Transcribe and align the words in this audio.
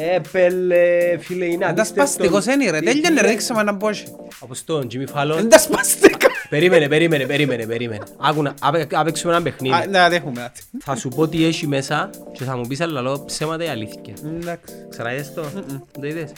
Ε, 0.00 0.18
πέλε, 0.32 1.18
φίλε, 1.18 1.44
είναι 1.44 1.54
Είναι 1.54 1.64
τα 1.64 1.70
απίστευτο. 1.70 2.06
σπαστικός 2.12 2.46
είναι 2.46 2.70
ρε, 2.70 2.78
Τι- 2.78 2.84
τέλειωνε 2.84 3.14
τι- 3.20 3.20
ρε, 3.26 3.28
δείξαμε 3.30 3.60
έναν 3.60 3.76
πόσι. 3.76 4.04
Από 4.40 4.54
στον 4.54 4.88
Jimmy 4.92 5.14
Fallon. 5.14 5.38
Είναι 5.38 5.48
τα 5.48 5.58
σπαστικά. 5.58 6.26
Περίμενε, 6.48 6.88
περίμενε, 6.88 7.26
περίμενε, 7.26 7.66
περίμενε. 7.66 8.04
Άκου 8.18 8.42
να 8.42 8.54
απαι- 8.60 8.92
να 8.92 9.04
παίξουμε 9.04 9.32
ένα 9.32 9.40
Α, 9.40 9.44
παιχνίδι. 9.44 9.74
Ναι, 9.88 9.98
αδέχουμε. 10.00 10.52
Θα 10.78 10.96
σου 10.96 11.08
πω 11.08 11.28
τι 11.28 11.44
έχει 11.44 11.66
μέσα 11.66 12.10
και 12.32 12.44
θα 12.44 12.56
μου 12.56 12.66
πεις 12.66 12.80
αλλά 12.80 13.00
λόγω 13.00 13.24
ψέματα 13.24 13.64
ή 13.64 13.68
αλήθεια. 13.68 14.14
Εντάξει. 14.40 14.74
Ξαναείδες 14.88 15.34
το; 15.34 15.42
Δεν 15.42 15.82
το 16.00 16.06
είδες; 16.06 16.32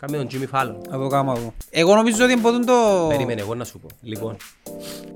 Κάμε 0.00 0.16
τον 0.16 0.26
Jimmy 0.30 0.56
Fallon. 0.58 0.74
Θα 0.90 0.98
το 0.98 1.06
κάνω 1.06 1.32
εγώ. 1.36 1.54
Εγώ 1.70 1.94
νομίζω 1.94 2.24
ότι 2.24 2.36
μπορούν 2.36 2.64
το... 2.66 2.72
Περίμενε, 3.08 3.40
εγώ 3.40 3.54
να 3.54 3.64
σου 3.64 3.78
πω. 3.78 3.86
Λοιπόν, 4.02 4.36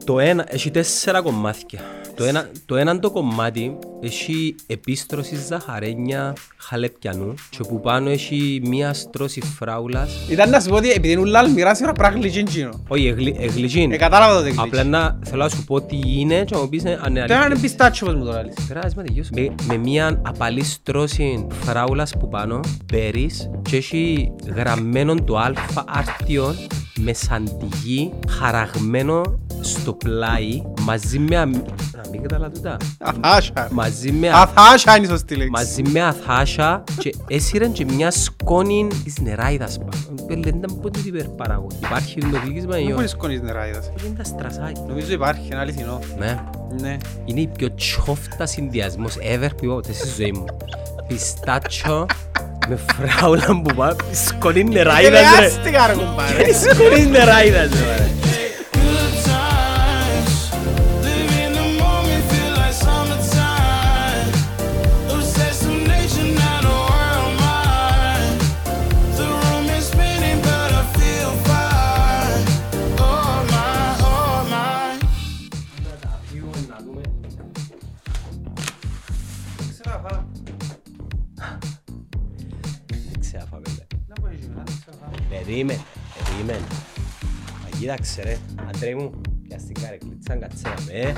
το 0.05 0.19
ένα, 0.19 0.47
έχει 0.49 0.71
τέσσερα 0.71 1.23
κομμάτια. 1.23 1.81
Το 2.17 2.25
ένα, 2.25 2.51
το 2.67 2.77
ένα 2.77 2.99
το 2.99 3.11
κομμάτι 3.11 3.79
έχει 4.01 4.55
επίστρωση 4.67 5.37
ζαχαρένια 5.37 6.33
χαλεπιανού 6.57 7.35
και 7.51 7.59
που 7.69 7.81
πάνω 7.81 8.11
έχει 8.11 8.61
μία 8.65 8.93
στρώση 8.95 9.41
φράουλας. 9.41 10.11
Ήταν 10.31 10.51
να 10.51 10.61
σου 10.61 10.69
πω 10.69 10.77
ότι 10.77 10.91
επειδή 10.91 11.13
είναι 11.13 11.21
ούλα 11.21 11.39
αλμυρά 11.39 11.75
σήμερα 11.75 11.93
πράγμα 11.93 12.19
γλυκίντσινο. 12.19 12.85
Όχι, 12.89 13.07
εγλυ, 13.07 13.37
εγλυκίν. 13.41 13.93
Ε, 13.93 13.97
κατάλαβα 13.97 14.35
το 14.35 14.43
δεν 14.43 14.53
Απλά 14.53 14.65
γλυκίνει. 14.65 14.89
να 14.91 15.19
θέλω 15.25 15.43
να 15.43 15.49
σου 15.49 15.65
πω 15.65 15.81
τι 15.81 15.99
είναι 16.05 16.45
και 16.45 16.55
να 16.55 16.61
μου 16.61 16.69
πεις 16.69 16.85
αν 16.85 16.91
είναι 17.11 17.21
Τώρα 17.21 17.35
είναι 17.35 17.35
αλήθεια. 17.45 17.61
πιστάτσιο 17.63 18.07
όπως 18.07 18.19
μου 18.19 18.25
το 18.27 18.33
λάλεις. 18.33 18.55
Περάς 18.69 18.95
με 18.95 19.03
τελειώσω. 19.03 19.31
Με, 19.35 19.55
με 19.67 19.77
μία 19.77 20.21
απαλή 20.27 20.65
στρώση 20.65 21.47
φράουλας 21.65 22.13
που 22.19 22.29
πάνω, 22.29 22.61
μπέρις 22.93 23.51
και 23.63 23.77
έχει 23.77 24.33
γραμμένο 24.79 25.15
το 25.15 25.39
αλφα 25.39 25.85
άρτιο 25.89 26.55
με 27.01 27.13
σαντιγί 27.13 28.13
χαραγμένο 28.29 29.23
στο 29.61 29.93
πλάι 29.93 30.63
μαζί 30.81 31.19
με 31.19 31.37
αμ... 31.37 31.51
Να 31.53 32.09
μην 32.11 32.23
καταλάβω 32.23 32.53
τούτα. 32.55 32.77
Αθάσια. 32.99 33.69
Μαζί 33.73 34.13
με, 34.13 34.29
α- 34.29 34.41
Αθάσια 34.41 34.97
είναι 34.97 35.07
η 35.07 35.09
σωστή 35.09 35.35
λέξη. 35.35 35.51
μαζί 35.51 35.83
με 35.91 36.01
αθάσια 36.03 36.85
και 36.99 37.15
έσυραν 37.29 37.73
και 37.73 37.85
μια 37.85 38.11
σκόνη 38.11 38.87
της 39.05 39.19
νεράιδας 39.21 39.79
πάνω. 39.79 40.25
Πέλε, 40.27 40.51
δεν 40.51 40.79
πω 40.83 40.91
τι 40.91 41.01
υπερπαραγωγή. 41.05 41.77
Υπάρχει 41.85 42.21
το 42.21 42.39
γλύκισμα 42.45 42.75
ή 42.77 42.79
Δεν 42.79 42.85
όχι; 42.87 42.93
μπορείς 42.95 43.11
σκόνης 43.11 43.41
νεράιδας. 43.41 43.91
Είναι 44.07 44.15
τα 44.17 44.25
στρασάκια. 44.25 44.83
Νομίζω 44.89 45.13
υπάρχει, 45.13 45.47
είναι 45.47 45.57
αληθινό. 45.61 45.99
Ναι. 46.19 46.39
Ναι. 46.81 46.97
Είναι 47.25 47.41
η 47.41 47.47
πιο 47.47 47.75
τσόφτα 47.75 48.47
συνδυασμός 48.47 49.17
ever 49.17 49.49
που 49.57 49.65
είπα 49.65 49.75
ποτέ 49.75 49.93
στη 49.93 50.09
ζωή 50.23 50.33
μου. 50.33 50.45
Πιστάτσιο 51.09 52.07
με 52.69 52.79
φράουλα 52.93 53.47
που 53.47 53.75
πάει 53.75 53.93
σκονή 54.13 54.65
νεράιδας 54.65 55.21
ρε. 55.39 55.45
Επηρεάστηκα 55.45 55.87
ρε 55.87 55.93
κουμπάρε. 55.93 56.43
Είναι 56.43 56.53
σκονή 56.53 57.07
νεράιδας 57.07 57.71
ρε. 57.71 58.07
Περίμενε, 85.49 85.85
περίμενε. 86.25 86.67
Μα 87.63 87.79
κοίταξε 87.79 88.23
ρε, 88.23 88.39
άντρε 88.69 88.95
μου, 88.95 89.21
πια 89.49 89.59
στην 89.59 89.75
καρεκλίτσα 89.75 90.37
κάτσε 90.37 90.69
να 90.69 90.75
με, 90.81 91.13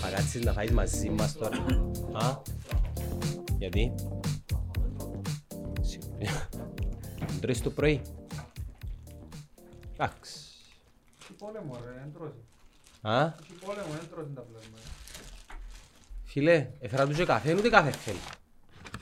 θα 0.00 0.08
κάτσεις 0.10 0.44
να 0.44 0.52
φάεις 0.52 0.70
μαζί 0.70 1.10
μας 1.10 1.32
τώρα. 1.32 1.56
Α, 2.12 2.42
γιατί; 3.58 3.94
Σιγουριά. 5.80 6.48
Δεν 7.18 7.40
τρώεις 7.40 7.62
το 7.62 7.70
πρωί. 7.70 8.02
Εντάξει. 9.92 10.34
Πόλεμο 11.38 11.76
ρε, 11.84 11.92
δεν 12.00 12.12
τρώζει. 12.12 12.44
Α, 13.00 13.24
Έχει 13.24 13.52
πόλεμο, 13.64 13.88
δεν 13.92 14.08
τρώζει 14.10 14.32
τα 14.34 14.40
πλάσματα. 14.40 14.82
φίλε, 16.24 16.68
έφερα 16.80 17.06
τους 17.06 17.16
και 17.16 17.24
καφέ, 17.24 17.54
ούτε 17.54 17.68
καφέ 17.68 17.90
θέλει. 17.90 18.18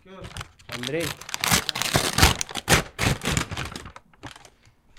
Ποιος; 0.02 0.26
Αντρέη. 0.74 1.06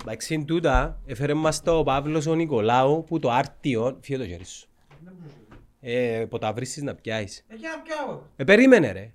Εντάξει, 0.08 0.34
είναι 0.34 0.46
τούτα, 0.46 1.02
έφερε 1.06 1.34
μας 1.34 1.62
το 1.62 1.78
ο 1.78 1.84
Παύλος 1.84 2.26
ο 2.26 2.36
Νικολάου 2.36 3.04
που 3.04 3.20
το 3.20 3.32
άρτιο, 3.32 3.98
φύγε 4.02 4.18
το 4.18 4.26
χέρι 4.28 4.46
σου. 4.46 4.68
Ε, 5.80 6.26
που 6.30 6.38
τα 6.38 6.54
βρίσκεις 6.54 6.84
να 6.84 6.96
πιάσεις. 6.96 7.46
Εκεί 7.48 7.62
να 7.64 7.80
πιάω. 7.82 8.22
Ε, 8.36 8.44
περίμενε 8.44 8.92
ρε. 8.92 9.14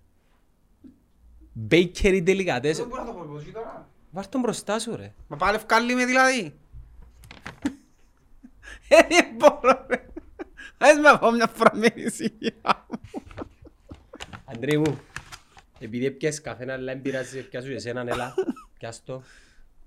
Bakery 1.71 2.27
delicatessen. 2.27 2.61
Δεν 2.61 2.87
μπορώ 2.89 3.03
να 3.03 3.07
το 3.07 3.13
πω 3.13 3.25
πώς 3.33 3.53
τώρα. 3.53 3.89
Βάρ' 4.11 4.29
τον 4.29 4.41
μπροστά 4.41 4.79
σου 4.79 4.97
ρε. 4.97 5.15
Μα 5.29 5.37
πάλι 5.37 5.57
ευκάλλει 5.57 5.95
με 5.95 6.05
δηλαδή. 6.05 6.55
Ε, 8.89 8.97
Δεν 9.09 9.27
μπορώ 9.37 9.87
ρε. 9.89 10.07
Ας 10.79 10.97
με 10.97 11.19
πάω 11.21 11.31
μια 11.31 11.47
φορά 11.47 11.71
με 11.77 11.87
ησυχία 11.95 12.87
μου. 12.89 13.01
Αντρέη 14.45 14.79
μου, 14.79 14.99
επειδή 15.79 16.07
έπιασες 16.07 16.41
καφέ 16.41 16.73
αλλά 16.73 16.93
δεν 16.93 17.03
πειράζει, 17.03 17.49
πιάσου 17.49 17.69
και 17.69 17.75
εσέναν, 17.75 18.09
έλα, 18.09 18.35
πιάσ' 18.79 19.05
το. 19.05 19.23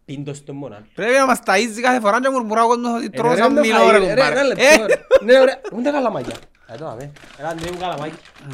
Πίν 0.05 0.23
το 0.23 0.33
στο 0.33 0.53
μόνα. 0.53 0.87
Πρέπει 0.95 1.13
να 1.13 1.25
μας 1.25 1.39
ταΐζει 1.45 1.81
κάθε 1.81 1.99
φορά 1.99 2.21
και 2.21 2.29
μουρμουρά 2.29 2.63
ο 2.63 2.67
κόσμος 2.67 2.93
ότι 2.95 3.05
Ε, 3.05 3.09
τρώω 3.09 3.31
ρε, 3.33 3.37
σαν 3.37 3.53
ρε, 3.55 3.61
μηνό 3.61 3.91
ρε 3.91 3.97
ρε, 3.97 4.07
κουμπάρε. 4.09 4.31
ένα 4.39 4.43
λεπτό, 4.43 4.63
Ε, 4.63 4.85
ρε. 4.85 4.95
Ναι, 5.23 5.39
ωραία. 5.39 5.59
Πού 5.59 5.75
είναι 5.75 5.83
τα 5.83 5.91
καλαμάκια. 5.91 6.35
Εδώ, 6.67 6.87
αμέ. 6.87 7.11
Έλα, 7.37 7.49
Αντρέη 7.49 7.71
μου, 7.71 7.77
καλαμάκι. 7.79 8.15
Α, 8.15 8.47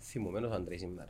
Θυμωμένος 0.00 0.52
Αντρέη 0.52 0.78
σήμερα. 0.78 1.08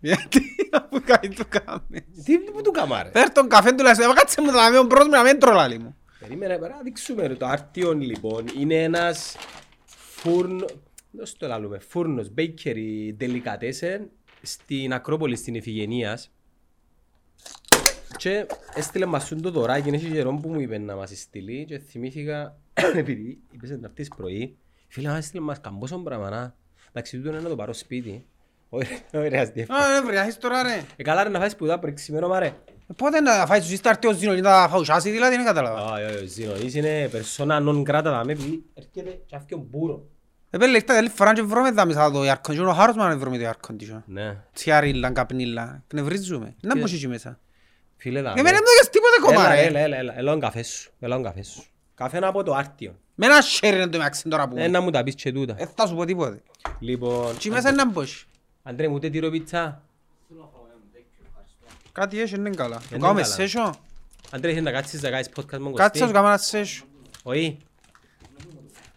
Γιατί 0.00 0.40
αφού 0.72 1.02
κάτι 1.04 1.28
του 1.28 1.44
κάμε. 1.48 2.04
Τι 2.24 2.38
που 2.38 2.62
του 2.62 2.70
καμάρε. 2.70 3.10
Φέρ 3.12 3.32
τον 3.32 3.48
καφέ 3.48 3.72
τουλάχιστον, 3.72 4.14
κάτσε 4.14 4.40
μου 4.40 4.46
το 4.46 4.52
λαμείο 4.52 4.82
μπρος 4.82 5.04
μου 5.04 5.10
να 5.10 5.22
μην 5.22 5.38
τρολάλη 5.38 5.78
μου. 5.78 5.96
Περίμενε, 6.18 6.58
πέρα 6.58 6.74
να 6.76 6.82
δείξουμε 6.82 7.26
ρε. 7.26 7.34
Το 7.34 7.46
άρτιον 7.46 8.00
λοιπόν 8.00 8.44
είναι 8.58 8.82
ένας 8.82 9.36
φούρνο, 9.86 10.66
δώσ' 11.10 11.36
το 11.36 11.46
λαλούμε, 11.46 11.78
φούρνος, 11.88 12.30
bakery, 12.38 13.14
delicatessen 13.20 14.00
στην 14.42 14.92
Ακρόπολη 14.92 15.36
στην 15.36 15.54
Ιφηγενείας 15.54 16.30
και 18.18 18.46
έστειλε 18.74 19.06
μας 19.06 19.26
σούν 19.26 19.42
το 19.42 19.50
δωράκι, 19.50 19.88
είναι 19.88 19.96
καιρό 19.98 20.34
που 20.42 20.48
μου 20.48 20.60
είπε 20.60 20.78
να 20.78 20.94
μας 20.96 21.10
στείλει 21.14 21.64
και 21.64 21.78
θυμήθηκα 21.78 22.56
επειδή 22.96 23.38
είπες 23.50 23.70
να 23.70 23.78
έρθεις 23.86 24.08
πρωί 24.16 24.56
φίλε 24.88 25.08
μας 25.08 25.18
έστειλε 25.18 25.42
μας 25.42 25.60
καμπόσο 25.60 25.98
πράγμα 25.98 26.30
να 26.30 26.54
εντάξει 26.92 27.16
τούτο 27.16 27.28
είναι 27.28 27.40
να 27.40 27.48
το 27.48 27.56
πάρω 27.56 27.72
σπίτι 27.72 28.24
όχι 28.68 29.02
ρε, 29.10 29.28
ρε 29.28 29.40
αστιεύω 29.40 29.74
Α, 29.74 29.78
ρε 30.00 30.06
βριάχεις 30.06 30.38
τώρα 30.38 30.62
ρε. 30.62 30.82
ε 30.96 31.02
καλά 31.02 31.22
ρε 31.22 31.28
να 31.28 31.38
φάεις 31.38 31.52
σπουδά 31.52 31.78
πρωί 31.78 31.92
ξημέρωμα 31.92 32.38
ρε 32.38 32.46
Ε, 32.46 32.92
Πότε 32.96 33.20
να 33.20 33.46
φάεις 33.46 33.62
σου 33.64 33.70
σύστα 33.70 33.90
έρθει 33.90 34.06
ο 34.06 34.12
Ζήνος 34.12 34.34
και 34.34 34.40
να 34.40 34.48
τα 34.50 34.68
φαουσιάσει 34.70 35.10
δηλαδή, 35.10 35.36
δεν 35.36 35.44
κατάλαβα. 35.44 35.92
Όχι, 35.92 36.04
όχι, 36.04 36.24
ο 36.24 36.26
Ζηνονής 36.26 36.74
είναι 36.74 37.10
persona 37.12 37.66
non 37.68 37.82
grata 37.82 38.00
δάμε 38.04 38.32
επειδή 38.32 38.64
έρχεται 38.74 39.20
και 39.26 39.36
άφηκε 39.36 39.54
ο 39.54 39.66
μπούρο. 39.70 40.06
Ε, 40.50 40.58
πέλε, 40.58 40.76
ήρθα 40.76 40.96
άλλη 40.96 41.08
φορά 41.08 41.32
και 41.34 41.42
βρούμε 41.42 41.72
τα 41.72 41.86
μέσα 41.86 42.10
το 42.10 42.20
air 42.22 42.36
condition, 42.48 42.66
ο 42.68 42.72
χάρος 42.72 42.96
μου 42.96 43.02
να 43.02 43.16
βρούμε 43.18 43.38
το 43.38 43.44
air 43.50 43.70
condition. 43.70 44.02
Ναι. 44.06 44.36
Τσιαρίλα, 44.52 45.10
καπνίλα, 45.10 45.82
πνευρίζουμε. 45.86 46.54
Να 46.60 46.72
Και- 46.74 46.78
μπω 46.80 46.84
εκεί 46.84 47.08
μέσα. 47.08 47.38
Φίλε 48.00 48.22
δάμε. 48.22 48.40
Εμένα 48.40 48.56
δεν 48.56 48.64
μου 48.66 48.72
έκανες 48.72 48.90
τίποτε 48.90 49.16
κομμά 49.26 49.54
Έλα, 49.54 49.54
ρε. 49.54 49.66
έλα, 49.66 49.78
έλα, 49.80 49.96
έλα, 49.96 50.18
έλα 50.18 50.30
τον 50.30 50.40
καφέ 50.40 50.62
σου, 50.62 50.90
έλα 51.00 51.14
τον 51.14 51.24
καφέ 51.24 51.42
σου. 51.42 51.62
Καφέ 51.94 52.18
από 52.18 52.42
το 52.42 52.54
άρτιο. 52.54 52.98
Με 53.14 53.26
ένα 53.26 53.40
σέρι 53.40 53.76
είναι 53.76 53.86
το 53.86 53.98
μεταξύ 53.98 54.28
τώρα 54.28 54.48
που. 54.48 54.54
Ε, 54.58 54.68
να 54.68 54.80
μου 54.80 54.90
τα 54.90 55.02
πεις 55.02 55.14
και 55.14 55.32
τούτα. 55.32 55.54
Ε, 55.58 55.66
θα 55.74 55.86
σου 55.86 55.94
πω 55.94 56.04
τίποτε. 56.04 56.42
Λοιπόν, 56.78 57.34
Εκεί 57.34 57.50
μέσα 57.50 57.68
είναι 57.68 57.82
να 57.84 57.90
μπως. 57.90 58.26
Αντρέ 58.62 58.88
μου 58.88 58.94
ούτε 58.94 59.08
τυρό 59.10 59.30
πίτσα. 59.30 59.82
Κάτι 61.92 62.20
έχει, 62.20 62.34
είναι 62.34 62.50
καλά. 62.50 62.76
Το 62.76 62.82
είναι 62.90 63.00
κάνουμε 63.00 63.22
καλά. 63.22 63.36
session. 63.36 63.72
Αντρέ, 64.30 64.50
θέλει 64.52 64.62
να 64.62 64.70
κάτσεις 64.72 65.02
να 65.02 65.10
κάνεις 65.10 65.28
podcast 65.28 65.58
με 65.58 65.70
Κάτσε 65.70 65.70
να 65.70 65.70
Κωστή. 65.70 65.98
σου 65.98 66.10
κάνουμε 66.12 66.28
ένα 66.32 66.40
session. 66.50 66.84
Όχι. 67.22 67.56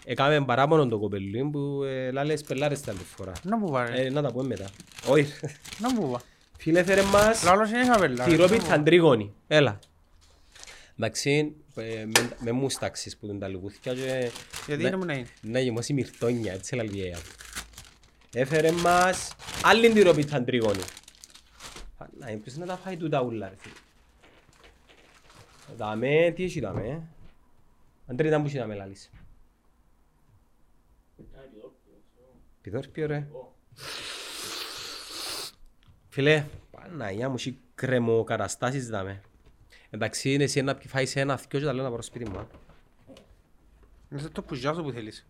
Έκαμε 0.06 0.46
παράπονο 0.46 0.88
το 0.88 1.00
κοπελί 1.00 1.50
που 1.52 1.84
ε, 1.84 2.12
λάλες 2.12 2.42
πελάρες 2.44 2.82
τα 2.82 2.92
άλλη 2.92 3.00
φορά. 3.16 3.32
Να 3.44 3.58
μου 3.58 3.72
πάρε. 3.72 4.02
Ε, 4.02 4.10
να 4.10 4.22
τα 4.22 4.32
πούμε 4.32 4.48
μετά. 4.48 4.66
Όχι. 5.08 5.34
Να 5.80 5.94
μου 5.94 6.12
πάρε. 6.12 6.24
Φίλε 6.62 6.84
φέρε 6.84 7.02
μας 7.04 7.44
Λάλος 7.44 7.70
είναι 7.70 7.80
είχα 7.82 8.00
πελά. 8.00 8.24
τυρό 8.24 8.48
πίτσα 8.48 8.74
αντρίγωνη. 8.74 9.34
Έλα. 9.48 9.80
Εντάξει, 10.98 11.56
ε, 11.76 12.06
με- 12.06 12.36
με 12.40 12.52
μους 12.52 12.74
στάξεις 12.74 13.18
που 13.18 13.26
είναι 13.26 13.40
τα 13.40 13.48
λουκούθια 13.48 13.94
και... 13.94 14.32
Γιατί 14.68 14.82
Ναι. 14.82 14.88
είναι 14.88 14.98
μου 14.98 15.06
να 15.06 15.14
είναι. 15.14 15.28
Να 15.42 15.60
γεμώσει 15.60 15.94
μυρτόνια, 15.94 16.54
έτσι 16.54 16.72
έλα 16.74 16.84
λίγα. 16.84 17.18
Έφερε 18.34 18.72
μας 18.72 19.36
άλλη 19.64 19.90
τυρόπιτσα 19.92 20.36
αντρίγωνη. 20.36 20.80
Να, 22.20 22.28
ποιος 22.44 22.56
να 22.56 22.66
τα 22.66 22.78
φάει 22.78 22.98
τούτα 22.98 23.22
ούλα 23.22 23.50
ρε 23.50 23.56
φίλε. 23.58 23.74
Δάμε, 25.78 26.32
τι 26.36 26.44
έχει 26.44 26.60
δάμε. 26.60 27.02
Αντρέ, 28.08 28.28
ήταν 28.28 28.42
που 28.42 28.48
έχει 28.48 28.58
δάμε 28.58 28.76
λάλης. 28.76 29.10
Πιδόρπιο 32.62 33.08
ρε. 33.08 33.28
Φίλε, 36.14 36.46
Παναγιά 36.72 37.30
μου, 37.30 37.36
έχει 37.38 37.58
κρεμοκαταστάσεις 37.76 38.88
δάμε. 38.90 39.22
Εντάξει, 39.90 40.34
είναι 40.34 40.44
εσύ 40.44 40.62
να 40.62 40.78
φάεις 40.88 41.16
ένα, 41.16 41.36
δυο 41.50 41.60
και 41.60 41.66
τα 41.66 41.74
λέω 41.74 41.84
να 41.84 41.90
πάω 41.90 42.02
σπίτι 42.02 42.30
μου. 42.30 42.38
α. 42.40 42.46
Είναι 44.12 44.22
το 44.32 44.42
πουζιά 44.42 44.74
σου 44.74 44.84
που 44.84 44.92
θέλεις. 44.92 45.26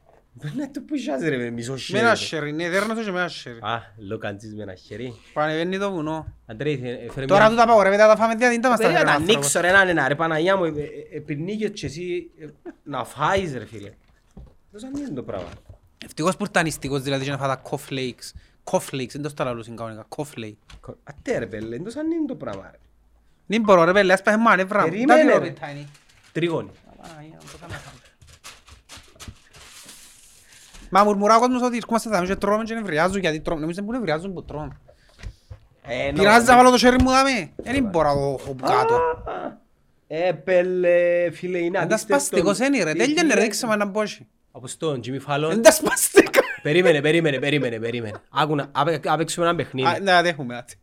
Να 0.55 0.71
το 0.71 0.81
πουσιάζει 0.81 1.29
ρε 1.29 1.37
με 1.37 1.49
μισό 1.49 1.71
Με 1.71 1.77
χέρι. 1.77 1.99
ένα 1.99 2.09
ρε. 2.09 2.15
χέρι, 2.15 2.51
ναι, 2.53 2.69
δέρνω 2.69 2.93
το 2.95 3.03
και 3.03 3.11
με 3.11 3.19
ένα 3.19 3.27
χέρι. 3.29 3.57
Α, 3.61 3.81
λοκαντζής 3.97 4.55
με 4.55 4.63
ένα 4.63 4.75
χέρι. 4.75 5.13
Πανεβαίνει 5.33 5.77
το 5.77 5.91
βουνό. 5.91 6.33
Αντρέη, 6.45 6.77
θε- 6.77 7.11
φέρε 7.11 7.25
Τώρα 7.25 7.39
μια- 7.41 7.49
του 7.49 7.55
τα 7.55 7.63
απαγορεύεται 7.63 8.01
να 8.01 8.07
τα 8.07 8.15
φάμε 8.15 8.35
διαδίντα 8.35 8.69
μας 8.69 8.77
τα 8.79 8.83
Περίμενα 8.87 9.11
φέρει 9.11 9.23
να 9.23 9.25
ο 9.25 9.29
άνθρωπος. 9.29 9.55
ανοίξω 9.55 9.61
ρε 9.61 9.67
έναν 9.83 9.97
ένα 9.97 10.07
ρε 10.07 10.15
Παναγιά 10.15 10.57
μου, 10.57 10.63
ε, 10.63 10.67
ε, 10.69 11.15
ε, 11.15 11.19
πεινίγες 11.19 11.69
και 11.73 11.85
εσύ 11.85 12.31
ε, 12.39 12.45
να 12.83 13.03
φάεις 13.05 13.53
ρε 13.53 13.65
φίλε. 13.65 13.91
Πώς 14.71 14.83
αν 14.83 14.91
είναι 14.95 15.09
το 15.09 15.23
πράγμα. 15.23 15.49
Ευτυχώς 16.05 16.37
που 16.37 16.45
ήταν 16.45 16.63
νηστικός 16.63 17.01
δηλαδή 17.01 17.23
και 17.23 17.31
να 17.31 17.37
φάω 17.37 17.47
τα 17.47 17.55
κοφλέικς. 17.55 18.33
Κοφλέικς, 18.63 19.13
δεν 19.13 19.21
το 19.21 19.29
στα 19.29 19.43
λαλούς 19.43 19.67
είναι 19.67 19.75
κανονικά. 19.75 20.05
Κοφλέικ. 20.07 20.55
Κο- 20.81 20.97
Ατέ 21.03 21.37
ρε 21.37 21.45
πέλε, 21.45 21.77
πώς 21.79 21.95
αν 21.95 22.11
είναι 22.11 22.25
το 22.25 22.35
πράγμα 22.35 22.69
ρε. 22.71 22.77
Δεν 23.45 23.61
μπορώ 23.61 23.83
ρε 23.83 23.91
πέλε, 23.91 24.13
ας 24.13 24.21
πάμε 24.21 24.37
μάνευρα 24.37 24.81
μου. 24.83 24.89
Περίμενε, 24.89 25.21
Τα 25.23 25.29
ρε. 25.29 25.39
βιωριτά 25.39 25.69
είναι. 25.69 25.87
Τρίγωνη. 26.31 26.69
Παναγία 27.01 27.29
μου, 27.41 27.47
πώς 27.51 27.59
θα 27.59 27.67
με 27.67 27.73
φάμε. 27.73 27.99
Μα 30.89 31.03
μουρμουρά 31.03 31.35
ο 31.35 31.39
κόσμος 31.39 31.61
ότι 31.61 31.77
έρχομαστε 31.77 32.09
θα 32.09 32.25
και 32.25 32.35
τρώμε 32.35 32.63
και 32.63 32.73
νευριάζουν 32.73 33.19
γιατί 33.19 33.39
τρώμε. 33.39 33.61
Νομίζω 33.61 33.83
που 33.83 33.91
νευριάζουν 33.91 34.33
που 34.33 34.43
τρώμε. 34.43 34.77
Ε, 35.83 36.11
Πειράζει 36.15 36.45
να 36.45 36.55
βάλω 36.55 36.69
το 36.71 36.77
χέρι 36.77 37.01
μου 37.01 37.09
δάμε. 37.09 37.51
Δεν 37.55 37.83
μπορώ 37.83 38.07
να 38.07 38.13
το 38.13 38.37
έχω 38.39 38.53
που 38.53 38.63
κάτω. 38.65 38.99
Ε, 40.07 40.31
πέλε, 40.31 41.31
φίλε, 41.31 41.57
είναι 41.57 41.65
Είναι 41.67 41.77
τα 41.77 41.83
απίστευτο. 41.83 42.25
σπαστικός 42.25 42.59
είναι 42.59 42.83
ρε, 42.83 42.91
Τι- 42.91 42.97
τέλειωνε 42.97 43.21
τι 43.21 43.27
ρε, 43.27 43.33
λέει- 43.35 43.43
δείξε 43.43 43.65
μου 43.65 43.71
έναν 43.71 43.91
πόσι. 43.91 44.27
Όπως 44.51 44.77
τον 44.77 45.01
Jimmy 45.05 45.19
Fallon. 45.27 45.51
Είναι 45.51 45.57
τα 45.61 45.71
σπαστικά. 45.71 46.39
Περίμενε, 46.61 47.01
περίμενε, 47.01 47.39
περίμενε, 47.39 47.79
περίμενε. 47.79 48.21
Άκου 48.29 48.55
να 48.55 48.69
απαι- 48.71 49.05
να 49.05 49.17
παίξουμε 49.17 49.45
ένα 49.45 49.53
Α, 49.53 49.57
παιχνίδι. 49.57 49.99
Ναι, 50.01 50.11
αδέχομαι. 50.11 50.57
άτε. 50.57 50.73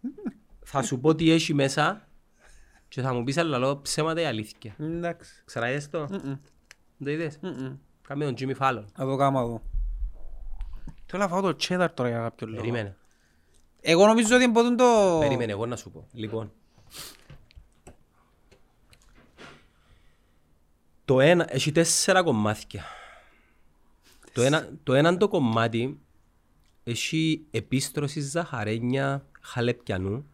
Θα 0.65 0.83
σου 0.83 1.01
πω 1.01 1.15
τι 1.15 1.31
έχει 1.31 1.55
μέσα 1.55 2.09
και 2.89 3.01
θα 3.01 3.15
μου 3.15 3.25
πεις 3.25 3.37
αλλά 3.37 3.59
λέω 3.59 3.81
ψέματα 3.81 4.21
ή 4.21 4.25
αλήθεια. 4.25 4.75
Εντάξει. 4.81 5.43
Ξέρεις 5.45 5.91
το, 5.91 6.09
Μμμ, 6.11 6.35
το 7.05 7.11
είδες; 7.11 7.39
μμμ. 7.43 7.77
Κάμε 8.09 8.25
τον 8.25 8.35
Jimmy 8.39 8.57
Fallon. 8.59 8.85
Να 8.97 9.05
το 9.07 9.17
κάνω 9.17 9.41
εδώ. 9.41 9.63
Θέλω 11.07 11.23
να 11.23 11.29
φάω 11.29 11.41
το 11.41 11.57
cheddar 11.61 11.89
τώρα 11.95 12.09
για 12.09 12.19
κάποιο 12.19 12.47
λόγο. 12.47 12.61
Περίμενε, 12.61 12.97
Εγώ 13.81 14.07
νομίζω 14.07 14.37
ότι 14.37 14.47
μπορούν 14.49 14.77
το... 14.77 15.17
περίμενε 15.21 15.53
εγώ 15.53 15.67
να 15.67 15.77
σου 15.77 15.91
πω. 15.91 16.07
Λοιπόν, 16.13 16.53
το 21.05 21.21
ένα, 21.21 21.47
έχει 21.55 21.73
τέσσερα 21.73 22.23
κομμάτια. 22.23 22.85
Το 24.39 24.45
ένα, 24.45 24.69
το 24.83 24.95
ένα 24.95 25.17
το 25.17 25.29
κομμάτι 25.29 26.01
έχει 26.85 27.47
επίστρωση 27.51 28.21
ζαχαρένια 28.21 29.27
χαλεπιανού 29.41 30.27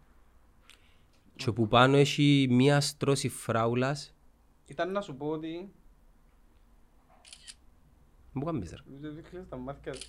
και 1.37 1.53
που 1.53 1.69
πάνω 1.69 1.97
έχει 1.97 2.47
μία 2.51 2.81
στρώση 2.81 3.29
φράουλας. 3.29 4.15
Ήταν 4.67 4.93
να 4.93 5.01
σου 5.01 5.17
πω 5.17 5.27
ότι... 5.27 5.69
Μου 8.33 8.45
κάνεις 8.45 8.71
ρε. 8.71 8.77
Δεν 9.01 9.15
δείχνεις 9.15 9.49
τα 9.49 9.57
μάτια 9.57 9.93
σου. 9.95 10.03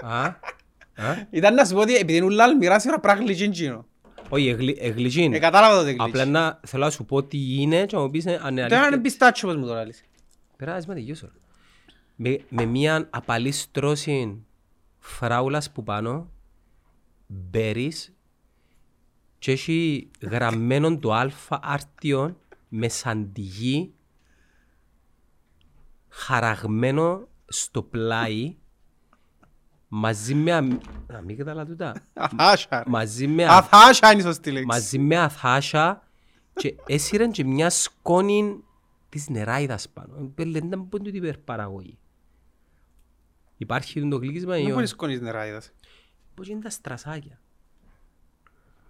Α, 0.00 0.24
α. 0.94 1.26
Ήταν 1.30 1.54
να 1.54 1.64
σου 1.64 1.74
πω 1.74 1.80
ότι 1.80 1.94
επειδή 1.96 2.16
είναι 2.16 2.26
ούλα 2.26 2.44
αλμυρά 2.44 2.78
σήμερα 2.78 3.00
πράγμα 3.00 3.24
γλυκίντσινο. 3.24 3.86
Όχι, 4.28 4.48
εγλυ- 4.48 4.78
εγλυκίν. 4.80 5.32
Ε, 5.34 5.38
κατάλαβα 5.38 5.76
το 5.76 5.82
δεν 5.82 5.94
Απλά 5.94 6.06
γλυκίνει. 6.06 6.30
να 6.30 6.60
θέλω 6.66 6.84
να 6.84 6.90
σου 6.90 7.04
πω 7.04 7.22
τι 7.24 7.60
είναι 7.62 7.86
και 7.86 7.96
να 7.96 8.02
μου 8.02 8.10
πεις 8.10 8.26
αν 8.26 8.32
είναι 8.34 8.40
Τώρα 8.40 8.66
είναι 8.66 8.76
αλήθεια. 8.76 9.00
πιστάτσιο 9.00 9.48
πως 9.48 9.56
μου 9.56 9.66
τώρα 9.66 9.84
λες. 9.86 10.02
Περάσεις 10.56 10.86
με 10.86 10.94
τελειώσω. 10.94 11.26
ρε. 11.32 11.38
Με, 12.16 12.44
με 12.48 12.64
μια 12.64 13.08
απαλή 13.12 13.50
στρώση 13.52 14.42
φράουλας 14.98 15.72
που 15.72 15.82
πάνω, 15.84 16.30
μπέρις 17.26 18.14
και 19.38 19.52
έχει 19.52 20.10
γραμμένο 20.20 20.98
το 20.98 21.12
αλφα 21.12 21.60
άρτιο 21.62 22.36
με 22.68 22.88
σαντιγί 22.88 23.92
χαραγμένο 26.08 27.28
στο 27.46 27.82
πλάι 27.82 28.56
μαζί 29.88 30.34
με 30.34 30.52
αμ... 30.52 30.78
αμύγδαλα 31.06 31.66
τούτα. 31.66 31.94
Αθάσα 32.12 32.68
ρε. 32.78 32.82
μαζί 32.90 33.26
με 33.26 33.44
α- 33.44 33.56
Αθάσα 33.56 34.12
είναι 34.12 34.20
η 34.20 34.24
σωστή 34.24 34.50
λέξη. 34.50 34.66
μαζί 34.66 34.98
με 34.98 35.16
αθάσα 35.16 36.08
και 36.54 36.74
έσυραν 36.86 37.30
και 37.32 37.44
μια 37.44 37.70
σκόνη 37.70 38.62
της 39.08 39.28
νεράιδας 39.28 39.88
πάνω. 39.88 40.30
Πέλε, 40.34 40.60
δεν 40.60 40.80
μπορεί 40.82 41.04
τούτη 41.04 41.16
υπερπαραγωγή. 41.16 41.98
Υπάρχει 43.56 44.08
το 44.08 44.16
γλύκισμα 44.16 44.56
ή 44.58 44.62
Δεν 44.62 44.70
μπορεί 44.70 44.82
όχι; 44.82 44.92
σκόνης 44.92 45.20
νεράιδας. 45.20 45.72
Πώς 46.34 46.48
είναι 46.48 46.60
τα 46.60 46.70
στρασάκια; 46.70 47.38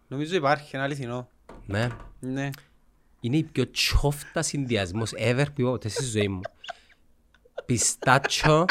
Νομίζω 0.08 0.36
υπάρχει 0.36 0.76
ένα 0.76 0.84
αληθινό. 0.84 1.28
Ναι. 1.66 1.88
Ναι. 2.20 2.50
Είναι 3.20 3.36
η 3.36 3.42
πιο 3.42 3.70
τσόφτα 3.70 4.42
συνδυασμός 4.42 5.12
ever 5.16 5.44
που 5.54 5.60
είπα 5.60 5.70
ποτέ 5.70 5.88
στη 5.88 6.04
ζωή 6.04 6.28
μου. 6.28 6.40
Πιστάτσο 7.66 8.64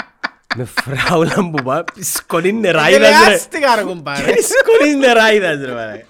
με 0.55 0.65
φράουλα 0.65 1.35
που 1.35 1.63
πάει, 1.63 1.83
σκόνη 1.99 2.53
νεράιδας 2.53 2.99
ρε. 2.99 3.07
Γελιάστηκα 3.09 3.75
ρε 3.75 3.81
Και 3.81 3.87
κομπάρε. 3.87 4.21
είναι 4.31 4.41
σκόνη 4.41 4.95
νεράιδας 4.95 5.59
ρε 5.59 5.73
μάνα. 5.73 6.01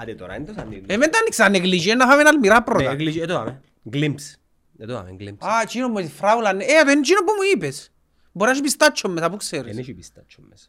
Άντε 0.00 0.14
τώρα, 0.14 0.36
είναι 0.36 0.44
το 0.44 0.52
σαν 0.52 0.82
Ε, 0.86 0.96
μετά 0.96 1.18
ανοίξαν 1.18 1.54
εγκλυγέ 1.54 1.94
να 1.94 2.06
φάμε 2.06 2.20
ένα 2.20 2.28
αλμυρά 2.30 2.62
πρώτα. 2.62 2.90
Εγκλήση, 2.90 3.18
εδώ 3.18 3.34
πάμε. 3.34 3.60
Glimpse. 4.80 4.82
Εδώ 4.82 4.94
πάμε, 4.94 5.16
glimpse. 5.20 5.46
Α, 5.46 5.60
εκείνο 5.62 5.88
με 5.88 6.02
τη 6.02 6.08
φράουλα. 6.08 6.52
ναι. 6.52 6.64
Ε, 6.64 6.82
το 6.84 6.90
είναι 6.90 7.00
εκείνο 7.00 7.20
που 7.20 7.32
μου 7.36 7.42
είπες. 7.54 7.92
Μπορείς 8.32 8.52
να 8.54 8.58
έχεις 8.58 8.60
πιστάτσιο 8.60 9.10
μετά 9.10 9.24
που 9.24 9.30
Δεν 9.30 9.38
ξέρεις. 9.38 9.78
έχει 9.78 9.94
πιστάτσο 9.94 10.38
μέσα. 10.48 10.66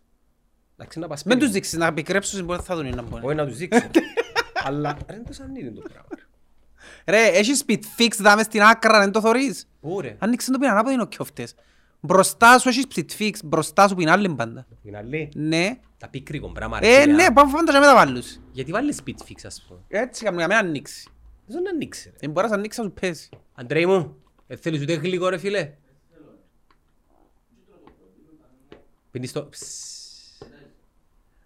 Εντάξει, 0.77 0.99
να 0.99 1.07
πας 1.07 1.23
Μην 1.23 1.31
σπίτι 1.31 1.37
τους 1.39 1.47
μου. 1.47 1.53
δείξεις 1.53 1.77
να 1.77 1.85
επικρέψουν 1.85 2.45
μπορεί 2.45 2.61
θα 2.61 2.75
δουν 2.75 2.85
είναι 2.85 2.95
να 2.95 3.01
μπορεί. 3.01 3.25
Όχι 3.25 3.35
να 3.35 3.45
τους 3.47 3.57
δείξω. 3.57 3.81
Αλλά 4.67 4.97
ρε, 5.07 5.15
είναι 5.15 5.23
το 5.27 5.33
σαν 5.33 5.55
είναι 5.55 5.69
το 5.71 5.81
πράγμα. 5.81 6.07
ρε. 7.05 7.17
Ρε, 7.17 7.37
έχεις 7.37 7.63
speed 7.67 7.79
fix 7.97 8.07
δάμε 8.19 8.43
στην 8.43 8.61
άκρα, 8.61 8.99
δεν 8.99 9.11
το 9.11 9.21
θωρείς. 9.21 9.67
Πού 9.81 10.01
ρε. 10.01 10.15
Ανοίξε 10.19 10.51
το 10.51 10.57
πίναν 10.57 10.77
από 10.77 10.89
είναι 10.89 11.01
ο 11.01 11.05
κιόφτες. 11.07 11.55
Μπροστά 11.99 12.59
σου 12.59 12.69
έχεις 12.69 12.85
speed 12.95 13.05
fix, 13.19 13.31
μπροστά 13.43 13.87
σου 13.87 13.95
που 13.95 14.01
είναι 14.01 14.11
άλλη 14.11 14.27
μπάντα. 14.27 14.67
Είναι 14.83 14.97
άλλη. 14.97 15.29
Ναι. 15.35 15.79
Τα 15.97 16.07
πίκρη 16.09 16.39
κομπρά 16.39 16.69
Ε, 16.81 17.05
ναι, 17.05 17.31
πάμε 17.31 17.51
φάμε 17.51 17.65
τα 17.65 17.71
και 17.71 17.79
μετά 17.79 17.93
βάλους. 17.93 18.39
Γιατί 18.51 18.71
βάλεις 18.71 18.99
speed 19.05 19.09
fix 19.29 19.35
ας 19.45 19.65
πούμε. 19.67 19.79
Έτσι, 19.87 20.23
καμία 20.23 20.47
με 20.47 20.55
ανοίξει. 20.55 21.09
Δεν 21.51 21.61
να 21.63 21.69
ανοίξει 21.69 22.09
ρε. 22.09 22.15
Δεν 22.19 22.31
μπορείς 22.31 22.49
να 22.49 22.55
ανοίξεις 22.55 22.83
να 22.83 22.89
σου 22.89 22.93
πέσει. 22.99 23.29
Αντρέη 23.53 23.85
μου, 23.85 24.15
ε, 24.47 24.55
θέλεις 24.55 24.81
ούτε 24.81 24.93
γλυκό 24.93 25.29
ρε 25.29 25.37
φίλε; 25.37 25.73
Πίνεις 29.11 29.31
το... 29.31 29.45
Ψ. 29.45 29.61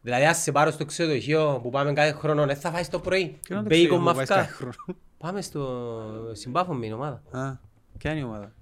Δηλαδή 0.02 0.25
ας 0.25 0.38
σε 0.38 0.52
πάρω 0.52 0.72
στο 0.72 0.86
ξενοδοχείο 0.86 1.60
που 1.63 1.69
πάμε 1.69 1.94
κάθε 1.94 2.12
χρόνο, 2.12 2.46
δεν 2.46 2.56
θα 2.56 2.72
φάεις 2.72 2.90
το 2.90 3.00
πρωί. 3.00 3.40
Και 3.42 3.54
να 3.54 3.62
το 3.62 3.68
Μπέικον 3.68 3.88
ξέρω, 3.88 4.02
με 4.04 4.10
που 4.10 4.16
πάει 4.16 4.24
αυκά. 4.24 4.36
κάθε 4.36 4.52
χρόνο. 4.52 4.75
Πάμε 5.18 5.42
στο 5.42 6.30
συμπάφο 6.31 6.74
με 6.74 6.86
η 6.86 6.92
ομάδα. 6.92 7.22
Α, 7.31 7.57
ποια 7.98 8.12
είναι 8.12 8.19
η 8.19 8.24
ομάδα. 8.24 8.54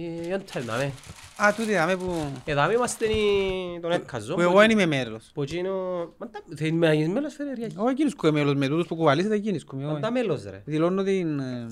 Ε, 0.00 0.28
δεν 0.28 0.40
θέλουμε, 0.44 0.76
ναι. 0.76 0.92
Α, 1.44 1.52
τούτη 1.54 1.72
δάμε 1.74 1.96
που... 1.96 2.32
Εδώ 2.44 2.70
είμαστε 2.70 3.06
οι- 3.06 3.80
τον 3.80 3.90
έκαζο. 3.90 4.34
Που 4.34 4.40
εγώ 4.40 4.58
δεν 4.58 4.70
είμαι 4.70 4.86
μέλος. 4.86 5.30
Που 5.34 5.42
εκείνο... 5.42 5.72
Μα 6.18 6.28
τα... 6.30 6.40
Δεν 6.46 6.66
είμαι 6.66 6.86
αγής 6.88 7.08
μέλος 7.08 7.34
φερεριακή. 7.34 7.74
Όχι 7.78 7.90
εκείνος 7.90 8.14
που 8.16 8.26
είμαι 8.26 8.38
μέλος 8.38 8.54
με 8.54 8.68
τούτους 8.68 8.86
που 8.86 8.96
κουβαλήσετε 8.96 9.34
εκείνος 9.34 9.64
που 9.64 9.74
είμαι 9.76 9.84
Μα 9.84 9.92
όχι. 9.92 10.00
τα 10.00 10.10
μέλος 10.12 10.44
ρε. 10.44 10.62
Δηλώνω 10.64 11.02
την... 11.02 11.38
ε, 11.40 11.66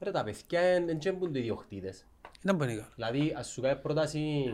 Ρε 0.00 0.10
τα 0.10 0.22
παιδιά 0.24 0.60
δεν 0.86 0.98
τσέμπουν 0.98 1.34
οι 1.34 1.38
ιδιοκτήτες. 1.40 2.06
Ήταν 2.42 2.56
που 2.56 2.62
είναι 2.64 2.72
καλό. 2.72 2.86
Δηλαδή 2.94 3.34
ας 3.38 3.48
σου 3.48 3.60
κάνει 3.60 3.78
πρόταση 3.80 4.52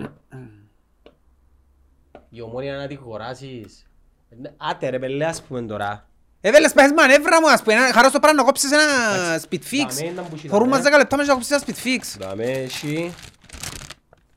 η 2.30 2.40
ομόνια 2.40 2.76
να 2.76 2.86
την 2.86 2.98
χωράσεις. 2.98 3.86
Ε, 4.28 4.36
Άτε 4.56 4.88
ρε 4.88 4.98
πελέ 4.98 5.24
ας 5.24 5.42
πούμε 5.42 5.62
τώρα. 5.62 6.08
Ε, 6.48 6.50
βέλες 6.50 6.72
πες 6.72 6.92
μανεύρα 6.96 7.40
μου, 7.40 7.50
ας 7.50 7.62
πούμε, 7.62 7.74
ένα- 7.74 7.92
χαράς 7.92 8.10
στο 8.10 8.18
πράγμα 8.20 8.40
να 8.40 8.46
κόψεις 8.46 8.70
ένα 8.72 8.82
speed 9.48 9.54
fix. 9.70 9.88
Δαμέ, 9.88 10.10
ήταν 10.10 10.28
που 10.28 10.36
είχε, 10.36 10.48
Χωρούν 10.48 10.68
μας 10.68 10.78
δαμέ. 10.82 10.96
10 10.96 10.98
λεπτά 10.98 11.16
μέσα 11.16 11.28
να 11.28 11.34
κόψεις 11.34 11.50
ένα 11.50 11.62
speed 11.66 11.86
fix. 11.86 12.18
Δαμε 12.18 12.44
έχει... 12.44 13.14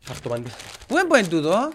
Χαρτομάντι. 0.05 0.49
Πού 0.87 0.97
είναι 0.97 1.07
που 1.07 1.15
είναι 1.15 1.27
τούτο; 1.27 1.71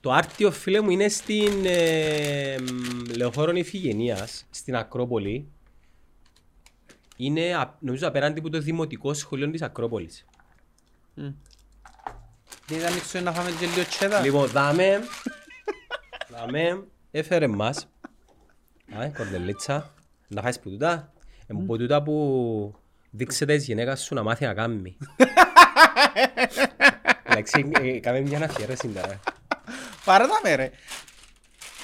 Το 0.00 0.12
άρτιο 0.12 0.50
φίλε 0.50 0.80
μου 0.80 0.90
είναι 0.90 1.08
στην 1.08 1.64
ε, 1.66 2.56
μ, 2.58 3.16
Λεωφόρο 3.16 3.52
Ιφηγενείας, 3.52 4.46
στην 4.50 4.76
Ακρόπολη. 4.76 5.48
Είναι 7.16 7.54
α- 7.56 7.74
νομίζω 7.78 8.08
απέναντι 8.08 8.38
από 8.38 8.50
το 8.50 8.58
Δημοτικό 8.58 9.14
Σχολείο 9.14 9.50
της 9.50 9.62
Ακρόπολης. 9.62 10.24
Δεν 12.66 12.80
θα 12.80 12.86
ανοίξω 12.86 13.20
να 13.20 13.32
φάμε 13.32 13.50
και 13.58 13.66
λίγο 13.66 13.86
τσέτα. 13.88 14.20
Λοιπόν, 14.20 14.46
δάμε, 14.46 15.00
δάμε, 16.32 16.84
έφερε 17.10 17.46
μας, 17.46 17.88
α, 18.98 19.10
κορδελίτσα, 19.16 19.94
να 20.28 20.42
φάεις 20.42 20.60
που 20.60 20.70
τούτα, 20.70 21.12
εν 21.46 21.64
που 21.66 21.76
τούτα 21.78 22.02
που 22.02 22.74
δείξετε 23.10 23.56
της 23.56 23.64
γυναίκας 23.64 24.02
σου 24.02 24.14
να 24.14 24.22
μάθει 24.22 24.44
να 24.44 24.54
κάνει. 24.54 24.96
Εντάξει, 27.28 27.70
ε, 27.82 27.98
κάμε 28.00 28.20
μια 28.20 28.44
αφιέρωση 28.44 28.88
τώρα. 28.88 29.20
Πάρε 30.04 30.24
τα 30.24 30.40
με 30.42 30.54
ρε. 30.54 30.70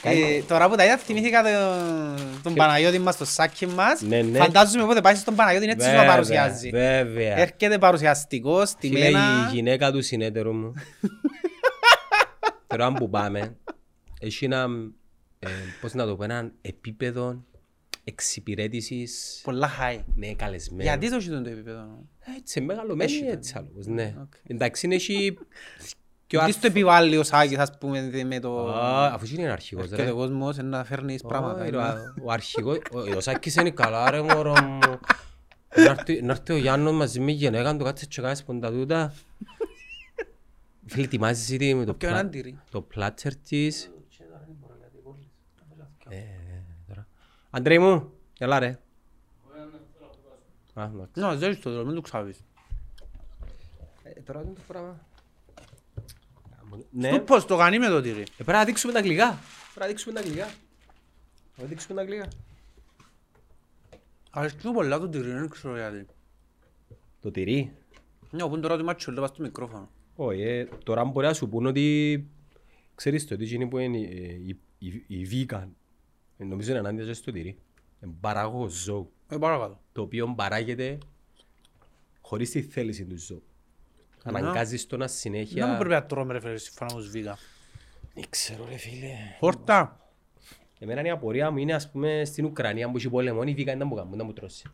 Ε, 0.05 0.43
Τώρα 0.43 0.69
που 0.69 0.77
τα 0.77 0.85
είδα 0.85 0.97
θυμήθηκα 0.97 1.43
το- 1.43 2.23
τον 2.43 2.55
Παναγιώτη 2.55 2.99
μας, 2.99 3.17
το 3.17 3.25
σάκι 3.25 3.67
μας. 3.67 4.01
Ναι, 4.01 4.23
ναι. 4.23 4.39
Φαντάζομαι 4.39 4.87
πότε 4.87 5.01
πάει 5.01 5.15
στον 5.15 5.35
Παναγιώτη 5.35 5.65
είναι 5.65 5.73
έτσι 5.73 5.87
σου 5.87 5.93
να 5.93 5.99
Βέβαια, 5.99 6.13
παρουσιάζει. 6.15 6.71
Βέβαια. 6.71 7.37
Έρχεται 7.39 7.79
παρουσιαστικός, 7.79 8.75
Φίλε, 8.79 8.99
η 8.99 9.03
τιμένα. 9.05 9.49
γυναίκα 9.53 9.93
του 9.93 10.03
συνέτερου 10.03 10.53
μου. 10.53 10.73
Τώρα 12.67 12.93
που 12.93 13.11
πάμε, 13.11 13.57
έχει 14.21 14.45
ένα, 14.45 14.67
ε, 15.47 15.49
πώς 15.81 15.95
να 15.95 16.07
το 16.07 16.17
πω, 16.17 16.25
ένα 16.25 16.53
επίπεδο 16.63 17.45
εξυπηρέτησης, 18.05 19.41
Πολλά 19.45 19.71
high. 19.81 20.01
ναι, 20.15 20.35
καλεσμένων. 20.35 20.85
Γιατί 20.85 21.11
το 21.11 21.17
έχει 21.17 21.29
το 21.29 21.37
επίπεδο; 21.51 22.05
Έτσι, 22.37 22.61
μεγαλωμένη 22.61 23.13
Έχει 23.13 23.25
το. 23.25 23.31
έτσι 23.31 23.55
άλλος, 23.57 23.87
ναι. 23.87 24.15
Οκ. 24.23 24.33
Εντάξει, 24.47 24.87
είναι 24.87 24.95
έχει... 24.95 25.39
και 26.27 26.37
ο 26.37 26.41
Τι 26.41 26.45
αρφ- 26.47 26.57
στο 26.59 26.67
επιβάλλει 26.67 27.17
ο 27.17 27.23
Σάκης, 27.23 27.59
ας 27.59 27.79
πούμε, 27.79 28.09
δε- 28.11 28.25
με 28.25 28.41
το... 28.41 28.69
Α, 28.69 29.07
Αφού 29.15 29.27
είναι 29.35 29.51
αρχηγός, 29.51 29.89
Και 29.89 29.97
ρε. 29.97 30.11
ο 30.11 30.15
κόσμος 30.15 30.57
να 30.57 30.85
φέρνεις 30.85 31.23
πράγματα. 31.23 31.61
Όχι, 31.61 31.69
είναι. 31.69 31.83
ρε, 31.93 32.01
Ο 32.23 32.31
αρχηγός, 32.33 32.77
ο- 32.93 33.17
ο 33.17 33.21
Σάκης 33.21 33.55
είναι 33.55 33.71
καλά 33.71 34.11
ρε 34.11 34.21
μωρό 34.23 34.55
μου. 34.63 34.79
Να 35.77 35.83
έρθει- 35.91 36.23
Να 36.23 36.33
έρθει 36.33 36.53
ο 36.53 36.57
Γιάννος 36.57 36.93
μαζί 36.93 37.21
με 37.21 37.31
η 37.31 37.35
γυναίκα 37.35 37.77
του, 37.77 37.85
κάτσε 37.85 38.07
και 38.07 38.21
κάνεις 38.23 38.43
ποντα 38.45 38.71
τούτα. 38.71 39.15
Φίλε, 40.87 41.05
ετοιμάζεις 41.05 41.49
ήδη 41.51 41.75
με 41.75 41.85
το 41.85 41.95
Ποιο 41.95 42.09
πλα- 42.09 42.19
έναν 42.19 42.31
τυρί. 42.31 42.59
το 42.71 42.81
πλάτσερ 42.83 43.37
της; 43.37 43.91
Ε, 46.09 46.17
ε, 46.17 46.23
τώρα. 46.89 47.07
Αντρέι 47.55 47.79
μου, 47.79 48.13
έλα 48.39 48.59
ρε. 48.59 48.79
Α, 50.75 50.85
εντάξει. 50.85 51.21
Ναι, 51.21 51.35
δεν 51.35 51.61
το 51.61 51.71
δρόμο, 51.71 51.87
μην 51.87 51.95
του 51.95 52.01
ξάβεις. 52.01 52.45
Ε, 54.03 54.21
Τώρα 54.21 54.43
είναι 54.43 54.53
το 54.53 54.61
πράγμα. 54.67 55.07
Ναι, 56.91 57.11
Του 57.11 57.25
πώς 57.25 57.45
το 57.47 57.57
κάνει 57.57 57.79
με 57.79 57.89
το 57.89 58.01
τυρί. 58.01 58.21
Ε, 58.21 58.25
πρέπει 58.37 58.53
να 58.53 58.65
δείξουμε 58.65 58.93
τα 58.93 58.99
αγγλικά. 58.99 59.39
Πρέπει 59.75 59.81
να 59.81 59.87
δείξουμε 59.87 60.15
τα 60.15 60.21
αγγλικά. 60.21 60.51
Να 61.57 61.65
δείξουμε 61.65 61.95
τα 61.95 62.01
αγγλικά. 62.01 62.29
Αρέσκει 64.31 64.67
μου 64.67 64.73
πολλά 64.73 64.99
το 64.99 65.09
τυρί, 65.09 65.31
δεν 65.33 65.49
ξέρω 65.49 65.77
γιατί. 65.77 66.07
Το 67.21 67.31
τυρί. 67.31 67.73
Ναι, 68.31 68.43
όπου 68.43 68.53
είναι 68.53 68.63
τώρα 68.63 68.75
ότι 68.75 68.85
ματσολέ 68.85 69.21
πας 69.21 69.29
στο 69.29 69.43
μικρόφωνο. 69.43 69.91
Όχι, 70.17 70.41
ε, 70.41 70.65
τώρα 70.85 71.05
μπορεί 71.05 71.27
να 71.27 71.33
σου 71.35 71.49
πούν 71.49 71.67
ότι 71.67 72.27
ξέρεις 72.95 73.27
το 73.27 73.35
ότι 73.35 73.45
εκείνοι 73.45 73.67
που 73.67 73.79
είναι 73.79 73.99
ε, 73.99 74.33
οι, 74.33 74.61
οι, 74.79 75.05
οι 75.07 75.29
vegan 75.31 75.63
ε, 75.63 75.82
νομίζω 76.45 76.71
είναι 76.71 76.79
ενάντια 76.79 77.05
και 77.05 77.13
στο 77.13 77.33
τυρί. 77.33 77.59
Είναι 78.03 78.15
παράγωγος 78.21 78.73
ζώου, 78.73 79.13
Ε, 79.29 79.37
παρακάτω. 79.37 79.81
το 79.93 80.03
οποίο 80.03 80.35
παράγεται 80.37 80.99
χωρίς 82.21 82.51
τη 82.51 82.63
θέληση 82.63 83.05
του 83.05 83.19
ζώου. 83.19 83.43
Αναγκάζεις 84.25 84.87
το 84.87 84.97
να 84.97 85.05
Να 85.05 85.11
μου 85.11 85.17
συνέχεια... 85.19 85.77
πρέπει 85.77 85.91
να 85.95 86.05
τρώμε 86.07 86.33
ρε 86.33 86.41
φίλε, 86.41 86.57
σύμφωνα 86.57 86.95
με 86.95 87.01
τους 87.01 87.11
βίγα. 87.11 87.37
Δεν 88.15 88.25
ξέρω 88.29 88.65
ρε 88.69 88.77
φίλε. 88.77 89.15
Χόρτα. 89.39 89.97
Εμένα 90.79 91.03
η 91.03 91.11
απορία 91.11 91.51
μου 91.51 91.59
είναι 91.59 91.75
ας 91.75 91.91
πούμε 91.91 92.25
στην 92.25 92.45
Ουκρανία 92.45 92.91
που 92.91 92.97
έχει 92.97 93.09
πόλεμο, 93.11 93.41
οι 93.45 93.55
vegan 93.59 93.65
δεν 93.65 93.87
μου 93.87 93.95
κάνουν, 93.95 94.17
δεν 94.17 94.27
μου 94.27 94.33
τρώσει. 94.33 94.71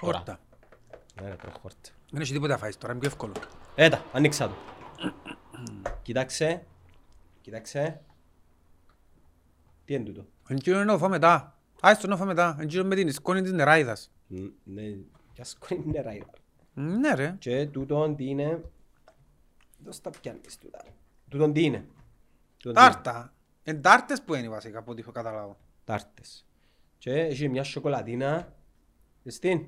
Χόρτα. 0.00 0.40
Ναι, 1.22 1.28
ρε, 1.28 1.34
τρώω 1.34 1.52
χόρτα. 1.60 1.90
Δεν 2.10 2.20
έχει 2.20 2.32
τίποτα 2.32 2.52
να 2.52 2.58
φάεις 2.58 2.78
τώρα, 2.78 2.92
είναι 2.92 3.00
πιο 3.00 3.10
εύκολο. 3.10 3.32
Έτα, 3.74 4.04
ανοίξα 4.12 4.48
το. 4.48 4.54
Κοίταξε. 6.02 6.66
Κοίταξε. 7.40 8.00
Τι 9.84 9.94
είναι 9.94 10.04
τούτο; 10.04 10.26
Εν 10.48 10.58
κύριο 10.58 10.84
να 10.84 10.98
φάω 10.98 11.08
μετά. 11.08 11.58
Άις 11.80 11.98
το 11.98 12.06
να 12.06 12.16
φάω 12.16 12.26
μετά. 12.26 12.56
Εν 12.60 12.66
κύριο 12.66 12.84
με 12.84 12.94
την 12.94 13.12
σκόνη 13.12 13.42
της 13.42 13.52
νεράιδας. 13.52 14.10
Ν- 14.26 14.52
Ναι, 14.64 14.82
για 15.34 15.44
σκόνη 15.44 15.82
είναι 15.86 15.92
νερά. 16.02 16.12
Ναι 16.74 17.14
ρε. 17.14 17.36
Και 17.38 17.66
τούτον 17.66 18.16
τι 18.16 18.28
είναι; 18.28 18.62
Δώσ' 19.84 20.00
τα 20.00 20.10
πιάνεις 20.10 20.58
τούτα. 20.58 20.84
Τούτον 21.28 21.52
τι 21.52 21.62
είναι; 21.64 21.86
Τούτον 22.56 22.74
τι 22.74 22.80
είναι. 22.80 22.90
Τάρτα. 22.92 23.32
Εν 23.62 23.82
τάρτες 23.82 24.22
που 24.22 24.34
είναι 24.34 24.48
βασικά, 24.48 24.78
από 24.78 24.90
ό,τι 24.90 25.00
έχω 25.00 25.12
καταλάβω. 25.12 25.56
Τάρτες. 25.84 26.46
Και 26.98 27.12
έχει 27.12 27.48
μια 27.48 27.62
σοκολατίνα. 27.62 28.52
Δες 29.22 29.38
την. 29.38 29.58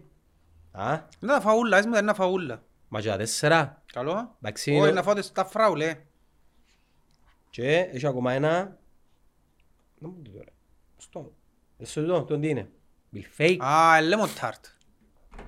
Α, 0.71 0.93
Είναι 1.23 1.33
τα 1.33 1.41
φαούλα, 1.41 1.79
είσαι 1.79 1.87
μετά 1.89 1.99
είναι 2.01 2.09
τα 2.09 2.15
φαούλα. 2.15 2.63
μα 2.89 3.01
και 3.01 3.09
τα 3.09 3.17
τέσσερα. 3.17 3.83
Καλό. 3.93 4.37
Εντάξει, 4.43 4.71
Όχι, 4.71 4.79
είναι- 4.81 4.91
να 4.93 5.03
φάω 5.03 5.15
τα 5.33 5.45
φράουλε. 5.45 5.97
Και 7.51 7.77
έχει 7.79 8.07
ακόμα 8.07 8.33
ένα. 8.33 8.79
Να 9.99 10.09
μου 10.09 10.23
το 10.23 10.31
τώρα. 10.31 10.51
Στο. 11.83 11.85
Δες 11.85 11.93
το 11.93 12.01
τούτο, 12.01 12.19
τούτον 12.21 12.41
τι 12.41 12.49
είναι. 12.49 12.69
Milfake. 13.15 13.57
Α, 13.59 13.99
lemon 14.01 14.41
tart. 14.45 14.61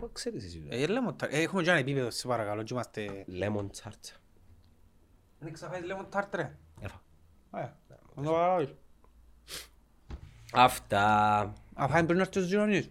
Πού 0.00 0.10
ξέρεις 0.12 0.44
εσύ 0.44 0.58
τούτα. 0.60 0.74
Ε, 0.76 0.84
lemon 0.88 1.12
tart. 1.24 1.28
Ε, 1.30 1.42
Έχουμε 1.42 1.62
και 1.62 1.70
ένα 1.70 1.78
επίπεδο, 1.78 2.10
σε 2.10 2.26
παρακαλώ. 2.26 2.62
και 2.62 2.74
είμαστε... 2.74 3.24
Lemon 3.40 3.66
tart. 3.82 4.14
Δεν 5.38 5.52
ξαφάεις 5.52 5.84
lemon 5.84 6.18
tart 6.18 6.28
ρε. 6.32 6.56
Έφα. 6.80 7.02
Ε, 7.56 7.72
να 8.14 8.22
το 8.22 8.30
παραλάβεις. 8.30 8.74
Αυτά. 10.52 11.04
Α, 11.74 11.88
φάμε 11.88 12.04
πριν 12.04 12.16
να 12.16 12.22
έρθει 12.22 12.38
ο 12.38 12.42
Ζηρονής. 12.42 12.90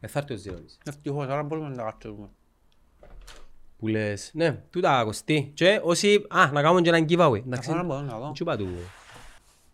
Ε, 0.00 0.06
θα 0.06 0.18
έρθει 0.18 0.32
ο 0.32 0.36
Ζηρώνης. 0.36 0.78
Ευτυχώς, 0.84 1.26
άρα 1.28 1.42
μπορούμε 1.42 1.68
να 1.68 1.76
τα 1.76 1.82
κάτσουμε. 1.82 2.28
Που 3.78 3.86
λες, 3.88 4.30
ναι, 4.34 4.52
τούτα 4.70 5.04
κοστί. 5.04 5.50
Και 5.54 5.80
όσοι, 5.82 6.26
α, 6.28 6.50
να 6.52 6.62
κάνουμε 6.62 6.80
και 6.80 6.88
έναν 6.88 7.04
giveaway. 7.08 7.30
Να 7.44 7.46
Εντάξει, 7.46 7.68
φάμε 7.70 7.80
να 7.82 7.86
μπορώ 7.86 8.00
να 8.00 8.18
δω. 8.18 8.32
Τι 8.32 8.42
είπα 8.42 8.56
του. 8.56 8.68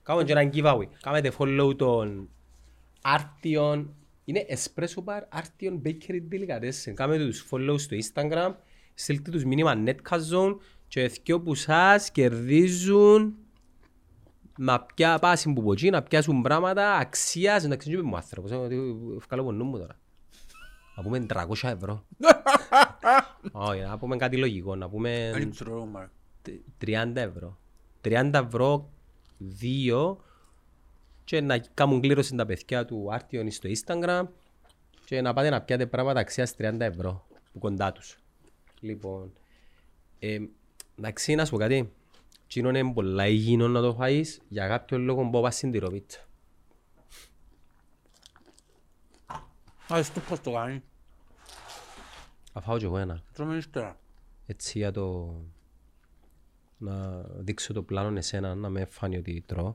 Κάνουμε 0.03 0.25
και 0.25 0.33
έναν 0.33 0.51
giveaway. 0.55 0.87
Κάμετε 1.03 1.33
follow 1.39 1.73
τον 1.77 2.29
Artion. 3.15 3.85
Είναι 4.25 4.47
Espresso 4.49 5.05
Bar 5.05 5.21
Artion 5.39 5.81
Bakery 5.85 6.21
Delicatessen. 6.33 6.93
Κάμετε 6.95 7.25
τους 7.25 7.47
follow 7.51 7.75
στο 7.79 7.97
Instagram. 7.97 8.55
Στείλτε 8.95 9.31
τους 9.31 9.45
μήνυμα 9.45 9.83
Netcast 9.87 10.35
Zone 10.35 10.57
και 10.89 11.07
δυο 11.07 11.41
που 11.41 11.55
σας 11.55 12.11
κερδίζουν 12.11 13.37
να 14.59 14.81
πια 14.81 15.19
πάσουν 15.19 15.55
που 15.55 15.63
ποτσί, 15.63 15.91
να 15.91 16.03
πιάσουν 16.03 16.43
πράγματα 16.43 16.95
αξίας. 16.95 17.65
Εντάξει, 17.65 17.89
δεν 17.91 17.99
είπε 17.99 18.07
μου 18.07 18.15
ο 18.15 18.17
άνθρωπος, 18.17 18.51
ε, 18.51 18.55
ότι 18.55 18.97
ευκάλω 19.17 19.43
από 19.43 19.53
νου 19.53 19.65
μου 19.65 19.79
τώρα. 19.79 19.99
Να 20.97 21.03
πούμε 21.03 21.27
300 21.29 21.69
ευρώ. 21.69 22.07
Όχι, 23.53 23.81
να 23.81 23.99
πούμε 23.99 24.17
κάτι 24.17 24.37
λογικό, 24.37 24.77
να 24.77 24.89
πούμε 24.89 25.31
Δεν 25.35 25.51
ξέρω, 25.51 25.87
μάρε. 25.87 26.09
30 26.85 27.13
ευρώ. 27.15 27.59
30 28.01 28.31
ευρώ, 28.33 28.91
δύο 29.39 30.21
και 31.27 31.41
να 31.41 31.59
κάνουν 31.59 32.01
κλήρωση 32.01 32.35
τα 32.35 32.47
παιδιά 32.47 32.85
του 32.85 33.09
Άρτιον 33.13 33.51
στο 33.51 33.69
Instagram 33.69 34.27
και 35.05 35.21
να 35.21 35.33
πάτε 35.33 35.51
να 35.51 35.61
πιάτε 35.61 35.87
πράγματα 35.87 36.21
αξίας 36.21 36.55
30 36.59 36.81
ευρώ 36.81 37.27
που 37.53 37.59
κοντά 37.59 37.93
τους. 37.93 38.19
Λοιπόν, 38.81 39.33
ε, 40.19 40.39
εντάξει 40.99 41.35
να 41.35 41.45
σου 41.45 41.51
πω 41.51 41.57
κάτι. 41.59 41.93
Τσίνο 42.47 42.69
είναι 42.69 42.93
πολλά 42.93 43.27
υγιεινό 43.27 43.69
να 43.69 43.81
το 43.81 43.95
φάεις 43.95 44.41
για 44.49 44.69
κάποιο 44.69 44.99
λόγο 44.99 45.31
που 45.31 45.41
πας 45.41 45.57
στην 45.57 45.73
τυροπίτσα. 45.73 46.21
Α, 49.93 49.99
εσύ 49.99 50.13
το 50.13 50.21
πώς 50.21 50.41
το 50.41 50.53
κάνεις; 50.53 50.81
Θα 52.53 52.61
φάω 52.61 52.79
και 52.79 52.85
εγώ 52.85 52.99
ένα. 52.99 53.23
Τρώμε 53.33 53.57
ύστερα. 53.57 53.99
Έτσι 54.47 54.79
για 54.79 54.93
το... 54.93 55.35
Να 56.79 57.21
δείξω 57.21 57.73
το 57.73 57.83
πλάνο 57.83 58.17
εσένα, 58.17 58.55
να 58.55 58.69
με 58.69 58.85
φάνει 58.85 59.17
ότι 59.17 59.45
τρώω. 59.47 59.75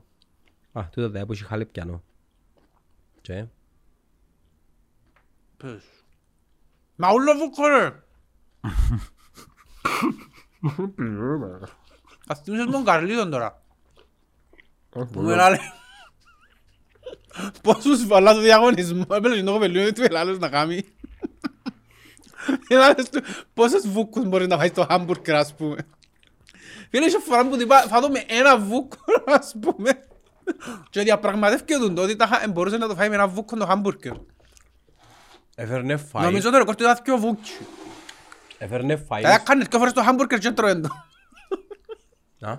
Α, 0.72 0.88
τούτο 0.90 1.10
δε 1.10 1.24
που 1.24 1.32
έχει 1.32 1.44
χάλε 1.44 1.64
πιανό. 1.64 2.02
Και... 3.20 3.46
Πες. 5.56 5.82
Μα 6.96 7.12
ούλο 7.12 7.34
βούκο 7.34 7.66
ρε. 7.66 8.02
Ας 12.26 12.40
θυμίσες 12.40 12.66
τον 12.70 12.84
Καρλίδον 12.84 13.30
τώρα. 13.30 13.62
Που 14.90 15.20
με 15.20 15.34
λάλε. 15.34 15.58
Πόσους 17.62 18.06
βαλά 18.06 18.32
στο 18.32 18.40
διαγωνισμό. 18.40 19.04
Έπαιρνε 19.10 19.36
και 19.36 19.42
το 19.42 19.52
κοπελιό 19.52 19.92
του 19.92 20.02
ελάλος 20.02 20.38
να 20.38 20.48
κάνει. 20.48 20.84
Ελάλες 22.68 23.10
του 23.10 23.22
πόσες 23.54 23.88
βούκους 23.88 24.24
μπορείς 24.24 24.46
να 24.46 24.56
φάεις 24.56 24.70
στο 24.70 24.86
χάμπουργκερ 24.88 25.34
ας 25.34 25.54
πούμε. 25.54 25.86
Φίλε 26.90 27.06
είχε 27.06 27.18
φορά 27.18 27.48
που 27.48 27.60
είπα 27.60 27.78
φάτω 27.78 28.08
με 28.08 28.24
ένα 28.26 28.58
βούκο 28.58 28.96
ας 29.26 29.54
πούμε. 29.60 30.06
Και 30.90 31.02
διαπραγματεύκε 31.02 31.74
τον 31.76 31.94
το 31.94 32.02
ότι 32.02 32.16
τα 32.16 32.26
χα- 32.26 32.48
μπορούσε 32.50 32.76
να 32.76 32.88
το 32.88 32.94
φάει 32.94 33.08
με 33.08 33.14
ένα 33.14 33.28
βούκο 33.28 33.56
το 33.56 33.66
χάμπουργκερ. 33.66 34.12
Έφερνε 35.54 35.96
φάι. 35.96 36.24
Νομίζω 36.24 36.50
το 36.50 36.58
ρεκόρ 36.58 36.74
του 36.74 36.82
ήταν 36.82 36.98
δυο 37.04 37.16
βούκοι. 37.18 37.50
Έφερνε 38.58 38.96
φάι. 38.96 39.22
Θα 39.22 39.32
έκανε 39.32 39.64
δυο 39.64 39.78
φορές 39.78 39.92
το 39.92 40.02
χάμπουργκερ 40.02 40.38
και 40.38 40.50
τρώε 40.50 40.74
το. 40.80 40.88
Α, 42.40 42.50
ε, 42.52 42.56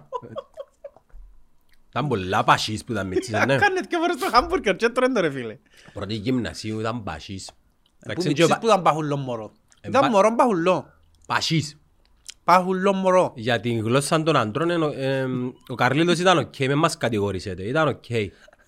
Ήταν 1.90 2.08
πολλά 2.08 2.44
πασίς 2.44 2.84
που 2.84 2.92
ήταν 2.92 3.08
με 3.08 3.16
τσίζα, 3.16 3.46
ναι. 3.46 3.54
Έκανε 3.54 3.80
δυο 3.90 4.00
φορές 4.00 4.16
το 4.18 4.30
χάμπουργκερ 4.32 4.76
και 4.76 4.90
τρώε 4.90 5.10
το 5.10 5.20
ρε 5.22 5.30
φίλε. 5.32 5.58
Πρώτη 5.94 6.14
γυμνασίου 6.14 6.80
ήταν 6.80 7.04
πασίς. 7.04 7.46
Που 7.52 7.98
Εντάξει, 8.00 8.28
μητσής 8.28 8.46
και 8.48 8.54
ο 8.54 8.58
που 8.58 8.66
ήταν 8.66 8.82
παχουλό 8.82 9.18
μωρό. 9.18 9.52
Ε, 9.82 9.88
Ήταν 9.88 10.02
πα- 10.02 10.10
μωρό 10.10 10.36
παχουλό. 10.36 10.94
Πασίς. 11.28 11.78
Παχουλό 12.44 12.94
μωρό. 12.94 13.34
Για 13.36 13.60
την 13.60 13.80
γλώσσα 13.80 14.24
των 14.24 14.36
αντρών, 14.36 14.70
ενώ, 14.70 14.94
εμ, 14.96 15.52
ο 15.68 15.76
Καρλίτος 15.76 16.20
ήταν 16.20 16.38
οκ, 16.38 16.60
με 16.60 16.76
μας 16.76 16.98
κατηγορήσετε. 16.98 17.64
Ήταν 17.64 17.88
οκ. 17.88 18.04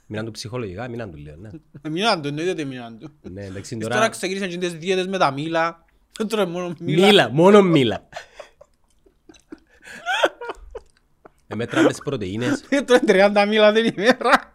Μείναν 0.08 0.26
του 0.26 0.32
ψυχολογικά, 0.32 0.88
μείναν 0.88 1.12
του 1.12 1.18
λέω, 1.18 1.36
ναι. 1.36 1.50
Μείναν 1.90 2.22
του, 2.22 2.28
εννοείται 2.28 2.52
ότι 2.52 2.66
μείναν 2.66 3.00
του. 3.00 3.12
Ναι, 3.32 3.46
εντάξει, 3.46 3.78
Τώρα 3.78 3.96
τώρα... 3.96 4.10
ξεκίνησαν 4.10 4.50
και 4.50 4.58
τις 4.58 4.74
δίαιτες 4.74 5.08
με 5.08 5.18
τα 5.18 5.32
μήλα. 5.32 5.86
Τρώε 6.28 6.46
μόνο 6.46 6.74
μήλα. 6.80 7.08
Μίλα, 7.08 7.30
μόνο 7.30 7.62
μίλα. 7.62 8.08
Εμέτραμε 11.48 11.88
τις 11.88 12.00
πρωτεΐνες. 12.04 12.62
Τρώε 12.86 13.00
30 13.08 13.46
μήλα 13.48 13.74
την 13.74 13.86
ημέρα. 13.86 14.54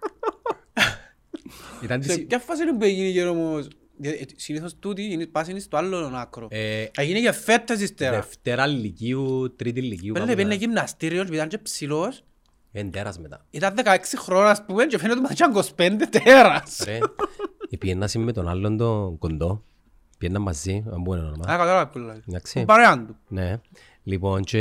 Ήταν 1.82 2.02
Σε 2.02 2.14
τις... 2.14 2.26
ποια 2.26 2.38
φάση 2.38 2.62
είναι 2.62 2.72
που 2.72 2.84
έγινε 2.84 3.08
γύρω 3.08 3.30
όμως. 3.30 3.68
Ε, 4.02 4.10
Συνήθως 4.36 4.78
τούτη 4.78 5.02
είναι 5.12 5.26
πάση 5.26 5.50
είναι 5.50 5.60
στο 5.60 5.76
άλλο 5.76 6.12
άκρο. 6.14 6.46
ε, 6.50 6.84
Έγινε 6.96 7.20
και 7.20 7.32
φέτες 7.32 7.80
ύστερα. 7.80 8.16
Δευτέρα 8.16 8.66
Λυκείου, 8.66 9.54
Τρίτη 9.56 9.80
Λυκείου. 9.82 10.12
Πέλε 10.12 10.24
κάπου 10.24 10.36
πένε 10.36 10.48
τώρα. 10.54 10.64
γυμναστήριο 10.64 11.24
και 11.24 11.34
ήταν 11.34 11.48
και 11.48 11.58
ψηλός. 11.58 12.22
Εν 12.72 12.90
τέρας 12.90 13.18
μετά. 13.18 13.46
Ήταν 13.50 13.74
16 13.84 14.16
χρόνια 14.18 14.50
ας 14.50 14.64
πούμε 14.64 14.84
και 14.86 14.98
φαίνεται 14.98 15.20
ότι 15.20 15.32
ήταν 15.32 15.52
25 15.52 16.06
τέρας. 16.24 16.82
Ρε, 16.84 16.98
Επιένα 17.70 18.08
με 18.16 18.32
τον 18.32 18.48
άλλον 18.48 18.76
τον 18.76 19.18
κοντό. 19.18 19.62
Πιένα 20.18 20.38
μαζί, 20.38 20.84
αν 20.92 21.00
μπορεί 21.02 21.20
να 21.20 21.26
Α, 21.26 21.28
όνομα. 21.28 21.44
κατάλαβα 21.46 21.88
που 21.88 21.98
λέει. 21.98 22.22
Εντάξει. 22.28 22.54
Τον 22.54 22.64
παρέαν 22.64 23.06
του. 23.06 23.16
Ναι. 23.28 23.60
Λοιπόν, 24.02 24.42
και 24.42 24.58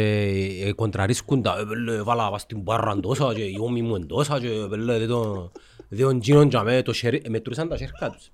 ε, 0.64 0.72
κοντραρίσκουν 0.72 1.42
τα, 1.42 1.58
«Ε, 1.60 1.64
πέλε, 1.64 2.02
βάλα 2.02 2.30
πας 2.30 2.42
στην 2.42 2.60
μπάρρα 2.62 3.00
τόσα 3.00 3.34
και 3.34 3.42
η 3.44 3.58
όμοι 3.62 3.82
μου 3.82 3.96
εν 3.96 4.08
τόσα 4.08 4.40
και 4.40 4.48
πέλε, 4.70 4.98
δεν 5.00 5.08
τον- 5.08 5.52
δεν 5.90 6.00
τον 6.00 6.18
γίνον 6.20 6.48
για 6.48 6.64
μέ, 6.64 6.82
το 6.82 6.94
χέρι, 6.94 7.22
ε, 7.26 7.30
μετρούσαν 7.30 7.68
τα 7.70 7.78
χέρια 7.78 8.10
τους. 8.10 8.30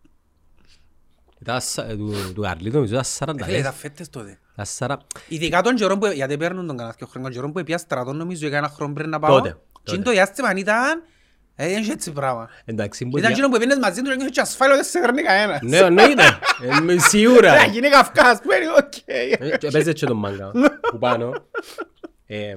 Ήταν 1.45 1.61
σα- 1.61 1.83
ε, 1.85 1.95
του, 1.95 2.13
του 2.33 2.41
Καρλίτου, 2.41 2.75
νομίζω, 2.75 2.93
ήταν 2.93 3.05
40 3.05 3.43
Φίλε, 3.45 3.57
ήταν 3.57 3.71
λες. 3.71 3.79
φέτες 3.81 4.09
τότε. 4.09 4.39
Ήταν 4.53 4.65
40. 4.77 4.95
Ειδικά 5.27 5.61
τον 5.61 5.75
καιρό 5.75 5.97
που, 5.97 6.05
γιατί 6.05 6.37
παίρνουν 6.37 6.67
τον 6.67 6.77
κανένα 6.77 6.95
δυο 6.97 7.07
χρόνια, 7.07 7.29
τον 7.29 7.39
καιρό 7.39 7.51
που 7.51 7.63
πια 7.63 7.77
στρατό 7.77 8.13
νομίζω 8.13 8.47
για 8.47 8.57
ένα 8.57 8.69
χρόνο 8.69 8.93
πριν 8.93 9.09
να 9.09 9.19
πάω. 9.19 9.35
Τότε, 9.37 9.49
Και 9.49 9.57
τότε. 9.83 9.95
είναι 9.95 10.03
το 10.05 10.11
διάστημα 10.11 10.47
αν 10.47 10.57
ήταν, 10.57 11.03
ε, 11.55 11.67
δεν 11.69 11.81
είχε 11.81 11.91
έτσι 11.91 12.11
πράγμα. 12.11 12.49
Εντάξει, 12.65 13.03
που 13.03 13.09
Ήταν 13.09 13.21
δια- 13.21 13.29
εκείνο 13.29 13.49
που 13.49 13.55
έπαιρνες 13.55 13.77
μαζί 13.77 14.01
του 14.01 14.09
και 14.09 14.15
νιώθεις 14.15 14.37
ασφάλεια 14.37 14.75
ότι 14.75 14.85
σε 14.85 14.99
φέρνει 14.99 15.21
κανένας. 15.21 15.59
Ναι, 15.61 15.77
εννοείται. 15.77 16.23
Ε, 16.77 16.79
με 16.79 16.97
Σίγουρα. 17.09 17.53
Ε, 17.63 17.67
γίνει 17.69 17.89
Καυκάς, 17.89 18.39
που 18.41 18.49
είναι 18.53 18.65
οκ. 18.77 18.93
Ε, 19.05 19.57
και 19.57 19.67
Παίζε 19.71 19.93
και 19.93 20.05
τον 20.05 20.17
μάγκα 20.17 20.51
που 20.91 20.97
πάνω. 20.99 21.33
Ε, 22.25 22.55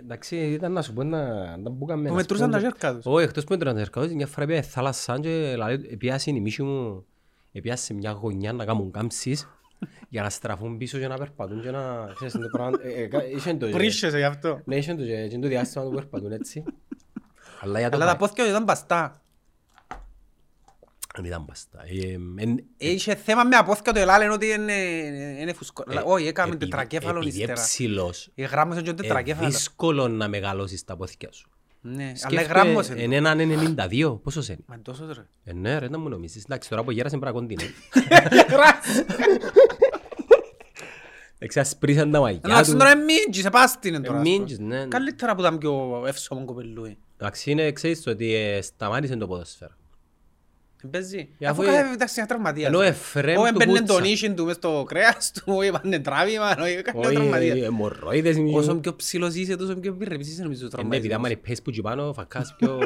Εντάξει, 0.00 0.36
ήταν 0.36 0.72
να 0.72 0.82
σου 0.82 0.92
πω 0.92 1.02
να 1.02 1.22
να 1.56 1.70
μπούκαμε. 1.70 2.02
Που 2.02 2.08
να 2.08 2.14
μετρούσαν 2.14 2.52
σου 2.52 2.58
πω, 2.58 2.62
τα 2.62 2.72
χέρια 2.80 2.94
τους. 2.96 3.06
Όχι, 3.12 3.24
εκτός 3.24 3.44
που 3.44 3.52
μετρούσαν 3.52 3.76
τα 3.78 3.84
χέρια 3.84 4.02
τους, 4.02 4.12
μια 4.16 4.26
φορά 4.26 4.46
πήγα 4.46 4.62
θάλασσα 4.62 5.18
και 5.20 5.54
λέει, 5.56 5.96
πιάσε 5.98 6.30
η 6.30 6.40
μίση 6.40 6.62
μου, 6.62 7.06
πιάσε 7.60 7.84
σε 7.84 7.94
μια 7.94 8.10
γωνιά 8.10 8.52
να 8.52 8.64
κάνουν 8.64 8.90
κάμψεις 8.90 9.48
για 10.08 10.22
να 10.22 10.30
στραφούν 10.30 10.76
πίσω 10.76 10.98
και 10.98 11.08
να 11.08 11.16
περπατούν 11.16 11.62
και 11.62 11.70
να... 11.70 12.10
Ξέρεις, 12.14 12.34
είναι 12.34 12.42
το 12.44 12.50
πράγμα... 12.58 12.78
ε, 12.82 13.02
ε, 13.02 13.06
κα- 13.06 13.26
είχε 13.26 13.54
το- 13.54 13.68
Πρίσσεσαι 13.68 14.18
γι' 14.18 14.24
αυτό. 14.24 14.60
Ναι, 14.64 14.76
είχε 14.76 14.94
το, 14.94 15.04
και- 15.04 15.26
και 15.28 15.38
το 15.38 15.48
διάστημα 15.48 15.84
που 15.84 15.90
περπατούν 15.90 16.32
έτσι. 16.32 16.64
Αλλά 17.60 17.78
για 17.78 17.88
το 17.90 17.96
Αλλά 17.96 18.04
τα 18.04 18.10
χα- 18.10 18.16
πόθηκια 18.16 18.44
του 18.44 18.50
ήταν 18.50 18.64
μπαστά. 18.64 19.22
δεν 21.14 21.24
ήταν 21.24 21.42
μπαστά. 21.44 21.80
Ε, 21.86 22.42
εν- 22.42 22.64
Είχε 22.76 23.14
θέμα 23.14 23.44
με 23.44 23.56
απόθηκα 23.56 23.92
του 23.92 23.98
ελάλεν 23.98 24.30
ότι 24.30 24.46
είναι, 24.46 24.72
είναι 25.40 25.52
φουσκό. 25.52 25.84
ε, 25.90 26.02
Όχι, 26.04 26.26
έκαμε 26.26 26.54
επειδή- 26.54 26.70
τετρακέφαλο 26.70 27.18
επειδή 27.18 27.40
ύστερα. 27.40 27.52
ψηλός, 27.60 28.30
Η 28.34 28.42
γράμμωσε 28.42 28.82
και 28.82 28.90
ε, 28.90 28.94
τετρακέφαλο. 28.94 29.48
δύσκολο 29.48 30.08
να 30.08 30.28
μεγαλώσεις 30.28 30.84
τα 30.84 30.96
πόθηκια 30.96 31.32
σου. 31.32 31.50
Ναι, 31.84 32.04
αλλά 32.04 32.16
Σκέφτε, 32.16 32.42
γράμμωσε. 32.46 32.92
εν 32.92 33.12
έναν 33.12 33.38
92, 33.90 34.20
πόσος 34.22 34.48
είναι; 34.48 34.58
Μα 34.66 34.74
είναι 34.74 34.82
τόσο 34.82 35.06
ρε. 35.12 35.26
Ε, 35.44 35.52
ναι 35.52 35.78
ρε, 35.78 35.88
να 35.88 35.98
μου 35.98 36.08
νομίζεις. 36.08 36.44
Εντάξει, 36.44 36.68
τώρα 36.68 36.84
που 36.84 36.90
γέρασε 36.90 37.18
πρέπει 37.18 37.34
να 37.34 37.40
κοντίνε. 37.40 37.62
Εντάξει, 41.38 41.58
ασπρίσαν 41.64 42.10
τα 42.10 42.20
μαγιά 42.20 42.40
Εντάξει, 42.44 42.70
τους. 42.70 42.78
τώρα 42.78 42.90
είναι 42.92 43.02
μίντζις, 43.04 43.42
σε 43.42 43.50
πάστην 43.50 43.94
είναι 43.94 44.02
τώρα. 44.04 44.18
Ε, 44.18 44.20
ας 44.20 44.26
πούμε. 44.26 44.38
μίντζις, 44.38 44.58
ναι, 44.58 44.78
ναι. 44.78 44.86
Καλύτερα 44.86 45.34
που 45.34 45.40
ήταν 45.40 45.58
πιο 45.58 46.02
εύσωμο 46.06 46.44
κοπελούι. 46.44 46.98
Εντάξει, 47.16 47.50
είναι, 47.50 47.72
ξέρεις 47.72 48.02
το 48.02 48.10
ότι 48.10 48.34
ε, 48.34 48.62
σταμάτησε 48.62 49.16
το 49.16 49.26
ποδοσφαίρο. 49.26 49.72
Δεν 50.82 50.90
παίζει. 50.90 51.28
Ε, 51.38 51.46
Αφού 51.46 51.62
αφού 51.62 51.70
κάθε 51.72 51.88
ε- 51.88 51.92
εντάξει 51.92 52.18
είναι 52.18 52.28
τραυματίας. 52.28 52.68
Ενώ 52.68 52.80
εφρέμ 52.80 53.40
Όχι 53.40 53.52
του 53.52 53.58
έμπαιρνε 53.62 53.78
πουτσα. 53.80 53.94
τον 53.94 54.04
ίσιν 54.04 54.34
του 54.34 54.44
μες 54.44 54.56
στο 54.56 54.84
κρέας 54.88 55.30
του, 55.32 55.42
όχι 55.46 55.68
έπανε 55.68 55.98
τράβημα, 56.00 56.56
όχι 56.60 56.72
έκανε 56.72 57.06
Όχι, 57.06 57.14
τραυματίας. 57.14 57.58
ε, 57.58 57.64
αιμορροίδες 57.64 58.36
είναι. 58.36 58.56
Όσο 58.58 58.74
πιο 58.76 58.96
ψηλός 58.96 59.34
είσαι, 59.34 59.56
τόσο 59.56 59.76
πιο 59.76 59.92
πυρρεπής 59.94 60.28
είσαι 60.32 60.42
νομίζω 60.42 60.66
Ε, 60.66 60.82
ναι, 60.82 60.96
επειδή 60.96 61.12
άμα 61.12 61.28
τραυματισμένος. 61.28 61.30
είναι 61.30 61.48
πες 61.48 61.62
που 61.62 61.70
εκεί 61.70 61.80
πάνω, 61.80 62.12
φακάς 62.12 62.54
πιο... 62.58 62.78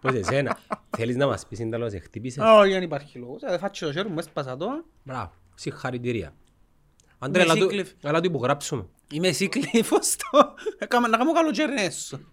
Πώς 0.00 0.14
εσένα. 0.14 0.58
Θέλεις 0.96 1.16
να 1.16 1.26
μας 1.26 1.46
πεις 1.46 1.58
είναι 1.58 1.70
τέλος, 1.70 1.92
χτύπησες; 2.02 2.44
Όχι, 2.58 2.72
δεν 2.72 2.82
υπάρχει 2.82 3.18
λόγος. 3.18 3.42
Ε, 3.42 3.58
φάτσε 3.58 3.84
το 3.84 3.92
χέρι 3.92 4.08
μου, 4.08 4.18
έσπασα 4.18 4.56
το. 4.56 4.84
Μπράβο, 5.02 5.32
συγχαρητήρια. 5.54 6.34
Άντρε, 7.18 7.42
Είμαι 7.42 7.52
έλα 7.52 7.60
του- 7.60 7.68
σύκλιφ. 7.70 7.88
έλα 8.02 8.20
του 8.20 8.26
υπογράψουμε. 8.26 8.86
Είμαι 9.12 9.28
εσύ 9.28 9.48
κλήφος 9.48 10.16
το. 10.16 10.54
Έκαμα- 10.78 11.08
Να 11.08 11.16
κάνω 11.16 11.32
καλοκαίρι 11.32 11.90
σου. 11.92 12.32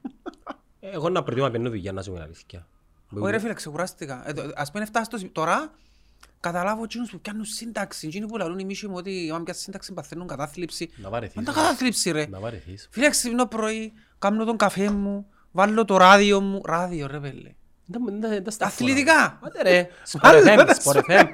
Εγώ 0.80 1.10
να 1.10 1.24
προτιμώ 1.24 1.46
να 1.46 1.52
παίρνω 1.52 1.70
δουλειά, 1.70 1.92
να 1.92 2.02
σου 2.02 2.12
πούμε 2.12 2.24
αλήθεια. 2.24 2.68
Όχι 3.20 3.32
ρε 3.32 3.40
φίλε, 3.40 3.54
ξεκουράστηκα. 3.54 4.24
Ε, 4.30 4.34
το- 4.34 4.52
Ας 4.56 4.72
πούμε 4.72 4.86
φτάσει 4.86 5.06
στο 5.06 5.18
σημείο- 5.18 5.32
τώρα, 5.34 5.72
καταλάβω 6.40 6.84
εκείνους 6.84 7.10
που 7.12 7.20
πιάνουν 7.20 7.46
σύνταξη. 7.46 8.08
Εκείνοι 8.08 8.26
που 8.26 8.38
λαλούν 8.38 8.60
οι 8.60 8.64
μίσοι 8.66 8.88
μου 8.88 8.94
ότι 8.96 9.30
άμα 9.34 9.44
πιάσεις 9.44 9.64
σύνταξη 9.64 9.94
παθαίνουν 9.94 10.28
κατάθλιψη. 10.28 10.90
Να 10.96 11.10
βαρεθείς. 11.10 11.36
Μα 11.36 11.44
τα 11.44 11.52
κατάθλιψη 11.52 12.12
ρε. 12.12 12.28
Να 12.30 12.40
βαρεθείς. 12.40 12.88
Φίλε, 12.92 13.10
ξυπνώ 13.10 13.46
πρωί, 13.46 13.94
κάνω 14.20 14.46
τον 14.46 14.58
καφέ 14.58 14.90
μου, 14.90 15.26
βάλω 15.52 15.86
το 15.86 15.98
ράδιο 15.98 16.42
μου. 16.42 16.62
Ράδιο 16.66 17.08
ρε 17.08 17.20
πέλε. 17.20 17.50
Δεν- 17.86 18.04
δεν- 18.06 18.30
δεν 18.30 18.44
τα 18.44 18.52
σταθώ, 18.52 18.74
Αθλητικά. 18.84 19.40
Άντε 19.44 19.62
ρε, 19.62 19.88
Άντε, 20.22 20.40
Sport 20.40 20.48
FM, 20.48 20.60
άντε, 20.60 20.76
Sport 20.84 21.02
FM. 21.08 21.26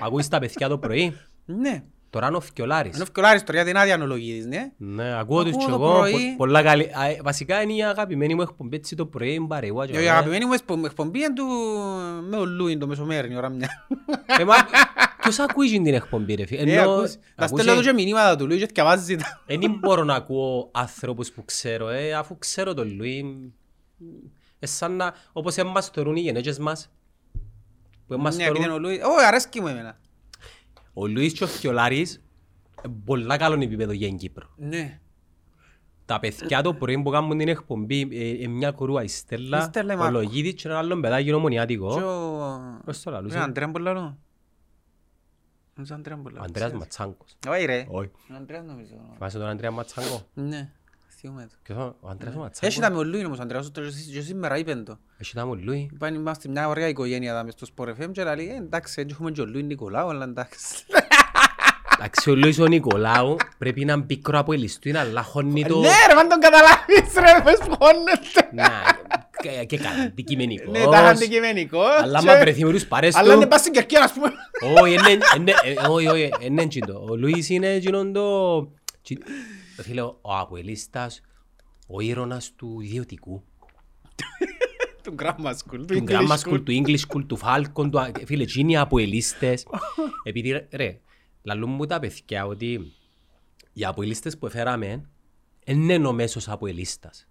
Ακούεις 0.00 0.28
τα 0.28 0.38
παιδιά 0.38 0.68
το 0.68 0.78
πρωί; 0.78 1.16
Ναι. 1.44 1.82
Τώρα 2.10 2.26
είναι 2.26 2.36
ο 2.36 2.40
Φκιολάρης. 2.40 2.94
Ενώ 2.96 3.04
φκιολάρεις 3.04 3.40
τώρα 3.42 3.52
γιατί 3.54 3.70
είναι 3.70 3.78
άδεια 3.80 3.94
ανολογίδης, 3.94 4.46
ναι. 4.46 4.72
Ναι, 4.76 5.18
ακούω 5.18 5.42
τους 5.44 5.52
Ακούω 5.52 5.64
κι 5.64 5.70
το 5.70 5.84
εγώ. 5.84 5.98
πρωί. 5.98 6.12
πο- 6.12 6.36
Πολλά 6.36 6.62
καλή. 6.62 6.90
Α, 6.98 7.04
ε, 7.06 7.18
Βασικά 7.22 7.62
είναι 7.62 7.72
η 7.72 7.84
αγαπημένη 7.84 8.34
μου 8.34 8.40
εκπομπή 8.42 8.76
έτσι 8.76 8.96
το 8.96 9.06
πρωί, 9.06 9.40
μπαρεγουά 9.46 9.86
και 9.86 9.92
Η 9.92 9.96
ωραία. 9.96 10.12
αγαπημένη 10.12 10.44
μου 10.44 10.52
εκπο- 10.52 10.84
εκπομπή 10.84 11.18
είναι 11.18 11.32
του 11.32 11.44
με 12.28 12.36
ο 12.36 12.44
Λούιν 12.44 12.78
το 12.78 12.86
μεσομέρι, 12.86 13.36
ώρα 13.36 13.48
μια. 13.48 13.68
Ε, 14.38 14.44
μα, 14.44 14.54
Ποιος 15.20 15.38
ακούει 15.38 15.68
την 15.70 15.86
εκπομπή 15.94 16.34
ρε 16.34 16.46
φίλε. 16.46 16.72
Ε, 16.72 16.78
Ενώ- 16.78 16.90
ακούς. 16.92 17.14
Να 17.36 17.44
ακούς, 17.44 17.60
στέλνω 17.60 17.80
ε, 17.80 17.82
του 17.82 17.88
και 17.88 17.92
μηνύματα 17.92 18.36
του 18.36 18.46
Λούιν 18.46 18.58
και 18.58 18.66
θκιαβάζει 18.66 19.16
τα. 19.16 19.42
Ε, 19.46 19.58
Δεν 19.58 19.76
μπορώ 19.80 20.04
να 20.04 20.14
ακούω 20.14 20.70
άνθρωπους 20.72 21.30
που 21.30 21.44
ξέρω, 21.44 21.88
ε, 21.88 22.12
αφού 22.14 22.38
ξέρω 22.38 22.74
τον 22.74 22.94
Λουί. 22.96 23.52
Ε, 24.58 24.66
σαν 24.66 24.96
να, 24.96 25.14
όπως 25.32 25.56
εμάς 25.56 25.88
θεωρούν 25.88 26.16
οι 26.16 26.20
γενέτσες 26.20 26.58
μας. 26.58 26.90
Που 28.06 28.14
εμάς 28.14 28.36
Ναι, 28.36 28.42
επειδή 28.42 28.56
είναι 28.58 28.66
θεωρούν. 28.66 28.84
ο 28.84 28.88
Λούιν. 28.88 29.02
Όχι, 29.02 29.24
αρέσκει 29.26 29.60
μου 29.60 29.66
εμένα. 29.66 29.98
Ο 30.92 31.06
Λουίς 31.06 31.32
και 31.32 31.44
ο 31.44 31.46
Φιολάρης, 31.46 32.22
ε, 32.82 32.88
πολλά 33.04 33.36
καλό 33.36 33.62
επίπεδο 33.62 33.92
για 33.92 34.06
την 34.08 34.16
Κύπρο. 34.16 34.48
Ναι. 34.56 35.00
Τα 36.04 36.20
παιδιά 36.20 36.62
το 36.62 36.74
πρωί 36.74 37.02
που 37.02 37.10
κάνουν 37.10 37.38
την 37.38 37.48
εκπομπή, 37.48 38.08
ε, 38.12 38.44
ε, 38.44 38.46
μια 38.46 38.70
κορούα 38.70 39.02
η 39.02 39.04
Η 39.04 39.08
Στέλλα, 39.08 39.60
Στέλλα, 39.60 39.92
η 39.92 39.96
ο 39.96 39.98
Μάρκο. 39.98 40.18
Λογίδης 40.18 40.54
και 40.54 40.68
ένα 40.68 40.78
άλλο 40.78 41.00
παιδάκι 41.00 41.24
Και 41.24 41.30
νομονιάτικο. 41.30 41.86
ο... 41.86 42.80
Πώς 42.84 43.02
το 43.02 43.10
λαλούσες; 43.10 43.34
Είναι 43.36 43.44
ο 43.44 43.48
Αντρέα 43.48 43.68
Μπολαρό. 43.68 44.18
Είναι 45.78 45.86
ο 45.90 45.94
Αντρέα 45.94 46.16
Ο 46.16 46.20
Μπολαρό; 46.20 46.42
Ανδρέας 46.44 46.72
Ματσάγκος. 46.72 47.36
Όχι 47.48 47.64
ρε. 47.64 47.86
Όχι. 47.90 48.10
Ο 48.30 48.34
Αντρέας 48.36 48.64
νομίζω. 48.64 48.94
Θυμάσαι 49.14 49.38
τον 49.38 49.46
Ανδρέα 49.46 49.70
Ματσάγκο. 49.70 50.20
Ναι. 50.34 50.72
Θυμούμαι 51.20 51.46
το. 51.50 51.54
Ποιος 51.62 51.76
είναι 51.78 51.94
ο 52.00 52.08
Ανδρέας 52.08 52.34
ο 52.34 52.48
Έχει 52.60 52.80
τα 52.80 52.90
Ματσάγκος. 52.90 52.90
με 52.90 52.98
ο 52.98 53.04
Λούιν 53.04 53.26
όμως 53.26 53.38
ο 53.38 53.42
Αντρέας, 53.42 53.70
το- 53.70 53.80
και 54.12 54.20
σήμερα 54.20 54.58
είπεν 54.58 54.84
το. 54.84 54.98
Έχει 55.18 55.34
τα 55.34 55.46
μου 55.46 55.54
Λουί. 55.54 55.90
Είπαν 55.94 56.14
είμαστε 56.14 56.48
μια 56.48 56.68
ωραία 56.68 56.88
οικογένεια 56.88 57.32
εδώ 57.32 57.44
μες 57.44 57.52
στο 57.52 57.66
Sport 57.76 57.88
FM 57.88 58.10
και 58.12 58.24
λέει, 58.24 58.48
«Ε, 58.48 58.56
εντάξει, 58.56 58.94
έτσι 59.00 59.14
έχουμε 59.14 59.30
και 59.30 59.40
ο 59.40 59.46
Λούιν 59.46 59.66
Νικολάου, 59.66 60.08
αλλά 60.08 60.24
εντάξει. 60.24 60.58
Εντάξει, 61.98 62.30
ο 62.30 62.34
Λουίς 62.34 62.58
ο 62.58 62.66
Νικολάου 62.66 63.36
πρέπει 63.58 63.84
να 63.84 63.92
είναι 63.92 64.02
πικρό 64.02 64.38
από 64.38 64.52
ελιστού, 64.52 64.98
αλλά 64.98 65.22
χώνει 65.22 65.64
το... 65.64 65.78
Ναι 65.78 65.88
ρε, 66.12 66.18
αν 66.20 66.28
τον 66.28 66.40
καταλάβεις 66.40 67.14
ρε, 67.14 67.42
πώς 67.42 67.58
φωνέται. 67.78 68.48
Να, 68.52 68.68
και- 69.42 69.64
και 69.64 69.76
καλά, 69.76 70.02
αντικειμενικός. 70.02 70.72
Ναι, 70.72 70.84
τα 70.84 70.98
είχα 70.98 71.08
αντικειμενικός. 71.08 72.02
Αλλά 72.02 72.20
και- 72.20 72.30
άμα 72.30 72.38
βρεθεί 72.40 72.64
με 72.64 72.72
τους 72.72 72.86
παρές 72.86 73.14
Αλλά 73.14 73.32
είναι 73.34 73.42
του... 73.42 73.48
πας 73.48 73.60
στην 73.60 73.72
Κερκία, 73.72 74.02
ας 74.02 74.12
πούμε. 74.12 74.30
Όχι, 74.82 74.92
είναι- 74.92 75.18
είναι- 75.36 75.54
ε, 75.64 75.86
όχι, 75.88 76.06
όχι, 76.06 76.30
είναι 76.40 76.62
εκείνο. 76.62 77.04
Ο 77.10 77.16
Λουίς 77.16 77.48
είναι 77.48 77.68
εκείνον 77.68 78.12
το... 78.12 78.22
τσι- 79.80 79.88
Φίλε, 79.88 80.02
ο 80.02 80.20
αποελίστας, 80.22 81.20
ο 81.86 82.00
ήρωας 82.00 82.52
του 82.56 82.80
ιδιωτικού. 82.80 83.42
Του 85.02 85.14
grammar 85.18 85.52
school, 85.54 85.84
Του 85.86 86.04
grammar 86.08 86.36
school, 86.38 86.62
του 86.64 86.72
English 86.82 86.98
school, 87.08 87.24
του 87.26 87.38
Falcon, 87.42 87.90
του... 87.90 88.12
Φίλε, 88.24 88.42
εκείνοι 88.42 88.72
οι 88.72 88.76
αποελίστες. 88.76 89.66
Επειδή, 90.22 90.50
ρε- 90.50 90.68
ρε, 90.72 91.00
λαλούν 91.42 91.70
μου 91.70 91.86
τα 91.86 91.98
παιδιά 91.98 92.46
ότι 92.46 92.92
οι 93.72 93.84
αποελίστες 93.84 94.38
που 94.38 94.46
έφεραμε 94.46 95.08
δεν 95.64 95.88
είναι 95.90 96.06
ο 96.06 96.12
μέσος 96.12 96.48
αποελίστας. 96.48 97.28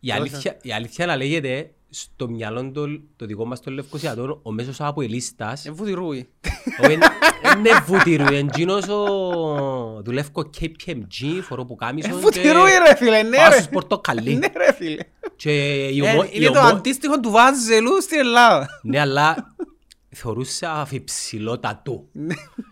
Η 0.00 0.10
αλήθεια, 0.12 0.58
η 0.62 0.72
αλήθεια 0.72 1.06
να 1.06 1.16
λέγεται 1.16 1.74
στο 1.90 2.28
μυαλό 2.28 2.70
του, 2.70 3.08
το 3.16 3.26
δικό 3.26 3.44
μας 3.44 3.60
των 3.60 3.72
Λευκοσιατών, 3.72 4.40
ο 4.42 4.52
μέσος 4.52 4.80
αποελίστας 4.80 5.64
Είναι 5.64 5.74
βουτυρούι. 5.74 6.28
είναι 7.58 7.70
βουτυρού, 7.86 8.24
είναι 8.24 8.38
εκείνος 8.38 8.88
ο 8.88 10.02
δουλεύω 10.04 10.50
KPMG, 10.60 11.40
φορώ 11.42 11.64
που 11.64 11.74
κάμισον 11.74 12.10
Είναι 12.10 12.20
βουτυρούι 12.20 12.70
ρε 12.86 12.96
φίλε, 12.96 13.22
ναι 13.22 13.36
πάω 13.36 13.48
ρε. 13.48 13.54
στους 13.54 13.68
πορτοκαλί. 13.68 14.34
Ναι 14.34 14.46
ρε 14.56 14.72
φίλε. 14.72 15.02
Και 15.36 15.84
η 15.88 15.98
Ε, 16.06 16.10
ομο- 16.10 16.24
η 16.24 16.28
Είναι 16.32 16.50
το 16.50 16.58
ομο- 16.58 16.68
αντίστοιχο 16.68 17.20
του 17.20 17.30
Βάζελου 17.30 18.02
στην 18.02 18.18
Ελλάδα. 18.18 18.68
Ναι, 18.82 19.00
αλλά 19.00 19.54
θεωρούσα 20.08 20.72
αφιψηλότατο. 20.72 22.04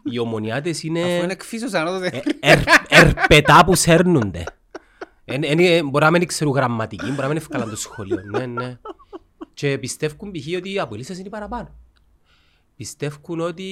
Οι 0.04 0.18
ομονιάτες 0.18 0.76
Αφού 0.78 0.86
είναι 0.86 1.00
είναι 1.00 1.32
εκφύσιος 1.32 1.72
ανώτατε. 1.72 2.22
ε, 2.40 2.50
ερ- 2.52 2.68
ερπετά 2.88 3.64
που 3.64 3.74
σέρνονται. 3.74 4.44
Εν- 5.24 5.42
εν- 5.44 5.58
ε, 5.58 5.82
Μπορεί 5.82 6.04
να 6.04 6.10
μην 6.10 6.26
ξέρουν 6.26 6.52
γραμματική, 6.54 7.06
μπορεί 7.06 7.20
να 7.20 7.26
μην 7.28 7.36
ευκάλαν 7.36 7.70
το 7.70 7.76
σχολείο. 7.76 8.20
Ναι, 8.30 8.46
ναι. 8.46 8.78
Και 9.54 9.78
πιστεύουν 9.78 10.30
π.χ. 10.30 10.56
ότι 10.56 10.72
οι 10.72 10.78
απολύσεις 10.78 11.18
είναι 11.18 11.28
παραπάνω. 11.28 11.74
Πιστεύουν 12.76 13.40
ότι... 13.40 13.64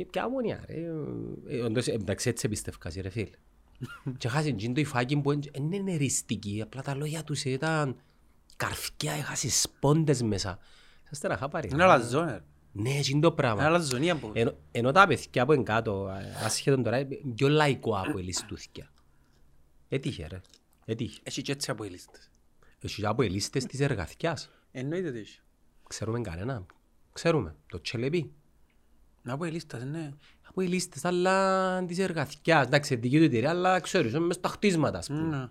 Ε, 0.00 0.04
Ποια 0.10 0.24
ομονιά 0.24 0.64
ρε. 0.66 0.74
Ε, 1.48 1.60
όντως, 1.60 1.86
ε, 1.86 1.92
Εντάξει 1.92 2.28
έτσι 2.28 2.48
πιστεύκας 2.48 2.94
ρε 2.94 3.08
φίλε. 3.08 3.30
Και 4.18 4.28
χάσει 4.28 4.54
τζιν 4.54 4.74
το 4.74 4.80
υφάκι 4.80 5.16
που 5.20 5.30
εν- 5.30 5.42
εν 5.52 5.72
είναι 5.72 5.92
εριστική. 5.92 6.60
Απλά 6.62 6.82
τα 6.82 6.94
λόγια 6.94 7.24
τους 7.24 7.44
ήταν 7.44 7.96
καρφιά, 8.56 9.12
έχασες 9.12 9.60
σπόντες 9.60 10.22
μέσα. 10.22 10.58
Σας 11.08 11.18
στεναχά 11.18 11.48
πάρει. 11.48 11.68
Είναι 11.72 11.82
αλαζόν 11.82 12.24
ρε. 12.26 12.40
Ναι, 12.72 12.98
τζιν 13.00 13.20
το 13.20 13.32
πράγμα. 13.32 13.60
Είναι 13.60 13.68
αλαζονία 13.74 14.16
που. 14.16 14.30
Ενώ, 14.34 14.52
ενώ 14.72 14.92
τα 14.92 15.06
παιδιά 15.06 15.46
που 15.46 15.52
είναι 15.52 15.62
κάτω, 15.62 16.04
α- 16.06 16.44
ασχέτον 16.44 16.82
τώρα, 16.82 16.98
είναι 16.98 17.18
πιο 17.34 17.48
λαϊκό 17.48 17.96
από 17.96 18.18
ελιστούθηκια. 18.18 18.90
Έτυχε 19.88 20.26
ρε. 20.30 20.40
Έτυχε. 20.84 21.20
Έχει 21.22 21.42
και 21.42 21.52
έτσι 21.52 21.70
από 21.70 21.84
οι 21.84 21.88
λίστες. 21.88 22.30
Έχει 22.80 23.06
από 23.06 23.22
ελίστες 23.22 23.64
της 23.64 23.80
εργαθιάς. 23.80 24.50
Εννοείται 24.72 25.08
ότι 25.08 25.18
έχει. 25.18 25.40
Ξέρουμε 25.88 26.20
κανένα. 26.20 26.66
Ξέρουμε. 27.12 27.54
Το 27.66 27.80
Τσελεπί. 27.80 28.32
Να 29.22 29.36
πω 29.36 29.44
η 29.44 29.50
λίστας, 29.50 29.84
ναι. 29.84 30.10
Από 30.48 30.60
οι 30.60 30.66
λίστες, 30.66 31.04
αλλά 31.04 31.84
της 31.84 31.98
εργαθιάς. 31.98 32.66
Εντάξει, 32.66 32.94
δική 32.94 33.18
του 33.18 33.24
εταιρεία, 33.24 33.50
αλλά 33.50 33.80
ξέρεις, 33.80 34.18
μες 34.18 34.36
στα 34.36 34.48
χτίσματα, 34.48 34.98
ας 34.98 35.06
πούμε. 35.06 35.36
Ναι. 35.36 35.46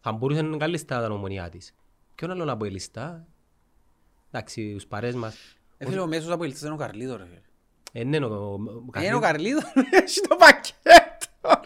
Θα 0.00 0.12
μπορούσε 0.12 0.40
να 0.40 0.46
είναι 0.48 0.56
καλή 0.56 0.76
στα 0.78 1.00
τα 1.00 1.08
νομονιά 1.08 1.48
της. 1.48 1.74
Ποιον 2.14 2.30
άλλο 2.30 2.44
να 2.44 2.56
πω 2.56 2.64
η 2.64 2.70
λίστα; 2.70 3.26
Εντάξει, 4.30 4.72
τους 4.74 4.86
παρές 4.86 5.14
μας. 5.14 5.34
Ε, 5.78 5.84
φίλε, 5.86 6.00
ο 6.00 6.06
μέσος 6.06 6.30
από 6.32 6.44
η 6.44 6.48
λίστα 6.48 6.66
είναι 6.66 6.74
ο 6.74 6.78
Καρλίδο, 6.78 7.16
ρε. 7.16 7.24
φίλε. 7.24 7.40
Ε, 7.92 8.04
ναι, 8.04 8.18
ο- 8.18 8.28
ο- 8.28 8.52
ο 8.96 9.00
Ε, 9.00 9.04
Είναι 9.04 9.14
ο 9.14 9.18
Καρλίδος. 9.20 9.62
Καρλίδο, 9.64 9.96
έχει 10.04 10.20
το 10.28 10.36
πακέτο. 10.36 10.76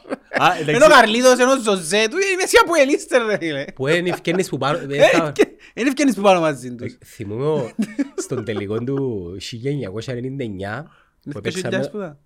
ρε. 0.06 0.44
Α, 0.44 0.52
εντάξει. 0.54 0.70
Είναι 0.74 0.84
ο 0.84 0.88
Καρλίδος, 0.88 1.34
είναι 1.38 1.52
ο 1.52 1.60
Ζωζέ 1.62 2.08
του, 2.10 2.16
είναι 2.32 2.42
εσύ 2.42 2.56
από 2.64 2.74
η 2.74 2.84
λίστα, 2.84 3.18
ρε 3.26 3.36
φίλε. 3.36 3.64
Που 3.74 3.86
είναι 3.86 4.08
ευκαινής 4.08 4.48
που 4.48 4.58
πάνω... 4.58 4.78
ε, 4.78 4.96
Ε, 5.04 5.08
θα- 5.08 5.32
και- 5.32 5.48
Είναι 5.74 5.88
ευκαινής 5.88 6.14
που 6.14 6.20
πάνω 6.22 6.40
μαζί 6.40 6.74
τους. 6.74 6.92
Ε, 6.92 6.98
Θυμούμαι 7.04 7.46
ο- 7.46 7.70
στον 8.16 8.44
τελικό 8.44 8.78
του 8.78 9.36
1999 9.46 10.84
που 11.30 11.38
Είναι 11.38 11.40
20.000 11.44 11.52
παίξαμε 11.52 11.88
που 11.88 11.98
δα. 11.98 12.18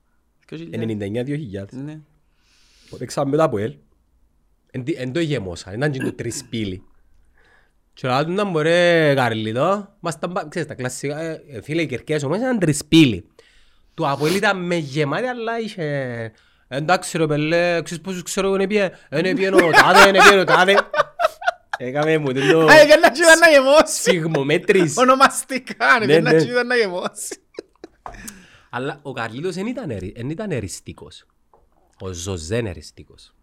20.000. 0.51 0.57
99-2000 0.73 1.67
Ναι. 1.85 2.01
που 2.91 2.97
παίξαμε 2.97 3.31
μετά 3.31 3.43
από 3.45 3.59
ελ 3.59 3.75
εν 4.71 4.85
τι- 4.85 4.93
εν 4.93 5.13
το 5.13 5.21
γεμόσα, 5.21 5.73
ήταν 5.75 5.91
και 5.91 5.99
το 5.99 6.13
τρισπύλι 6.13 6.83
και 7.93 8.09
λέω 8.09 8.25
του 8.25 8.33
να 8.33 8.45
μπορεί 8.45 8.71
Καρλίτο 9.15 9.95
μας 10.01 10.19
τα 10.19 10.29
πα- 10.29 10.47
ξέρεις 10.49 10.69
τα 10.69 10.75
κλασσικά 10.75 11.21
ε, 11.21 11.43
ε, 11.49 11.61
φίλε 11.63 11.83
οι 11.83 11.87
κερκές 11.87 12.23
όμως 12.23 12.39
ήταν 12.39 12.59
τρισπύλι 12.59 13.25
του 13.95 14.09
Αποέλ 14.09 14.35
ήταν 14.35 14.67
με 14.67 14.75
γεμάτη 14.77 15.27
αλλά 15.27 15.59
είχε 15.61 16.33
εντάξει 16.69 17.19
ρε 17.19 17.27
πελέ 17.27 17.83
ξέρεις 17.83 18.03
πόσους 18.03 18.23
ξέρω 18.23 18.47
εγώ 18.47 18.57
είναι 18.57 18.67
πιέ 18.67 18.91
είναι 19.17 19.35
πιέ 19.35 19.49
ο 19.49 19.71
τάδε 19.71 20.09
είναι 20.09 20.19
πιέ 20.29 20.39
ο 20.39 20.45
τάδε 20.45 20.75
έκαμε 21.79 22.19
μου 22.19 22.33
το 22.33 22.41
Α, 22.41 22.77
ε, 22.79 22.97
να 22.97 23.11
τσίδα 23.11 23.37
να 23.37 23.49
γεμώσει. 23.51 24.01
σιγμομέτρης 24.03 24.97
Ονομαστικά, 24.97 25.87
Ναι, 25.99 26.07
ναι, 26.07 26.21
να 26.21 26.33
ναι. 26.33 26.39
τσίδα 26.39 26.65
να 26.65 26.77
γεμώσει. 26.77 27.37
Αλλά 28.71 28.99
ο 29.03 29.13
Καρλίτος 29.13 29.55
δεν 29.55 29.67
ήταν, 29.67 29.91
ερι- 29.91 30.17
δεν 30.17 30.31
ήταν 30.31 30.51
εριστικός. 30.51 31.27
Ο 32.01 32.13
Ζωζέ 32.13 32.57
είναι 32.57 32.71
εριστικός. 32.71 33.35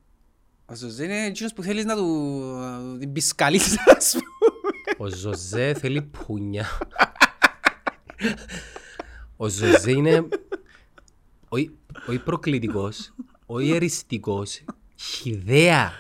Ο 0.66 0.76
Ζωζέ 0.76 1.04
είναι 1.04 1.26
εκείνος 1.26 1.54
που 1.54 1.64
θέλεις 1.64 1.86
να 1.86 1.96
του 1.96 2.42
ε, 2.96 2.98
την 2.98 3.12
πισκαλίσεις, 3.12 3.78
ας 3.98 4.12
πούμε. 4.12 4.26
Ο 4.98 5.16
Ζωζέ 5.16 5.74
θέλει 5.74 6.02
πούνια. 6.02 6.66
Ο 9.38 9.48
Ζωζέ 9.50 9.92
είναι 9.92 10.28
όχι 11.50 11.72
όχι 12.08 12.20
προκλητικός, 12.20 13.14
όχι 13.46 13.72
εριστικός, 13.72 14.62
χιδέα 14.96 15.92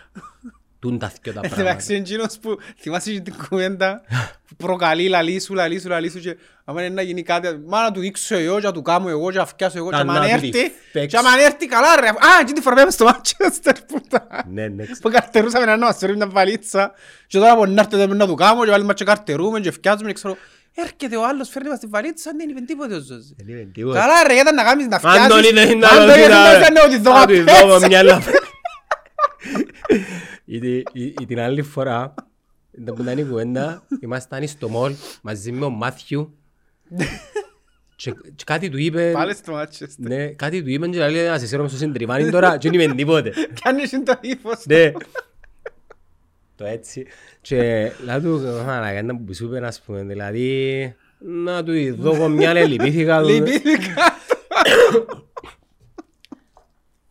τούν 0.89 0.99
τα 0.99 1.11
δυο 1.21 1.33
τα 1.33 1.39
πράγματα. 1.39 1.61
Εντάξει, 1.61 1.93
είναι 1.93 2.01
εκείνος 2.01 2.37
που 2.41 2.57
θυμάσαι 2.79 3.11
και 3.11 3.19
την 3.19 3.33
κουβέντα 3.49 4.01
που 4.47 4.55
προκαλεί 4.55 5.07
λαλί 5.07 5.39
σου, 5.41 5.53
λαλί 5.53 5.79
σου, 5.79 5.87
λαλί 5.89 6.09
σου 6.09 6.19
και 6.19 6.37
άμα 6.65 6.83
είναι 6.83 6.93
να 6.93 7.01
γίνει 7.01 7.23
κάτι, 7.23 7.47
μα 7.65 7.81
να 7.83 7.91
του 7.91 7.99
δείξω 7.99 8.35
εγώ 8.35 8.59
και 8.59 8.65
να 8.65 8.71
του 8.71 8.81
κάνω 8.81 9.09
εγώ 9.09 9.31
και 9.31 9.37
να 9.37 9.45
φτιάσω 9.45 9.77
εγώ 9.77 9.89
και 9.89 9.95
Να- 9.95 10.01
άμα 10.01 10.13
να 10.13 10.19
του 10.19 10.27
έρθει, 10.33 10.49
τη 10.49 10.71
παίξω. 10.91 11.07
και 11.07 11.17
άμα 11.27 11.29
έρθει 11.45 11.67
καλά 11.67 11.95
ρε, 11.99 12.07
α, 12.07 12.43
και 12.45 12.53
τη 12.53 12.61
φορά 12.61 12.75
πήγαμε 12.75 12.91
στο 12.91 13.05
Manchester 13.09 13.73
που 13.87 14.01
τα- 14.09 14.27
Ναι, 14.51 14.67
ναι. 14.67 14.85
που 15.01 15.09
καρτερούσαμε 15.09 15.65
να 15.65 15.77
μας 15.77 15.97
φέρει 15.97 16.15
μια 16.15 16.27
βαλίτσα 16.27 16.91
και 17.27 17.37
τώρα 17.37 17.55
που 17.55 17.65
να 17.65 17.81
έρθετε 17.81 18.07
να 18.13 18.27
του 18.27 18.35
κάνω 18.35 18.63
και 18.63 18.69
βάλουμε 18.71 18.93
και 18.93 19.03
καρτερούμε 19.03 19.59
και 19.59 19.71
φτιάζουμε 19.71 20.07
και 20.07 20.13
ξέρω 20.13 20.37
έρχεται 20.75 21.15
ο 21.17 21.25
άλλος 21.27 21.49
φέρνει 21.49 21.69
μας 21.69 21.79
τη 21.79 21.87
βαλίτσα 21.87 22.31
δεν 22.37 22.49
είπε 22.49 22.59
τίποτε 22.61 22.93
ο 22.95 22.99
Ζωζέ 22.99 23.33
Δεν 23.37 23.55
είπε 23.57 23.69
τίποτα. 23.73 23.99
Καλά 23.99 24.13
ρε, 24.27 24.33
ήταν 24.33 24.55
να 24.55 24.63
κάνεις 24.63 24.87
να 24.87 24.95
Αν 24.95 25.01
φτιάσεις 25.01 25.27
τον 25.27 25.43
είδε 25.43 25.73
να 25.75 25.87
Αν 25.87 25.97
τον 25.97 26.07
τον 26.07 26.17
είδε 26.17 26.25
είδα, 26.25 26.71
να 26.71 26.83
ότι 26.85 26.97
δω 26.97 27.11
να 27.13 27.25
του 27.25 27.41
απ' 27.41 27.67
δω 27.67 27.75
έξω. 27.75 28.19
Μια 30.47 30.59
άλλα. 30.59 30.73
Ή 30.73 30.81
τη- 30.83 30.99
ή- 31.01 31.13
ή 31.21 31.25
την 31.25 31.39
άλλη 31.39 31.61
φορά, 31.61 32.13
ήταν 32.71 32.95
που 32.95 33.01
ήταν 33.01 33.17
η 33.17 33.23
κουβέντα, 33.23 33.83
ήμασταν 33.99 34.47
στο 34.47 34.69
μόλ 34.69 34.93
μαζί 35.21 35.51
με 35.51 35.65
ο 35.65 35.69
Μάθιου 35.69 36.37
και 37.95 38.11
και 38.35 38.43
κάτι 38.45 38.69
του 38.69 38.77
είπε, 38.77 39.11
Πάλι 39.11 39.33
στο 39.35 39.53
Manchester 39.61 39.87
ναι, 39.97 40.27
κάτι 40.27 40.63
του 40.63 40.69
είπε 40.69 40.87
και 40.87 41.07
λέει 41.07 41.27
να 41.27 41.39
σε 41.39 41.47
σέρω 41.47 41.67
στο 41.67 41.77
συντριβάνι 41.77 42.29
τώρα 42.31 42.57
και 42.57 42.69
δεν 42.69 42.79
είπε 42.79 42.93
τίποτε. 42.93 43.33
Κάνεις 43.63 43.89
το 44.05 44.17
ύφος 44.21 44.65
Ναι. 44.65 44.91
Το 46.55 46.65
έτσι. 46.65 47.05
Και 47.41 47.91
λέω 48.03 48.21
του, 48.21 48.39
μαλάκα, 48.65 49.15
που 49.25 49.33
σου 49.33 49.45
είπε, 49.45 49.65
ας 49.65 49.81
πούμε, 49.81 50.03
δηλαδή, 50.03 50.95
να 51.19 51.63
του 51.63 51.95
δω 51.95 52.13
εγώ 52.15 52.27
μια 52.27 52.49
άλλη 52.49 52.65
λυπήθηκα. 52.65 53.21
του. 53.21 53.27
Λυπήθηκα 53.27 53.93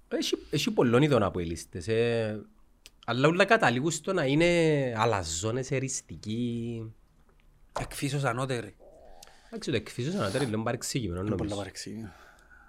Έχει, 0.08 0.36
έχει 0.50 0.70
πολλών 0.70 1.02
ειδών 1.02 1.22
από 1.22 1.40
οι 1.40 1.44
λίστες. 1.44 1.86
Ε, 3.08 3.12
αλλά 3.12 3.28
όλα 3.28 3.44
καταλήγουν 3.44 3.90
στο 3.90 4.12
να 4.12 4.24
είναι 4.24 4.46
αλαζόνες, 4.96 5.70
εριστικοί. 5.70 6.82
Εκφύσως 7.80 8.24
ανώτερη 8.24 8.76
Εντάξει, 9.46 9.70
το 9.70 9.76
εκφύσιο 9.76 10.12
σαν 10.12 10.20
να 10.20 10.30
τέρει 10.30 10.44
λίγο 10.44 10.62
παρεξηγημένο 10.62 11.20
Πολλά 11.22 11.36
νομίζω. 11.36 11.56
παρεξήγημα 11.56 12.12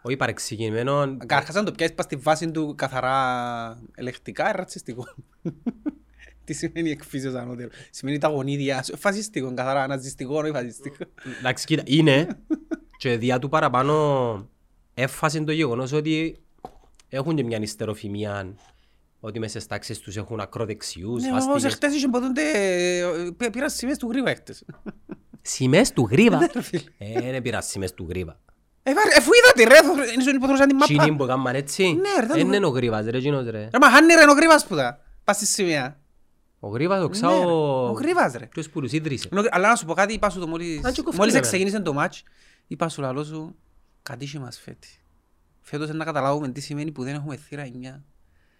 Όχι 0.01 0.17
παρεξηγημένο. 0.17 1.17
Καταρχάς 1.17 1.55
αν 1.55 1.65
το 1.65 1.71
πιάσεις 1.71 1.95
πας 1.95 2.05
στη 2.05 2.15
βάση 2.15 2.51
του 2.51 2.73
καθαρά 2.77 3.79
ελεκτικά, 3.95 4.43
είναι 4.43 4.51
ρατσιστικό. 4.51 5.05
Τι 6.43 6.53
σημαίνει 6.53 6.89
εκφύσιος 6.89 7.33
ανώτερο; 7.33 7.69
Σημαίνει 7.89 8.17
τα 8.17 8.27
γονίδια 8.27 8.83
σου. 8.83 8.97
Φασιστικό, 8.97 9.53
καθαρά 9.53 9.87
ναζιστικό, 9.87 10.39
όχι 10.39 10.51
φασιστικό. 10.51 11.05
Εντάξει, 11.39 11.65
κοίτα, 11.65 11.83
είναι 11.85 12.27
και 12.97 13.17
διά 13.17 13.39
του 13.39 13.49
παραπάνω 13.49 14.49
έφασε 14.93 15.43
το 15.43 15.51
γεγονός 15.51 15.91
ότι 15.91 16.37
έχουν 17.09 17.35
και 17.35 17.43
μια 17.43 17.57
ιστεροφημία 17.57 18.55
ότι 19.27 19.39
μέσα 19.39 19.51
στις 19.51 19.65
τάξεις 19.67 19.99
τους 19.99 20.15
έχουν 20.17 20.39
ακροδεξιούς, 20.39 21.21
Ναι, 21.23 21.29
όμως 21.29 21.45
βάστηκες. 21.45 21.73
εχθές 21.73 21.95
είχε 21.95 22.07
ποτέ, 22.07 22.41
πή- 23.37 23.49
πήρα 23.51 23.69
σημαίες 23.69 23.97
του 23.97 24.09
γρήβα 24.09 24.29
εχθές. 24.29 24.65
Σημαίες 25.41 25.91
του 25.93 26.07
γρίβα. 26.11 26.37
Ναι, 26.39 26.47
ρε 26.53 26.61
φίλε. 26.61 26.81
Ε, 26.97 27.31
δεν 27.31 27.41
πειρά 27.41 27.61
σημαίες 27.61 27.93
του 27.93 28.05
γρίβα. 28.09 28.39
Ε, 28.83 28.93
βάρε, 28.93 29.09
Εφού 29.17 29.29
είδα 29.33 29.51
τη 29.53 29.63
ρε, 29.63 29.87
θω- 29.87 30.11
είναι 30.13 30.21
στον 30.21 30.35
υποθρούσαν 30.35 30.67
την 30.67 30.77
Τσίνοι 30.77 30.99
μάπα. 30.99 31.15
που 31.15 31.23
έκαναν 31.23 31.55
έτσι. 31.55 31.83
Ναι, 31.93 32.09
ρε, 32.19 32.25
θα 32.25 32.27
το 32.27 32.33
Δεν 32.33 32.47
πω. 32.47 32.53
είναι 32.53 32.65
ο 32.65 32.69
γρίβας 32.69 33.05
ρε, 33.05 33.17
εκείνος 33.17 33.45
ρε. 33.45 33.51
Ρε, 33.71 33.79
μα 33.81 33.89
χάνει 33.91 34.13
ρε, 34.13 34.21
είναι 34.21 34.31
ο 34.31 34.33
γρήβας 34.33 34.65
που 34.67 34.75
τα. 34.75 34.99
Πας 35.23 35.35
στη 35.35 35.45
σημαία. 35.45 35.99
Ο 36.59 36.67
γρίβας 36.67 36.99
ο 36.99 37.03
Ναι, 37.03 37.09
ξάω... 37.09 37.39
ρε, 37.39 37.45
ο 37.89 37.91
γρήβας, 37.91 38.33
ρε. 38.33 38.45
Ποιος 38.45 38.69
που 38.69 38.81
τους 38.81 38.91
ίδρυσε. 38.91 39.29
Ενώ- 39.31 39.43
Αλλά 39.49 39.69
να 39.69 39.75
σου 39.75 39.85
πω 39.85 39.93
κάτι, 39.93 40.13
είπα 40.13 40.29
σου 40.29 40.39
το 40.39 40.47
μόλις, 40.47 40.83
Αν 40.85 40.93
και 40.93 41.01
κοφτεί, 41.01 41.19
μόλις 41.19 41.33
ρε, 41.33 41.39
ξεκίνησε 41.39 41.79
το 41.79 41.93
μάτς, 41.93 42.23
είπα 42.67 42.89
σου 42.89 43.01
λαλό 43.01 43.23
σου, 43.23 43.55
κατήχε 44.03 44.39
μας 44.39 44.59
φέτη. 44.59 44.87
Φέτος 45.61 45.89
να 45.89 46.05
καταλάβουμε 46.05 46.49
τι 46.49 46.61
σημαίνει 46.61 46.91
που 46.91 47.03
δεν 47.03 47.15
έχουμε 47.15 47.35
θύρα 47.35 47.63
9. 47.65 48.03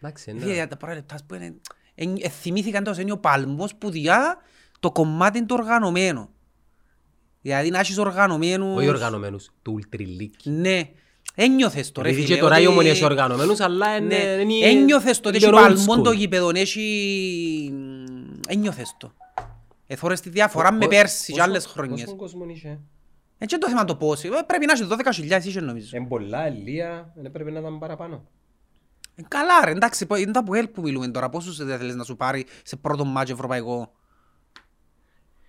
Εντάξει, 0.02 0.32
ναι. 0.34 0.40
Φίλε, 0.40 0.68
τα 0.68 0.78
πρώτα 0.78 0.94
λεπτά 0.94 1.16
που 1.28 1.36
είναι, 1.36 1.54
εν- 1.96 2.18
ε, 2.22 2.30
θυμήθηκαν 2.30 2.84
τόσο, 2.84 3.02
είναι 3.02 3.12
ο 3.12 3.18
παλμός 3.18 3.76
που 3.76 3.90
διά 3.90 4.38
το 4.80 4.92
κομμάτι 4.92 5.46
το 5.46 5.54
οργανωμένο. 5.54 6.30
Δηλαδή 7.42 7.70
να 7.70 7.80
έχεις 7.80 7.98
οργανωμένους... 7.98 8.78
Όχι 8.78 8.88
οργανωμένους, 8.88 9.50
του 9.62 9.72
ουλτριλίκη. 9.76 10.50
Ναι. 10.50 10.90
Ένιωθες 11.36 11.92
το 11.92 12.02
ρε 12.02 12.10
Επειδή 12.10 12.24
φίλε. 12.24 12.36
και 12.36 12.42
τώρα 12.42 12.56
η 12.58 12.62
ότι- 12.62 12.68
ομονία 12.72 12.92
έχει 12.92 13.04
οργανωμένους, 13.06 13.60
αλλά 13.60 14.00
Ναι. 14.00 14.16
είναι... 14.16 14.52
είναι- 14.54 14.66
Ένιωθες 14.68 15.20
το 15.20 15.30
ότι 15.30 15.38
είναι 15.38 15.48
έχει 15.48 15.56
old 15.58 15.62
παλμόν 15.76 16.04
το 16.04 16.10
school. 16.10 16.16
γήπεδο, 16.16 16.50
έχει... 16.54 17.74
Ένιωθες 18.48 18.96
το. 19.00 19.14
Εθώρες 19.88 20.22
τη 20.22 20.30
διαφορά 20.30 20.72
με 20.72 20.80
Πο- 20.80 20.88
πέρσι 20.88 21.26
και 21.26 21.32
πόσο- 21.32 21.44
άλλες 21.44 21.66
χρονιές. 21.66 22.02
πόσον 22.02 22.18
κόσμο 22.18 22.46
είχε. 22.50 22.80
Έτσι 23.38 23.56
είναι 23.56 23.64
το 23.64 23.70
θέμα 23.70 23.86
το 23.86 23.96
πόσο. 23.96 24.28
Ε, 24.28 24.42
Πρέπει 24.48 24.66
να 24.66 24.74
έχει 24.74 24.88
12.000 25.42 25.46
είχε 25.46 25.60
νομίζω. 25.62 25.90
Εν 25.98 26.08
πολλά, 26.08 26.46
ελία, 26.46 27.12
δεν 27.16 27.26
έπρεπε 27.26 27.52
να 27.52 27.60
ήταν 27.60 27.80
παραπάνω. 27.80 28.28
Ε, 29.20 29.22
Καλά 29.28 29.66
ρε, 29.66 29.72
εντάξει, 29.72 30.06
πω- 30.06 30.16
είναι 30.20 30.32
τα 30.32 30.40
από 30.40 30.56
ελ 30.56 30.68
που 30.68 30.82
μιλούμε 30.82 31.08
τώρα. 31.08 31.30
Πόσους 31.30 31.58
δεν 31.58 31.78
θέλεις 31.78 31.96
να 31.96 32.04
σου 32.04 32.16
πάρει 32.16 32.46
σε 32.64 32.76
πρώτο 32.76 33.06
μάτσο 33.06 33.34
ευρωπαϊκό; 33.34 33.92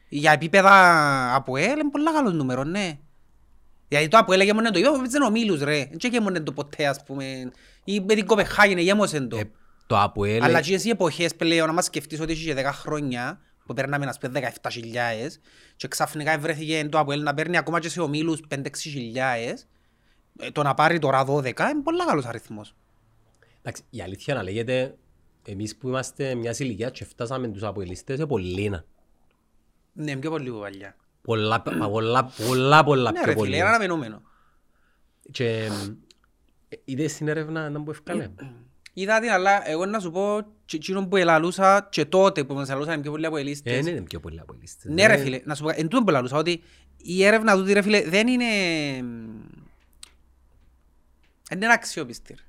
Για 0.08 0.32
επίπεδα 0.32 1.34
από 1.34 1.56
ελ 1.56 1.78
είναι 1.78 1.90
πολλά 1.90 2.12
καλό 2.12 2.30
νούμερο, 2.30 2.64
ναι. 2.64 2.98
Γιατί 3.88 4.08
το 4.08 4.18
από 4.18 4.32
ελ 4.32 4.40
έγεμονε 4.40 4.70
το 4.70 4.78
ίδιο, 4.78 5.02
δεν 5.08 5.22
ομίλους 5.22 5.60
ρε. 5.60 5.76
Δεν 5.76 5.98
έγεμονε 6.02 6.40
το 6.40 6.52
ποτέ 6.52 6.86
ας 6.86 7.02
πούμε. 7.04 7.50
Ή 7.84 8.00
με 8.00 8.14
την 8.14 8.26
Κοπεχάγιν 8.26 8.78
έγεμωσεν 8.78 9.28
το. 9.28 9.36
Ε, 9.36 9.50
Το 9.86 10.00
Αποέλ... 10.00 10.42
Αλλά 10.42 10.60
και 10.60 10.80
οι 10.82 10.90
εποχές 10.90 11.34
πλέον, 11.34 11.68
άμα 11.68 11.82
σκεφτείς 11.82 12.20
ότι 12.20 12.32
είχε 12.32 12.54
10 12.54 12.64
χρόνια, 12.72 13.40
που 13.66 13.74
παίρναμε 13.74 14.04
να 14.04 14.14
πούμε 14.20 14.52
17.000 14.62 15.40
και 15.76 15.88
ξαφνικά 15.88 16.38
βρέθηκε 16.38 16.88
το 16.90 16.98
ΑΠΟΕΛ 16.98 17.22
να 17.22 17.34
παίρνει 17.34 17.56
ακόμα 17.56 17.80
και 17.80 17.88
σε 17.88 18.00
ομίλους 18.00 18.40
5-6 18.48 18.90
χιλιάδες, 18.90 19.66
ε, 20.38 20.50
το 20.50 20.62
να 20.62 20.74
πάρει 20.74 20.98
τώρα 20.98 21.24
12 21.24 21.70
είναι 21.70 21.82
πολύ 21.82 22.04
καλός 22.04 22.24
αριθμός. 22.26 22.74
Εντάξει, 23.68 23.82
η 23.90 24.00
αλήθεια 24.02 24.34
να 24.34 24.42
λέγεται, 24.42 24.96
εμείς 25.46 25.76
που 25.76 25.88
είμαστε 25.88 26.34
μιας 26.34 26.58
ηλικίας 26.58 26.90
και 26.90 27.04
φτάσαμε 27.04 27.48
τους 27.48 27.62
Αποελιστές, 27.62 28.16
είναι 28.16 28.26
πολύ 28.26 28.68
να. 28.68 28.84
Ναι, 29.92 30.16
πιο 30.16 30.30
πολύ 30.30 30.50
που 30.50 30.58
παλιά. 30.58 30.96
Πολλά, 31.22 31.60
πολλά, 31.62 31.88
πολλά, 31.88 32.24
πολλά, 32.46 32.84
πολλά 32.84 33.10
Ναι 33.10 33.16
πιο 33.18 33.26
ρε 33.26 33.34
πολύ. 33.34 33.46
φίλε, 33.46 33.56
είναι 33.56 33.68
αναμενόμενο. 33.68 34.22
Και 35.30 35.68
ε, 36.68 36.76
είδες 36.84 37.14
την 37.16 37.28
έρευνα 37.28 37.70
να 37.70 37.82
που 37.82 37.90
ευκάλε. 37.90 38.30
Είδα 38.92 39.20
την, 39.20 39.30
αλλά 39.30 39.68
εγώ 39.70 39.86
να 39.86 40.00
σου 40.00 40.10
πω, 40.10 40.40
και 40.64 40.76
εκείνο 40.76 41.06
που 41.06 41.16
ελαλούσα 41.16 41.88
και 41.90 42.04
τότε 42.04 42.44
που 42.44 42.54
μας 42.54 42.68
ελαλούσαν 42.68 43.00
πιο 43.00 43.10
πολλοί 43.10 43.26
από 43.26 43.36
Ε, 43.36 43.40
ελίστες. 43.40 43.86
είναι 43.86 44.00
πιο 44.00 44.20
πολλοί 44.20 44.40
Αποελιστές. 44.40 44.92
Ναι 44.92 45.06
ρε 45.06 45.16
φίλε, 45.16 45.40
να 45.44 45.54
σου 45.54 45.62
πω, 45.62 45.68
εν 45.68 45.82
τούτον 45.82 46.04
που 46.04 46.10
ελαλούσα, 46.10 46.36
ότι 46.36 46.62
η 46.96 47.24
έρευνα 47.24 47.56
τούτη 47.56 47.72
ρε 47.72 47.82
φίλε 47.82 48.02
δεν 48.08 48.28
είναι... 48.28 48.44
Δεν 51.48 51.62
είναι 51.62 51.72
αξιόπιστη. 51.72 52.34
ρε. 52.34 52.42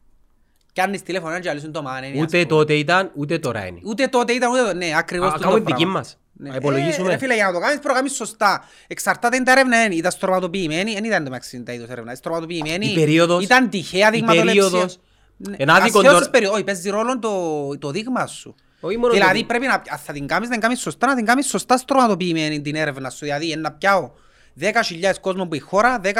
Κι 0.79 0.85
αν 0.85 1.03
τηλέφωνο 1.03 1.39
και 1.39 1.49
αλήσουν 1.49 1.71
το 1.71 1.81
μάνα. 1.81 2.05
είναι, 2.07 2.17
ας 2.17 2.23
Ούτε 2.23 2.31
πούμε. 2.37 2.45
τότε 2.59 2.73
ήταν, 2.73 3.11
ούτε 3.15 3.39
τώρα 3.39 3.65
είναι. 3.65 3.79
Ούτε 3.83 4.07
τότε 4.07 4.33
ήταν, 4.33 4.49
ούτε 4.51 4.59
τότε. 4.61 4.73
Ναι, 4.73 4.91
ακριβώς 4.95 5.27
Α, 5.27 5.31
τούτο 5.31 5.43
Κάνουμε 5.43 5.61
πράγμα. 5.63 5.77
δική 5.77 5.91
μας. 5.91 6.17
Ναι. 6.33 6.49
Α, 6.49 6.55
υπολογίσουμε. 6.55 7.07
Ε, 7.07 7.11
ρε 7.11 7.17
φίλε, 7.17 7.33
για 7.35 7.45
να 7.45 7.51
το 7.53 7.59
κάνεις 7.59 7.73
πρέπει 7.75 7.87
να 7.87 7.93
κάνεις 7.93 8.13
σωστά. 8.15 8.63
Εξαρτάται 8.87 9.35
είναι 9.35 9.45
τα 9.45 9.51
έρευνα, 9.51 9.77
εν 9.77 9.91
ήταν 9.91 10.11
στρωματοποιημένη, 10.11 10.91
εν 10.91 11.03
ήταν 11.03 11.23
το 11.23 11.29
μεταξύ 11.29 11.63
τα 11.63 11.71
είδος 11.73 11.89
έρευνα. 11.89 12.15
Στρωματοποιημένη, 12.15 12.85
Η 12.85 12.93
περίοδος- 12.93 13.43
ήταν 13.43 13.69
τυχαία 13.69 14.07
η 14.07 14.11
δειγματοληψία. 14.11 14.53
περίοδος- 14.53 14.99
Ναι, 15.37 15.55
Ένα 15.59 15.73
άδικο 15.73 15.85
ασχέτως 15.85 16.03
τώρα- 16.03 16.19
της 16.19 16.29
περίοδος, 16.29 16.55
όχι, 16.55 16.65
παίζει 16.65 16.89
ρόλο 16.89 17.19
το, 17.19 17.77
το 17.77 17.91
δείγμα 17.91 18.25
σου. 18.27 18.55
Όχι 18.79 18.95
μόνο 18.97 19.07
το 19.07 19.13
Δηλαδή 19.13 19.33
δείγμα. 19.33 19.47
πρέπει 19.47 19.65
να, 19.65 19.73
αν 19.73 19.97
θα 20.05 20.13
την 20.13 20.27
κάνεις, 20.27 20.47
να 20.47 20.53
την 20.53 20.61
κάνεις 20.63 20.79
σωστά, 20.79 21.07
να 21.07 21.15
την 21.15 21.25
κάνεις 21.25 21.47
σωστά 21.47 21.77
στρωματοποιημένη 21.77 22.61
την 22.61 22.75
έρευνα 22.75 23.09
σου. 23.09 23.17
Δηλαδή, 23.25 23.45
είναι 23.51 23.61
να 23.61 23.71
πιάω 23.71 24.11
10.000 24.59 25.13
κόσμος 25.21 25.47
που 25.47 25.55
η 25.55 25.59
χώρα, 25.59 25.99
10.000, 26.03 26.11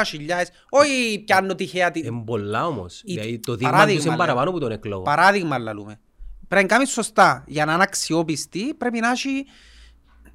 όχι 0.70 1.24
πιάνω 1.26 1.56
τυχαία 1.56 1.92
την... 1.92 2.06
Είναι 2.06 2.24
πολλά 2.26 2.68
όμως. 2.68 3.02
Η- 3.06 3.14
Δηλαδή 3.14 3.40
το 3.40 3.56
δείγμα 3.56 3.70
παράδειγμα, 3.72 3.96
τους 3.98 4.06
είναι 4.08 4.16
λέω. 4.16 4.26
παραπάνω 4.26 4.50
από 4.50 4.60
τον 4.60 4.72
εκλογό. 4.72 5.02
Παράδειγμα 5.02 5.58
λαλούμε. 5.58 6.00
Πρέπει 6.48 6.64
να 6.68 6.70
κάνεις 6.76 6.90
σωστά. 6.92 7.44
Για 7.48 7.66
να 7.66 7.74
είναι 7.74 7.84
αξιόπιστη 7.84 8.74
πρέπει 8.74 9.00
να 9.00 9.10
έχει 9.12 9.46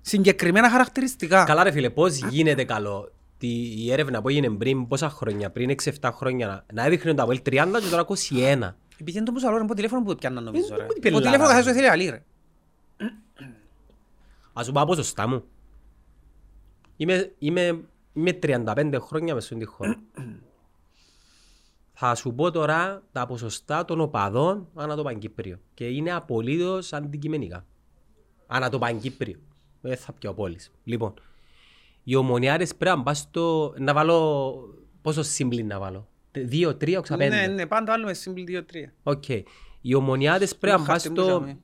συγκεκριμένα 0.00 0.70
χαρακτηριστικά. 0.70 1.44
Καλά 1.44 1.62
ρε 1.62 1.70
φίλε, 1.70 1.90
πώς 1.90 2.16
γίνεται 2.16 2.64
καλό 2.64 3.12
τη, 3.38 3.48
η 3.84 3.92
έρευνα 3.92 4.22
που 4.22 4.28
έγινε 4.28 4.50
πριν 4.50 4.88
πόσα 4.88 5.08
χρόνια, 5.10 5.50
πριν 5.50 5.74
6-7 6.00 6.10
χρόνια, 6.12 6.46
να, 6.46 6.64
να 6.72 6.84
έδειχνε 6.86 7.14
το 7.14 7.22
Αποέλ 7.22 7.40
30 7.44 7.50
και 7.82 7.88
τώρα 7.90 8.04
21. 8.08 8.74
Επειδή 9.00 9.16
είναι 9.16 9.26
το 9.26 9.32
πόσο 9.32 9.46
άλλο 9.46 9.54
είναι 9.56 9.64
από 9.64 9.74
τηλέφωνο 9.74 10.02
που 10.02 10.08
το 10.08 10.14
πιάννα 10.16 10.40
νομίζω 10.40 10.74
Ε, 10.74 10.76
ρε. 10.76 10.82
πού 10.84 10.92
την 10.92 11.02
Το 11.02 11.08
πελάρα, 11.08 11.24
τηλέφωνο 11.24 11.48
καθώς 11.48 11.64
ρε. 11.66 11.72
θέλει 11.72 11.88
αλή 11.88 12.08
ρε. 12.10 12.22
Ας 14.52 14.66
σου 14.66 14.72
πω 14.72 14.84
ποσοστά 14.86 15.28
μου. 15.28 15.44
Είμαι, 16.96 17.32
είμαι, 17.38 17.80
είμαι 18.14 18.38
35 18.42 18.96
χρόνια 19.00 19.34
μες 19.34 19.44
στη 19.44 19.64
χώρα. 19.64 20.00
Θα 21.92 22.14
σου 22.14 22.34
πω 22.34 22.50
τώρα 22.50 23.02
τα 23.12 23.26
ποσοστά 23.26 23.84
των 23.84 24.00
οπαδών 24.00 24.68
ανά 24.74 24.96
το 24.96 25.02
Παγκύπριο. 25.02 25.58
Και 25.74 25.84
είναι 25.88 26.12
απολύτως 26.12 26.92
αντικειμενικά. 26.92 27.66
Ανά 28.46 28.68
το 28.68 28.78
Παγκύπριο. 28.78 29.38
Δεν 29.80 29.96
θα 29.96 30.12
πιω 30.12 30.34
πόλεις. 30.34 30.72
Λοιπόν, 30.84 31.14
οι 32.04 32.14
ομονιάρες 32.14 32.74
πρέπει 32.74 32.96
να 32.96 33.02
πας 33.02 33.18
στο... 33.18 33.74
Να 33.78 33.92
βάλω... 33.92 34.54
Πόσο 35.02 35.22
σύμπλη 35.22 35.62
να 35.62 35.78
βάλω; 35.78 36.08
Δύο, 36.32 36.76
τρία, 36.76 36.98
οξα 36.98 37.16
Ναι, 37.16 37.28
πέντε. 37.28 37.46
ναι, 37.46 37.66
πάντα 37.66 37.92
βάλουμε 37.92 38.12
σύμπλη 38.14 38.66
2-3. 38.72 38.76
Οκ. 39.02 39.24
Οι 39.80 39.94
ομονιάδες 39.94 40.56
πρέπει 40.56 40.80
να 40.80 40.86
πας 40.86 41.02
χαρτί 41.02 41.20
μου 41.20 41.26
στο 41.26 41.38
τζάμε. 41.38 41.58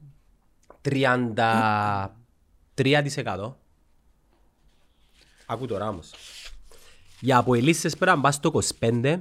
33%. 3.47 3.55
Ακού 5.47 5.67
τώρα 5.67 5.89
όμως. 5.89 6.13
Οι 7.21 7.33
αποελίστες 7.33 7.97
πρέπει 7.97 8.17
να 8.17 8.23
πας 8.23 8.35
στο 8.35 8.51
25%. 8.81 9.21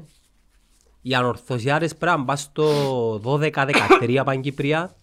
Οι 1.02 1.16
ανορθωσιάρες 1.16 1.96
πρέπει 1.96 2.18
να 2.20 2.26
πας 2.26 2.42
στο 2.42 3.20
12-13 3.24 4.22
Παγκύπρια. 4.26 4.96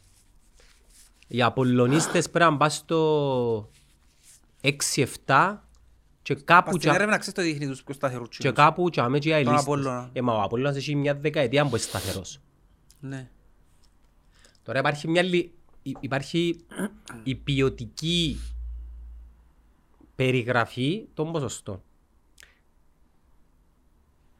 Οι 1.28 1.42
απολωνίστες 1.42 2.30
πρέπει 2.30 2.50
να 2.50 2.56
πας 2.56 2.74
στο 2.74 3.70
6-7 4.60 5.62
και 6.22 6.34
κάπου 6.34 6.64
Πας 6.64 6.74
στην 6.74 6.78
τσα- 6.80 6.94
έρευνα 6.94 7.18
ξέρεις 7.18 7.34
το 7.34 7.42
δείχνει 7.42 7.66
τους 7.66 7.82
πιο 7.82 7.94
σταθερούς 7.94 8.28
και 8.28 8.36
τσίνους. 8.38 8.56
κάπου 8.56 8.90
τσάμε 8.90 9.18
και 9.18 9.28
οι 9.28 9.32
αελίστες. 9.32 9.60
Απόλλωνα. 9.60 10.10
Ε, 10.12 10.20
μα 10.20 10.32
ο 10.34 10.42
Απόλλωνας 10.42 10.76
έχει 10.76 10.94
μια 10.94 11.14
δεκαετία 11.14 11.62
που 11.62 11.68
είναι 11.68 11.78
σταθερός. 11.78 12.40
Ναι. 13.00 13.28
Τώρα 14.62 14.78
υπάρχει 14.78 15.08
μια 15.08 15.22
λι- 15.22 15.50
υ- 15.82 15.96
υπάρχει 16.00 16.64
η 17.22 17.34
ποιοτική 17.34 18.40
περιγραφή 20.14 21.06
των 21.14 21.32
ποσοστών. 21.32 21.82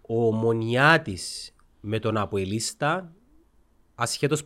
Ο 0.07 0.33
Μονιάτης 0.33 1.55
με 1.81 1.99
τον 1.99 2.17
Αποελίστα, 2.17 3.13
ασχέτως 3.95 4.43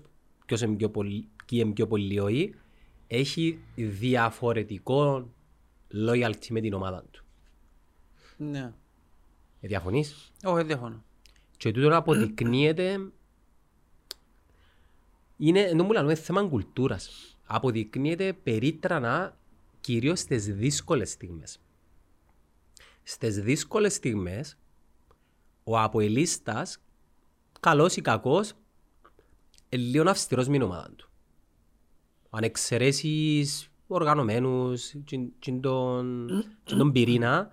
ποιος 0.47 0.61
είναι 0.61 0.77
πιο 0.77 0.91
πολύ, 0.91 1.29
ποιοι 1.47 1.61
είναι 1.63 1.73
πιο 1.73 1.87
πολύ 1.87 2.19
όχι, 2.19 2.55
έχει 3.07 3.59
διαφορετικό 3.75 5.31
loyalty 6.09 6.47
με 6.49 6.61
την 6.61 6.73
ομάδα 6.73 7.05
του. 7.11 7.25
Ναι. 8.37 8.73
Ε, 9.61 9.67
διαφωνείς; 9.69 10.33
Όχι, 10.45 10.55
δεν 10.57 10.67
διαφωνώ. 10.67 11.05
Και 11.57 11.71
τούτο 11.73 11.97
αποδεικνύεται 11.97 13.11
είναι, 15.37 15.61
ενώ 15.61 15.85
μου 15.85 15.93
λένε, 15.93 16.15
θέμα 16.15 16.49
κουλτούρας. 16.49 17.37
Αποδεικνύεται 17.45 18.33
περίτρανα 18.33 19.39
κυρίως 19.81 20.19
στις 20.19 20.55
δύσκολες 20.55 21.11
στιγμές. 21.11 21.61
Στις 23.03 23.43
δύσκολες 23.43 23.95
στιγμές 23.95 24.59
ο 25.71 25.79
αποελίστας, 25.81 26.79
καλός 27.61 27.97
ή 27.97 28.01
κακός, 28.01 28.53
είναι 29.69 29.83
λίγο 29.83 30.11
αυστηρός 30.11 30.47
με 30.47 30.53
την 30.53 30.63
ομάδα 30.63 30.91
του. 30.97 31.09
Αν 32.31 32.43
εξαιρέσεις 32.43 33.71
οργανωμένους, 33.87 34.95
τζιν- 35.05 35.31
τζιν 35.39 35.61
τον, 35.61 36.27
τζιν 36.65 36.79
τον 36.79 36.93
πυρήνα, 36.93 37.51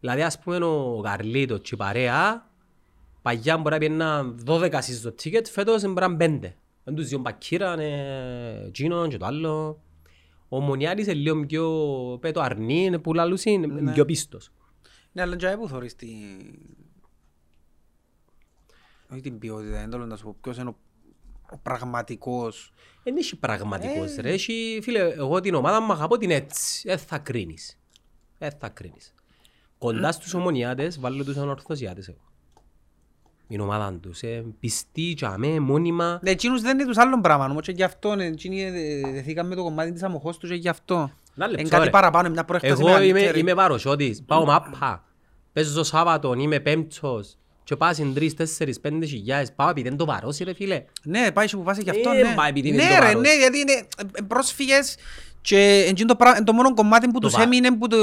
δηλαδή 0.00 0.22
ας 0.22 0.38
πούμε 0.38 0.56
ο 0.56 0.96
Γαρλίτος 0.96 1.60
και 1.60 1.74
η 1.74 1.76
παρέα, 1.76 2.52
Παγιά 3.22 3.58
μπορεί 3.58 3.72
να 3.74 3.78
πιένα 3.78 4.34
12 4.46 4.80
στις 4.80 5.00
το 5.00 5.14
ticket, 5.22 5.44
φέτος 5.50 5.82
μπορεί 5.82 5.94
να 5.94 6.04
είναι 6.06 6.16
5. 6.16 6.52
Δεν 6.84 6.94
τους 6.94 7.08
δύο 7.08 7.18
μπακίραν, 7.18 7.78
εκείνον 8.66 9.08
και 9.08 9.16
το 9.16 9.26
άλλο. 9.26 9.82
Ο 10.48 10.60
Μονιάρης 10.60 11.06
είναι 11.06 11.14
λίγο 11.14 11.46
πιο 11.46 12.18
πέτω 12.20 12.40
αρνή, 12.40 12.84
είναι 12.84 12.98
που 12.98 13.14
λαλούς 13.14 13.44
είναι 13.44 13.66
είναι 13.66 13.92
πιο 13.92 14.04
πίστος. 14.04 14.50
Ναι, 15.12 15.22
αλλά 15.22 15.36
και 15.36 15.56
που 15.60 15.68
θωρείς 15.68 15.96
την... 15.96 16.08
Όχι 19.12 19.20
την 19.20 19.38
ποιότητα, 19.38 19.70
δεν 19.78 19.90
θέλω 19.90 20.06
να 20.06 20.16
σου 20.16 20.24
πω 20.24 20.36
ποιος 20.40 20.56
είναι 20.58 20.68
ο, 20.68 20.76
ο 21.50 21.58
πραγματικός. 21.62 22.72
Δεν 23.02 23.16
έχει 23.16 23.36
πραγματικός 23.36 24.14
ρε, 24.16 24.32
έχει, 24.32 24.78
φίλε, 24.82 24.98
εγώ 25.00 25.40
την 25.40 25.54
ομάδα 25.54 25.80
μου 25.80 25.92
αγαπώ 25.92 26.18
την 26.18 26.30
έτσι, 26.30 26.88
δεν 26.88 26.98
θα 26.98 27.18
κρίνεις. 27.18 27.78
Δεν 28.38 28.50
θα 28.58 28.68
κρίνεις. 28.68 29.14
Κοντά 29.78 30.12
στους 30.12 30.34
ομονιάτες 30.34 31.00
βάλω 31.00 31.24
τους 31.24 31.36
ανορθωσιάτες 31.36 32.08
εγώ. 32.08 32.18
Η 33.48 33.60
ομάδα 33.60 33.98
τους, 34.02 34.22
ε, 34.22 34.44
πιστοί, 34.60 35.14
τζαμέ, 35.14 35.60
μόνιμα. 35.60 36.18
Ναι, 36.22 36.30
εκείνους 36.30 36.60
δεν 36.62 36.78
είναι 36.78 36.88
τους 36.88 36.96
άλλων 36.98 37.20
πράγμα, 37.20 37.44
όμως 37.44 37.62
και 37.66 37.72
γι' 37.72 37.82
αυτό, 37.82 38.14
ναι, 38.14 38.24
εκείνοι 38.24 38.62
ε, 38.62 38.70
δεθήκαν 39.12 39.46
με 39.46 39.54
το 39.54 39.62
κομμάτι 39.62 39.92
της 39.92 40.02
αμοχώς 40.02 40.38
τους 40.38 40.48
και 40.48 40.54
γι' 40.54 40.68
αυτό. 40.68 41.10
Να 41.34 41.46
λεπτό, 41.46 41.60
Είναι 41.60 41.68
κάτι 41.68 41.84
ρε. 41.84 41.90
παραπάνω, 41.90 42.30
μια 42.30 42.44
προέκταση 42.44 42.72
Εγώ 42.80 42.88
είμαι, 42.88 42.98
μεγαλύτερη. 42.98 43.38
είμαι 43.38 43.54
παροσιώτης, 43.54 44.22
πάω 44.22 44.44
μάπα, 44.44 45.04
παίζω 45.52 45.82
Σάββατον, 45.82 46.38
είμαι 46.38 46.60
πέμπτος 46.60 47.36
και 47.64 47.76
πάω 47.76 47.94
συν 47.94 48.14
τρεις, 48.14 48.34
τέσσερις, 48.34 48.80
πέντε 48.80 49.06
χιλιάδες, 49.06 49.52
πάω 49.52 49.68
επειδή 49.68 49.88
δεν 49.88 49.98
το 49.98 50.04
βαρώσει 50.04 50.44
ρε 50.44 50.54
φίλε. 50.54 50.84
Ναι, 51.04 51.32
πάει 51.32 51.46
και 51.46 51.56
που 51.56 51.62
πας 51.62 51.78
και 51.78 51.90
αυτό, 51.90 52.10
Ε, 52.10 52.22
ναι. 52.22 52.34
πάει 52.34 52.48
επειδή 52.48 52.68
είναι 52.68 52.76
Ναι 52.82 52.88
το 52.88 52.94
ρε, 52.94 53.00
βάρος. 53.06 53.22
ναι, 53.22 53.36
γιατί 53.38 53.58
είναι 53.58 53.72
ε, 54.12 54.20
πρόσφυγες 54.28 54.96
και 55.40 55.84
εκείνο 55.88 56.08
το, 56.08 56.16
πρά- 56.16 56.42
το 56.44 56.52
μόνο 56.52 56.74
κομμάτι 56.74 57.08
που 57.08 57.18
τους 57.18 57.32
βα- 57.32 57.42
έμεινε 57.42 57.76
που, 57.76 57.86
το, 57.86 57.96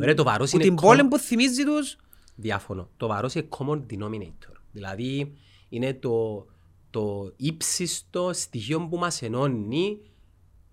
Ρε, 0.00 0.14
το 0.14 0.22
βάρος 0.24 0.50
που 0.50 0.56
είναι 0.56 0.64
την 0.64 0.76
κο- 0.76 0.86
πόλη 0.86 1.04
που 1.04 1.18
θυμίζει 1.18 1.64
τους. 1.64 1.96
Διάφωνο. 2.36 2.88
Το 2.96 3.06
βαρός 3.06 3.34
είναι 3.34 3.48
common 3.58 3.78
denominator. 3.92 4.52
Δηλαδή 4.72 5.32
είναι 5.68 5.94
το, 5.94 6.46
το 6.90 7.32
ύψιστο 7.36 8.30
στοιχείο 8.32 8.86
που 8.90 8.96
μας 8.96 9.22
ενώνει. 9.22 9.98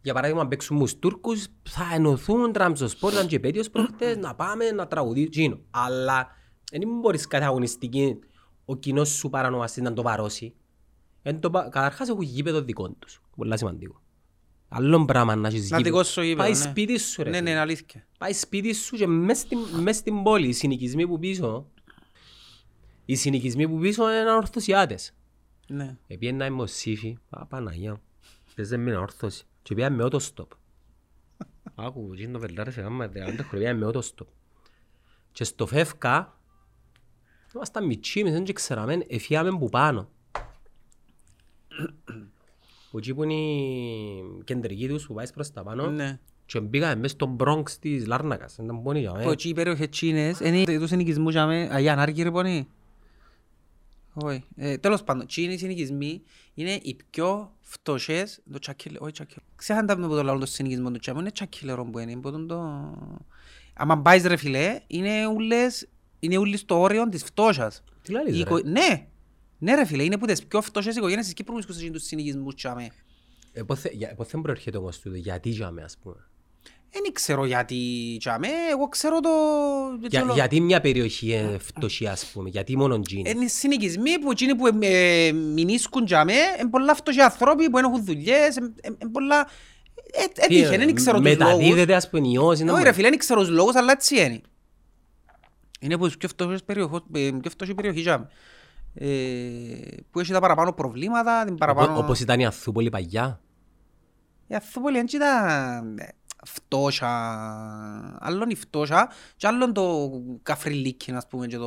Για 0.02 0.14
παράδειγμα, 0.14 0.42
αν 0.42 0.48
παίξουν 0.48 0.78
μου 0.78 0.88
Τούρκους, 1.00 1.48
θα 1.70 1.90
ενωθούν 1.94 2.52
τραμψοσπόρ, 2.52 3.12
ήταν 3.14 3.28
και 3.28 3.36
επέτειος 3.36 3.70
προχτές, 3.70 4.18
να 4.18 4.36
πάμε 4.36 4.72
να 4.72 4.88
τραγουδήσουμε. 4.88 5.60
Αλλά 5.72 6.28
δεν 6.80 7.00
μπορείς 7.00 7.28
κάθε 7.28 7.46
αγωνιστική 7.46 8.20
ο 8.66 8.76
κοινός 8.76 9.10
σου 9.10 9.30
παρανομαστής 9.30 9.84
να 9.84 9.94
το 9.94 10.02
βαρώσει. 10.02 10.54
Εν 11.22 11.40
το, 11.40 11.50
πα- 11.50 11.70
καταρχάς 11.70 12.10
έχουν 12.10 12.22
γήπεδο 12.22 12.62
δικό 12.62 12.90
τους. 12.90 13.22
Πολλά 13.36 13.58
σημαντικό. 13.58 14.02
Άλλο 14.70 15.06
πράγμα 15.06 15.36
να 15.36 15.48
έχεις 15.48 15.70
Να 15.70 15.78
γήπεδο. 15.78 15.96
δικό 15.98 16.10
σου 16.10 16.22
γήπεδο, 16.22 16.42
Πάει 16.42 16.52
ναι. 16.52 16.70
σπίτι 16.70 16.98
σου 17.00 17.24
ρε. 17.24 17.30
Ναι, 17.30 17.36
ναι, 17.36 17.38
φίλε. 17.42 17.50
είναι 17.52 17.60
αλήθεια. 17.60 18.08
Πάει 18.18 18.34
σπίτι 18.34 18.74
σου 18.74 18.96
και 18.96 19.08
μες 19.08 19.38
στην, 19.38 19.58
μες 19.60 19.96
στην 19.96 20.24
πόλη, 20.24 20.48
οι 20.48 20.54
συνοικισμοί 20.54 21.08
που 21.08 21.20
πίσω, 21.20 21.68
οι 23.06 23.16
συνοικισμοί 23.16 23.68
που 23.68 23.78
πίσω 23.78 24.10
είναι 24.10 24.20
ανορθωσιάτες. 24.30 25.14
Ναι. 25.68 25.98
Επίαινα 26.08 26.46
είμαι 26.46 26.62
ο 26.62 26.66
Σύφη, 26.66 27.18
α, 27.30 27.46
Παναγιά, 27.46 28.02
παίζε 28.56 28.78
με 28.78 28.92
ανόρθωση. 28.92 29.46
Και 29.62 29.74
πήγα 29.76 29.90
με 29.90 30.04
ότοστοπ. 30.04 30.52
Άκου, 31.76 32.14
τι 32.16 32.24
είναι 32.24 32.32
το 32.32 32.40
πελάρες, 32.40 32.78
έκανα 32.78 33.08
δεκαλέντα 33.08 33.44
χρόνια 33.44 33.76
με 33.76 33.86
ότοστοπ. 33.86 34.28
Και 35.32 35.44
στο 35.44 35.66
φεύκα, 35.68 36.40
ήμασταν 37.56 37.86
μητσί, 37.86 38.20
εμείς 38.20 38.32
δεν 38.34 38.54
ξέραμε, 38.54 39.06
εφιάμε 39.08 39.50
που 39.50 39.70
πάνω. 39.70 40.10
Που 42.92 42.98
εκεί 42.98 43.14
που 43.14 43.24
είναι 43.24 43.34
η 43.34 44.44
κεντρική 44.44 44.88
τους 44.88 45.06
που 45.08 45.14
πάεις 45.14 45.32
προς 45.32 45.52
τα 45.52 45.64
πάνω, 45.64 45.90
Ναι. 45.90 46.20
και 46.46 46.60
μπήκαμε 46.60 46.96
μες 46.96 47.12
στο 47.12 47.36
Bronx 47.40 47.70
της 47.72 48.06
Λάρνακας. 48.08 48.58
Ήταν 48.58 48.82
πόνοι 48.84 49.00
για 49.00 49.12
Που 49.12 49.18
μένα. 49.18 49.32
εκεί 49.32 49.50
οι 49.50 49.54
περιοχές 49.54 49.90
τσίνες, 49.90 50.40
είναι 50.40 50.64
τους 50.80 50.90
συνοικισμούς 50.90 51.34
για 51.34 51.46
μέ, 51.46 51.68
αγιά 51.72 51.94
ανάρκη 51.94 52.24
ρε 52.24 52.32
πονεί. 52.32 52.68
Όχι. 54.14 54.44
Ε, 54.56 54.78
τέλος 54.78 55.04
πάντων, 55.04 55.28
τσίνοι 55.28 55.58
συνοικισμοί 55.58 56.22
είναι 56.54 56.72
οι 56.82 56.98
πιο 57.10 57.52
φτωχές, 57.62 58.42
το 58.52 58.60
τσακίλε, 58.60 58.98
όχι 59.00 59.12
τσακίλε. 59.12 59.42
Ξέχαν 59.56 59.86
τα 59.86 59.98
με 59.98 60.08
που 60.08 60.16
το 60.16 60.24
λαό 60.24 60.38
το 60.38 60.46
συνοικισμό 60.46 60.92
του 60.92 61.00
τσάμου, 61.00 61.20
είναι 61.20 61.32
τσακίλερο 61.32 61.86
που 61.86 62.00
είναι, 62.00 62.16
που 62.16 62.32
τον 62.32 62.48
το... 62.48 62.62
Άμα 63.74 64.02
πάεις 64.02 64.24
ρε 64.24 64.36
φιλέ, 64.38 64.80
είναι 64.88 65.28
ούλες, 65.28 65.88
είναι 66.24 66.38
ούλοι 66.38 66.58
στο 66.58 66.80
όριο 66.80 67.10
της 67.10 67.24
φτώχειας. 67.24 67.84
Τι 68.02 68.12
λαλείς, 68.12 68.34
Η 68.34 68.36
ρε. 68.36 68.42
οικο- 68.42 68.62
Ναι, 68.64 69.08
ναι 69.58 69.76
ρε 69.76 69.86
φίλε, 69.86 70.04
είναι 70.04 70.18
που 70.18 70.26
τις 70.26 70.46
πιο 70.46 70.62
φτωχές 70.62 70.96
οικογένειες 70.96 71.26
της 71.26 71.34
Κύπρου 71.34 71.54
βρίσκονται 71.54 71.80
σε 71.80 71.90
τους 71.90 72.04
συνοικισμούς 72.04 72.56
τσάμε. 72.56 72.88
Ε, 73.54 73.62
ποθε- 73.64 73.94
για- 73.94 74.14
ποθε 74.18 74.38
προέρχεται 74.42 74.78
όμως 74.78 75.00
τούτο, 75.00 75.16
γιατί 75.18 75.50
για 75.50 75.72
μένα, 75.72 75.86
ας 75.86 75.98
πούμε; 76.04 76.16
Δεν 76.94 77.14
ξέρω 77.14 77.46
γιατί 77.46 77.78
τζάμε, 78.20 78.48
εγώ 78.72 78.88
ξέρω 78.88 79.20
το... 79.20 79.30
Για, 80.10 80.26
το- 80.26 80.34
γιατί 80.34 80.60
μια 80.62 80.82
περιοχή 80.82 81.32
είναι 81.34 81.58
φτωχή 81.58 82.08
ας 82.08 82.26
πούμε, 82.26 82.50
γιατί 82.50 82.78
μόνο 82.78 83.00
τζιν; 83.00 83.26
Είναι 83.26 83.48
συνοικισμοί 83.48 84.20
που 84.20 84.32
εκείνοι 84.32 84.56
που 84.56 84.68
ε, 84.82 85.32
μηνίσκουν 85.32 86.06
τζάμε, 86.06 86.34
είναι 86.60 86.70
πολλά 86.70 86.96
φτωχοί 86.96 87.22
άνθρωποι 87.22 87.70
που 87.70 87.76
δεν 87.76 87.84
έχουν 87.86 88.06
δουλειές, 88.06 88.56
είναι 88.56 89.12
πολλά... 89.12 89.48
Ε, 90.14 90.24
Έτυχε, 90.44 90.78
δεν 90.78 90.96
ξέρω 90.96 91.20
τους 91.20 91.26
λόγους. 91.38 91.46
Μεταδίδεται 91.54 91.96
ας 91.96 92.10
πούμε 92.10 92.28
ιός. 92.28 92.36
είναι 92.36 92.48
Όχι 92.54 92.64
μόνο- 92.64 92.84
ρε 92.84 92.92
φίλε, 92.92 93.10
δεν 93.10 93.18
ξέρω 93.18 93.40
τους 93.40 93.50
λόγους, 93.50 93.76
αλλά 93.76 93.92
έτσι 93.92 94.16
είναι. 94.16 94.42
Είναι 95.84 95.94
από 95.94 96.06
τις 96.06 96.18
πιο 96.18 96.28
φτωχές 96.30 96.64
περιοχές, 96.64 97.00
ε, 97.14 97.30
πιο 97.42 97.50
φτωχή 97.50 97.74
περιοχή 97.74 98.02
τζάμε. 98.02 98.28
Ε, 98.94 99.08
που 100.12 100.20
έχει 100.20 100.32
τα 100.32 100.40
παραπάνω 100.40 100.74
προβλήματα, 100.74 101.44
την 101.46 101.56
παραπάνω... 101.58 101.92
Οπό- 101.92 102.04
Όπως 102.04 102.20
ήταν 102.20 102.40
η 102.40 102.46
Αθούπολη 102.46 102.90
παγιά. 102.90 103.40
Η 104.48 104.56
Αθούπολη 104.56 104.96
δεν 104.98 105.06
ήταν 105.14 105.98
ε, 105.98 106.08
φτώχεια, 106.46 107.10
άλλον 108.20 108.50
η 108.50 108.56
φτώχεια 108.56 109.12
και 109.36 109.48
άλλον 109.48 109.74
το 109.74 110.10
καφριλίκι, 110.44 111.12
ας 111.12 111.28
πούμε, 111.28 111.48
και 111.48 111.58
το... 111.58 111.66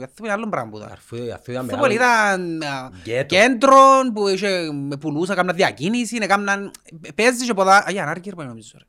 Η 0.00 0.02
Αθούπολη 0.02 0.14
είναι 0.18 0.32
άλλον 0.32 0.50
πράγμα 0.50 0.70
που 0.70 0.76
ήταν. 0.76 0.92
Αφού- 0.92 1.32
αφού 1.34 1.50
ήταν 1.50 1.66
Η 1.66 1.68
Αθούπολη 1.68 1.94
μεγάλο- 1.98 2.44
ήταν 2.58 2.62
α, 2.72 2.90
Γκέτο. 3.02 3.34
κέντρο 3.34 3.76
που 4.14 4.28
είχε 4.28 4.72
με 4.72 4.96
πουλούσα, 4.96 5.34
κάμνα 5.34 5.52
διακίνηση, 5.52 6.18
έκαναν... 6.20 6.70
Παίζει 7.14 7.46
και 7.46 7.54
ποδά... 7.54 7.76
Α, 7.76 7.90
για 7.90 8.02
ανάρκη, 8.02 8.32
ρε, 8.38 8.44
νομίζω, 8.44 8.72
ρε. 8.78 8.84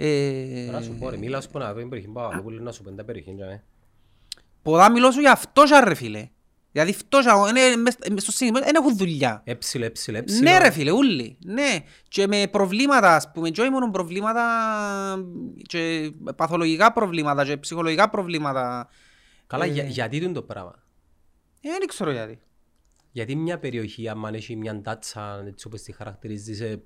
Ε, 0.00 0.70
Να 0.70 0.80
σου 0.82 0.96
πω 0.98 1.10
ρε, 1.10 1.16
μίλα 1.16 1.40
σου 1.40 1.50
πω 1.50 1.58
να 1.58 1.72
δω 1.72 1.78
την 1.80 1.88
περιοχή 1.88 2.10
Παπαδόπουλου 2.12 2.62
να 2.62 2.72
σου 2.72 2.82
πω 2.82 2.90
την 2.90 3.04
περιοχή. 3.06 3.34
Τζάμε. 4.62 4.76
Ποδά 4.78 4.90
μιλώ 4.90 5.10
σου 5.10 5.20
για 5.20 5.34
φτώχεια, 5.36 5.80
ρε, 5.80 5.94
φίλε. 5.94 6.28
Δηλαδή 6.72 6.92
φτώχεια, 6.92 7.32
είναι 7.48 7.76
μες 7.76 7.96
μες 8.10 8.22
στο 8.22 8.32
σύνδεσμο, 8.32 8.66
δεν 8.66 8.74
έχουν 8.84 8.96
δουλειά. 8.96 9.42
Έψιλο, 9.44 9.84
έψιλο, 9.84 10.18
έψιλο. 10.18 10.50
Ναι 10.50 10.58
ρε 10.58 10.70
φίλε, 10.70 10.90
ούλοι. 10.90 11.36
Ναι. 11.44 11.78
Και 12.08 12.26
με 12.26 12.46
προβλήματα, 12.50 13.14
ας 13.14 13.30
πούμε, 13.32 13.50
και 13.50 13.60
όχι 13.60 13.70
μόνο 13.70 13.90
προβλήματα, 13.90 14.44
και 15.66 16.12
παθολογικά 16.36 16.92
προβλήματα 16.92 17.44
και 17.44 17.56
ψυχολογικά 17.56 18.10
προβλήματα. 18.10 18.88
Καλά, 19.46 19.64
Ε. 19.64 19.68
για- 19.68 19.84
γιατί 19.84 20.16
είναι 20.16 20.32
το 20.32 20.42
πράγμα; 20.42 20.82
Ε, 21.60 21.68
δεν 21.78 21.86
ξέρω 21.86 22.10
γιατί. 22.10 22.38
Γιατί 23.12 23.36
μια 23.36 23.58
περιοχή, 23.58 24.08
αν 24.08 24.24
έχει 24.34 24.56
μια 24.56 24.80
τάτσα, 24.80 25.44
έτσι 25.46 25.66
όπως 25.66 25.82
τη 25.82 25.92
χαρακτηρίζεις, 25.92 26.60
ε, 26.60 26.82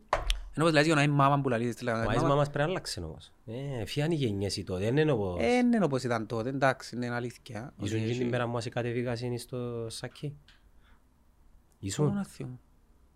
Ενώ 0.56 0.64
πως 0.64 0.72
λες 0.74 0.86
για 0.86 0.94
να 0.94 1.02
είναι 1.02 1.12
μάμα 1.12 1.40
που 1.40 1.48
λαλείς, 1.48 1.74
τι 1.76 1.82
ο 1.84 1.84
λέγανε, 1.84 2.06
άισμα 2.08 2.22
μάμας. 2.22 2.36
μας 2.36 2.46
πρέπει 2.50 2.64
να 2.64 2.70
αλλάξει 2.70 3.00
όμως. 3.02 3.32
Ε, 3.46 3.84
φιάνει 3.84 4.14
οι 4.14 4.18
γενιές 4.18 4.56
ή 4.56 4.64
τότε, 4.64 4.84
δεν 4.84 4.96
είναι 4.96 5.12
όπως... 5.12 5.40
Ε, 5.42 5.46
δεν 5.46 5.72
είναι 5.72 5.84
όπως 5.84 6.02
ήταν 6.02 6.26
τότε, 6.26 6.48
εντάξει, 6.48 6.96
είναι 6.96 7.10
αλήθεια. 7.14 7.72
Ήσουν 7.80 7.96
Ότι 7.98 8.06
και 8.06 8.12
την 8.12 8.20
έχει- 8.22 8.30
μέρα 8.30 8.44
που 8.44 8.50
μας 8.50 8.68
κατεβήκασαν 8.68 9.38
στο 9.38 9.86
σάκι. 9.90 10.28
Πού 10.46 11.86
Ήσουν. 11.86 12.14
να 12.14 12.24
θυμώ, 12.24 12.60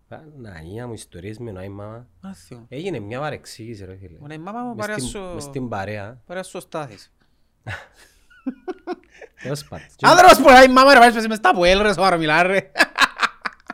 Παναγία 0.07 0.87
μου, 0.87 0.93
ιστορίες 0.93 1.37
με 1.37 1.51
νοή 1.51 1.69
μάμα. 1.69 2.07
να 2.21 2.33
θυμώ. 2.33 2.65
Έγινε 2.69 2.99
μια 2.99 3.19
παρεξήγηση 3.19 3.85
ρε 3.85 3.95
φίλε. 3.97 4.17
Μόνο 4.19 4.33
η 4.33 4.37
μάμα 4.37 4.61
μου 4.61 4.67
Μες 4.75 4.77
παρέα 4.79 4.97
στην- 4.97 5.09
στο- 5.09 5.31
Μες 5.33 5.43
στην 5.43 5.69
παρέα. 5.69 6.21
παρέα 6.25 6.43
στο 6.43 6.59
Στάθης. 6.59 7.13
Τέλος 9.43 9.63
πάντων. 9.63 9.85
Άνδρος 10.01 10.37
που 10.41 10.49
λέει 10.49 10.63
η 10.63 10.71
μάμα 10.73 10.93
ρε, 10.93 10.99
πάει 10.99 11.09
σπέσει 11.11 11.27
μες 11.27 11.37
στα 11.37 11.51
ποέλ 11.53 11.81
ρε, 11.81 11.93
σοβαρό 11.93 12.17
μιλά 12.17 12.43
ρε. 12.43 12.71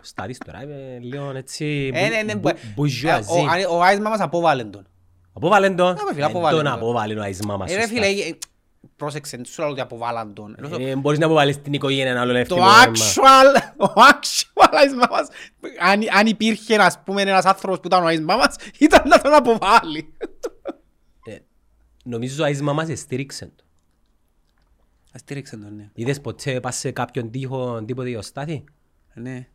Ο 0.04 0.06
Στάτης 0.06 0.38
τώρα 0.38 0.64
είμαι 0.64 0.98
λίγο 1.02 1.32
έτσι 1.36 1.92
Ε, 1.94 2.08
ναι, 2.10 2.22
ναι, 2.22 2.36
μπου- 2.36 2.42
μπου- 2.52 2.60
μπουζουαζί. 2.76 3.34
Ε, 3.40 3.42
ο- 3.42 3.50
αν- 3.50 3.66
Ο 3.70 3.82
Άις 3.84 4.00
μάμας 4.00 4.20
απόβαλε 4.20 4.64
τον. 4.64 4.88
Απόβαλεν 5.34 5.76
τον. 5.76 5.94
Ναι, 5.94 6.00
φίλε, 6.14 6.22
Ε, 6.22 6.26
απόβαλεν 6.26 6.56
Τον 6.64 6.66
τον. 6.72 6.74
απόβαλεν 6.80 7.18
ο 7.18 7.22
αισμά 7.22 7.58
μας. 7.58 7.72
Ε, 7.72 7.76
ρε 7.76 7.82
σωστά. 7.82 7.96
φίλε, 7.96 8.08
ε, 8.22 8.38
πρόσεξε, 8.96 9.36
δεν 9.36 9.46
σου 9.46 9.62
λέω 9.62 9.72
ότι 9.72 9.82
αποβάλαν 9.82 10.34
τον. 10.34 10.56
Ενώ 10.58 10.78
Ε, 10.90 10.96
Μπορείς 10.96 11.20
να 11.20 11.26
αποβάλεις 11.26 11.62
την 11.62 11.74
οικογένεια 11.74 12.12
ένα 12.12 12.22
άλλο 12.22 12.32
Το 12.32 12.38
εύκολο 12.38 12.62
αίμα. 12.62 12.82
actual, 12.84 13.62
ο 13.88 13.94
actual 13.94 14.70
αισμά 14.72 15.08
μας, 15.12 15.28
αν, 15.80 16.02
αν 16.18 16.28
υπήρχε 16.28 16.76
ας 16.76 17.00
πούμε 17.04 17.22
ένας 17.22 17.46
άνθρωπος 17.46 17.80
που 17.80 17.88
ήταν 17.88 18.04
ο 18.04 18.08
αισμά 18.08 18.36
μας, 18.36 18.56
ήταν 18.80 19.02
να 19.08 19.22
τον 19.22 19.34
αποβάλει. 19.34 20.14
Ε, 21.26 21.36
Νομίζω 22.04 22.44
ο 22.44 22.46
αισμά 22.46 22.74
μας 22.74 22.90
εστήριξε 22.90 23.46
το. 23.56 23.64
Αστήριξε 25.14 25.58
τον, 25.58 25.76
ναι. 25.76 25.90
Είδες 25.94 26.22
ποτέ 26.22 26.60
πας 26.60 26.76
σε 26.76 26.92
κάποιον 26.92 27.32
τείχο 27.32 27.84
τίποτε 27.86 28.18
ο 28.18 28.22
Στάθη. 28.22 28.64
Ναι. 29.14 29.48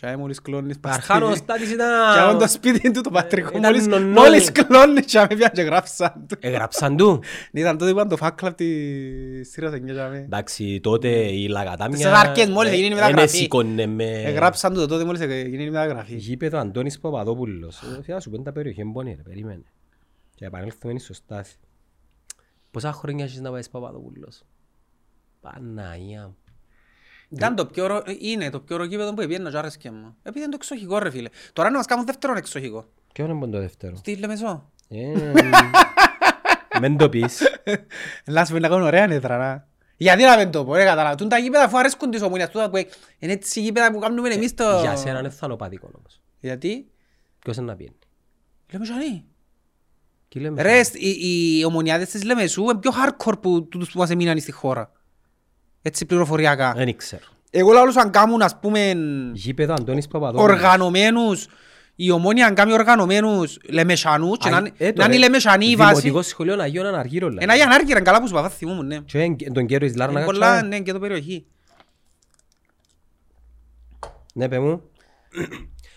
Και 0.00 0.06
άμαι 0.06 0.16
μόλις 0.16 0.42
κλώνεις 0.42 0.76
Αρχάν 0.80 1.22
ο 1.22 1.26
παστίρι. 1.26 1.44
Στάθης 1.44 1.68
Και 1.68 1.82
άμαι 2.20 2.30
το 2.30 2.36
ήταν... 2.36 2.48
σπίτι 2.48 2.90
του 2.90 3.00
το 3.00 3.10
πατρικό, 3.10 3.48
ήταν 3.48 3.62
μόλις, 3.62 3.86
νονό. 3.86 4.20
μόλις 4.20 4.52
κλώνεις 4.52 5.04
και 5.04 5.18
άμαι 5.18 5.34
πια 5.36 5.48
και 5.48 5.62
γράψαν 5.62 6.24
του. 6.28 6.36
Εγράψαν 6.40 6.96
του. 6.96 7.22
Ήταν 7.52 7.78
τότε 7.78 7.90
που 7.90 7.96
ήταν 7.96 8.08
το 8.08 8.16
φάκλα 8.16 8.48
από 8.48 8.56
της 8.56 9.50
Σύρας 9.50 9.72
εννιά 9.72 9.94
και 9.94 10.00
άμαι. 10.00 10.18
Εντάξει, 10.18 10.80
τότε 10.82 11.08
η 11.08 11.48
λαγατάμια... 11.48 11.96
Τις 11.96 12.06
αρκές 12.06 12.48
μόλις 12.48 12.72
έγινε 12.72 12.86
η 12.86 12.90
ε, 12.90 12.94
μεταγραφή. 12.94 13.36
ε, 13.36 13.40
σήκωνε 13.40 13.86
με... 13.86 14.04
Εγράψαν 14.04 14.72
του 14.72 14.78
το 14.78 14.86
τότε 14.86 15.04
μόλις 15.04 15.20
έγινε 15.20 15.62
η 15.62 15.70
μεταγραφή. 15.70 16.16
Γήπεδο 16.16 16.58
Αντώνης 16.58 16.98
Παπαδόπουλος. 16.98 17.76
Ε, 17.76 17.86
Θέλω 17.86 18.02
να 18.06 18.20
σου 18.20 18.30
πω 18.30 18.42
τα 18.42 18.52
περιοχή 18.52 18.80
εμπονή 18.80 19.14
ρε, 19.16 19.22
περίμενε. 19.22 19.64
Και 20.34 20.44
επανέλθουμε 20.44 20.98
στο 20.98 21.14
Στάθη. 21.14 21.54
Πόσα 22.70 22.92
χρόνια 22.92 23.24
έχεις 23.24 23.40
να 23.40 23.50
πάεις 23.50 23.68
Παπαδόπουλος; 23.70 24.42
Παναγία 25.40 26.22
μου. 26.22 26.36
Ήταν 27.28 27.54
το 27.56 27.66
πιο 27.66 27.84
ωραίο, 27.84 28.02
είναι 28.20 28.50
το 28.50 28.60
πιο 28.60 28.74
ωραίο 28.74 28.86
γήπεδο 28.86 29.14
που 29.14 29.20
έπιένα 29.20 29.50
και 29.50 29.56
άρεσκε 29.58 29.90
μου. 29.90 30.16
Επειδή 30.22 30.38
είναι 30.38 30.48
το 30.48 30.56
εξοχικό 30.60 30.98
ρε 30.98 31.10
φίλε. 31.10 31.28
Τώρα 31.52 31.70
να 31.70 31.76
μας 31.76 31.86
κάνουν 31.86 32.04
δεύτερον 32.06 32.36
εξοχικό. 32.36 32.84
Ποιο 33.12 33.24
είναι 33.24 33.46
το 33.46 33.58
δεύτερο; 33.58 33.96
Στη 33.96 34.16
Λεμεσό. 34.16 34.70
Ε, 34.88 35.12
Μεν 36.80 36.96
το 36.96 37.08
πεις. 37.08 37.42
Λάς 38.26 38.50
να 38.50 38.68
κάνουν 38.68 38.82
ωραία 38.86 39.06
νέτρα, 39.06 39.36
να. 39.36 39.66
Γιατί 39.96 40.22
να 40.22 40.36
μην 40.36 40.50
το 40.50 40.64
πω, 40.64 40.74
ρε 40.74 40.84
καταλάβω. 40.84 41.14
Τούν 41.16 41.28
τα 41.28 41.38
γήπεδα 41.38 41.64
αφού 41.64 41.78
αρέσκουν 41.78 42.10
της 42.10 42.22
ομονίας, 42.22 42.50
τούτα 42.50 42.70
που 42.70 42.76
είναι 43.18 43.32
έτσι 43.32 43.60
γήπεδα 43.60 43.92
που 43.92 43.98
κάνουμε 43.98 44.28
εμείς 44.28 44.54
το... 44.54 44.78
Για 44.80 44.96
σένα 44.96 45.18
είναι 45.18 45.30
θανοπατικό 45.30 45.90
όμως. 45.96 46.20
Γιατί, 46.40 46.90
Ποιος 47.38 47.56
είναι 47.56 47.66
να 47.66 47.76
πιένει; 47.76 47.96
λέμε 48.72 48.84
ζανί. 48.84 49.24
Τι 50.28 50.40
λέμε. 50.40 50.62
Ρε, 50.62 50.82
σ- 50.82 50.94
οι, 51.02 51.16
οι 51.58 51.64
ομονιάδες 51.64 52.08
της 52.08 52.24
Λεμεσού 52.24 52.62
είναι 52.62 52.78
πιο 52.78 52.90
hardcore 52.90 53.40
που 53.40 53.68
τούτους 53.68 53.90
που 53.92 53.98
μας 53.98 54.10
έμειναν 54.10 54.38
στη 54.40 54.52
χώρα. 54.52 54.92
Έτσι 55.86 56.06
πληροφοριακά. 56.06 56.72
Δεν 56.76 56.96
ξέρω. 56.96 57.22
Εγώ 57.50 57.72
λάλλος 57.72 57.96
αν 57.96 58.10
κάνουν 58.10 58.42
ας 58.42 58.58
πούμε 58.60 58.94
Γήπεδο 59.32 59.74
Αντώνης 59.74 60.06
Παπαδόπουλος. 60.08 60.56
οργανωμένους, 60.56 61.46
η 61.94 62.10
ομόνια 62.10 62.46
αν 62.46 62.54
κάνει 62.54 62.72
οργανωμένους 62.72 63.58
Λεμεσανούς 63.68 64.38
και 64.38 64.50
να 64.50 64.58
είναι- 64.58 64.72
Ε, 64.76 64.84
να 64.84 64.88
είναι 64.88 64.90
η 64.90 64.92
τώρα, 65.06 65.18
Λεμεσανή 65.18 65.66
η 65.66 65.76
βάση. 65.76 65.90
Δημοτικό 66.00 66.22
σχολείο 66.22 66.60
Αγίων 66.62 66.86
Αναργύρων. 66.86 67.36
Ένα 67.40 67.54
για 67.54 67.64
ανάρκη, 67.64 67.92
καλά 67.92 68.20
που 68.20 68.26
σου 68.26 68.32
παθά 68.34 68.48
θυμούμουν, 68.48 68.86
ναι. 68.86 68.98
Και 69.00 69.18
εν- 69.20 69.36
τον 69.52 69.66
κύριο 69.66 69.78
της 69.86 69.88
Είναι 69.96 70.04
Λάρνακα. 70.04 70.24
πολλά, 70.24 70.62
ναι, 70.62 70.80
και 70.80 70.92
το 70.92 70.98
περιοχή. 70.98 71.46
Ναι, 74.34 74.48
πέ 74.48 74.58
μου. 74.58 74.82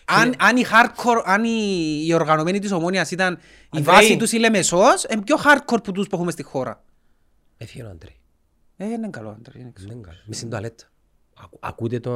Αν, 0.05 0.33
αν 0.39 0.57
η 0.57 0.63
hardcore, 0.71 1.21
αν 1.25 1.43
η, 1.43 2.03
η 2.07 2.13
οργανωμένη 2.13 2.59
της 2.59 2.71
ομόνιας 2.71 3.11
ήταν 3.11 3.33
η 3.33 3.37
Αντρέη. 3.77 3.95
βάση 3.95 4.17
τους 4.17 4.31
η 4.31 4.37
Λεμεσός, 4.37 5.03
είναι 5.13 5.21
πιο 5.21 5.35
hardcore 5.45 5.83
που 5.83 5.91
τους 5.91 6.07
που 6.07 6.15
έχουμε 6.15 6.31
στη 6.31 6.43
χώρα. 6.43 6.83
Έφυγε 7.57 7.83
ο 7.83 7.89
Αντρέη. 7.89 8.13
Ε, 8.81 8.85
είναι 8.85 9.09
καλό, 9.09 9.29
Αντρέ, 9.29 9.59
είναι 9.59 9.71
Δεν 9.77 9.91
είναι 9.91 10.01
καλό. 10.01 10.17
Μες 10.25 10.37
στην 10.37 10.49
τουαλέτα. 10.49 10.83
Ακού- 11.43 11.59
Ακούτε 11.61 11.99
το 11.99 12.11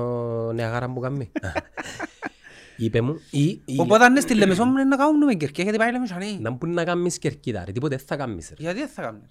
νεαγάρα 0.53 0.89
που 0.93 0.99
κάνει. 0.99 1.31
Είπε 2.77 3.01
μου, 3.01 3.19
ή, 3.31 3.43
ή, 3.65 3.79
Οπότε 3.79 4.03
αν 4.03 4.11
είναι 4.11 4.19
στη 4.19 4.33
Λεμεσό 4.33 4.65
μου 4.65 4.71
είναι 4.71 4.83
να 4.83 4.95
κάνουμε 4.97 5.33
κερκία 5.33 5.63
γιατί 5.63 5.79
πάει 5.79 5.89
η 5.89 5.91
Λεμεσανή. 5.91 6.37
να 6.41 6.49
μπορεί 6.49 6.71
να 6.71 6.83
κάνεις 6.83 7.17
κερκίδα 7.17 7.65
ρε, 7.65 7.71
τίποτε 7.71 7.95
δεν 7.95 8.05
θα 8.05 8.15
κάνεις 8.15 8.49
ρε. 8.49 8.55
Γιατί 8.63 8.79
δεν 8.79 8.87
θα 8.87 9.01
κάνουμε. 9.01 9.27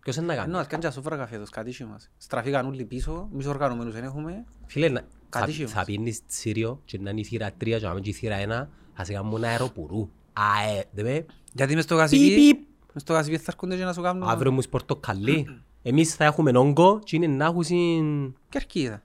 Ποιος 0.00 0.16
είναι 0.16 0.26
να 0.26 0.32
Ενώ 0.32 0.42
κάνει. 0.42 0.56
ας 0.58 0.66
κάνεις 0.66 0.86
και 0.86 0.92
σόφρα 0.92 1.16
καφέ 1.16 1.38
τους 1.38 1.50
κατήσι 1.50 1.84
μας. 1.84 2.10
Στραφήκαν 2.16 2.66
όλοι 2.66 2.84
πίσω, 2.84 3.28
εμείς 3.32 3.46
οργανωμένους 3.46 3.94
δεν 3.94 4.04
έχουμε. 4.04 4.44
Φίλε, 4.66 4.88
να- 4.88 5.00
θα, 5.00 5.06
Κάτι 5.28 5.52
θα 5.52 5.56
σίγουρος. 5.56 5.84
πίνεις 5.84 6.26
τσίριο 6.26 6.80
και 6.84 6.98
να 7.00 7.10
είναι 7.10 7.20
η 7.20 7.24
θύρα 7.24 7.50
3 7.50 7.78
και 7.78 7.86
να 7.86 7.94
μην 7.94 8.02
και 8.02 8.10
η 8.10 8.12
θύρα 8.12 8.36
1, 8.36 8.68
θα 8.94 9.04
σε 9.04 9.12
κάνουν 9.12 9.44
αεροπουρού. 9.44 10.08
Αε, 10.32 10.82
δε 10.92 11.02
με, 11.02 11.26
Γιατί 11.52 11.74
μες 11.74 11.84
στο 11.84 11.94
πιπ, 11.94 12.02
γασιπί, 12.02 12.34
πιπ. 12.34 12.58
μες 12.92 13.02
στο 13.02 13.12
γασιπί 13.12 13.36
θα 13.36 13.44
έρχονται 13.48 13.76
και 13.76 13.84
να 13.84 13.92
σου 13.92 14.02
κάνουν 14.02 14.28
Αύριο 14.28 14.52
μου 14.52 14.62
σπορτοκαλί. 14.62 15.46
Εμείς 15.82 16.14
θα 16.14 16.24
έχουμε 16.24 16.58
όγκο 16.58 17.00
και 17.04 17.16
είναι 17.16 17.26
να 17.26 17.44
έχουν 17.44 17.62
συν... 17.62 18.36
κερκίδα. 18.48 19.02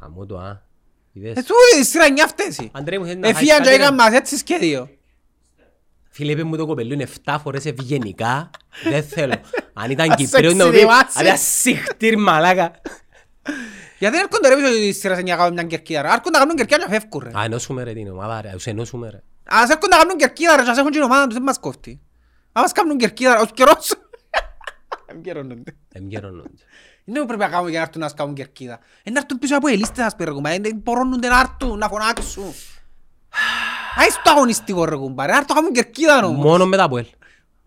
Αμώ 0.00 0.26
το 0.26 0.38
α. 0.38 0.62
Είδες. 1.12 1.36
Ε, 1.36 1.42
του 1.42 1.54
η 1.80 1.84
σειρά 1.84 2.10
νιά 2.10 2.26
φταίει. 2.26 2.70
Αντρέ 2.72 2.98
μου 2.98 3.04
θέλεις 3.04 3.20
να 3.20 3.28
Εφίαν 3.28 3.46
φάεις 3.46 3.58
και 3.58 3.62
κάτι, 3.62 3.82
έκαν 3.82 3.96
ρε. 3.96 4.02
μας 4.02 4.12
έτσι 4.12 4.36
σχέδιο. 4.36 4.88
Φίλε, 6.10 6.32
είπε 6.32 6.42
μου 6.42 6.56
το 6.56 6.66
κοπελού 6.66 6.92
είναι 6.92 7.08
7 7.24 7.36
φορές 7.42 7.64
ευγενικά. 7.66 8.50
Δεν 8.90 9.02
θέλω. 9.02 9.34
Αν 9.72 9.90
ήταν 9.90 10.10
Ας 10.10 10.16
Κυπρέος 10.16 10.52
σε 10.52 10.58
να 10.58 10.64
μου 10.64 10.70
πει, 10.70 10.76
ξεδιμάσει. 10.76 11.18
«Άντε, 11.18 11.30
ασύχτηρ 11.30 12.18
μαλάκα. 12.18 12.70
Γιατί 13.98 14.16
δεν 14.16 14.24
έρχονται 14.24 14.48
ρε 14.48 14.54
πίσω 14.54 14.74
η 14.74 14.92
σειρά 14.92 15.22
νιά 15.22 15.36
κάνουν 15.36 15.52
μια 15.52 15.62
κερκίδα 15.62 16.02
ρε. 16.02 16.08
Έρχονται 16.08 16.30
να 16.30 16.38
κάνουν 16.38 16.56
κερκίδα 16.56 16.78
και 16.84 16.90
φεύγουν 16.90 17.22
ρε. 17.24 17.38
Α, 17.38 17.44
ενώσουμε 17.44 17.82
ρε 17.82 17.92
την 17.92 18.10
ομάδα 18.10 18.40
ρε, 18.40 18.50
τους 18.52 18.66
ενώσουμε 18.66 19.10
ρε. 19.10 19.22
Ας 19.44 19.70
έρχονται 19.70 19.96
να 19.96 20.02
κάνουν 20.02 20.16
κερκίδα 20.16 20.56
ρε 20.56 20.62
και 20.62 20.70
ας 20.70 20.78
έχουν 20.78 20.90
την 20.90 21.02
ομάδα 21.02 21.24
τους, 21.24 21.34
δεν 21.34 21.42
μας 21.42 21.58
κόφτει. 21.58 22.00
Αν 22.52 22.62
μας 22.62 22.72
κάνουν 22.72 22.96
κερκίδα 22.96 23.34
ρε, 23.34 23.40
ως 23.40 23.50
καιρός. 23.54 23.92
Εμ 25.10 25.20
καιρώνονται. 25.20 25.74
Εμγερώνονται. 25.92 26.62
Είναι 27.04 27.20
που 27.20 27.26
πρέπει 27.26 27.42
να 27.42 27.48
κάνουμε 27.48 27.70
για 27.70 27.78
να 27.78 27.84
έρθουν 27.84 28.00
να 28.00 28.06
μας 28.06 28.14
κάνουν 28.14 28.34
κερκίδα. 28.34 28.78
Ε, 29.02 29.10
να 29.10 29.18
έρθουν 29.18 29.38
πίσω 29.38 29.56
από 29.56 29.68
ελίστες 29.68 30.04
ας 30.04 30.16
πούμε, 30.16 30.58
δεν 30.60 30.76
μπορούν 30.82 31.08
να 31.08 31.40
έρθουν, 31.40 31.78
να 31.78 31.88
φωνάξουν. 31.88 32.44
Άι 33.96 34.10
στο 34.10 34.30
αγωνιστικό 34.30 34.84
ρε 34.84 34.96
κουμπάρε, 34.96 35.32
να 35.32 35.38
έρθουν 35.38 35.54
να 35.54 35.60
κάνουν 35.60 35.72
κερκίδα 35.74 36.26
όμως. 36.26 36.44
Μόνο 36.44 36.66
με 36.66 36.76
τα 36.76 36.88
ΠΟΕΛ. 36.88 37.06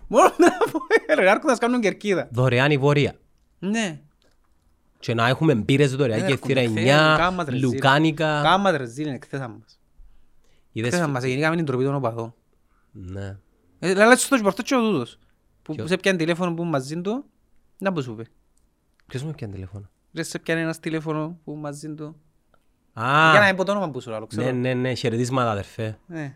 Μόνο 0.07 0.33
να 0.37 0.49
πω, 0.71 0.79
ρε, 1.15 1.23
να 1.23 1.29
έρθουν 1.29 1.45
να 1.45 1.49
μας 1.49 1.59
κάνουν 1.59 1.81
κερκίδα. 1.81 2.27
Δωρεάν 2.31 2.71
η 2.71 2.77
βόρεια. 2.77 3.15
Ναι. 3.59 3.99
Και 4.99 5.13
να 5.13 5.27
έχουμε 5.27 5.55
μπύρες 5.55 5.95
δωρεάν 5.95 6.25
και 6.25 6.31
έρχονται, 6.31 6.53
θύρα 6.53 6.61
θέλουν, 6.61 6.77
9, 6.77 7.17
κάμμα 7.17 7.43
τρεζίλ. 7.45 7.63
λουκάνικα. 7.69 8.41
Κάμμα 8.43 8.71
τρεζίλ 8.71 9.05
είναι 9.05 9.15
εκθέσα 9.15 9.47
μας. 9.47 9.79
Είδες, 10.71 10.91
Εκθέσα 10.91 11.07
μας, 11.11 11.23
γεννήκαμε 11.23 11.55
την 11.55 11.65
τροπή 11.65 11.83
των 11.83 11.95
οπαδών. 11.95 12.33
Ναι. 12.91 13.37
Ε, 13.79 13.93
Λάλα 13.93 14.15
στο 14.15 14.37
σπορτό 14.37 14.61
και 14.61 14.75
ο 14.75 14.79
τούτος. 14.79 15.19
Που 15.63 15.75
Ποιος; 15.75 15.89
σε 15.89 15.97
πιάνε 15.97 16.17
τηλέφωνο 16.17 16.53
που 16.53 16.63
μαζί 16.63 17.01
του, 17.01 17.23
να 17.77 17.93
που 17.93 18.01
σου 18.01 18.15
πει. 18.15 18.25
Ποιος 19.07 19.23
μου 19.23 19.31
πιάνε 19.31 19.53
τηλέφωνο; 19.53 19.89
Ρε 20.13 20.23
σε 20.23 20.39
πιάνε 20.39 20.61
ένας 20.61 20.79
τηλέφωνο 20.79 21.37
που 21.43 21.55
μαζί 21.55 21.89
του. 21.93 22.15
Α, 22.93 23.31
Για 23.31 23.39
να 23.39 23.55
πω 23.55 23.63
το 23.63 23.71
όνομα 23.71 23.89
που 23.89 24.01
σου 24.01 24.09
λέω, 24.09 24.19
ναι, 24.19 24.25
ξέρω. 24.27 24.51
ναι, 24.51 24.73
ναι, 24.73 24.93
χαιρετίσματα 24.93 25.51
αδερφέ. 25.51 25.97
Ναι. 26.05 26.35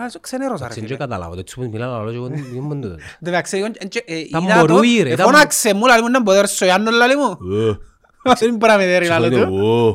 Α, 0.00 0.08
σου 0.10 0.20
ξενέρωσα 0.20 0.56
ρε 0.58 0.64
Εντάξει, 0.64 0.78
δεν 0.80 0.88
φίλε. 0.88 0.98
καταλάβω, 0.98 1.38
έτσι 1.38 1.54
που 1.54 1.68
μιλάω 1.68 1.94
άλλο 1.94 2.10
και 2.10 2.16
εγώ 2.16 2.26
δεν 2.26 2.44
δεν 2.52 2.62
μπορώ 2.62 2.74
να 2.74 2.88
το 2.88 2.96
Δεν 3.20 3.32
με 3.32 3.40
ξέρει, 3.40 3.62
ε, 3.62 3.68
ε, 4.04 4.28
Τα 4.30 4.38
είδα 4.38 4.60
το, 4.66 4.72
μωρούι, 4.72 5.02
ρε, 5.02 5.10
ε, 5.10 5.16
τα 5.16 5.22
φώναξε 5.24 5.74
μου, 5.74 5.86
λαλί 5.86 6.02
μου 6.02 6.08
να 6.10 6.22
μπορεί 6.22 6.36
να 6.36 6.42
έρθει 6.42 6.64
ο 6.64 6.66
Ιάννος, 6.66 6.94
λαλί 6.94 7.16
μου. 7.16 7.36
δω. 8.24 8.34
Δεν 8.38 8.56
μπορεί 8.56 8.72
να 8.72 8.76
με 8.78 8.84
δέρει, 8.86 9.06
λαλό 9.06 9.30
του. 9.30 9.54
Ω, 9.54 9.92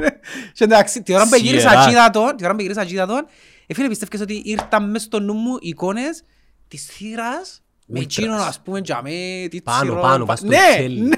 Και 0.54 0.64
εντάξει, 0.64 1.04
τη 1.04 1.14
ώρα 1.14 1.28
που 1.28 1.36
γύρισα 1.36 1.70
Σιερά. 1.70 1.86
και 1.86 1.92
είδα 1.92 2.10
τον, 2.10 2.36
τη 2.36 2.44
ώρα 2.46 2.56
που 2.56 2.62
γύρισα 2.62 2.86
και 2.86 2.94
είδα 2.94 3.06
τον, 3.06 3.26
ε, 3.68 3.74
φίλε, 3.74 3.88
πιστεύεις 3.88 4.22
ότι 4.22 4.42
ήρθαν 4.46 4.90
μες 4.90 5.02
στο 5.02 5.20
νου 5.20 5.34
μου 5.34 5.58
εικόνες 5.60 6.24
της 6.68 6.86
θύρας 6.86 7.62
με 7.90 8.00
Ούλτρας. 8.00 8.18
εκείνον, 8.18 8.40
ας 8.40 8.60
πούμε, 8.62 8.80
για 8.84 9.02
με, 9.04 9.48
τι 9.50 9.62
Πάνω, 9.62 9.80
τσιρό, 9.82 10.02
πάνω, 10.02 10.18
πα- 10.18 10.26
πας 10.26 10.40
στο 10.40 10.48
Ναι, 10.48 10.58
τσέλι. 10.74 11.00
ναι. 11.02 11.16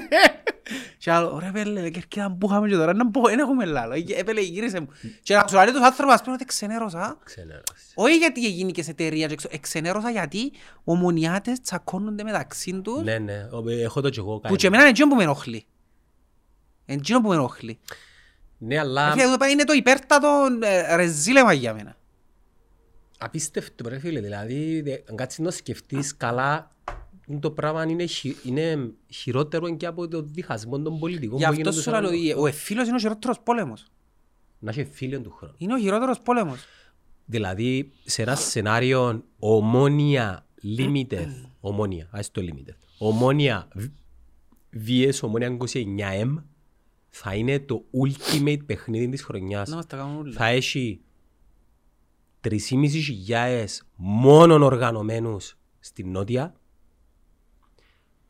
Και 0.98 1.10
άλλο, 1.10 1.38
ρε 1.38 1.50
πέλε, 1.52 1.90
και 1.90 1.98
έρχεται 1.98 2.34
που 2.38 2.46
είχαμε 2.50 2.68
και 2.68 2.74
τώρα, 2.74 2.94
να 2.94 3.10
πω, 3.10 3.20
δεν 3.22 3.38
έχουμε 3.38 3.64
λάλο. 3.64 3.94
Ε, 4.16 4.22
πέλε, 4.22 4.40
γύρισε 4.40 4.80
μου. 4.80 4.88
Και 5.22 5.34
να 5.34 5.44
σου 5.48 5.54
λέει 5.56 5.64
τους 5.66 5.80
άνθρωπους, 5.82 6.14
ας 6.14 6.20
πούμε, 6.22 6.34
ότι 6.34 6.44
ξενέρωσα. 6.44 7.18
ξενέρωσες. 7.24 7.92
Όχι 7.94 8.16
γιατί 8.16 8.46
έγινε 8.46 8.70
και 8.70 8.82
σε 8.82 8.90
εταιρεία, 8.90 9.26
και 9.26 9.32
εξω- 9.32 9.54
εξενέρωσα 9.54 10.10
γιατί 10.10 10.52
ομονιάτες 10.84 11.60
τσακώνονται 11.60 12.22
μεταξύ 12.22 12.80
τους, 12.84 13.02
Ναι, 13.02 13.18
ναι, 13.18 13.48
ο- 13.50 13.70
έχω 13.70 14.00
το 14.00 14.08
και 14.10 14.20
εγώ 14.20 14.34
που 14.34 14.40
κάνει. 14.40 14.56
και 14.56 14.66
εμένα 14.66 14.82
είναι 14.82 14.90
εκείνο 14.90 15.08
που 15.08 15.14
με 15.16 15.22
ενοχλεί. 15.22 15.66
Είναι 16.86 16.98
εκείνο 17.00 17.20
που 17.20 17.28
με 17.28 17.34
ενοχλεί. 17.34 17.78
Ναι, 18.58 18.78
αλλά 18.78 19.08
Ε, 19.08 19.10
φίλε, 19.12 19.50
Είναι 19.50 19.64
το 19.64 19.72
υπέρτατο 19.72 20.28
ε, 20.62 20.96
ρεζίλεμα 20.96 21.52
για 21.52 21.74
μένα. 21.74 21.96
Απίστευτο 23.20 23.88
ρε 23.88 23.98
φίλε, 23.98 24.20
δηλαδή 24.20 24.80
δε- 24.80 24.98
αν 25.10 25.16
κάτσεις 25.16 25.38
να 25.38 25.50
σκεφτείς 25.50 26.16
καλά 26.16 26.74
το 27.40 27.50
πράγμα 27.50 27.84
είναι, 27.84 28.06
χει- 28.06 28.44
είναι 28.44 28.90
χειρότερο 29.08 29.76
και 29.76 29.86
από 29.86 30.08
το 30.08 30.22
διχασμό 30.22 30.80
των 30.82 30.98
πολιτικών 30.98 31.38
Γι' 31.38 31.44
που 31.44 31.48
αυτό 31.50 31.60
γίνονται 31.60 31.76
σου 31.76 31.82
σε 31.82 31.90
λέω, 31.90 31.98
άλλο- 31.98 32.08
ότι 32.08 32.32
ο 32.36 32.46
εφήλος 32.46 32.86
είναι 32.86 32.96
ο 32.96 32.98
χειρότερος 32.98 33.40
πόλεμος. 33.40 33.86
Να 34.58 34.70
έχει 34.70 34.84
φίλιο 34.84 35.20
του 35.20 35.30
χρόνου. 35.30 35.54
Είναι 35.58 35.74
ο 35.74 35.78
χειρότερος 35.78 36.20
πόλεμος. 36.20 36.64
Δηλαδή, 37.24 37.92
σε 38.04 38.22
ένα 38.22 38.34
σενάριο 38.34 39.24
ομόνια 39.38 40.46
limited, 40.78 41.28
ομόνια, 41.60 42.08
ας 42.10 42.30
το 42.30 42.42
limited, 42.44 42.74
ομόνια 42.98 43.68
VS 44.86 45.12
ομόνια 45.22 45.56
29M, 45.58 46.34
θα 47.08 47.34
είναι 47.34 47.58
το 47.60 47.84
ultimate 48.04 48.58
παιχνίδι 48.66 49.08
της 49.08 49.22
χρονιάς. 49.22 49.68
Να 49.68 49.76
μας 49.76 49.86
τα 49.86 49.96
κάνουν 49.96 50.16
όλα. 50.16 50.32
Θα 50.32 50.46
έχει 50.46 51.00
3.500 52.44 53.64
μόνον 53.96 54.62
οργανωμένους 54.62 55.56
στην 55.80 56.10
Νότια 56.10 56.54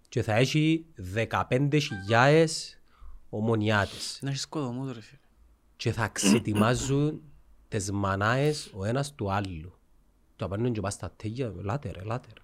και 0.08 0.22
θα 0.22 0.34
έχει 0.34 0.86
15.000 1.14 2.46
ομονιάτες 3.28 4.18
Να 4.22 4.28
έχεις 4.28 4.40
σκοτωμούς 4.42 4.92
ρε 4.92 5.00
φίλε. 5.00 5.18
και 5.76 5.92
θα 5.92 6.08
ξετοιμάζουν 6.08 7.20
τις 7.68 7.90
μανάες 7.90 8.70
ο 8.74 8.84
ένας 8.84 9.14
του 9.14 9.32
άλλου. 9.32 9.74
Το 10.36 10.44
απάνουν 10.44 10.72
και 10.72 10.80
πας 10.80 10.92
στα 10.92 11.12
τέγια, 11.16 11.52
λάτε 11.62 11.90
ρε, 11.90 12.04
λάτε 12.04 12.28
ρε. 12.34 12.42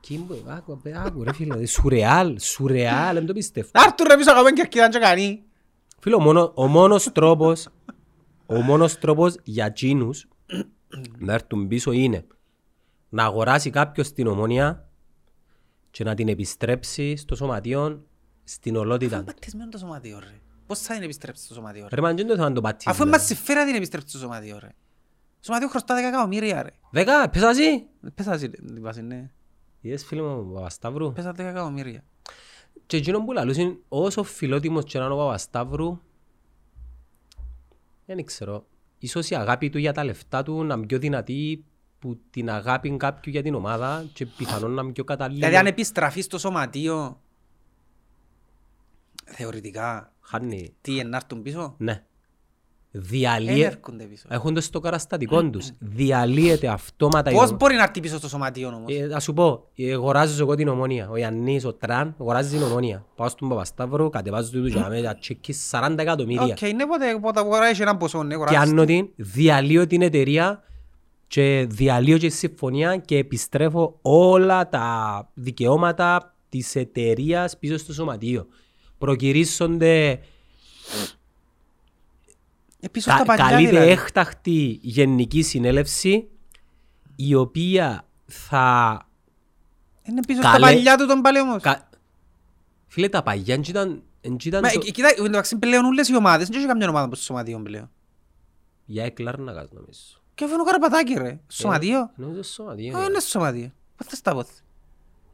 Κίμπο, 0.00 0.34
άκου, 0.46 0.72
απέ, 0.72 0.92
άκου 0.96 1.22
ρε 1.24 1.32
φίλε, 1.32 1.66
σουρεάλ, 1.66 2.38
σουρεάλ, 2.38 3.14
δεν 3.14 3.26
το 3.26 3.32
πιστεύω. 3.32 3.68
Να 3.72 3.82
έρθουν 3.82 4.06
ρε 4.08 4.16
πίσω 4.16 4.30
ακόμα 4.30 4.52
και 4.52 4.60
αρκετά 4.60 4.88
και 4.88 4.98
κάνει. 4.98 5.42
Φίλε, 6.00 6.14
ο, 6.14 6.20
μόνο, 6.20 6.52
ο 6.54 6.66
μόνος 6.66 7.12
τρόπος, 7.12 7.68
ο 8.46 8.54
μόνος 8.60 8.98
τρόπος 8.98 9.36
για 9.42 9.72
τσίνους 9.72 10.28
να 11.18 11.32
έρθουν 11.32 11.68
πίσω 11.68 11.92
είναι 11.92 12.26
να 13.08 13.24
αγοράσει 13.24 13.70
κάποιος 13.70 14.12
την 14.12 14.26
ομόνια 14.26 14.88
και 15.90 16.04
να 16.04 16.14
την 16.14 16.28
επιστρέψει 16.28 17.16
στο 17.16 17.34
σωματείο 17.36 18.06
στην 18.44 18.76
ολότητα. 18.76 19.16
Είναι 19.16 19.24
πατισμένο 19.24 19.70
το 19.70 19.78
σωματείο 19.78 20.18
ρε. 20.18 20.40
Πώς 20.66 20.80
θα 20.80 20.94
είναι 20.94 21.04
επιστρέψει 21.04 21.44
στο 21.44 21.54
σωματείο 21.54 21.86
ρε; 21.88 21.96
Ρε 21.96 22.00
μαν, 22.02 22.16
δεν 22.16 22.26
το 22.26 22.34
θέλω 22.34 22.48
να 22.48 22.54
το 22.54 22.60
πατήσεις. 22.60 22.92
Αφού 22.92 23.08
μας 23.08 23.26
συμφέρει 23.26 23.58
να 23.58 23.66
την 23.66 23.74
επιστρέψει 23.74 24.08
στο 24.08 24.18
σωματείο 24.18 24.58
ρε. 24.58 24.68
Το 25.38 25.42
σωματείο 25.42 25.68
χρωστά 25.68 25.94
10 25.94 25.98
εκατομμύρια 25.98 26.62
ρε. 26.62 26.70
Δέκα, 26.90 27.30
πες 27.30 27.42
εσύ. 27.42 27.86
Πες 28.14 28.26
ας 28.26 28.42
είναι, 28.42 28.56
την 28.56 28.82
βάση, 28.82 29.02
ναι. 29.02 29.30
Είδες 29.80 30.04
φίλε 30.04 30.22
μου, 30.22 30.46
ο 30.50 30.54
Παπασταύρου; 30.54 31.12
Πες 31.12 31.24
ας 31.24 31.34
10 31.36 31.38
εκατομμύρια. 31.38 32.04
Και 32.86 32.96
εκείνο 32.96 33.24
που 33.24 33.32
λαλούσαν, 33.32 33.78
όσο 33.88 34.22
φιλότιμος 34.22 34.84
και 34.84 34.98
να 34.98 35.04
είναι 35.04 35.14
ο 35.14 35.16
Παπασταύρου, 35.16 36.00
δεν 38.06 38.24
ξέρω, 38.24 38.66
ίσως 39.06 39.30
η 39.30 39.34
αγάπη 39.34 39.70
του 39.70 39.78
για 39.78 39.92
τα 39.92 40.04
λεφτά 40.04 40.42
του 40.42 40.64
να 40.64 40.74
είναι 40.74 40.86
πιο 40.86 40.98
δυνατή 40.98 41.64
που 41.98 42.20
την 42.30 42.50
αγάπη 42.50 42.96
κάποιου 42.96 43.30
για 43.32 43.42
την 43.42 43.54
ομάδα 43.54 44.04
και 44.12 44.26
πιθανόν 44.26 44.70
να 44.70 44.82
είναι 44.82 44.92
πιο 44.92 45.04
κατάλληλη. 45.04 45.38
Δηλαδή 45.38 45.56
αν 45.56 45.66
επιστραφείς 45.66 46.24
στο 46.24 46.38
σωματείο, 46.38 47.20
θεωρητικά, 49.24 50.12
Χάνει, 50.20 50.74
τι 50.80 50.92
είναι 50.92 51.02
να 51.02 51.16
έρθουν 51.16 51.42
πίσω; 51.42 51.74
ναι. 51.78 52.04
Δεν 52.98 53.04
Διαλύε... 53.08 53.66
έρχονται 53.66 54.04
πίσω. 54.04 54.24
Έχουν 54.28 54.54
το 54.54 54.60
στο 54.60 54.80
καταστατικό 54.80 55.50
τους. 55.50 55.70
Διαλύεται 55.78 56.68
αυτόματα 56.68 57.30
η 57.30 57.32
Πώς 57.32 57.42
ομάδα. 57.42 57.56
μπορεί 57.56 57.74
να 57.74 57.82
έρθει 57.82 58.00
πίσω 58.00 58.16
στο 58.16 58.28
σωματείο 58.28 58.68
όμως; 58.68 58.94
Ε, 58.94 59.08
θα 59.08 59.20
σου 59.20 59.32
πω, 59.32 59.68
ε, 59.74 59.92
αγοράζω 59.92 60.42
εγώ 60.42 60.54
την 60.54 60.68
Ομόνοια. 60.68 61.08
Ο 61.10 61.16
Ιαννής, 61.16 61.64
ο 61.64 61.72
Τραν, 61.72 62.14
αγοράζεις 62.20 62.52
την 62.52 62.62
Ομόνοια. 62.62 63.04
Πάω 63.14 63.28
στον 63.28 63.48
Παπασταύρο, 63.48 64.08
κατεβάζω 64.08 64.50
του 64.50 64.66
για 64.66 64.88
μένα, 64.88 65.14
τσεκί 65.14 65.54
40 65.70 65.94
εκατομμύρια. 65.98 66.42
Οκ, 66.44 66.60
ναι, 66.60 66.86
πότε, 66.86 67.18
πότε 67.20 67.40
αγοράζεις 67.40 67.80
έναν 67.80 67.96
ποσό, 67.96 68.22
ναι, 68.22 68.34
αγοράζεις 68.34 68.58
Πιάνω 68.58 68.84
την, 68.84 69.08
διαλύω 69.16 69.86
την 69.86 70.02
εταιρεία 70.02 70.62
και 71.26 71.66
διαλύω 71.68 72.18
και 72.18 72.28
τη 72.28 72.34
συμφωνία 72.34 72.96
και 72.96 73.16
επιστρέφω 73.16 73.98
όλα 74.02 74.68
τα 74.68 75.28
δικαιώματα 75.34 76.34
της 76.48 76.74
εταιρείας 76.76 77.58
πίσω 77.58 77.78
στο 77.78 77.92
σωματείο. 77.92 78.46
Προκυρήσονται 78.98 80.20
Ε, 82.86 82.88
πίσω 82.88 83.10
κα, 83.10 83.16
στα 83.16 83.24
παλιά 83.24 83.44
καλείται 83.48 83.70
δηλαδή. 83.70 83.90
έκτακτη 83.90 84.78
γενική 84.82 85.42
συνέλευση 85.42 86.28
η 87.16 87.34
οποία 87.34 88.06
θα... 88.26 88.98
Είναι 90.02 90.20
πίσω 90.26 90.40
Καλέ- 90.40 90.56
στα 90.56 90.66
παλιά 90.66 90.96
του 90.96 91.06
τον 91.06 91.20
πάλι 91.20 91.40
όμως. 91.40 91.62
Κα... 91.62 91.88
Φίλε, 92.86 93.08
τα 93.08 93.22
παγιά 93.22 93.54
δεν 93.54 93.64
ήταν, 93.68 94.02
δεν 94.20 94.36
ήταν 94.44 94.60
Μα, 94.64 94.70
το... 94.70 94.80
ε, 94.86 94.90
κοίτα, 94.90 95.08
εν 95.08 95.16
τω 95.16 95.22
μεταξύ 95.22 95.56
πλέον 95.58 95.84
όλες 95.84 96.08
οι 96.08 96.16
ομάδες, 96.16 96.48
δεν 96.48 96.58
έχει 96.58 96.66
καμιά 96.66 96.88
ομάδα 96.88 97.08
που 97.08 97.14
στο 97.14 97.24
σωματείο 97.24 97.60
πλέον. 97.62 97.90
Για 98.84 99.04
εκλάρνακας 99.04 99.68
νομίζω. 99.72 100.00
Και 100.34 100.44
αφήνω 100.44 100.64
καραπατάκι 100.64 101.14
ρε, 101.14 101.40
στο 101.46 101.62
σωματείο. 101.62 102.10
Νομίζω 102.16 102.42
στο 102.42 102.52
σωματείο. 102.52 102.98
Α, 102.98 103.04
είναι 103.04 103.18
στο 103.18 103.28
σωματείο. 103.28 103.72
Πώς 103.96 104.06
θα 104.06 104.16
στα 104.16 104.32
πόθει. 104.32 104.54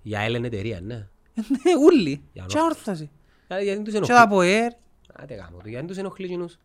Για 0.03 0.21
Έλλην 0.21 0.45
εταιρεία, 0.45 0.81
ναι. 0.81 0.95
Ναι, 1.35 1.73
ούλοι. 1.87 2.23
Για 2.33 2.45
Και 2.49 2.59
όρθωση. 2.61 3.11
Γιατί- 3.49 3.65
Γιατί 3.65 3.83
τους 3.83 3.91
Και 3.93 3.97
ενοχλεί. 3.99 4.17
τα 4.17 4.29
ΠΟΕΡ. 4.29 4.73
Άτε 5.15 5.35
γάμο 5.35 5.59
του, 5.63 5.69
γιατί 5.69 5.87
τους 5.87 5.97
ενοχλεί 5.97 6.25
εκείνους. 6.27 6.59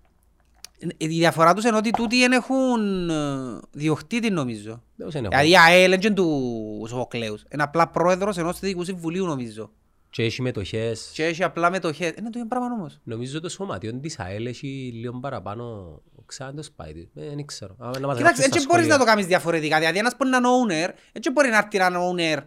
Ε, 0.80 0.88
Η 0.98 1.08
διαφορά 1.08 1.54
τους 1.54 1.64
είναι 1.64 1.78
ότι 1.78 1.90
τούτοι 1.92 2.20
δεν 2.20 2.32
έχουν 2.32 3.10
ε, 3.10 3.60
διοκτήτη 3.72 4.30
νομίζω. 4.30 4.84
Δεν 4.96 5.06
τους 5.06 5.16
ενοχλεί. 5.16 5.38
Δηλαδή 5.40 5.50
η 5.52 5.58
ΑΕΛ 5.58 5.92
είναι 5.92 6.10
του 6.14 6.86
Σοφοκλέους. 6.88 7.44
Είναι 7.54 7.64
απλά 7.64 7.88
πρόεδρος 7.88 8.38
ενός 8.38 8.60
δικού 8.60 8.84
συμβουλίου 8.84 9.26
νομίζω. 9.26 9.72
Και 10.10 10.24
έχει 10.24 10.42
μετοχές. 10.42 11.12
Και 11.14 11.26
έχει 11.26 11.44
απλά 11.44 11.70
μετοχές. 11.70 12.08
Είναι 12.10 12.30
το 12.30 12.40
ίδιο 12.40 12.46
πράγμα 12.48 12.68
όμως. 12.74 13.00
Νομίζω 13.04 13.42
το 13.42 13.50
σωματείο 13.50 13.94
της 14.00 14.20
ΑΕΛ 14.20 14.46
έχει 14.46 14.92
λίγο 14.94 15.20
παραπάνω 15.20 15.98
ξαν 16.26 16.56
το 16.56 16.64
σπάτι. 16.64 17.10
Ε, 17.16 17.28
Δεν 17.36 17.46
ξέρω. 17.46 17.76
Άμα 17.80 18.00
να 18.00 18.08
μας 18.08 18.18
Κοιτάξτε, 18.18 18.22
γράψεις 18.24 18.46
έτσι 18.46 18.60
στα 18.60 18.68
μπορείς 18.68 18.86
σχόλια. 18.86 18.98
να 18.98 18.98
το 18.98 19.06
κάνεις 19.06 19.26
διαφορετικά. 19.26 19.78
Δηλαδή 19.80 19.98
ένας 19.98 20.16
μπορεί 20.18 20.30
να 20.32 20.38
είναι 20.38 20.48
owner, 20.48 20.94
έτσι 21.12 21.32
μπορεί 21.32 21.50
να 21.50 21.58
έρθει 21.58 21.78
να 21.78 21.86
είναι 21.86 21.98
owner 22.12 22.44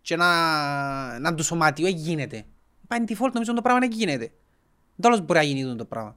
και 0.00 0.16
να, 0.16 0.28
να 1.18 1.34
του 1.34 1.42
σωματείο, 1.44 1.86
δεν 1.86 1.96
γίνεται. 1.96 2.44
Πάει 2.86 2.98
default 3.08 3.30
νομίζω 3.32 3.54
το 3.54 3.62
πράγμα 3.62 3.80
δεν 3.80 3.90
γίνεται. 3.90 4.32
Τέλος 5.00 5.20
μπορεί 5.20 5.38
να 5.38 5.44
γίνει 5.44 5.76
το 5.76 5.84
πράγμα. 5.84 6.16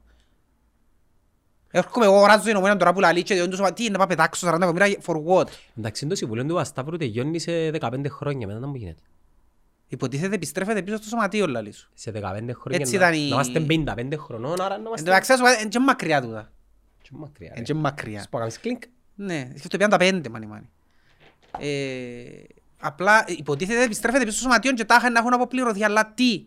Έρχομαι 1.71 2.05
εγώ 2.05 2.15
αγοράζω 2.15 2.43
την 2.43 2.55
ομόνια 2.55 2.77
τώρα 2.77 2.93
που 2.93 2.99
λαλεί 2.99 3.23
και 3.23 3.33
διότι 3.33 3.49
το 3.49 3.55
σωματείο, 3.55 3.75
τι 3.75 3.83
είναι 3.83 3.91
να 3.91 3.97
πάω 3.97 4.07
πετάξω 4.07 4.47
40 4.47 4.53
εκατομμύρια 4.55 4.97
for 5.05 5.15
what; 5.25 5.45
Εντάξει, 5.77 6.07
το 6.07 6.15
συμβουλίο 6.15 6.45
του 6.45 6.53
Βασταύρου 6.53 6.97
τελειώνει 6.97 7.39
σε 7.39 7.51
15 7.79 8.01
χρόνια. 8.09 8.47
Μετά 8.47 8.59
να 8.59 8.67
μου 8.67 8.75
γίνεται. 8.75 9.01
Υποτίθεται 9.87 10.35
επιστρέφεται 10.35 10.81
πίσω 10.81 10.97
στο 10.97 11.07
σωματείο 11.07 11.47
λαλείς 11.47 11.77
σου. 11.77 11.89
Σε 11.93 12.11
15 12.11 12.17
χρόνια 12.21 12.79
Έτσι 12.79 12.97
να, 12.97 13.07
ήταν 13.07 13.13
η- 13.13 13.19
να 13.19 13.25
είμαστε 13.25 13.59
55 13.59 14.17
χρονών, 14.17 14.61
άρα 14.61 14.67
να 14.69 14.75
Εν 14.75 14.81
είμαστε... 14.85 15.05
τω 15.05 15.11
μεταξύ, 15.11 15.31
ας 15.31 15.37
σου 15.39 15.43
πω, 15.45 15.51
είναι 15.59 15.69
και 15.69 15.79
μακριά 15.79 16.21
τούτα. 16.21 16.51
Και 17.01 17.09
μακριά, 17.11 17.47
Είναι 17.47 17.55
ρε. 17.57 17.63
και 17.63 17.73
μακριά. 17.73 18.21
Σου 18.21 18.29
πω, 18.29 18.37
κάνεις 18.37 18.59
κλινκ. 18.59 18.81
Ναι, 19.15 19.47
σκέφτομαι 19.55 19.77
πιάνε 19.87 19.91
τα 19.91 19.97
πέντε 19.97 20.29
μάνι 20.29 20.45
μάνι. 20.45 20.69
Ε, 21.59 22.43
απλά 22.79 23.23
υποτίθεται 23.27 23.83
επιστρέφεται 23.83 24.23
πίσω 24.23 24.35
στο 24.37 24.41
σωματείο 24.43 24.71
και 24.73 24.85
τάχα 24.85 25.09
να 25.09 25.19
έχουν 25.19 25.33
αποπληρωθεί, 25.33 25.83
αλλά 25.83 26.11
τι; 26.15 26.43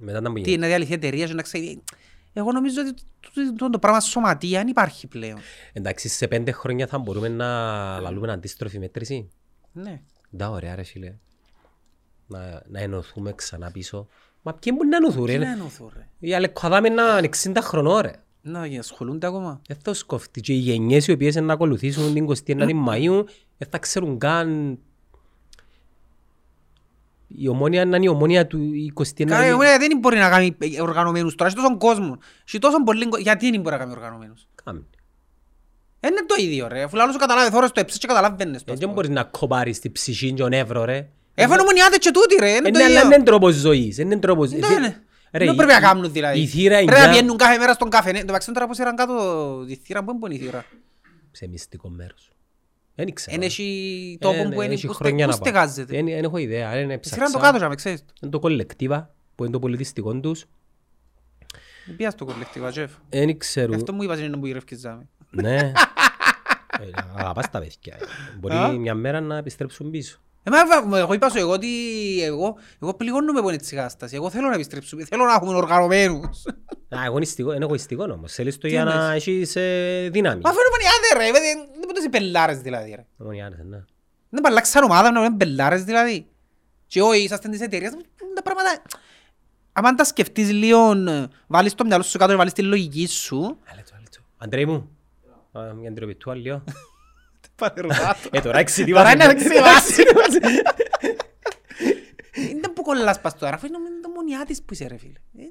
Μετά 0.00 0.20
να 0.20 0.28
μου 0.28 0.34
Τι 0.34 0.40
γίνεται. 0.40 0.56
είναι 0.58 0.66
διαλυθεί 0.66 0.92
εταιρεία 0.92 1.26
και 1.26 1.32
να 1.34 1.42
ξέρει. 1.42 1.82
Εγώ 2.38 2.52
νομίζω 2.52 2.80
ότι 2.80 3.02
το- 3.34 3.54
το, 3.56 3.70
το 3.70 3.78
πράγμα 3.78 4.00
σωματεία 4.00 4.58
δεν 4.58 4.68
υπάρχει 4.68 5.06
πλέον. 5.06 5.38
Εντάξει, 5.72 6.08
σε 6.08 6.28
5 6.30 6.48
χρόνια 6.52 6.86
θα 6.86 6.98
μπορούμε 6.98 7.28
να 7.28 7.46
λαλούμε 8.00 8.32
αντίστροφη 8.32 8.78
μέτρηση. 8.78 9.28
Ναι. 9.72 10.00
Ντά, 10.36 10.50
ωραία 10.50 10.74
ρε 10.74 10.82
φίλε. 10.82 11.14
Να, 12.26 12.62
να 12.66 12.80
ενωθούμε 12.80 13.32
ξανά 13.32 13.70
πίσω. 13.70 14.08
Μα 14.42 14.54
ποιοι 14.54 14.72
μπορεί 14.76 14.88
να 14.88 14.96
ενωθούν 14.96 15.26
Τι 15.26 15.32
ρε. 15.32 15.38
να 15.38 15.50
ενωθώ 15.50 15.90
ρε; 15.96 16.08
Οι 16.18 16.34
Αλεκκαδάμε 16.34 16.88
να 16.88 17.18
είναι 17.18 17.28
60 17.44 17.52
χρονών 17.60 18.00
ρε. 18.00 18.12
Να 18.42 18.68
και 18.68 18.78
ασχολούνται 18.78 19.26
ακόμα. 19.26 19.60
Δεν 19.68 19.76
θα 19.82 19.94
σκοφτεί 19.94 20.40
και 20.40 20.52
οι 20.52 20.56
γενιές 20.56 21.06
οι 21.06 21.12
οποίες 21.12 21.34
να 21.34 21.52
ακολουθήσουν 21.52 22.14
την 22.14 22.26
29η 22.46 22.70
Μαΐου 22.88 23.24
δεν 23.58 23.68
θα 23.70 23.78
ξέρουν 23.78 24.18
καν 24.18 24.78
Η 27.28 27.48
ομόνια 27.48 27.84
να 27.84 27.96
είναι 27.96 28.04
η 28.06 28.08
ομόνια 28.08 28.46
του 28.46 28.58
21. 28.94 29.24
Καλά, 29.26 29.46
η 29.46 29.52
Ομόνια 29.52 29.78
δεν 29.78 29.98
μπορεί 29.98 30.18
να 30.18 30.28
κάνει 30.30 30.56
οργανωμένους 30.80 31.34
τώρα, 31.34 31.50
έχει 31.50 31.60
τόσον 31.60 31.78
κόσμο. 31.78 32.18
Έχει 32.46 32.58
τόσον 32.58 32.82
πολύ... 32.84 33.08
κο- 33.08 33.18
Γιατί 33.18 33.50
δεν 33.50 33.60
μπορεί 33.60 33.74
να 33.74 33.80
κάνει 33.80 33.92
οργανωμένους; 33.92 34.46
Κάμε. 34.64 34.82
Δεν 36.00 36.12
είναι 36.12 36.24
το 36.26 36.34
ίδιο 36.38 36.68
ρε, 36.68 36.82
αφού 36.82 36.96
λάλλον 36.96 37.12
σου 37.12 37.18
καταλάβει, 37.18 37.50
θόρες 37.50 37.70
το 37.72 37.80
έψεις 37.80 37.98
και 37.98 38.06
καταλαβαίνεις 38.06 38.64
το. 38.64 38.72
ας 38.72 38.78
Δεν 38.78 38.88
πούμε. 38.88 38.92
μπορείς 38.92 39.10
να 39.10 39.24
κοπάρεις 39.24 39.78
τη 39.78 39.90
ψυχή 39.90 40.32
και 40.32 40.42
τον 40.42 40.52
ευρώ 40.52 40.84
ρε. 40.84 41.08
Έφανε 41.34 41.60
ομονιάτες 41.60 41.98
και 41.98 42.10
τούτοι 42.10 42.36
ρε, 42.40 42.50
είναι 42.50 42.60
το 42.60 42.68
Είναι 42.68 42.82
αλλά 42.84 43.00
ίδιο. 43.00 43.14
είναι 43.14 43.24
τρόπος 43.24 43.54
ζωής. 43.54 43.98
Είναι 43.98 44.18
τρόπος... 44.18 44.50
Ναι, 44.50 44.58
ναι. 44.58 44.96
Ρε, 45.32 45.44
Δεν 45.44 45.54
η- 45.54 45.56
πρέπει 45.56 45.72
να 45.72 45.80
κάνουν 45.80 46.12
δηλαδή. 46.12 46.40
Η 46.40 46.46
θύρα 46.46 46.74
Πρέπει 46.76 46.90
να 46.90 46.96
εννιά- 46.96 47.10
πιένουν 47.18 47.36
κάθε 47.36 47.58
μέρα 47.58 47.72
στον 47.72 47.88
καφέ. 47.90 48.12
Ναι, 48.12 48.18
το 48.18 48.24
μεταξύ 48.26 48.52
τώρα 48.52 48.66
πως 48.66 48.78
έραν 48.78 48.96
κάτω 48.96 49.64
τη 49.66 49.74
θύρα, 49.74 50.04
πού 50.04 50.18
είναι 50.26 50.34
η 50.34 50.38
θύρα; 50.38 50.64
σε 51.30 51.48
μυστικό 51.48 51.88
μέρος. 51.88 52.30
Δεν 52.96 53.12
ξέρω. 53.12 53.34
Εν 53.34 53.40
ρε. 53.40 53.46
έχει 53.46 54.18
Ε, 54.20 54.24
τόπο 54.24 54.42
ναι, 54.48 54.54
που 54.54 54.62
είναι, 54.62 54.72
έχει 54.74 54.86
πού 54.86 54.92
χρόνια 54.92 55.30
στε- 55.32 55.38
να 55.38 55.38
πού 55.38 55.50
πάω. 55.52 55.62
στεγάζεται. 55.62 55.94
Δεν 55.96 56.04
δεν 56.14 56.24
έχω 56.24 56.36
ιδέα. 56.36 56.70
Δεν 56.70 56.78
Η 56.78 56.82
θύρα 56.82 56.92
είναι 56.92 57.02
το 57.02 57.10
έψαξα. 57.12 57.38
κάτω, 57.40 57.58
ζάμε, 57.58 57.74
ξέρεις 57.74 58.00
το. 58.04 58.12
Είναι 58.20 58.30
το 58.30 58.38
κολεκτίβα 58.38 59.14
που 59.34 59.42
είναι 59.44 59.52
το 59.52 59.58
πολιτιστικό 59.58 60.20
τους. 60.20 60.44
Δεν 61.86 61.96
πιάσεις 61.96 62.18
το 62.18 62.24
κολλεκτήβα, 62.24 62.70
Τζεφ. 62.70 62.92
Δεν 63.08 63.38
ξέρω. 63.38 63.74
Αυτό 63.74 63.92
μου 63.92 64.02
είπας 64.02 64.20
είναι 64.20 64.36
που 64.36 64.46
γυρεύκεις 64.46 64.80
ζάμε. 64.80 65.08
Ναι. 65.30 65.72
Ε, 66.80 66.84
Αγαπάς 67.16 67.50
τα 67.50 67.58
παιδιά. 67.58 67.94
Α. 67.96 68.68
Μπορεί 68.68 68.78
μια 68.78 68.94
μέρα 68.94 69.20
να 69.20 69.36
επιστρέψουν 69.36 69.90
πίσω. 69.90 70.20
Ε, 70.46 70.50
μα, 70.50 70.80
μα, 70.86 70.98
εγώ 70.98 71.12
είπα 71.12 71.28
σου 71.28 71.38
εγώ 71.38 71.52
ότι 71.52 71.68
εγώ, 72.22 72.56
εγώ 72.82 72.94
πληγώνομαι 72.94 73.38
από 73.38 73.50
έτσι 73.50 73.74
κατάσταση. 73.76 74.14
Εγώ 74.14 74.30
θέλω 74.30 74.48
να 74.48 74.54
επιστρέψουμε, 74.54 75.04
θέλω 75.04 75.24
να 75.24 75.32
έχουμε 75.32 75.54
οργανωμένους. 75.54 76.42
Α, 76.96 76.98
αγωνιστικό, 77.04 77.52
είναι 77.52 77.64
εγωιστικό 77.64 78.04
όμως. 78.12 78.32
Θέλεις 78.32 78.54
το 78.54 78.60
Τι 78.60 78.68
για 78.68 78.84
να 78.84 78.92
εννοείς; 78.92 79.26
έχεις 79.26 79.56
ε, 79.56 80.08
δύναμη. 80.12 80.40
Μα 80.44 80.50
φαίνομαι 80.50 80.76
νιάτε 80.80 81.24
ρε, 81.24 81.32
δεν 81.32 81.58
δεν 81.70 81.84
μπορείς 81.86 82.04
οι 82.04 82.08
πελάρες 82.08 82.58
δηλαδή 82.60 82.94
ρε. 82.96 83.06
Ομονιάδες, 83.18 83.58
ναι. 83.64 83.84
Δεν 84.28 84.42
παλάξαν 84.42 84.82
ομάδα 84.84 85.10
να 85.10 85.24
είναι 85.24 85.36
πελάρες 85.36 85.84
δηλαδή. 85.84 86.26
Και 86.86 87.02
όχι, 87.02 87.22
είσαστε 87.22 87.48
της 87.48 87.60
εταιρείας, 87.60 87.92
τα 88.34 88.42
πράγματα... 88.42 88.82
Αν 89.72 89.96
τα 89.96 90.04
σκεφτείς 90.04 90.50
λίγο, 90.52 90.92
ε, 90.92 91.26
βάλεις 91.46 91.74
το 91.74 91.84
μυαλό 91.84 92.02
σου 92.02 92.18
κάτω 92.18 92.30
και 92.30 92.36
βάλεις 92.36 92.52
τη 92.52 92.62
λογική 92.62 93.06
σου. 93.06 93.58
Αλέτσο, 93.72 93.94
αλέτσο. 93.96 94.20
Αντρέι 94.36 94.66
μου. 94.66 94.90
Α, 95.52 95.72
Μια 95.74 95.92
ντροπιτού 95.92 96.30
αλλιώ. 96.30 96.64
Πανεροδάτο. 97.56 98.28
Ε, 98.30 98.40
τώρα 98.40 98.58
εξητήβασε. 98.58 99.16
Τώρα 99.16 99.24
είναι 99.24 99.40
εξετάσει. 99.40 100.02
Είναι 102.50 102.68
που 102.68 102.82
κολλάς 102.82 103.20
πας 103.20 103.38
τώρα, 103.38 103.54
αφού 103.54 103.66
είναι 103.66 103.76
το 104.02 104.08
μονιάτης 104.08 104.62
που 104.62 104.72
είσαι 104.72 104.86
ρε 104.86 104.96
φίλε. 104.96 105.18
Ε, 105.38 105.42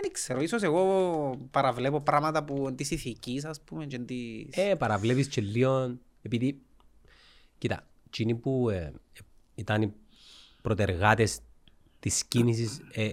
Δεν 0.00 0.12
ξέρω, 0.12 0.40
ίσως 0.40 0.62
εγώ 0.62 1.48
παραβλέπω 1.50 2.00
πράγματα 2.00 2.44
που 2.44 2.74
της 2.74 2.90
ηθικής 2.90 3.44
ας 3.44 3.60
πούμε 3.60 3.84
και 3.86 3.98
της... 3.98 4.46
Ε, 4.50 4.74
παραβλέπεις 4.74 5.28
και 5.28 5.40
λίγο, 5.40 5.98
επειδή, 6.22 6.60
κοίτα, 7.58 7.86
εκείνοι 8.06 8.34
που 8.34 8.68
ε, 8.68 8.92
ήταν 9.54 9.82
οι 9.82 9.92
προτεργάτες 10.62 11.38
της 12.00 12.24
κίνησης 12.24 12.80
ε, 12.92 13.08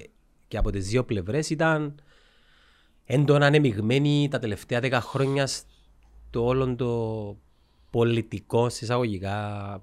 και 0.47 0.57
από 0.57 0.71
τις 0.71 0.87
δύο 0.87 1.03
πλευρές 1.03 1.49
ήταν 1.49 2.01
έντονα 3.05 3.45
ανεμιγμένοι 3.45 4.27
τα 4.31 4.39
τελευταία 4.39 4.79
δέκα 4.79 5.01
χρόνια 5.01 5.47
στο 5.47 6.45
όλο 6.45 6.75
το 6.75 7.37
πολιτικό 7.97 8.69
σε 8.69 8.85
εισαγωγικά 8.85 9.79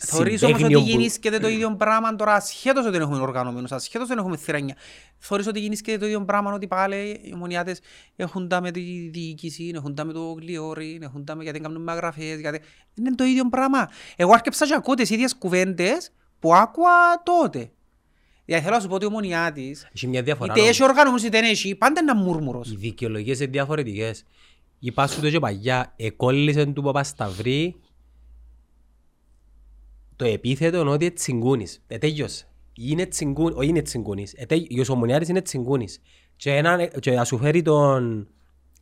Θωρείς 0.00 0.42
όμως 0.42 0.54
ότι 0.54 0.62
συμπαίγνιο 0.62 0.80
που- 0.80 0.86
γίνησκεται 0.86 1.38
το 1.38 1.48
ίδιο 1.48 1.76
πράγμα 1.76 2.16
τώρα 2.16 2.32
ασχέτως 2.34 2.82
ότι 2.82 2.92
δεν 2.92 3.00
έχουμε 3.00 3.18
οργανωμένους, 3.20 3.72
ασχέτως 3.72 4.06
ότι 4.06 4.14
δεν 4.14 4.18
έχουμε 4.24 4.36
θηρανιά. 4.36 4.76
Θωρείς 5.18 5.46
ότι 5.46 5.60
γίνησκεται 5.60 5.98
το 5.98 6.06
ίδιο 6.06 6.24
πράγμα 6.24 6.52
ότι 6.52 6.66
πάλι 6.66 7.20
οι 7.24 7.30
ομονιάτες 7.34 7.80
έχουν 8.16 8.48
τα 8.48 8.60
με 8.60 8.70
τη 8.70 8.80
διοίκηση, 9.12 9.70
έχουν 9.74 9.94
τα 9.94 10.04
με 10.04 10.12
το 10.12 10.32
γλιόρι, 10.32 10.98
έχουν 11.02 11.24
τα 11.24 11.34
με 11.34 11.42
γιατί 11.42 11.60
κάνουν 11.60 11.82
μεταγραφές, 11.82 12.40
γιατί... 12.40 12.60
Είναι 12.94 13.14
το 13.14 13.24
ίδιο 13.24 13.48
πράγμα. 13.48 13.88
Εγώ 14.16 14.32
άρκεψα 14.32 14.66
και 14.66 14.74
ακούω 14.74 14.94
τις 14.94 15.10
ίδιες 15.10 15.36
κουβέντες 15.36 16.10
που 16.38 16.54
άκουα 16.54 17.22
τότε. 17.22 17.70
Γιατί 18.44 18.62
θέλω 18.62 18.74
να 18.74 18.80
σου 18.82 18.88
πω 18.88 18.94
ότι 18.94 19.04
ο 19.04 19.08
ομονιάτης, 19.08 19.88
Έχει 19.94 20.06
μια 20.06 20.22
διαφορά. 20.22 20.52
είτε 20.52 20.60
όμως. 20.60 20.72
έχει 20.72 20.82
οργανωμένους 20.84 21.22
είτε 21.22 21.40
δεν 21.40 21.50
έχει, 21.50 21.74
πάντα 21.74 22.00
είναι 22.00 22.10
ένα 22.10 22.20
μουρμουρος. 22.20 22.70
Οι 22.70 22.76
δικαιολογίες 22.76 23.40
είναι 23.40 23.50
διαφορετικές. 23.50 24.24
Είπα 24.78 25.06
σου 25.06 25.20
το 25.20 25.30
και 25.30 25.38
παγιά, 25.38 25.92
εκόλλησε 25.96 26.66
του 26.66 26.82
Παπασταυρή 26.82 27.76
το 30.16 30.24
επίθετο 30.24 30.90
ότι 30.90 31.10
τσιγκούνης. 31.10 31.82
Ε, 31.86 31.98
τέλειωσε. 31.98 32.46
Είναι 32.74 33.06
τσιγκούνης, 33.06 33.56
όχι 33.56 33.68
είναι 33.68 33.82
τσιγκούνης. 33.82 34.32
Ε, 34.36 34.44
τέλει- 34.46 34.88
ο 34.88 34.92
Ομονιάρης 34.92 35.28
είναι 35.28 35.40
τσιγκούνης. 35.42 36.00
Και, 36.36 36.56
έναν, 36.56 36.88
και 37.00 37.10
να 37.10 37.24
σου 37.24 37.38
φέρει 37.38 37.62
τον 37.62 38.28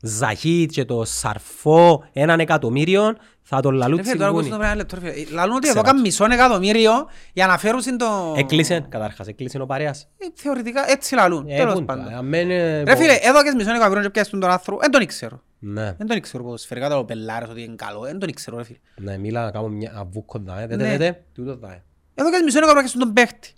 Ζαχίτ 0.03 0.71
και 0.71 0.85
το 0.85 1.05
Σαρφό 1.05 2.05
έναν 2.13 2.41
εκατομμύριο, 2.41 3.15
θα 3.43 3.61
τον 3.61 3.75
λαλούν 3.75 3.97
Ρε 3.97 4.03
φίλε, 4.03 4.17
τώρα 4.17 4.31
που 4.31 4.39
τσιγκούνη. 4.41 4.61
στο 4.63 4.67
ένα 4.71 4.75
λεπτό, 4.77 4.97
ρε 5.01 5.11
φίλε. 5.13 5.31
Λαλούν 5.31 5.55
ότι 5.55 5.63
Ξέρω. 5.63 5.79
εδώ 5.79 5.89
κάνουν 5.89 6.03
μισό 6.03 6.25
εκατομμύριο 6.25 6.93
για 7.33 7.47
να 7.47 7.59
φέρουν 7.59 7.81
στην 7.81 7.97
το... 7.99 8.35
Έκλεισε, 8.37 8.87
καταρχάς, 8.89 9.27
έκλεισε 9.27 9.59
ο 9.61 9.67
παρέας. 9.67 10.09
Ε, 10.19 10.27
Θεωρητικά 10.35 10.91
έτσι 10.91 11.15
λαλούν, 11.15 11.47
Ε, 11.49 11.57
τέλος 11.57 11.73
πού 11.73 11.79
είναι 11.79 11.87
πάντων. 11.87 12.05
τώρα, 12.05 12.17
αμέν, 12.19 12.51
ε, 12.51 12.83
Ρε 12.83 12.93
πο- 12.93 12.97
φίλε, 13.01 13.13
εδώ 13.23 13.43
και 13.43 13.53
μισό 13.57 13.71
εκατομμύριο 13.71 14.03
και 14.03 14.11
πιάσεις 14.11 14.31
τον 14.33 14.45
άνθρωπο, 14.45 14.81
δεν 14.81 14.91
τον 14.91 15.01
ήξερα. 15.03 15.43
Ναι, 15.69 15.93
Δεν 15.93 16.07
τον 16.07 16.17
ήξερα 16.17 16.43
πως 16.43 16.61
σφαιρικά 16.61 16.89
το 16.89 17.05
πελάρες 17.05 17.49
ότι 17.49 17.63
είναι 17.63 17.75
καλό, 17.77 18.01
δεν 18.01 18.19
τον 18.19 18.29
ήξερα 18.29 18.57
ρε 18.57 18.63
φίλε. 18.65 18.79
ναι, 18.97 19.19
μίλα 19.19 19.45
να 19.45 19.51
κάνω 19.51 19.69
μια 19.69 19.93
αβούκο 19.97 20.39
δάμε, 20.45 20.61
Ναι. 20.61 20.67
δέτε, 20.77 20.97
δέτε, 20.97 21.25
τούτο 21.35 21.57
δάμε. 21.57 21.83
Εδώ 22.15 22.31
και 22.31 22.43
μισό 22.45 22.59
εκατομμύριο 22.59 22.91
και 22.91 22.99
τον 22.99 23.13
παίχτη. 23.13 23.53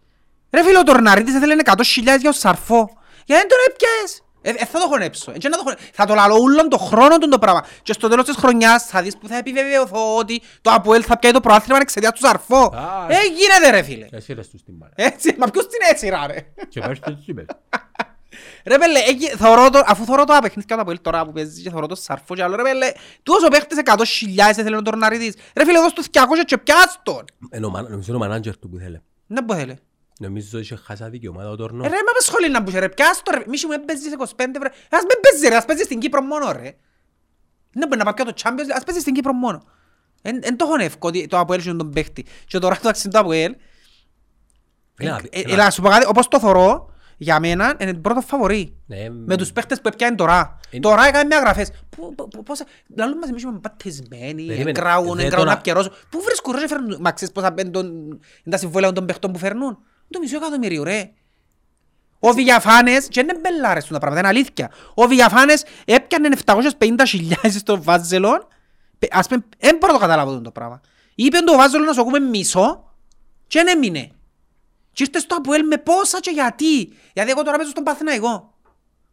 Ρε 0.51 0.63
φίλε, 0.65 0.79
ο 0.79 0.83
Τορναρίτης 0.83 1.35
ήθελε 1.35 1.55
100.000 1.65 2.21
για 2.21 2.31
ο 2.31 2.33
Σαρφό. 2.33 2.91
Γιατί 3.27 3.43
δεν 3.43 3.49
τον 3.49 3.59
έπιασες. 3.71 4.23
Ε, 4.43 4.51
ε, 4.51 4.65
θα 4.67 4.79
το 4.81 4.87
χωνέψω. 4.87 5.31
Ε, 5.31 5.39
και 5.39 5.49
να 5.49 5.57
το 5.57 5.63
χωνε- 5.63 5.79
Θα 5.93 6.07
το 6.07 6.15
λαλώ 6.15 6.37
ούλον 6.41 6.69
το 6.69 6.79
χρόνο 6.79 7.19
του 7.19 7.29
το 7.29 7.39
πράγμα. 7.39 7.65
Και 7.83 7.93
στο 7.93 8.09
τέλος 8.09 8.25
της 8.25 8.37
χρονιάς 8.37 8.85
θα 8.87 9.03
δεις 9.03 9.17
που 9.17 9.29
θα 9.29 9.37
επιβεβαιωθώ 9.37 10.17
ότι 10.17 10.41
το 10.61 10.71
ΑΠΟΕΛ 10.71 11.03
θα 11.07 11.19
πιάει 11.19 11.33
το 11.33 11.41
προάθλημα 11.41 11.79
εξαιτίας 11.81 12.13
του 12.13 12.19
Σαρφό. 12.27 12.63
Α. 12.75 13.07
Ε, 13.09 13.17
γίνεται 13.37 13.71
ρε 13.71 13.83
φίλε. 13.83 14.07
Εσύ 14.11 14.33
ρε 14.33 14.43
στους 14.43 14.63
την 14.63 14.75
μπάλα. 14.77 14.93
Έτσι, 14.97 15.35
μα 15.39 15.47
ποιος 15.47 15.67
την 15.67 15.79
έτσι 15.91 16.09
ρε. 16.09 16.17
ρε. 16.27 16.47
Και 16.69 16.81
πες 16.81 16.99
το 17.01 17.11
έτσι, 17.11 17.33
πες. 17.35 17.47
Ρε 18.65 18.79
πέλε, 18.79 18.99
εκεί 18.99 19.29
θωρώ 19.29 19.71
το, 19.71 19.83
αφού 19.87 20.05
θωρώ 20.05 20.25
το 20.25 20.35
απαιχνίδια 20.35 20.75
του 20.77 20.81
ΑΠΟΕΛ 20.83 21.01
τώρα 21.01 21.25
που 21.25 21.33
παίζεις 21.33 21.63
και 21.63 21.71
θωρώ 21.71 21.87
το 21.87 21.95
Σαρφό 21.95 22.35
και 22.35 22.43
άλλο 22.43 22.57
ρε 22.57 22.63
πέλε, 22.63 22.93
τούτος 23.23 23.45
ο 23.45 23.49
παίχτης 23.49 23.79
100.000 23.85 24.59
ήθελε 24.59 24.77
ο 24.77 24.83
Τορναρίτης. 24.83 25.35
Ρε 25.57 25.65
φίλε, 25.65 25.79
δώσ' 25.81 25.93
τους 25.93 26.07
200 26.13 26.45
και 26.47 26.59
πιάσ' 26.59 26.99
τον. 27.03 27.25
Ε, 27.51 27.59
νο- 27.59 27.69
Νομίζω 27.69 28.05
είναι 28.07 28.17
ο 28.17 28.19
μανάντζερ 28.29 28.57
του 28.59 28.69
που 28.69 28.77
θέλει. 28.79 29.01
Δεν 29.27 29.45
μπορεί 29.45 29.61
θέλει. 29.61 29.79
Νομίζω 30.21 30.59
είχε 30.59 30.77
χάσει 30.85 31.09
δικαιώματα 31.09 31.51
ο 31.51 31.57
Τόρνο. 31.57 31.85
Ε, 31.85 31.89
Ρε, 31.89 31.95
μα 31.95 32.21
σχολή 32.21 32.49
να 32.51 32.61
μπούσε 32.61 32.79
ρε, 32.79 32.89
πιάσ' 32.89 33.23
το 33.23 33.31
ρε. 33.31 33.43
Μίσι 33.47 33.67
μου 33.67 33.73
έπαιζες 33.73 34.13
25 34.19 34.59
βρε. 34.59 34.69
Ας 34.91 35.03
με 35.03 35.15
παίζεις 35.23 35.49
ρε, 35.49 35.57
ας 35.57 35.65
παίζεις 35.65 35.85
στην 35.85 35.99
Κύπρο 35.99 36.23
μόνο 36.23 36.53
ρε. 36.53 36.77
Δεν 37.73 37.89
μπορεί 37.89 37.99
να 37.99 38.05
πάει 38.05 38.15
και 38.15 38.23
το 38.23 38.33
Champions, 38.43 38.71
ας 38.77 38.85
παίζεις 38.85 39.03
στην 39.03 39.15
Κύπρο 39.15 39.33
μόνο. 39.33 39.63
Εν 40.23 40.39
εν 40.43 40.57
το 40.57 40.65
έχω 40.65 40.83
εύκολο 40.83 41.13
ότι 41.19 41.27
το 41.27 41.39
Αποέλ 41.39 41.65
είναι 41.67 41.77
τον 41.77 41.91
παίχτη. 41.91 42.25
Και 42.47 42.59
τώρα 42.59 42.79
το 42.83 42.89
αξίζει 42.89 43.09
το 43.09 43.19
Αποέλ. 43.19 43.55
Φίλε, 44.95 45.09
Ε, 45.09 45.13
να- 45.13 45.21
ε, 45.31 45.43
να- 45.47 45.53
Έλα, 45.53 45.71
σου 45.71 45.83
πω 45.83 45.89
κάτι, 45.89 46.07
όπως 46.09 46.29
το 46.29 46.39
θωρώ, 46.41 46.93
για 47.21 47.41
μένα 47.41 47.75
είναι 47.81 47.93
το 47.93 47.99
πρώτο 48.01 48.21
φαβορί. 48.21 48.77
Ναι, 48.87 49.09
Με 49.11 49.37
τους 49.37 49.53
παίχτες 49.53 49.81
που 49.81 49.89
έπιανε 49.89 50.15
τώρα. 50.17 50.59
Είναι- 50.71 50.83
Τώρα 50.83 51.07
έκανε 51.07 51.25
μια 51.25 51.39
γραφές. 51.41 51.71
Πού- 51.97 52.15
πού- 52.15 52.29
πού- 52.29 52.43
Πόσα... 52.43 52.65
Λαλούν 52.97 53.19
μας 53.19 53.29
εμείς 53.29 53.43
είμαστε 53.43 53.61
πατισμένοι, 53.69 54.33
Περίμενε. 54.47 54.71
εγκράουν, 54.71 55.07
Δεν 55.17 55.19
εγκράουν 55.27 55.45
τώρα- 55.45 55.53
απ' 55.53 55.63
καιρός. 55.63 55.89
Πού 56.11 56.21
βρίσκουν 56.25 56.55
ρε 56.55 56.61
και 56.61 56.67
φέρνουν... 56.69 56.97
Μα 57.01 57.13
ξέρεις 57.13 57.35
πόσα 57.35 57.51
μπαίνουν 57.51 57.73
τον- 57.73 57.87
είναι 57.97 58.21
τα 58.51 58.57
συμβόλαια 58.57 58.93
των 58.93 59.07
παίχτων 59.07 59.33
που 59.33 59.39
φέρνουν; 59.39 59.79
Το 60.11 60.19
μισό 60.19 60.37
εκατομμύριο 60.37 60.83
ρε. 60.83 61.11
Ο 62.19 62.33
Βηγιαφάνες, 62.33 63.09
και 63.09 63.21
είναι 63.21 63.35
μπελάρες 63.41 63.85
του 63.85 63.93
τα 63.93 63.99
πράγματα, 63.99 64.29
είναι 64.29 64.39
αλήθεια. 64.39 64.71
Ο 64.95 65.07
Βηγιαφάνες 65.07 65.65
έπιανε 65.85 66.29
750.000 66.45 67.59
στο 67.59 67.83
Βάζελον. 67.83 68.47
Πε- 68.99 69.17
Ας 69.17 69.27
πούμε, 69.29 69.45
δεν 69.59 69.77
μπορώ 69.81 69.93
να 69.93 69.99
το 69.99 70.05
καταλάβω 70.07 70.41
το 70.41 70.51
πράγμα. 70.51 70.81
Είπε 71.15 71.39
το 71.39 71.57
Βάζελον 71.57 71.87
να 71.87 71.93
σου 71.93 72.01
ακούμε 72.01 72.19
μισό 72.19 72.93
και 73.47 73.63
δεν 73.65 73.77
έμεινε. 73.77 74.11
Και 74.99 75.05
ήρθε 75.05 75.19
στο 75.19 75.35
Αποέλ 75.37 75.67
με 75.67 75.77
πόσα 75.77 76.21
και 76.21 76.31
γιατί. 76.31 76.79
Γιατί 77.13 77.31
εγώ 77.31 77.43
τώρα 77.43 77.57
παίζω 77.59 77.71
στον 77.71 77.83
Παθηναϊκό. 77.83 78.55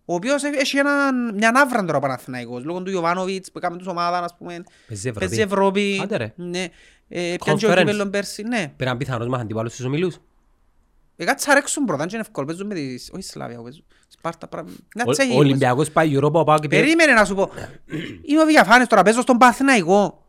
Ο 0.05 0.13
οποίος 0.13 0.43
έ- 0.43 0.55
έχει 0.59 0.77
έναν, 0.77 1.33
μια 1.35 1.51
ναύρα 1.51 1.85
τώρα 1.85 1.97
ο 1.97 2.01
Παναθηναϊκός. 2.01 2.63
Λόγω 2.63 2.81
του 2.83 2.91
Ιωβάνοβιτς 2.91 3.51
που 3.51 3.57
έκαμε 3.57 3.77
τους 3.77 3.87
ομάδα, 3.87 4.19
ας 4.23 4.35
πούμε. 4.37 4.63
Παίζει 4.87 5.07
Ευρώπη. 5.07 5.27
Παίζει 5.27 5.41
Ευρώπη. 5.41 5.99
Άντε 6.03 6.17
ρε. 6.17 6.33
Ναι. 6.35 6.63
Ε, 7.07 7.35
πιάνε 7.43 7.59
και 7.59 7.65
ο 7.65 7.69
Conference. 7.71 7.77
κύπελλον 7.77 8.09
πέρσι. 8.09 8.43
Ναι. 8.43 8.73
Πέραν 8.77 8.97
πιθανός 8.97 9.27
μας 9.27 9.41
αντιπάλους 9.41 9.73
στους 9.73 9.85
ομιλούς. 9.85 10.17
Ε, 11.15 11.25
κάτσε 11.25 11.49
να 11.49 11.55
ρέξουν 11.55 11.85
πρώτα, 11.85 12.05
είναι 12.11 12.19
εύκολο. 12.19 12.45
Παίζουν 12.47 12.67
με 12.67 12.73
τις... 12.75 13.09
Όχι 13.13 13.23
Σλάβια, 13.23 13.61
παίζουν. 13.61 13.83
Σπάρτα, 14.07 14.47
πράγμα. 14.47 14.71
Να 14.95 15.03
Ο- 15.07 15.11
τσέχει. 15.11 15.33
Ο 15.33 15.37
Ολυμπιακός 15.37 15.91
πάει 15.91 16.11
Europa, 16.17 16.31
ο 16.33 16.43
Πάοκ 16.43 16.59
πήρε- 16.67 16.83
Περίμενε 16.83 17.11
να 17.13 17.25
σου 17.25 17.35
πω. 17.35 17.49
Είμαι 18.25 18.41
ο 18.41 18.45
Βιαφάνης 18.45 18.87
τώρα, 18.87 19.01
παίζω 19.03 19.21
στον 19.21 19.37
Παθηναϊκό. 19.37 20.25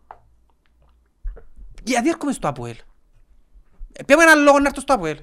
Γιατί 1.82 2.08
έρχομαι 2.08 2.32
στο 2.32 2.48
ΑΠΟΕΛ. 2.48 2.76
Ε, 3.92 4.02
Ποιο 4.02 4.20
είναι 4.20 4.30
ένα 4.30 4.40
λόγο 4.40 4.58
να 4.58 4.66
έρθω 4.68 4.80
στο 4.80 4.92
ΑΠΟΕΛ. 4.94 5.16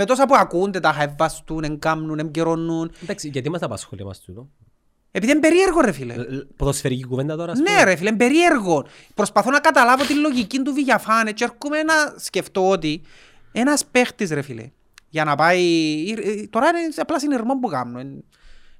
Με 0.00 0.04
τόσα 0.04 0.26
που 0.26 0.34
ακούνται, 0.36 0.80
τα 0.80 0.92
χαϊβαστούν, 0.92 1.64
εγκάμνουν, 1.64 2.18
εγκαιρώνουν. 2.18 2.92
Εντάξει, 3.02 3.28
γιατί 3.28 3.50
μας 3.50 3.60
τα 3.60 3.66
απασχολεί 3.66 4.04
μας 4.04 4.20
τούτο; 4.20 4.48
Επειδή 5.10 5.32
είναι 5.32 5.40
περίεργο 5.40 5.80
ρε 5.80 5.92
φίλε. 5.92 6.14
Ε, 6.14 6.20
ε, 6.20 6.46
Ποδοσφαιρική 6.56 7.04
κουβέντα 7.04 7.36
τώρα. 7.36 7.52
ας 7.52 7.58
Ναι 7.58 7.64
πούμε. 7.64 7.84
ρε 7.84 7.96
φίλε, 7.96 8.08
είναι 8.08 8.18
περίεργο. 8.18 8.86
Προσπαθώ 9.14 9.50
να 9.50 9.60
καταλάβω 9.60 10.04
τη 10.04 10.14
λογική 10.14 10.62
του 10.62 10.72
Βηγιαφάνε 10.72 11.32
και 11.32 11.44
έρχομαι 11.44 11.82
να 11.82 11.94
σκεφτώ 12.16 12.68
ότι 12.68 13.00
ένας 13.52 13.86
παίχτης 13.86 14.30
ρε 14.30 14.42
φίλε, 14.42 14.70
για 15.08 15.24
να 15.24 15.34
πάει, 15.34 15.64
ε, 16.10 16.46
τώρα 16.46 16.68
είναι 16.68 16.92
απλά 16.96 17.18
συνειρμό 17.18 17.58
που 17.58 17.68
κάνω, 17.68 17.98
ε, 17.98 18.06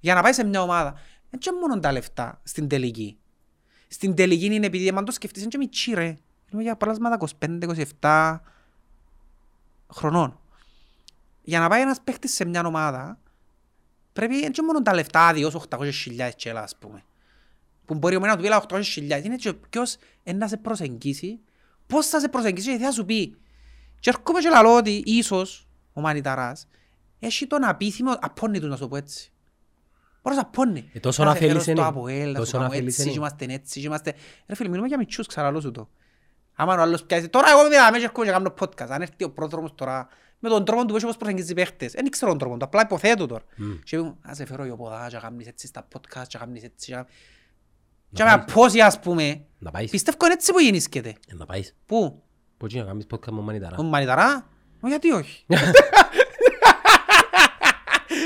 για 0.01 0.15
να 0.15 0.23
πάει 0.23 0.33
σε 0.33 0.45
μια 0.45 0.63
ομάδα, 0.63 0.93
δεν 1.31 1.41
είναι 1.47 1.61
μόνο 1.61 1.81
τα 1.81 1.93
λεφτά 1.93 2.41
στην 2.45 2.69
τελική. 2.69 3.19
Στην 3.89 4.15
τελική 4.15 4.45
είναι 4.55 4.67
επειδή 4.67 4.89
αν 4.89 5.05
το 5.05 5.13
σκεφτείς 5.13 5.41
είναι 5.41 5.51
και 5.51 5.59
μητσί 5.59 5.95
ρε. 5.95 6.17
Είναι 6.53 6.63
για 6.63 6.77
πλάσματα 6.77 7.17
25-27, 8.01 8.41
χρονών. 9.95 10.41
Για 11.49 11.61
να 11.61 11.69
πάει 11.69 11.81
ένας 11.81 12.01
παίχτης 12.05 12.35
σε 12.35 12.45
μια 12.45 12.63
ομάδα, 12.67 13.19
πρέπει 14.13 14.41
έτσι 14.45 14.63
μόνο 14.63 14.83
τα 14.83 14.95
λεφτά 14.95 15.27
άδειος 15.27 15.67
800.000 15.69 16.31
τσέλα, 16.37 16.63
ας 16.63 16.77
πούμε. 16.79 17.03
Που 17.85 17.95
μπορεί 17.95 18.17
ο 18.17 18.21
μένα 18.21 18.33
να 18.33 18.37
του 18.39 18.43
πει 18.43 18.49
«Έλα, 18.49 18.65
800.000. 18.69 19.25
Είναι 19.25 19.37
και 19.37 19.53
ποιος 19.53 19.97
είναι 20.23 20.39
να 20.39 20.49
σε 20.49 20.57
προσεγγίσει, 20.57 21.41
πώς 21.87 22.07
θα 22.07 22.21
σε 22.21 22.29
προσεγγίσει 22.29 22.71
και 22.71 22.77
τι 22.77 22.83
θα 22.83 22.91
σου 22.93 23.05
πει. 23.05 23.37
Και 24.01 24.11
έρχομαι 24.11 24.41
και 24.41 24.49
λαλώ 24.49 24.77
ότι 24.77 25.03
ίσως 25.07 25.69
ο 25.93 26.01
Μανιταράς 26.01 26.69
έχει 27.19 27.47
τον 27.47 27.65
απίθυμο 27.65 28.13
απόνι 28.21 28.61
του 28.61 28.67
να 28.67 28.75
σου 28.75 28.81
το 28.83 28.89
πω 28.89 28.97
έτσι. 28.97 29.33
Μπορείς 30.23 30.39
να 30.39 30.45
απόνει. 30.45 30.91
Ε, 30.93 30.99
τόσο 31.01 31.23
Να 31.23 31.29
να 31.29 31.35
σε 31.35 31.41
φέρω 31.41 31.51
θέλεις 31.51 31.63
στο 31.63 31.73
είναι. 31.73 31.87
ΑΠΟΕΛ, 31.87 32.33
να 32.33 32.39
Τόσο 32.39 32.51
σου 32.51 32.57
να 32.57 32.63
κάνω 32.63 32.75
θέλεις 32.75 32.89
έτσι, 32.89 33.03
είναι. 33.03 33.11
και 33.11 33.17
είμαστε 33.19 33.45
έτσι, 33.45 33.81
και 33.81 33.87
είμαστε... 33.87 34.15
Ρε 34.47 34.55
φίλε, 34.55 34.69
μιλούμε 34.69 34.89
για 34.89 34.99
μητσούς, 34.99 35.27
ξαναλώ 35.27 35.61
σου 35.61 35.71
το. 35.71 35.89
Άμα 36.55 36.75
ο 36.75 36.81
άλλος 36.81 37.05
πιάσει, 37.05 37.29
τώρα 37.29 37.51
εγώ 37.51 37.69
μιλάμε 37.69 37.99
και 37.99 38.05
έρχομαι 38.05 38.27
και 38.27 38.31
κάνω 38.33 38.55
podcast. 38.61 38.89
Αν 38.89 39.03
έρθει 39.03 39.25
ο 39.25 39.31
πρόδρομος 39.31 39.75
τώρα, 39.75 40.09
με 40.39 40.49
τον 40.49 40.65
τρόπο 40.65 40.85
του 40.85 40.95
πώς 41.01 41.17
προσεγγίζει 41.17 41.55
παίχτες. 41.55 41.93
Δεν 41.93 42.11
ξέρω 42.11 42.31
τον 42.31 42.39
τρόπο 42.41 42.57
του, 42.57 42.65
απλά 42.65 42.81
υποθέτω 42.85 43.27
τώρα. 43.27 43.43
Και 43.85 43.99
μου, 43.99 44.19
ας 44.23 44.37
σε 44.37 44.45
φέρω 44.47 44.65
η 44.67 44.71
οποδά, 44.71 45.07
και 45.11 45.17
κάνεις 45.23 45.47
έτσι 45.47 45.67
στα 45.67 45.89
podcast, 45.95 46.23
και 46.29 46.39
κάνεις 46.39 46.63
έτσι, 46.63 46.87
και 46.87 46.93
κάνεις- 46.95 47.11
και 48.13 48.23
με 48.25 48.31
απόσια, 48.31 48.87
ας 48.87 49.01
πούμε. 49.01 49.45
Να 49.59 49.71
πάεις. 49.71 49.91
Πιστεύω 49.91 50.17
είναι 50.25 50.35
έτσι 50.35 50.53
που 50.53 50.59
γεννήσκεται. 50.61 51.09
Ε, 51.09 51.35
Να 51.35 51.47
πάεις. 51.47 51.75
Πού, 51.87 52.23
Πώς 52.57 52.75
να 52.75 52.83
κάνεις 52.85 53.07
podcast 53.11 53.31
με 53.31 53.41
μανιταρά. 53.41 53.77
ο 53.79 53.83
Μανιταρά, 53.83 54.47
Μα 54.81 54.89
γιατί 54.89 55.11
όχι; 55.13 55.45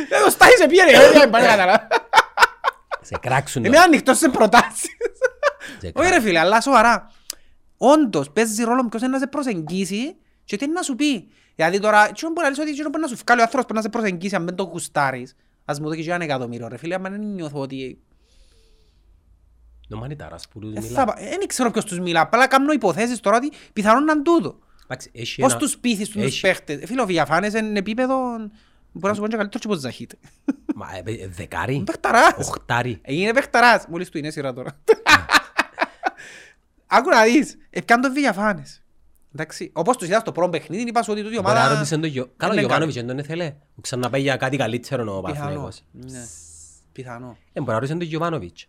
Δεν 0.09 0.25
το 0.25 0.31
στάχει 0.31 0.57
σε 0.57 0.67
πιέρε, 0.67 0.91
δεν 1.13 1.31
πάνε 1.31 1.47
καλά. 1.47 1.89
Σε 3.01 3.19
κράξουν. 3.21 3.65
Είμαι 3.65 3.79
ανοιχτός 3.79 4.19
σε 4.19 4.29
προτάσεις. 4.29 4.81
Σε 5.79 5.87
Όχι 5.87 5.93
κράξουν. 5.93 6.15
ρε 6.15 6.21
φίλε, 6.21 6.39
αλλά 6.39 6.61
σοβαρά. 6.61 7.11
Όντως, 7.77 8.31
παίζει 8.31 8.63
ρόλο 8.65 8.89
ποιος 8.89 9.03
είναι 9.03 9.11
να 9.11 9.19
σε 9.19 9.27
προσεγγίσει 9.27 10.17
και 10.45 10.57
τι 10.57 10.65
είναι 10.65 10.73
να 10.75 10.83
σου 10.83 10.95
πει. 10.95 11.29
Δηλαδή 11.55 11.79
τώρα, 11.81 12.07
τι 12.13 12.27
μπορεί 12.27 12.41
να 12.43 12.49
λες 12.49 12.59
ότι 12.59 12.75
τι 12.75 12.83
μπορεί 12.83 13.01
να 13.01 13.07
σου 13.07 13.17
βγάλει 13.25 13.41
ο 13.41 13.43
άνθρωπος 13.43 13.67
που 13.69 13.75
να 13.75 13.81
σε 13.83 13.89
προσεγγίσει 13.89 14.35
αν 14.35 14.45
δεν 14.45 14.55
το 14.55 14.63
γουστάρεις. 14.63 15.37
Ας 15.65 15.81
μου 15.81 15.87
δώσει 15.89 16.03
και 16.03 16.13
ένα 16.13 16.25
εκατομμύριο 16.25 16.69
ρε 16.69 16.77
φίλε, 16.77 16.95
άμα 16.95 17.11
δεν 17.11 17.21
νιώθω 17.21 17.61
ότι... 17.61 18.01
Ο 19.95 19.97
μανιταράς 19.97 20.49
που 20.49 20.59
τους 20.59 20.75
ε, 20.77 20.81
μιλά. 20.81 20.95
θα 20.95 21.05
πα- 21.05 21.17
Δεν 21.21 21.47
ξέρω 21.47 21.71
ποιος 21.71 21.85
τους 21.85 21.99
μιλά, 22.01 22.21
απλά 22.21 22.47
κάνω 22.47 22.73
υποθέσεις 22.73 23.21
τώρα 23.21 23.37
ότι 23.37 23.53
πιθανόν 23.73 24.05
να 24.05 24.13
είναι 24.13 24.23
τούτο. 24.23 24.59
Εντάξει, 24.85 25.11
έχει 25.15 25.41
Πώς 25.41 25.51
ένα- 25.51 25.61
τους 25.61 25.79
πείθεις 25.79 26.09
τους 26.09 26.23
έχει- 26.23 26.41
παίχτες; 26.41 26.83
Ε, 26.83 26.87
Φίλε, 26.87 27.03
ο 27.03 27.07
Βιαφάνες 27.07 27.53
είναι 27.55 27.79
επίπεδο... 27.79 28.17
Μπορεί 28.95 29.07
να 29.09 29.15
σου 29.15 29.21
πω 29.21 29.29
και 29.29 29.37
καλύτερο 29.37 29.63
και 29.63 29.67
από 29.71 29.77
Ζαχίτ. 29.81 30.13
Μα, 30.75 30.87
ε, 30.97 31.03
ε, 31.13 31.29
Δεκάρι. 31.29 31.83
Παιχταράς. 31.87 32.49
Οχτάρι. 32.49 32.99
Ε, 33.03 33.15
Είναι 33.15 33.33
παιχταράς. 33.33 33.87
Μόλις 33.89 34.09
του 34.09 34.19
είναι 34.19 34.31
σειρά 34.31 34.53
τώρα. 34.53 34.79
Άκου 36.87 37.09
να 37.09 37.23
δεις. 37.23 37.57
Επιάν 37.71 38.01
τον 38.01 38.13
Βιαφάνες. 38.13 38.82
Εντάξει. 39.35 39.71
Όπως 39.75 39.97
τους 39.97 40.09
είδα 40.09 40.21
στο 40.21 40.33
πρώτο 40.33 40.51
παιχνίδι, 40.51 40.83
είπα 40.89 41.03
σου 41.03 41.13
ότι 41.13 41.23
τούτη 41.23 41.35
η 41.35 41.39
Μπορεί 41.43 41.55
να 41.55 41.61
ομάδα... 41.61 41.75
ρωτήσει 41.75 41.93
τον 41.99 42.05
Γιο- 42.05 42.31
Καλά, 42.37 42.51
ο 42.53 42.55
είναι 42.55 42.61
Γιωβάνοβιτς 42.67 42.97
δεν 42.97 43.07
τον 43.07 43.19
ήθελε. 43.19 43.55
Ξαναπάει 43.81 44.21
για 44.21 44.37
κάτι 44.37 44.57
καλύτερο 44.57 45.03
ο 45.17 45.21
Πιθανό. 45.23 45.39
Παναθηναϊκός. 45.39 45.83
Ναι. 45.93 46.25
Πιθανό. 46.93 47.37
Ε, 47.53 47.61
μπορεί 47.61 47.73
να 47.73 47.79
ρωτήσει 47.79 47.99
τον 47.99 48.07
Γιωβάνοβιτς. 48.09 48.67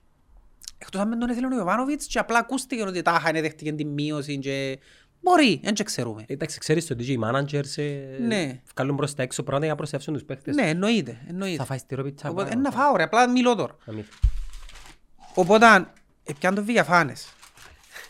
Εκτός 0.78 1.02
αν 1.02 1.10
δεν 1.10 1.20
τον 1.20 1.30
ήθελε 1.30 1.48
ο 1.48 1.58
Ιωβάνοβιτς 1.58 2.06
και 2.08 2.20
απλά 2.20 2.40
ακούστηκε 2.40 2.82
ότι 2.84 3.02
τάχα 3.02 3.30
είναι 3.30 3.42
δέχτηκε 3.42 3.74
την 3.74 3.88
μείωση 3.88 4.40
και... 4.40 4.80
Μπορεί, 5.22 5.60
δεν 5.64 5.74
και 5.74 5.84
ξέρουμε. 5.84 6.24
Εντάξει, 6.28 6.60
ξέρεις 6.60 6.90
ότι 6.92 7.12
οι 7.12 7.20
managers 7.24 7.78
ε, 7.78 8.18
Ναι. 8.28 8.62
βγάλουν 8.76 8.96
προς 8.96 9.14
τα 9.16 9.24
έξω 9.24 9.42
πράγματα 9.44 9.66
για 9.66 9.74
να 9.74 9.80
προσεύσουν 9.80 10.14
τους 10.14 10.24
παίχτες. 10.24 10.56
Ναι, 10.56 10.70
εννοείται. 10.70 11.12
Θα 11.12 11.26
εννοείται. 11.30 11.64
φάεις 11.64 11.86
τη 11.86 11.96
ροπίτσα. 11.96 12.30
Οπότε, 12.30 12.52
ε, 12.52 12.56
να 12.56 12.72
φάω 12.72 12.96
ρε, 12.96 13.04
απλά 13.04 13.30
μιλώ 13.30 13.56
τώρα. 13.56 13.76
Να 13.86 13.94
μην- 13.94 14.06
Οπότε, 15.34 15.88
επιάν 16.24 16.56
τον 16.56 16.66
Βιαφάνες. 16.66 17.28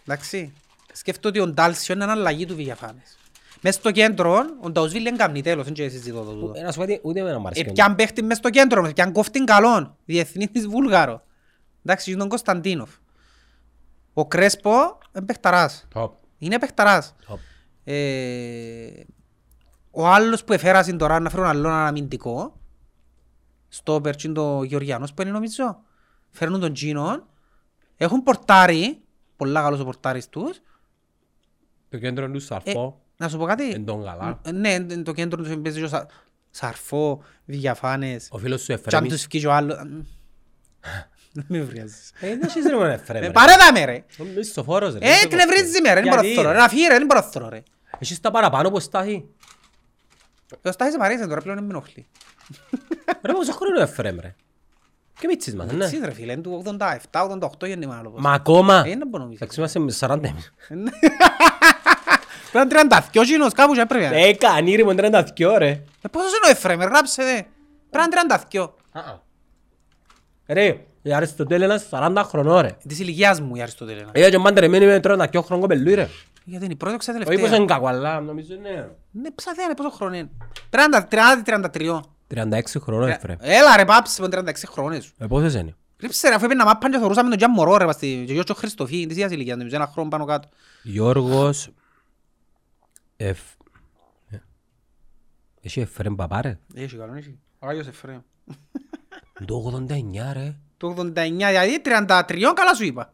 Εντάξει. 0.05 0.53
Σκέφτομαι 0.93 1.37
ότι 1.39 1.49
ο 1.49 1.53
Ντάλσιο 1.53 1.95
είναι 1.95 2.03
αναλλαγή 2.03 2.45
του 2.45 2.55
Βιαφάνες. 2.55 3.17
Μες 3.61 3.75
στο 3.75 3.91
κέντρο, 3.91 4.43
ο 4.61 4.69
Νταουσβίλ 4.69 5.03
δεν 5.03 5.17
κάνει 5.17 5.41
τέλος, 5.41 5.65
δεν 5.65 5.73
και 5.73 5.89
συζητώ 5.89 6.23
το 6.23 6.31
τούτο. 6.33 6.59
Ε, 6.59 6.61
Να 6.63 6.71
σου 6.71 6.77
πω 6.77 6.83
ότι 6.83 6.99
ούτε 7.03 7.19
εμένα 7.19 7.39
μου 7.39 7.47
αρέσει. 7.47 7.65
Επιάν 7.67 7.95
παίχτη 7.95 8.23
μες 8.23 8.37
στο 8.37 8.49
κέντρο 8.49 8.81
μας, 8.81 8.89
επιάν 8.89 9.11
κόφτην 9.11 9.45
καλόν, 9.45 9.95
διεθνής 10.05 10.51
της 10.51 10.67
Βούλγαρο. 10.67 11.21
Εντάξει, 11.85 12.09
είναι 12.11 12.19
τον 12.19 12.29
Κωνσταντίνοφ. 12.29 12.89
Ο 14.13 14.27
Κρέσπο 14.27 14.97
είναι 15.15 15.25
παιχταράς. 15.25 15.87
Top, 15.93 16.09
Είναι 16.37 16.59
παιχταράς. 16.59 17.15
top. 17.27 17.35
Ε, 17.83 19.03
ο 19.91 20.07
άλλος 20.07 20.43
που 20.43 20.53
εφέρασαν 20.53 20.97
τώρα 20.97 21.19
να 21.19 21.29
φέρουν 21.29 21.45
άλλον 21.45 21.71
αναμυντικό, 21.71 22.59
στο 23.67 24.01
περτσίν 24.01 24.33
το 24.33 24.63
Γεωργιάνος 24.63 25.13
που 25.13 25.21
είναι 25.21 25.31
νομίζω, 25.31 25.79
φέρνουν 26.29 26.59
τον 26.59 26.73
Τζίνον, 26.73 27.23
έχουν 27.97 28.23
πορτάρι, 28.23 29.01
πολλά 29.35 29.61
καλός 29.61 29.79
ο 29.79 29.83
πορτάρις 29.83 30.29
τους, 30.29 30.61
Το 31.93 31.99
κέντρο 31.99 32.29
του 32.29 32.37
ε, 32.37 32.39
Σαρφό, 32.39 33.01
να 33.17 33.29
σου 33.29 33.37
πω 33.37 33.45
κάτι, 33.45 33.71
εν 33.71 33.85
τον 33.85 34.03
καλά. 34.03 34.39
Ε, 34.45 34.51
ναι, 34.51 34.73
εν- 34.73 35.03
το 35.03 35.11
κέντρο 35.13 35.43
τους 35.43 35.55
παίζει 35.61 35.83
ο 35.83 35.87
Σα- 35.87 36.05
Σαρφό, 36.49 37.23
Διαφάνες, 37.45 38.27
Ο 38.31 38.37
φίλος 38.37 38.59
σου 38.61 38.65
και 38.67 38.73
αν 38.73 38.79
Εφρέμις. 38.85 39.11
τους 39.11 39.21
φκεί 39.21 39.39
και 39.39 39.47
ο 39.47 39.51
άλλος, 39.53 39.77
δεν 41.33 41.45
με 41.47 41.61
βρειάζεις. 41.61 42.11
Ε, 42.19 42.27
δεν 42.27 42.41
έχεις 42.43 42.65
ρε 42.65 42.73
μόνο 42.75 42.85
Εφρέμ, 42.89 43.23
Ε, 43.23 43.25
ρε. 43.25 43.31
Πάρε 43.31 43.53
τα 43.55 43.71
με 43.73 43.85
ρε. 43.85 44.03
Ο 44.19 44.23
μισθοφόρος, 44.35 44.93
ρε. 44.93 44.99
Ε, 45.07 45.11
εκνευρίζεις 45.23 45.81
με 45.81 45.93
ρε, 45.93 46.01
δεν 46.01 46.03
μπορώ 46.03 46.15
να 46.15 46.21
Γιατί, 46.21 46.35
θωρώ, 46.35 46.47
ρε. 46.49 46.53
ρε, 46.55 46.61
να 46.61 46.67
φύγει 46.69 46.87
ρε, 46.87 46.97
δεν 46.97 47.05
μπορώ 47.05 47.19
να 47.19 47.25
θωρώ 47.25 47.49
ρε. 47.49 47.63
Έχεις 47.99 48.19
τα 48.19 48.31
παραπάνω 48.31 48.71
πως 48.71 48.83
στάθει. 48.83 49.25
Ο 50.61 50.71
Στάχης 50.71 50.97
μ' 50.97 51.01
αρέσει 51.01 51.27
τώρα, 51.27 51.41
πλέον 51.41 51.57
δεν 51.57 51.65
με 51.65 51.73
ενοχλεί. 51.73 52.07
Ρε 53.21 53.33
πόσο 53.33 53.51
χρόνο 53.51 53.71
είναι 53.75 53.79
ο 53.79 53.83
Εφρέμ, 53.83 54.17
ρε; 54.19 54.35
Και 55.19 55.27
μίτσις 55.27 55.55
μας, 55.55 55.71
ναι. 55.71 55.85
Εσείς 55.85 55.99
ρε 56.03 56.11
φίλε, 56.13 56.31
είναι 56.31 56.41
του 56.41 56.63
87-88 57.11 57.65
γεννήμα 57.67 57.97
άλλο. 57.97 58.13
Μα 58.17 58.31
ακόμα. 58.31 58.83
Ε, 58.85 58.89
δεν 58.97 59.07
μπορώ 59.07 59.23
να 59.23 59.29
μιλήσω. 59.29 59.43
Εντάξει, 59.43 59.59
είμαστε 59.59 59.79
με 59.79 59.91
40 59.99 60.23
εμείς. 60.27 60.53
Πρέπει 62.53 62.73
να 62.73 62.79
είναι 62.79 62.89
32 63.13 63.23
γίνος, 63.23 63.53
κάπου 63.53 63.73
και 63.73 63.81
έπρεπε. 63.81 64.05
Ε, 64.13 64.27
Ε, 64.27 64.33
κανεί 64.33 64.75
ρε, 64.75 64.83
μου 64.83 64.93
32 64.97 65.55
ρε. 65.57 65.83
πόσος 66.11 66.29
είναι 66.29 66.47
ο 66.47 66.49
Εφραίμ, 66.49 66.79
γράψε 66.79 67.23
δε. 67.23 67.41
Πρέπει 67.89 68.15
να 68.15 68.21
είναι 68.21 68.43
32. 68.51 68.69
Ρε, 70.47 70.77
η 71.01 71.13
Αριστοτέλη 71.13 71.63
είναι 71.63 71.81
40 71.89 72.21
χρονών 72.25 72.59
ρε. 72.61 72.75
Της 72.87 72.99
ηλικίας 72.99 73.41
μου 73.41 73.55
η 73.55 73.61
Αριστοτέλενα. 73.61 74.09
Ε, 74.11 74.29
και 74.29 74.37
μάντερεμένη 74.37 74.85
με 74.85 74.99
32 75.03 75.25
χρονών 75.43 75.59
κοπελούι 75.59 75.93
ρε. 75.93 76.07
Γιατί 76.45 76.63
είναι 76.65 76.73
η 76.73 76.77
πρώτη 76.77 76.95
οξά 76.95 77.11
Όχι 77.11 77.23
πως 77.23 77.35
τελευταία. 77.35 77.57
είναι 77.57 77.65
κακό, 77.65 77.87
αλλά 77.87 78.19
νομίζω 78.21 78.53
είναι... 78.53 78.89
Ναι, 79.11 79.31
ψαθέα, 79.31 79.73
πόσο 79.73 79.89
χρόνο 79.89 80.15
είναι. 80.15 80.29
30-33. 81.45 81.99
36 82.35 82.61
χρονών 82.79 83.09
Εφρέμ. 83.09 83.35
Έλα 83.39 83.75
ρε 83.77 83.85
πάψε 83.85 84.21
με 84.21 84.27
36 84.31 84.51
χρόνες 84.67 85.03
σου. 85.03 85.11
Ε, 85.19 85.25
πόσες 85.25 85.53
είναι; 85.53 85.75
Ρίψε 85.99 86.29
ρε, 86.29 86.35
αφού 86.35 86.45
έπαιρνα 86.45 86.65
μάπαν 86.65 86.91
και 86.91 86.97
θωρούσαμε 86.97 87.29
τον 87.29 87.37
Τζαν 87.37 87.51
Μωρό 87.51 87.77
ρε, 87.77 87.85
πας 87.85 87.95
στη- 87.95 88.23
και 88.27 88.33
Γιώργος 88.33 88.57
Χριστοφή, 88.57 89.05
της 89.05 89.15
ίδιας 89.15 89.31
ηλικίας, 89.31 89.57
νομίζω 89.57 89.75
ένα 89.75 89.87
χρόνο 89.93 90.09
πάνω 90.09 90.25
κάτω. 90.25 90.47
Γιώργος... 90.83 91.69
Εφ... 93.17 93.39
ε. 94.29 94.37
Έχει 95.61 95.79
Εφρέμ 95.79 96.15
παπά 96.15 96.41
ρε. 96.41 96.59
Έχει 96.73 96.97
καλό, 96.97 97.13
έχει. 97.13 97.39
Ο 97.59 97.67
Άγιος 97.67 97.87
Εφραίμ. 97.87 98.19
Το 99.45 99.85
89 99.89 100.33
ρε. 100.33 100.57
Το 100.77 100.95
89, 100.97 101.13
δηλαδή 101.13 101.81
33 101.85 102.53
καλά 102.55 102.73
σου 102.75 102.83
είπα. 102.85 103.13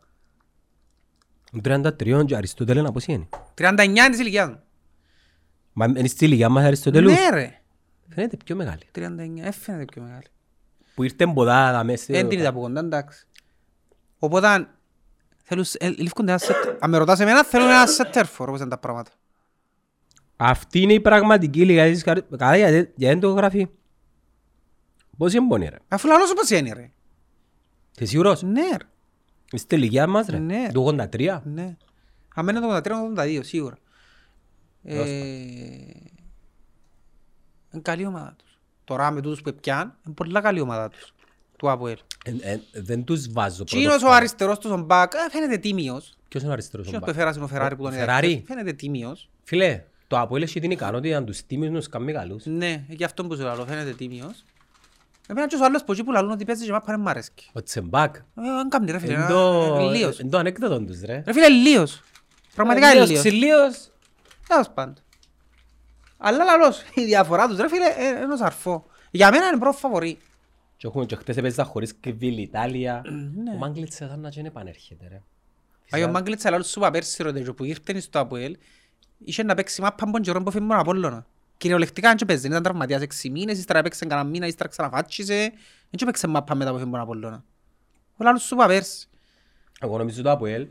33 1.63 2.25
και 2.25 2.35
Αριστοτέλη 2.35 2.81
να 2.81 2.91
πώς 2.91 3.05
είναι. 3.05 3.27
39 3.57 3.83
είναι 3.83 4.09
της 4.09 4.19
ηλικίας 4.19 4.47
μου. 4.47 4.59
Μα 5.73 5.85
είναι 5.85 6.07
στη 6.07 6.25
ηλικίας 6.25 6.49
μας 6.49 6.63
Αριστοτέλους. 6.63 7.11
Ναι 7.13 7.29
ρε. 7.29 7.61
Φαίνεται 8.09 8.37
πιο 8.45 8.55
μεγάλη. 8.55 8.81
39, 8.95 9.09
έφερε 9.41 9.85
πιο 9.85 10.01
μεγάλη. 10.01 10.27
Που 10.95 11.03
ήρθε 11.03 11.25
μποδάδα 11.25 11.83
μέσα. 11.83 12.05
Δεν 12.07 12.29
την 12.29 12.39
είδα 12.39 12.49
από 12.49 12.59
κοντά, 12.59 12.79
εντάξει. 12.79 13.27
Οπότε, 14.19 14.67
θέλουν, 15.43 15.65
ε, 15.77 15.89
λήφκονται 15.89 16.29
ένα 16.29 16.39
σετ, 16.39 16.55
αν 16.79 16.89
με 16.89 16.97
ρωτάς 16.97 17.19
εμένα, 17.19 17.43
θέλουν 17.43 17.69
ένα 17.69 17.87
σετέρφορ, 17.87 18.47
όπως 18.47 18.59
είναι 18.59 18.69
τα 18.69 18.77
πράγματα. 18.77 19.11
Αυτή 20.41 20.81
είναι 20.81 20.93
η 20.93 20.99
πραγματική 20.99 21.61
ηλικία 21.61 21.85
της 21.91 22.03
καρ- 22.03 22.35
Καλά 22.37 22.57
γιατί 22.57 22.75
γιατί 22.77 23.05
δεν 23.05 23.19
το 23.19 23.31
γράφει. 23.31 23.67
Πώς 25.17 25.33
είναι 25.33 25.47
πόνοι 25.47 25.67
ρε; 25.69 25.77
Αφού 25.87 26.07
λαλός 26.07 26.31
όπως 26.31 26.49
είναι 26.49 26.73
ρε. 26.73 26.91
Είσαι 27.95 28.05
σίγουρος; 28.05 28.41
Ναι 28.43 28.61
ρε. 28.61 28.85
Είστε 29.51 29.75
ηλικία 29.75 30.07
μας 30.07 30.27
ρε. 30.27 30.37
Ναι. 30.37 30.67
Το 30.73 30.85
83. 30.85 31.41
Ναι. 31.43 31.77
Αν 32.35 32.47
είναι 32.47 32.59
το 32.59 32.75
83-82, 32.75 33.39
σίγουρα. 33.43 33.77
Ε, 34.83 35.05
είναι 37.71 37.81
καλή 37.81 38.05
ομάδα 38.05 38.35
τους. 38.37 38.59
Τώρα 38.83 39.11
με 39.11 39.21
τούτους 39.21 39.41
που 39.41 39.53
πιάνουν, 39.61 39.93
είναι 40.05 40.13
πολλά 40.15 40.41
καλή 40.41 40.59
ομάδα 40.61 40.89
τους. 40.89 41.13
Του 41.57 41.69
ΑΠΟΕΛ. 41.69 41.97
Ε, 42.25 42.31
ε, 42.51 42.59
Δεν 42.73 43.03
τους 43.03 43.31
βάζω 43.31 43.63
Τσίνος 43.63 43.95
ο 43.95 43.97
πρώτο. 43.99 44.13
αριστερός 44.13 44.57
τους 44.59 44.71
ο 44.71 44.77
Μπακ, 44.77 45.13
ε, 45.13 45.29
φαίνεται 45.31 45.57
τίμιος. 45.57 46.17
Ποιος 46.27 46.41
είναι 46.43 46.51
ο 46.51 46.53
αριστερός 46.53 46.85
ο 46.85 46.89
Τσίνος 46.89 47.05
που 47.05 47.11
Μπακ. 47.11 47.15
εφέρασε 47.19 47.39
ο 47.39 47.47
Φεράρι 47.47 47.75
που 47.75 47.83
τον 47.83 47.91
είδα. 47.91 47.99
Φεράρι; 47.99 48.43
Φαίνεται 48.47 48.73
τίμιος. 48.73 49.29
Φίλε, 49.43 49.83
το 50.10 50.20
Αποέλ 50.20 50.41
έχει 50.41 50.60
την 50.60 50.72
ικανότητα 50.72 51.20
να 51.20 51.26
τους 51.26 51.45
τίμους 51.45 51.70
να 51.70 51.78
τους 51.78 51.89
κάνει 51.89 52.12
καλούς. 52.14 52.45
Ναι, 52.45 52.84
γι' 52.88 53.03
αυτό 53.03 53.26
που 53.26 53.36
σου 53.36 53.41
λέω, 53.41 53.66
φαίνεται 53.66 53.91
τίμιος. 53.93 54.43
Εμένα 55.28 55.47
και 55.47 55.55
ο 55.55 55.66
άλλος 55.66 55.84
που 55.84 55.91
εκεί 55.91 56.03
που 56.03 56.12
λαλούν 56.12 56.32
ότι 56.32 56.45
παίζει 56.45 56.66
και 56.66 56.72
μάπα 56.72 56.86
δεν 56.91 56.99
μ' 56.99 57.07
αρέσκει. 57.07 57.49
Ο 57.53 57.64
Τσεμπάκ. 57.64 58.16
Ε, 58.16 58.22
Αν 58.60 58.70
κάνει 58.70 58.91
ρε 58.91 58.99
φίλε, 58.99 59.14
Είναι 59.14 59.24
ε, 59.24 59.28
το- 59.28 59.78
ε, 59.91 59.95
λίος. 59.97 60.20
είναι 60.20 60.30
το 60.30 60.38
ανέκδοτο 60.38 60.80
τους 60.82 61.01
ρε. 61.01 61.24
Ρε 61.26 61.34
φίλε, 61.34 61.47
λίος. 61.49 62.01
Πραγματικά 62.55 62.88
είναι 62.88 62.95
Λίος, 62.95 63.10
λίος. 63.10 63.20
ξυλίος. 63.22 63.91
Τέλος 64.47 64.70
πάντων. 64.74 64.93
Αλλά 66.18 66.43
λαλός, 66.43 66.82
η 66.93 67.03
διαφορά 67.05 67.47
τους 67.47 67.57
ρε 67.57 67.70
φίλε 67.70 67.86
ε, 67.97 68.07
είναι 68.07 68.20
ένας 68.20 68.41
αρφό. 68.41 68.86
Για 69.12 69.32
μένα 69.32 69.47
είναι 69.47 69.57
πρώτο 69.57 69.78
φαβορή. 69.78 70.18
Και 70.78 70.88
έχουμε 70.88 71.05
και 71.05 71.16
χτες 71.16 71.38
έπαιζα 71.38 71.64
χωρίς 71.64 71.93
Κεβίλ 71.93 72.38
Ιτάλια. 72.38 73.01
ναι. 73.43 73.51
Ο 73.51 73.55
Μάγκλητς 73.57 74.01
εδώ 74.01 74.16
να 74.16 74.30
και 74.30 74.41
επανέρχεται 74.45 75.07
ρε. 75.10 75.22
Αγιο 75.91 76.07
Μάγκλητς 76.10 76.45
αλλά 76.45 76.64
σου 76.64 76.80
είπα 76.80 76.91
πέρσι 76.91 77.24
ρε 77.24 77.32
τέτοιο 77.34 77.53
που 77.53 77.64
ήρθε 77.64 77.99
στο 77.99 78.20
ΑΠΟΕΛ 78.20 78.57
είχε 79.20 79.43
να 79.43 79.55
παίξει 79.55 79.82
μάπα 79.82 80.03
από 80.07 80.20
καιρό 80.20 80.43
που 80.43 80.51
φύγουν 80.51 80.72
από 80.72 80.82
Απόλλωνα. 80.82 81.26
Κυριολεκτικά 81.57 82.15
δεν 82.15 82.28
παίζει, 82.28 82.47
ήταν 82.47 82.63
τραυματίας 82.63 83.01
έξι 83.01 83.30
μήνες, 83.30 83.57
ύστερα 83.57 83.80
έπαιξε 83.80 84.05
κανένα 84.05 84.30
μήνα, 84.30 84.47
ύστερα 84.47 84.70
ξαναφάτσισε. 84.70 85.51
Δεν 85.89 86.05
παίξε 86.05 86.28
μάπα 86.28 86.55
μετά 86.55 86.70
από 86.70 86.80
τον 86.80 86.95
Απόλλωνα. 86.95 87.43
Ο 88.17 88.24
λάλος 88.24 88.43
σου 88.43 88.55
είπα 88.55 88.67
πέρσι. 88.67 89.07
Εγώ 89.80 89.97
νομίζω 89.97 90.22
το 90.22 90.32
ΑΠΟΕΛ 90.32 90.67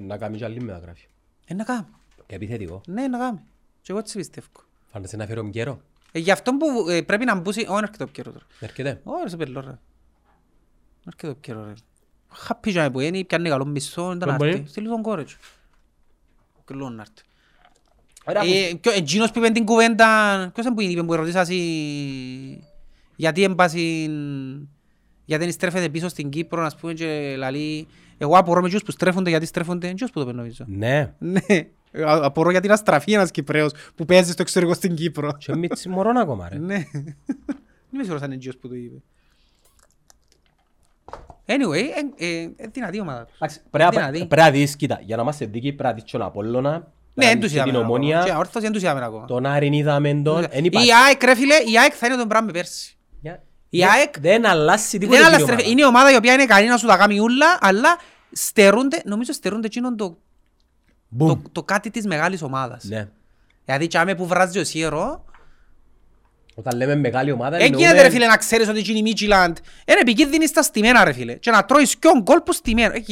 να 0.00 0.16
κάνει 0.18 0.36
και 0.36 0.44
άλλη 0.44 0.60
μεταγράφη. 0.60 1.06
Ε, 1.46 1.54
να 1.54 1.64
κάνει. 1.64 1.86
Και 2.26 2.34
επιθετικό. 2.34 2.80
Ναι, 2.86 3.08
να 3.08 3.18
κάνει. 3.18 3.40
Και 3.82 3.90
εγώ 3.92 3.98
έτσι 3.98 4.16
πιστεύω. 4.18 4.46
Φάνεσαι 4.92 5.16
να 5.16 5.26
φέρω 5.26 5.50
καιρό. 5.50 5.80
Ε, 6.12 6.18
γι' 6.18 6.30
αυτό 6.30 6.52
που 6.56 6.88
ε, 6.88 7.02
πρέπει 7.02 7.24
να 7.24 7.34
μπούσει... 7.34 7.60
Όχι, 7.68 7.82
έρχεται 7.82 8.04
ο 8.04 8.06
καιρό 8.06 8.32
τώρα. 8.32 8.44
Έρχεται. 8.60 9.00
Όχι, 9.04 9.22
ρε, 9.22 9.28
σε 9.28 9.36
πελό, 9.36 9.60
ρε. 9.60 9.78
Έρχεται 11.06 11.28
ο 11.28 11.34
καιρό, 11.34 11.64
ρε. 11.64 11.72
Χαπή 12.32 12.72
και 12.72 12.90
που 12.92 13.00
είναι, 13.00 13.24
πιάνει 13.24 13.48
καλό 13.48 13.64
μισθό, 13.66 14.02
ήταν 14.02 14.18
Ποιον 14.18 14.30
να 14.30 14.36
μπορεί; 14.36 14.50
έρθει. 14.50 14.66
Στείλει 14.66 14.88
τον 14.88 15.02
κόρετ. 15.02 15.28
Ο 16.58 16.62
κελόν 16.66 16.94
να 16.94 17.00
έρθει. 17.02 17.14
Ωραία, 17.14 17.24
Ε, 17.24 17.24
ποιο- 18.18 18.19
Εκείνος 18.96 19.30
που 19.30 19.38
είπε 19.38 19.48
την 19.50 19.64
κουβέντα, 19.64 20.06
ποιος 20.54 20.66
είναι 20.66 20.74
που 20.74 20.80
είπε 20.80 21.02
που 21.02 21.14
ρωτήσας 21.14 21.48
γιατί 23.16 23.42
έμπασιν, 23.42 24.12
γιατί 25.24 25.44
δεν 25.44 25.52
στρέφεται 25.52 25.88
πίσω 25.88 26.08
στην 26.08 26.28
Κύπρο, 26.28 26.62
ας 26.64 26.76
πούμε, 26.76 26.92
και 26.92 27.34
λαλεί, 27.38 27.86
εγώ 28.18 28.36
απορώ 28.38 28.60
με 28.60 28.66
εκείνους 28.66 28.84
που 28.84 28.90
στρέφονται, 28.90 29.30
γιατί 29.30 29.46
στρέφονται, 29.46 29.88
εκείνος 29.88 30.10
που 30.10 30.20
το 30.20 30.26
πει 30.26 30.32
νομίζω. 30.32 30.64
Ναι. 30.68 31.12
Ναι, 31.18 31.40
Α- 32.06 32.24
απορώ 32.24 32.50
γιατί 32.50 32.66
είναι 32.66 32.74
αστραφή 32.74 33.12
ένας 33.12 33.30
Κυπρέος 33.30 33.72
που 33.94 34.04
παίζει 34.04 34.32
στο 34.32 34.42
εξωτερικό 34.42 34.74
στην 34.74 34.94
Κύπρο. 34.94 35.32
Και 35.38 35.56
μητσι 35.56 35.88
μωρόν 35.88 36.16
ακόμα 36.16 36.48
ρε. 36.48 36.58
Ναι. 36.58 36.84
Δεν 36.92 37.14
είμαι 37.92 38.02
σίγουρος 38.02 38.22
αν 38.22 38.26
είναι 38.26 38.34
εκείνος 38.34 38.56
που 38.56 38.68
το 38.68 38.74
είπε. 38.74 38.96
Anyway, 41.46 41.84
ε, 42.16 42.26
ε, 42.26 42.42
ε, 42.56 42.66
δυνατή 42.72 43.00
ομάδα. 43.00 43.26
Εντάξει, 43.34 43.60
Πρέπει 43.70 43.94
να- 43.96 44.00
Δυνατή. 44.10 44.26
πρέπει 44.26 44.42
να 44.42 44.50
δεις, 44.50 44.76
κοίτα, 44.76 45.00
για 45.02 45.16
να 45.16 45.22
είμαστε 45.22 45.46
δίκοι 45.46 45.72
πρέπει 45.72 45.82
να 45.88 45.92
δεις 46.02 46.10
τον 46.10 46.22
Απόλλωνα, 46.22 46.92
Ναι, 47.26 47.30
πρέπει 47.30 47.40
να 47.40 47.40
δεν 47.40 47.40
δεις 47.40 47.50
τους 47.50 47.52
και 47.52 47.58
την 47.62 47.68
είδαμε 47.70 47.84
ακόμα. 47.84 47.98
Και 48.08 48.14
Ομόνια, 48.16 48.38
όρθος 48.38 48.62
δεν 48.62 48.72
τους 48.72 48.82
είδαμε 48.82 49.04
ακόμα. 49.04 49.24
τον 49.26 49.46
Άρην 49.46 49.72
είδαμε 49.72 50.20
τον, 50.24 50.46
εν 50.50 50.64
υπάρχει. 50.64 50.88
Η 50.88 50.92
ΑΕΚ, 51.06 51.22
ρε 51.22 51.34
φίλε, 51.34 51.54
η 51.54 51.78
ΑΕΚ 51.78 51.92
θα 51.96 52.06
είναι 52.06 52.16
τον 52.16 52.28
πράγμα 52.28 52.50
πέρσι. 52.50 52.96
Για- 53.20 53.42
η 53.68 53.78
δεν- 53.78 53.88
ΑΕΚ- 53.88 54.20
Δεν 54.20 54.46
αλλάσει 54.46 54.98
τίποτα 54.98 55.18
Δεν 55.18 55.26
εκείνη 55.26 55.40
η 55.40 55.44
άλλα 55.44 55.52
ομάδα. 55.52 55.70
είναι 55.70 55.80
η 55.80 55.84
ομάδα 55.84 56.12
η 56.12 56.16
οποία 56.16 56.32
είναι 56.32 56.42
ικανή 56.42 56.66
να 56.66 56.76
σου 56.76 56.86
τα 56.86 56.96
κάνει 56.96 57.18
ούλα, 57.18 57.58
αλλά 57.60 57.98
στερούνται, 58.32 59.02
νομίζω 59.04 59.32
στερούνται 59.32 59.66
εκείνον 59.66 59.96
το, 59.96 60.16
Μπουμ. 61.08 61.28
το, 61.28 61.42
το 61.52 61.62
κάτι 61.62 61.90
της 61.90 62.06
μεγάλης 62.06 62.42
ομάδας. 62.42 62.84
Ναι. 62.84 63.08
Δηλαδή, 63.64 63.86
τσάμε 63.86 64.14
που 64.14 64.26
βράζει 64.26 64.58
ο 64.58 64.64
Σιέρο, 64.64 65.24
Όταν 66.54 66.76
λέμε 66.78 66.96
μεγάλη 66.96 67.30
ομάδα 67.32 67.50
δεν 67.56 67.60
εννοούμε- 67.60 67.86
γίνεται 67.88 68.02
ρε 68.06 68.10
φίλε 68.12 68.26
να 68.26 68.36
ξέρεις 68.36 68.68
ότι 68.68 68.78
εκείνη 68.78 68.98
η 68.98 69.02
Μίτσιλαντ 69.02 69.56
είναι 69.86 70.00
επικίνδυνη 70.00 70.46
στα 70.46 70.62
στημένα 70.62 71.04
ρε 71.04 71.12
φίλε 71.12 71.34
και 71.34 71.50
να 71.50 71.64
τρώεις 71.64 71.96
κι 71.96 72.08
γκολ 72.22 72.40
που 72.40 72.52
στημένο, 72.52 72.92
δεν 72.92 73.02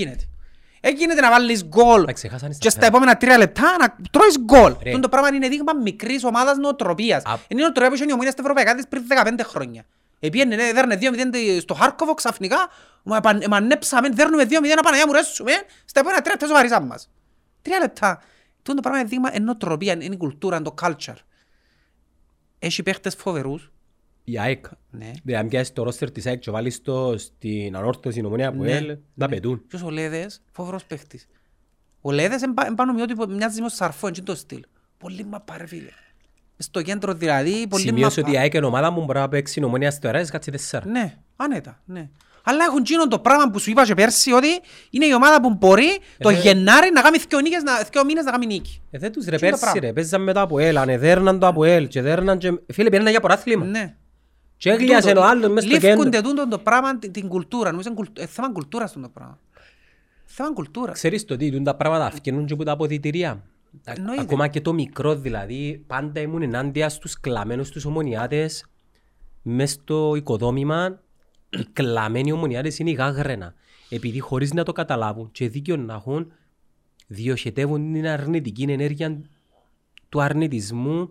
γίνεται. 0.81 0.89
Δεν 0.89 0.95
γίνεται 0.97 1.21
να 1.21 1.31
βάλεις 1.31 1.65
γκολ 1.65 2.05
Τα 2.05 2.13
ξεχάσανε 2.13 2.53
στα 2.53 2.63
και 2.63 2.71
στα 2.71 2.81
φέρα. 2.81 2.93
επόμενα 2.93 3.17
τρία 3.17 3.39
λεπτά 3.39 3.77
να 3.81 3.97
τρώεις 4.11 4.39
γκολ. 4.39 4.77
Ρε. 4.83 4.89
Αυτό 4.89 5.01
το 5.01 5.09
πράγμα 5.09 5.29
είναι 5.35 5.49
δείγμα 5.49 5.73
μικρής 5.83 6.25
ομάδας 6.25 6.57
νοοτροπίας. 6.57 7.23
Α. 7.25 7.39
Είναι 7.49 7.61
η 7.61 7.63
νοοτροπία 7.63 7.89
που 7.89 7.95
είχε 7.95 8.05
η 8.09 8.13
ομόνια 8.13 8.31
στα 8.31 8.43
ευρωπαϊκά 8.43 8.75
της 8.75 8.89
πριν 8.89 9.03
15 9.09 9.41
χρόνια. 9.45 9.85
Επίενε, 10.21 10.57
ναι, 10.57 10.73
δέρνε 10.73 10.97
2-0 10.97 11.61
στο 11.61 11.75
Χάρκοβο 11.75 12.15
ξαφνικά, 12.15 12.69
μα 13.03 13.17
επαν- 13.17 13.43
εμανέψαμε, 13.43 14.09
δέρνουμε 14.09 14.45
2-0, 14.45 14.83
Παναγιά 14.83 15.07
μου 15.07 15.13
ρέσουμε, 15.13 15.53
στα 15.85 16.01
επόμενα 16.01 16.21
τρία 16.21 16.33
λεπτά 16.33 16.47
σοβαρίσαμε 16.47 16.87
μας. 16.87 17.11
Τρία 17.63 17.79
λεπτά. 17.79 18.09
Αυτό 18.57 18.75
το 18.75 18.81
πράγμα 18.81 18.99
είναι 19.01 19.09
δείγμα 19.09 19.35
είναι 19.35 19.45
νοοτροπία, 19.45 19.93
είναι 19.93 20.05
η 20.05 20.17
κουλτούρα, 20.17 20.57
είναι 20.57 20.65
το 20.65 20.75
culture. 20.83 21.15
Έχει 22.59 22.83
παίχτες 22.83 23.15
φοβερούς. 23.15 23.71
Η 24.31 24.39
ΑΕΚ. 24.39 24.67
Ναι. 24.91 25.11
Δηλαδή, 25.25 25.43
αν 25.43 25.49
πιάσεις 25.49 25.73
το 25.73 25.83
ρόστερ 25.83 26.11
της 26.11 26.27
ΑΕΚ 26.27 26.39
και 26.39 26.51
βάλεις 26.51 26.83
το 26.83 27.19
στην 27.19 27.77
ανόρθωση 27.77 28.25
Ομόνια 28.25 28.53
που 28.53 28.63
Ναι. 28.63 28.71
έλ, 28.77 28.97
να 29.15 29.29
πετούν. 29.29 29.63
Ποιος 29.69 29.83
ο 29.83 29.91
Λέδες, 29.91 30.41
φοβερός 30.53 30.85
παίχτης. 30.85 31.27
Ο 32.01 32.13
Λέδες 32.13 32.43
είναι 32.43 32.53
πα- 32.55 32.67
είναι 32.67 32.75
πάνω 32.75 32.93
μειώτη 32.93 33.15
που 33.15 33.27
μοιάζει 33.31 33.61
με 33.61 33.67
ο 33.67 33.69
Σαρφό, 33.69 34.09
είναι 34.09 34.17
το 34.25 34.35
στυλ. 34.35 34.61
Πολύ 34.99 35.25
μαπά 35.25 35.57
ρε 35.59 35.67
φίλε. 35.67 35.91
Στο 36.59 36.83
κέντρο 36.83 37.13
δηλαδή, 37.15 37.67
πολύ 37.69 37.83
Σημείωσε 37.83 38.21
ότι 38.21 38.29
η 38.29 38.33
μαπά. 38.33 38.43
ΑΕΚ 38.45 38.55
είναι 38.55 38.67
ομάδα 38.67 38.91
μου 38.91 39.05
μπορεί 39.05 39.19
να 39.19 39.29
παίξει 39.29 39.61
η 39.61 39.65
Ομόνια 39.65 39.91
στο 39.91 40.09
ΕΡΑ, 40.09 40.25
κάτσει 40.27 40.51
τέσσερα. 40.51 40.87
Ναι, 40.87 41.15
άνετα, 41.37 41.83
ναι. 41.85 42.09
Αλλά 42.43 42.65
έχουν 42.65 42.83
γίνον 42.85 43.09
το 43.09 43.19
πράγμα 43.19 43.51
που 43.51 43.59
σου 43.59 43.71
είπα 43.71 43.85
και 43.85 43.95
πέρσι 43.95 44.33
ότι 44.33 44.47
είναι 44.91 45.07
η 45.07 45.15
ομάδα 45.15 45.41
που 45.41 45.55
μπορεί 45.55 45.99
το 46.19 46.29
Ε, 46.29 46.33
Γενάρη 46.41 46.91
να 46.93 47.01
κάνει 47.03 47.19
δυο 47.29 47.41
νίκες, 47.41 47.63
να- 47.63 47.83
δυο 47.93 48.05
μήνες 48.05 48.25
να 48.25 48.31
κάνει 48.31 48.47
νίκη. 48.47 48.81
Ε, 48.91 48.99
δεν 48.99 49.13
τους 49.13 49.25
ρε 49.25 49.37
Τι 49.37 49.47
είναι 49.47 49.55
το 49.55 49.61
πέρσι 49.61 49.73
πράγμα. 49.73 49.81
ρε, 49.81 49.93
παίζαν 49.93 50.23
με 50.23 50.33
το 50.33 50.41
ΑΠΟΕΛ, 50.41 50.77
ανεδέρναν 50.77 51.39
το 51.39 51.47
ΑΠΟΕΛ 51.47 51.89
και 51.89 52.03
δέρναν 52.03 52.39
και... 52.39 52.53
Φίλε, 52.73 52.89
πήγαιναν 52.91 53.11
για 53.11 53.21
πρωτάθλημα. 53.21 53.65
Ναι. 53.65 53.95
Και 54.59 54.71
έγλιασε 54.71 55.11
ο 55.13 55.25
άλλος 55.25 55.51
μες 55.53 55.63
στο 55.65 55.73
κέντρο. 55.73 55.89
Λήφκονται 55.89 56.21
τούτο 56.21 56.49
το 56.49 56.59
πράγμα 56.59 56.99
την- 56.99 57.13
την 57.13 57.29
κουλτούρα. 57.29 57.71
Νομίζω 57.71 57.89
είναι 57.89 57.97
κουλ- 57.99 58.19
ε, 58.19 58.27
θέμα 58.27 58.53
κουλτούρας 58.53 58.93
τούτο 58.93 59.07
το 59.07 59.13
πράγμα. 59.15 59.39
Θέμα 60.25 60.53
κουλτούρας. 60.53 60.95
Ξέρεις 60.95 61.25
το 61.25 61.37
τι, 61.37 61.51
τούν 61.51 61.65
τα 61.65 61.75
πράγματα 61.77 62.11
φτιάχνουν 62.11 62.47
και 62.47 62.53
από 62.53 62.65
τα 62.65 62.73
αποδητηρία. 62.73 63.43
Εννοείται. 63.85 64.21
Ακόμα 64.23 64.49
και 64.49 64.61
το 64.61 64.73
μικρό 64.73 65.15
δηλαδή, 65.15 65.85
πάντα 65.87 66.21
ήμουν 66.21 66.43
ενάντια 66.43 66.89
στους 66.89 67.21
κλαμμένους 67.21 67.71
τους 67.71 67.85
ομονιάτες 67.85 68.67
μες 69.43 69.71
στο 69.71 70.15
οικοδόμημα, 70.17 71.01
οι 71.51 71.65
κλαμμένοι 71.73 72.33
ομονιάτες 72.33 72.79
είναι 72.79 72.91
η 72.91 72.93
γάγραινα. 72.93 73.55
Επειδή 73.89 74.19
χωρίς 74.21 74.53
να 74.53 74.63
το 74.63 74.73
καταλάβουν 74.73 75.31
και 75.31 75.49
δίκιο 75.49 75.77
να 75.77 75.95
έχουν, 75.95 76.33
διοχετεύουν 77.07 77.93
την 77.93 78.07
αρνητική 78.07 78.63
ενέργεια 78.63 79.21
του 80.09 80.23
αρνητισμού 80.23 81.11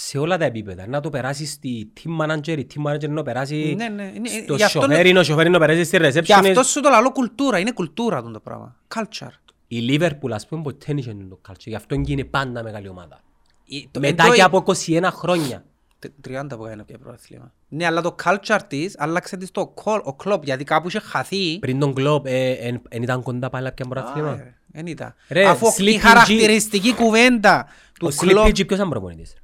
σε 0.00 0.18
όλα 0.18 0.36
τα 0.38 0.44
επίπεδα. 0.44 0.86
Να 0.86 1.00
το 1.00 1.10
περάσει 1.10 1.46
στη 1.46 1.92
team 2.00 2.24
manager, 2.26 2.58
η 2.58 2.66
team 2.74 2.90
manager 2.92 3.08
να 3.08 3.22
περάσει 3.22 3.74
Ναι, 3.76 3.88
ναι, 3.88 4.12
είναι- 4.14 4.28
στο 4.28 4.54
γι' 4.54 4.62
αυτό 4.62 4.80
σοφέρι, 4.80 5.16
ο 5.16 5.22
σοφέρι 5.22 5.48
να 5.50 5.58
περάσει 5.58 5.84
στη 5.84 5.96
Γι' 5.96 6.04
reception. 6.18 6.32
αυτό 6.48 6.62
σου 6.62 6.80
το 6.80 6.88
λαλό 6.88 7.12
κουλτούρα. 7.12 7.58
Είναι 7.58 7.72
κουλτούρα 7.72 8.18
τούτο 8.20 8.32
το 8.32 8.40
πράγμα. 8.40 8.76
Culture. 8.94 9.30
Η 9.68 9.78
Liverpool 9.90 10.30
ας 10.32 10.46
πούμε 10.46 10.62
ποτέ 10.62 10.84
δεν 10.86 10.96
είχε 10.96 11.16
το 11.28 11.40
culture. 11.48 11.54
Γι' 11.64 11.74
αυτό 11.74 11.94
είναι 12.06 12.24
πάντα 12.24 12.62
μεγάλη 12.62 12.88
ομάδα. 12.88 13.20
Η- 13.64 13.88
το- 13.90 14.00
Μετά 14.00 14.24
εν 14.24 14.30
και 14.32 14.38
το- 14.38 14.44
από 14.46 14.56
21 14.56 15.10
χρόνια. 15.10 15.64
Τε- 15.98 16.12
30 16.28 16.56
που 16.56 16.66
έκανε 16.66 16.82
πια 16.84 16.98
πρωτάθλημα. 16.98 17.52
Ναι, 17.68 17.86
αλλά 17.86 18.00
το 18.00 18.14
culture 18.24 18.58
της 18.68 18.94
άλλαξε 18.98 19.36
της 19.36 19.50
το 19.50 19.66
κολ- 19.66 20.06
ο 20.06 20.14
κλόπ, 20.14 20.44
γιατί 20.44 20.64
κάπου 20.64 20.88
είχε 20.88 20.98
χαθεί. 21.00 21.58
Πριν 21.58 21.78
τον 21.78 21.94
κλόπ, 21.94 22.26
εν 22.26 22.80
ήταν 23.02 23.22
κοντά 23.22 23.48
πάλι 23.50 23.72
πια 23.72 23.84
πρωτάθλημα. 23.88 24.30
Α, 24.30 24.34
ε, 24.34 24.52
Εν 24.72 24.86
ήταν. 24.86 25.14
Ρε, 25.28 25.44
Αφού 25.48 25.66
η 25.66 25.70
Sleepy 25.78 25.96
G- 25.96 26.00
χαρακτηριστική 26.00 26.94
κουβέντα 26.94 27.66
Ο 28.00 28.08
του 28.08 28.14
κλόπ... 28.16 28.44
Sleepy 28.46 28.48
G 28.48 28.66
ποιος 28.66 28.78
ήταν 28.78 28.88
προπονητής. 28.88 29.34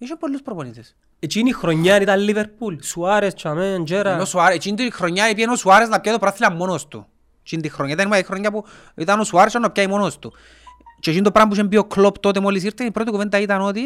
Α, 0.00 0.04
Είχε 0.04 0.16
πολλούς 0.16 0.42
προπονητές. 0.42 0.96
Εκείνη 1.18 1.48
η 1.48 1.52
χρονιά 1.52 2.00
ήταν 2.00 2.26
Liverpool. 2.28 2.76
Σουάρες, 2.82 3.34
Τσαμέν, 3.34 3.74
Ενώ 3.74 3.84
Τζέρα. 3.84 4.20
ο 4.20 4.24
Σουάρες, 4.24 4.56
εκείνη 4.56 4.76
τη 4.76 4.90
χρονιά 4.90 5.24
έπιανε 5.24 5.52
ο 5.52 5.56
Σουάρες 5.56 5.88
να 5.88 6.00
πιάει 6.00 6.14
το 6.14 6.20
πρωτάθλημα 6.20 6.54
μόνος 6.54 6.88
του. 6.88 7.06
Εκείνη 7.42 7.62
τη 7.62 7.68
χρονιά, 7.68 7.94
ήταν 7.94 8.12
η 8.12 8.22
χρονιά 8.22 8.50
που 8.50 8.64
ήταν 8.94 9.20
ο 9.20 9.24
Σουάρες 9.24 9.54
να 9.54 9.70
πιάει 9.70 9.86
μόνος 9.86 10.18
του. 10.18 10.32
Και 11.00 11.10
εκείνο 11.10 11.24
το 11.24 11.32
πράγμα 11.32 11.50
που 11.50 11.56
είχε 11.56 11.68
πει 11.68 11.76
ο 11.76 11.84
Κλόπ 11.84 12.18
τότε 12.18 12.40
μόλις 12.40 12.64
ήρθε, 12.64 12.84
η 12.84 12.90
πρώτη 12.90 13.10
κουβέντα 13.10 13.38
ήταν 13.40 13.60
ότι 13.60 13.82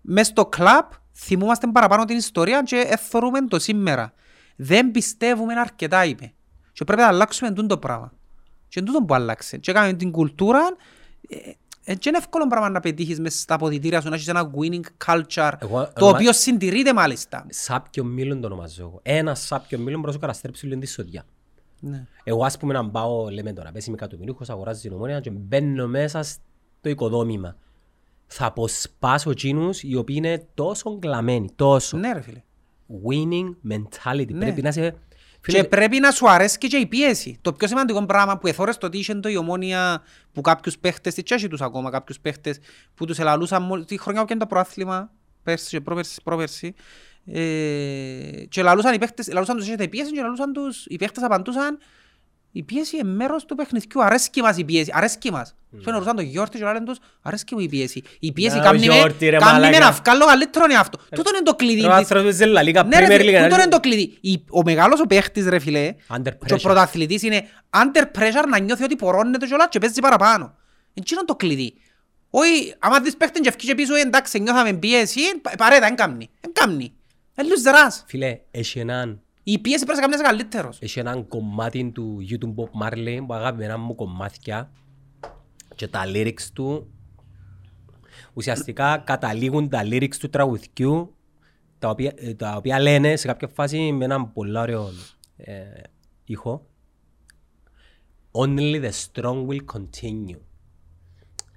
μες 0.00 0.26
στο 0.26 0.46
κλαμπ 0.46 0.84
θυμούμαστε 1.14 1.66
παραπάνω 1.66 2.04
την 2.04 2.16
ιστορία 2.16 2.62
και 2.62 2.84
εθωρούμε 2.88 3.40
το 3.46 3.58
σήμερα. 3.58 4.12
Δεν 4.56 4.90
πιστεύουμε 4.90 5.54
αρκετά, 5.54 6.04
είπε. 6.04 6.32
Και 6.72 6.84
πρέπει 6.84 7.00
να 7.00 7.06
αλλάξουμε 7.08 7.50
τούτο 7.50 7.66
το 7.66 7.78
πράγμα. 7.78 8.12
Και 8.68 8.80
είναι 8.80 8.88
τούτο 8.88 9.04
που 9.04 9.14
άλλαξε. 9.14 9.56
Και 9.56 9.70
έκαμε 9.70 9.92
την 9.92 10.10
κουλτούρα, 10.10 10.60
ε, 11.84 11.92
ε, 11.92 11.94
και 11.94 12.08
είναι 12.08 12.18
εύκολο 12.18 12.46
πράγμα 12.46 12.68
να 12.68 12.80
πετύχεις 12.80 13.20
μέσα 13.20 13.38
στα 13.38 13.54
αποδητήρια 13.54 14.00
σου, 14.00 14.08
να 14.08 14.14
έχεις 14.14 14.28
ένα 14.28 14.50
winning 14.56 15.06
culture, 15.06 15.52
Εγώ- 15.58 15.84
το 15.84 16.04
ονομα- 16.04 16.16
οποίο 16.18 16.32
συντηρείται 16.32 16.92
μάλιστα. 16.92 17.46
Σάπιο 17.50 18.04
μήλον 18.04 18.40
το 18.40 18.46
ονομάζω 18.46 18.82
εγώ. 18.82 18.98
Ένα 19.02 19.34
σάπιο 19.34 19.78
μήλον 19.78 19.94
μπορώ 19.94 20.06
να 20.06 20.12
σου 20.12 20.18
καταστρέψεις 20.18 20.68
λίγο 20.68 20.80
τη 20.80 20.86
σοδιά. 20.86 21.24
Ναι. 21.80 22.06
Εγώ 22.24 22.44
ας 22.44 22.56
πούμε 22.58 22.72
να 22.72 22.90
πάω, 22.90 23.28
λέμε 23.30 23.52
τώρα, 23.52 23.72
πέσει 23.72 23.90
με 23.90 23.96
κατομιλούχος, 23.96 24.50
αγοράζεις 24.50 24.82
την 24.82 24.92
ομόνια 24.92 25.20
και 25.20 25.30
μπαίνω 25.30 25.86
μέσα 25.86 26.22
στο 26.22 26.88
οικοδόμημα. 26.88 27.56
Θα 28.26 28.46
αποσπάσω 28.46 29.30
εκείνους 29.30 29.82
οι 29.82 29.96
οποίοι 29.96 30.16
είναι 30.18 30.46
τόσο 30.54 30.98
κλαμμένοι, 30.98 31.50
τόσο. 31.56 31.96
Ναι 31.96 32.12
ρε 32.12 32.20
φίλε. 32.20 32.42
Winning 33.08 33.72
mentality. 33.72 34.32
Ναι. 34.32 34.38
Πρέπει 34.38 34.62
να 34.62 34.68
είσαι... 34.68 34.94
Και 35.46 35.64
πρέπει 35.64 35.98
να 35.98 36.10
σου 36.10 36.30
αρέσει 36.30 36.58
και 36.58 36.76
η 36.76 36.86
πίεση. 36.86 37.38
Το 37.40 37.52
πιο 37.52 37.68
σημαντικό 37.68 38.06
πράγμα 38.06 38.38
που 38.38 38.46
εθώρες 38.46 38.78
το 38.78 38.86
ότι 38.86 38.98
είχε 38.98 39.14
το 39.14 39.28
η 39.28 39.36
ομόνια 39.36 40.02
που 40.32 40.40
κάποιους 40.40 40.78
παίχτες, 40.78 41.14
τις 41.14 41.22
τσέχει 41.24 41.48
τους 41.48 41.60
ακόμα 41.60 41.90
κάποιους 41.90 42.20
παίχτες 42.20 42.58
που 42.94 43.06
τους 43.06 43.18
ελαλούσαν 43.18 43.62
μόλις 43.62 43.86
τη 43.86 43.98
χρονιά 43.98 44.20
που 44.20 44.26
έκανε 44.26 44.40
το 44.40 44.46
προάθλημα, 44.46 45.10
πέρσι 45.42 45.68
και 45.68 45.80
πρόπερσι, 45.80 46.20
πρόπερσι, 46.22 46.74
ε, 47.26 48.44
και 48.48 48.62
λαλούσαν 48.62 48.94
οι 48.94 48.98
παίχτες, 48.98 49.32
λαλούσαν 49.32 49.56
τους 49.56 49.66
έχετε 49.66 49.88
πίεση 49.88 50.12
και 50.12 50.20
λαλούσαν 50.20 50.52
τους, 50.52 50.86
οι 50.86 50.96
παίχτες 50.96 51.22
απαντούσαν 51.22 51.78
η 52.52 52.62
πίεση 52.62 52.96
είναι 52.96 53.08
μέρος 53.08 53.44
του 53.44 53.54
παιχνιδιού, 53.54 54.02
αρέσκει 54.04 54.40
μας 54.42 54.56
η 54.56 54.64
πίεση, 54.64 54.90
αρέσκει 54.94 55.30
μας. 55.32 55.54
Mm. 55.76 55.78
ρωτούσαν 55.84 56.16
τον 56.16 56.24
Γιώργη 56.24 56.58
και 56.58 56.64
λένε 56.64 56.80
τους, 56.84 56.98
αρέσκει 57.22 57.54
μου 57.54 57.60
η 57.60 57.68
πίεση. 57.68 58.02
Η 58.20 58.32
πίεση 58.32 58.56
Να, 58.56 58.62
ο 58.62 58.64
κάνει 58.64 58.86
με, 58.86 58.94
Γιώργη, 58.94 59.28
ρε 59.28 59.38
κάνει 59.38 59.52
με 59.60 59.60
μαλάκα. 59.66 59.78
να 59.78 59.90
βγάλω 59.92 60.24
καλύτερο 60.26 60.64
εαυτό. 60.70 60.98
Τούτο 61.14 61.30
είναι 61.34 61.42
το 61.42 61.54
κλειδί 61.54 61.80
Ο 61.84 61.88
της 61.88 61.96
άνθρωπος 61.96 62.36
δεν 62.36 62.48
λαλεί 62.48 62.72
ναι 62.86 62.98
ρε 62.98 63.06
Premier 63.06 63.18
φίλε, 63.20 63.38
League. 63.38 63.42
τούτο 63.42 63.54
είναι 63.60 63.68
το 63.70 63.80
κλειδί. 63.80 64.18
Η- 64.20 64.44
Ο 64.50 64.62
μεγάλος 64.62 65.00
ο 65.00 65.06
παίχτης 65.06 65.46
ρε 65.48 65.58
φίλε 65.58 65.94
Under 66.16 66.22
και 66.46 66.52
ο 66.54 66.56
pressure. 66.56 66.60
πρωταθλητής 66.62 67.22
είναι 67.22 67.42
under 67.70 68.02
pressure 68.18 68.44
να 68.50 68.58
νιώθει 68.58 68.84
ότι 68.84 68.96
πορώνεται 68.96 69.46
κιόλας 69.46 69.66
και 69.70 69.78
παίζει 69.78 70.00
παραπάνω. 70.00 70.54
Εκείνο 70.94 71.20
είναι 71.20 71.28
το 71.28 71.34
κλειδί. 71.36 71.74
Όχι, 72.30 72.74
άμα 72.78 73.00
δεις 73.00 73.16
παίχτεν 73.16 73.42
και 73.42 73.48
ευκεί 73.48 73.66
και 73.66 73.74
πίσω, 73.74 73.94
«Ε, 73.94 74.00
εντάξει, 74.00 74.40
νιώθαμε 74.40 74.72
πίεση, 74.72 75.20
πα- 75.42 75.52
παρέτα, 75.56 75.86
εν 75.86 75.94
κάμνει. 75.94 76.30
Εν 76.40 76.52
κάμνει. 76.52 76.92
Εν 77.34 77.46
λουζεράς. 77.48 78.04
Φίλε, 78.06 78.38
έχει 78.50 78.78
έναν 78.78 79.20
Η 79.42 79.58
πίεση 79.58 79.84
πρέπει 79.84 80.00
να 80.00 80.06
κάνεις 80.06 80.26
καλύτερος. 80.26 80.78
Έχει 80.80 80.98
έναν 80.98 81.28
κομμάτι 81.28 81.90
του 81.90 82.18
YouTube 82.30 82.54
Bob 82.54 82.82
Marley 82.82 83.18
που 83.26 83.34
αγαπημένα 83.34 83.78
μου 83.78 83.94
κομμάτια 83.94 84.72
και 85.74 85.88
τα 85.88 86.02
lyrics 86.06 86.42
του 86.52 86.92
ουσιαστικά 88.32 88.98
καταλήγουν 88.98 89.68
τα 89.68 89.82
lyrics 89.84 90.16
του 90.18 90.28
τραγουδιού 90.28 91.14
τα 91.78 91.88
οποία, 91.88 92.12
ε, 92.16 92.34
τα 92.34 92.56
οποία 92.56 92.80
λένε 92.80 93.16
σε 93.16 93.26
κάποια 93.26 93.48
φάση 93.48 93.92
με 93.92 94.04
έναν 94.04 94.32
πολύ 94.32 94.58
ωραίο 94.58 94.88
ε, 95.36 95.62
ήχο 96.24 96.66
Only 98.32 98.82
the 98.84 98.90
strong 98.90 99.46
will 99.46 99.64
continue. 99.74 100.38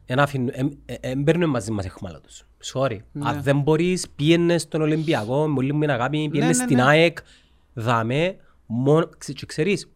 Ένα 0.06 0.24
αφήνουν, 0.24 0.50
εμ- 0.54 0.78
ε, 0.86 0.96
ε, 1.00 1.16
μπαίνουν 1.16 1.50
μαζί 1.50 1.72
μας 1.72 1.86
εχμάλα 1.86 2.22
τους. 2.22 2.48
Sorry. 2.74 2.98
Αν 3.20 3.42
δεν 3.42 3.60
μπορείς, 3.60 4.10
πήγαινε 4.10 4.58
στον 4.58 4.82
Ολυμπιακό, 4.82 5.48
με 5.48 5.54
πολύ 5.54 5.74
μου 5.74 5.84
είναι 5.84 5.94
αγάπη, 5.94 6.30
πήγαινε 6.30 6.48
ναι, 6.48 6.54
στην 6.54 6.76
ναι. 6.76 6.84
ΑΕΚ, 6.84 7.18
δάμε, 7.76 8.36
μόνο, 8.66 9.10
ξε- 9.18 9.38
και 9.38 9.46
ξέρεις, 9.46 9.92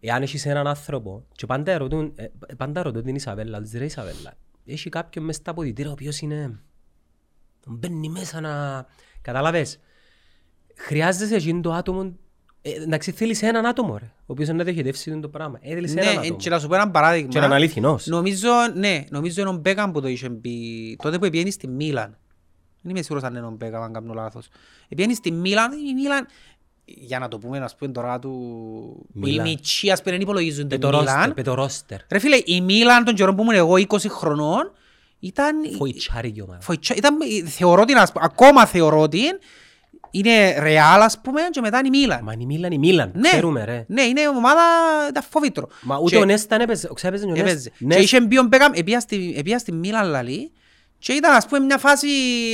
εάν 0.00 0.22
έχεις 0.22 0.46
έναν 0.46 0.66
άνθρωπο, 0.66 1.24
και 1.32 1.46
πάντα 1.46 1.78
ρωτούν, 1.78 2.12
ε, 2.14 2.26
πάντα 2.56 2.82
ρωτούν 2.82 3.02
την 3.02 3.14
Ισαβέλα, 3.14 3.60
τους 3.60 3.72
ρε 3.72 3.84
Ισαβέλα, 3.84 4.34
έχει 4.64 4.88
κάποιον 4.88 5.24
μες 5.24 5.36
στα 5.36 5.50
αποδητήρια 5.50 5.90
ο 5.90 5.92
οποίος 5.92 6.20
είναι, 6.20 6.58
μπαίνει 7.66 8.08
μέσα 8.08 8.40
να, 8.40 8.86
καταλάβες, 9.22 9.78
χρειάζεσαι 10.74 11.34
εκείνο 11.34 11.60
το 11.60 11.72
άτομο, 11.72 12.16
ε, 12.62 12.70
εντάξει 12.82 13.10
θέλεις 13.12 13.42
έναν 13.42 13.66
άτομο 13.66 13.96
ρε, 13.98 14.04
ο 14.04 14.24
οποίος 14.26 14.48
να 14.48 14.64
διοχετεύσει 14.64 15.20
το 15.20 15.28
πράγμα, 15.28 15.58
ε, 15.62 15.74
θέλεις 15.74 15.92
έναν 15.96 16.04
Ναι, 16.14 16.20
άτομο. 16.20 16.36
και 16.36 16.50
να 16.50 16.58
σου 16.58 16.68
πω 16.68 16.74
ένα 16.74 16.90
παράδειγμα. 16.90 17.28
Και 17.28 17.38
να 17.38 17.44
είναι 17.44 17.54
αληθινός. 17.54 18.06
Νομίζω, 18.06 18.48
ναι, 18.74 19.04
νομίζω 19.10 19.40
είναι 19.40 19.50
ο 19.50 19.52
Μπέκαμ 19.56 19.90
που 19.92 20.00
το 20.00 20.08
είχε 20.08 20.30
πει, 20.30 20.96
τότε 21.02 21.18
που 21.18 21.28
πήγαινε 21.30 21.50
στη 21.50 21.68
Μίλαν. 21.68 22.16
Δεν 22.82 22.90
είμαι 22.94 23.02
σίγουρος 23.02 23.22
αν 23.24 23.34
είναι 23.34 23.46
ο 23.46 23.50
Μπέκαμ, 23.50 23.82
αν 23.82 23.92
κάνω 23.92 24.12
λάθος. 24.14 24.48
Πήγαινε 24.88 25.14
στη 25.14 25.30
Μίλαν, 25.30 25.72
η 25.72 25.94
Μίλαν, 25.94 26.26
για 26.84 27.18
να 27.18 27.28
το 27.28 27.38
πούμε, 27.38 27.58
να 27.58 27.70
πούμε 27.78 27.92
τώρα 27.92 28.18
του... 28.18 28.28
που 29.12 29.26
οι 29.26 29.30
Μίλαν. 29.30 29.46
μητσοί, 29.48 29.90
ας 29.90 30.02
πούμε, 30.02 30.12
δεν 30.12 30.20
υπολογίζουν 30.22 30.62
Με 30.62 30.68
την 30.68 30.80
το 30.80 30.90
ρόστερ, 30.90 31.14
Μίλαν. 31.14 31.32
με 31.36 31.42
το 31.42 31.54
ρόστερ. 31.54 31.98
Ρε 32.10 32.18
φίλε, 32.18 32.40
η 32.44 32.60
Μίλαν 32.60 33.04
τον 33.04 33.14
καιρό 33.14 33.34
που 33.34 33.42
ήμουν 33.42 33.54
εγώ 33.54 33.74
20 33.74 33.96
χρονών, 34.08 34.72
ήταν... 35.20 35.56
Φοητσάρικη 35.76 36.40
ομάδα. 36.42 36.60
Φοητσά- 36.60 36.96
ήταν, 36.96 37.16
θεωρώ 37.46 37.84
την, 37.84 37.96
ας 37.98 38.12
πούμε, 38.12 38.24
ακόμα 38.28 38.66
θεωρώ 38.66 39.08
την, 39.08 39.38
είναι 40.10 40.58
Ρεάλ, 40.58 41.00
ας 41.02 41.20
πούμε, 41.20 41.40
και 41.50 41.60
μετά 41.60 41.78
είναι 41.78 41.96
η 41.96 42.00
Μίλαν. 42.00 42.20
Μα 42.22 42.32
είναι 42.32 42.42
η 42.42 42.46
Μίλαν, 42.46 42.72
η 42.72 42.78
Μίλαν, 42.78 43.12
Ναι, 43.14 43.28
ξέρουμε 43.28 43.64
ρε. 43.64 43.84
ναι, 43.88 44.02
είναι 44.02 44.28
ομάδα, 44.28 44.60
ήταν 45.08 45.22
φοβήτρο. 45.30 45.68
Μα 45.82 45.98
ούτε 45.98 46.16
Και- 46.16 46.22
ο 46.22 46.24
Νέστα 46.24 46.62
έπαιζε, 46.62 46.90
ξέπαιζε 46.94 47.24
ο 47.24 47.28
Νέστα. 47.28 47.48
Έπαιζε. 47.48 47.72
Ναι, 47.78 47.94
Και 47.94 48.00
είχε 48.00 48.20
μπει 48.20 48.38
ο 48.38 48.42
Μπέκαμ, 48.42 48.72
επήα 48.74 49.00
στη- 49.00 49.34
επήα 49.38 49.58
στη 49.58 49.72
Μίλαν 49.72 50.08
λαλεί 50.08 50.52
και 51.02 51.12
ήταν 51.12 51.34
ας 51.34 51.46
πούμε 51.46 51.64
μια 51.64 51.78
φάση, 51.78 52.08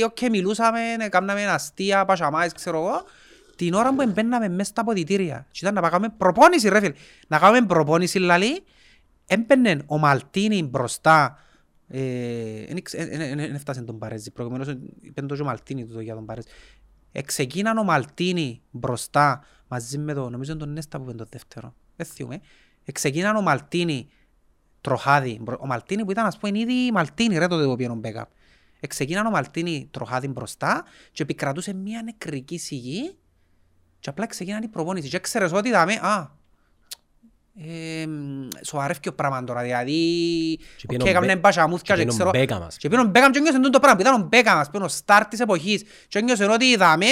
οκ, 0.05 0.17
μιλούσαμε, 0.31 0.79
έκαναμε 0.99 1.45
αστεία, 1.45 2.05
πασαμάες, 2.05 2.53
ξέρω 2.53 2.77
εγώ, 2.77 3.03
την 3.55 3.73
ώρα 3.73 3.93
που 3.93 4.11
μπαίναμε 4.11 4.49
μέσα 4.49 4.69
στα 4.69 4.81
αποδυτήρια. 4.81 5.47
Και 5.51 5.59
ήταν 5.61 5.73
να 5.83 5.89
κάνουμε 5.89 6.13
προπόνηση 6.17 6.69
ρε 6.69 6.79
φίλε. 6.79 6.93
Να 7.27 7.39
κάνουμε 7.39 7.65
προπόνηση 7.65 8.19
λαλεί, 8.19 8.63
έμπαινε 9.25 9.81
ο 9.85 9.97
Μαλτίνι 9.97 10.63
μπροστά, 10.63 11.37
ε, 11.87 11.99
εν 12.67 12.77
ήξε- 12.77 12.99
εν- 12.99 13.21
εν- 13.21 13.39
εν 13.39 13.55
έφτασε 13.55 13.81
τον 13.81 13.97
Μπαρέζι, 13.99 14.31
προηγουμένως 14.31 14.67
είπε 15.01 15.21
το 15.21 15.35
και 15.35 15.41
ο 15.41 15.45
Μαλτίνι 15.45 15.85
τούτο 15.85 15.99
για 15.99 16.13
τον 16.15 16.25
Μπαρέζι. 16.25 16.47
Εξεκίναν 17.11 17.77
ο 17.77 17.83
Μαλτίνι 17.83 18.61
μπροστά 18.71 19.43
μαζί 19.67 19.97
με 19.97 20.13
το, 20.13 20.29
νομίζω 20.29 20.51
είναι 20.51 20.59
τον 20.59 20.73
Νέστα 20.73 20.97
που 20.97 21.03
είπε 21.07 21.17
το 21.17 21.25
δεύτερο, 21.29 21.73
δεν 21.95 22.05
θυμούμαι. 22.05 22.39
Εξεκίναν 22.83 23.35
ο 23.35 23.41
Μαλτίνι 23.41 24.09
τροχάδι, 24.81 25.39
μπρο- 25.41 25.61
ο 25.61 25.65
Μαλτίνι 25.65 26.05
που 26.05 26.11
ήταν 26.11 26.25
ας 26.25 26.37
πούμε 26.37 26.59
ήδη 26.59 26.91
Μαλτίνι 26.91 27.37
ρε 27.37 27.47
τότε 27.47 27.65
που 27.65 27.75
πήγαινε 27.75 27.93
ο 27.93 27.97
Μπέκαμ. 27.97 28.25
Εξεκίναν 28.79 29.25
ο 29.25 29.29
Μαλτίνι 29.29 29.87
τροχάδι 29.91 30.27
μπροστά 30.27 30.83
και 31.11 31.23
επικρατούσε 31.23 31.73
μια 31.73 32.01
νεκρική 32.03 32.57
σιγή 32.57 33.17
και 33.99 34.09
απλά 34.09 34.25
ξεκίναν 34.25 34.63
η 34.63 34.67
προπόνηση 34.67 35.09
και 35.09 35.19
ξέρεις 35.19 35.51
ότι 35.53 35.67
είδαμε, 35.67 35.93
α, 35.93 36.37
ε, 37.61 38.05
σοβαρεύει 38.61 39.09
ο 39.09 39.13
πράγμα 39.13 39.43
τώρα, 39.43 39.61
δηλαδή, 39.61 39.93
Και 40.57 40.63
οκ, 40.83 40.87
πήγαινε 40.87 41.03
ο 41.03 41.09
έκαμε 41.09 41.25
Μπέ- 41.25 41.39
μπασαμούθκια 41.39 41.95
και 41.95 42.01
και 42.01 42.07
πήγαινε 42.07 42.29
ο 42.29 42.31
ξέρω, 42.31 42.45
Μπέκαμ, 42.45 42.63
ας 42.63 42.77
και 42.77 42.89
πήγαινε 42.89 43.07
ο 43.07 43.11
Μπέκαμ 43.11 43.31
και 43.31 43.39
νιώσε 43.39 43.59
το 43.59 43.79
πράγμα, 43.79 43.95
που 43.95 44.01
ήταν 44.01 44.21
ο 44.21 44.27
Μπέκαμ, 44.27 44.57
ας 44.59 44.69
πούμε, 44.69 44.85
ο 44.85 44.87
στάρ 44.87 45.25
της 45.25 45.39
εποχής 45.39 45.83
και 46.07 46.21
νιώσε 46.21 46.45
ότι 46.45 46.65
είδαμε, 46.65 47.05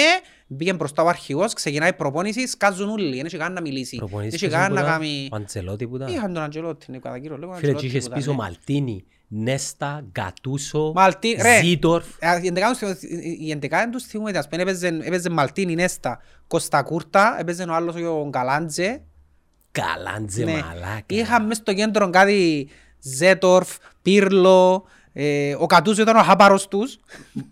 πήγε 0.56 0.72
μπροστά 0.74 1.02
ο 1.02 1.08
αρχηγός, 1.08 1.52
ξεκινάει 1.52 1.88
η 1.88 1.92
προπόνηση, 1.92 2.46
σκάζουν 2.46 2.88
όλοι, 2.88 3.16
δεν 3.16 3.26
έχει 3.26 3.36
κανένα 3.36 3.54
να 3.54 3.60
μιλήσει, 3.60 3.96
δεν 3.96 4.06
προπονήσεις 4.06 4.34
έχει 4.34 4.48
ποιος 4.48 4.60
κανένα 4.60 4.80
να 4.80 4.88
ήταν, 4.88 4.92
κάνει... 4.92 5.28
Ο 5.32 5.36
Αντζελότη 5.36 5.86
που 5.86 5.96
ήταν. 5.96 6.08
Είχαν 6.08 6.32
τον 6.32 6.42
Αντζελότη, 6.42 6.90
ναι, 6.90 6.98
κατά 6.98 7.18
κύριο 7.18 7.36
λόγο, 7.36 7.52
Φίλε, 7.52 7.70
Αντζελότη 7.70 7.86
και 7.88 7.96
είχες 7.96 8.08
που 8.08 8.14
πίσω 8.14 8.32
ήταν, 8.32 8.36
ναι. 8.36 8.42
Μαλτίνι, 8.42 9.04
Νέστα, 9.28 10.04
Γκατούσο, 10.10 10.92
Μαλτί- 10.94 11.42
ρε. 11.42 11.60
Ζίτορφ. 11.62 12.06
Ε, 12.18 12.40
Η 12.42 12.46
εντεκάδα 12.46 12.78
τους- 12.78 13.02
η 13.38 13.50
εντεκάδα 13.50 13.90
τους 13.90 14.02
θυμούμαι, 14.04 14.38
ας 14.38 14.48
πούμε, 14.48 14.62
έπαιζε- 14.62 15.06
έπαιζε 15.06 15.30
Μαλτίνι, 15.30 15.74
Νέστα, 15.74 16.20
Κώστα 16.46 16.82
Κούρτα, 16.82 17.36
έπαιζε 17.40 17.62
ο 17.62 17.74
άλλος 17.74 17.94
ο 17.94 18.28
Γκαλάντζε, 18.28 19.02
Καλάντζε 19.72 20.44
Ναι. 20.44 20.52
μαλάκα. 20.52 21.02
Είχαμε 21.06 21.46
μες 21.46 21.56
στο 21.56 21.74
κέντρο 21.74 22.10
κάτι 22.10 22.68
Ζέτορφ, 23.00 23.76
Πύρλο, 24.02 24.84
ε, 25.12 25.54
ο 25.58 25.66
Κατούσο 25.66 26.02
ήταν 26.02 26.16
ο 26.16 26.22
χάπαρος 26.22 26.68
τους. 26.68 26.98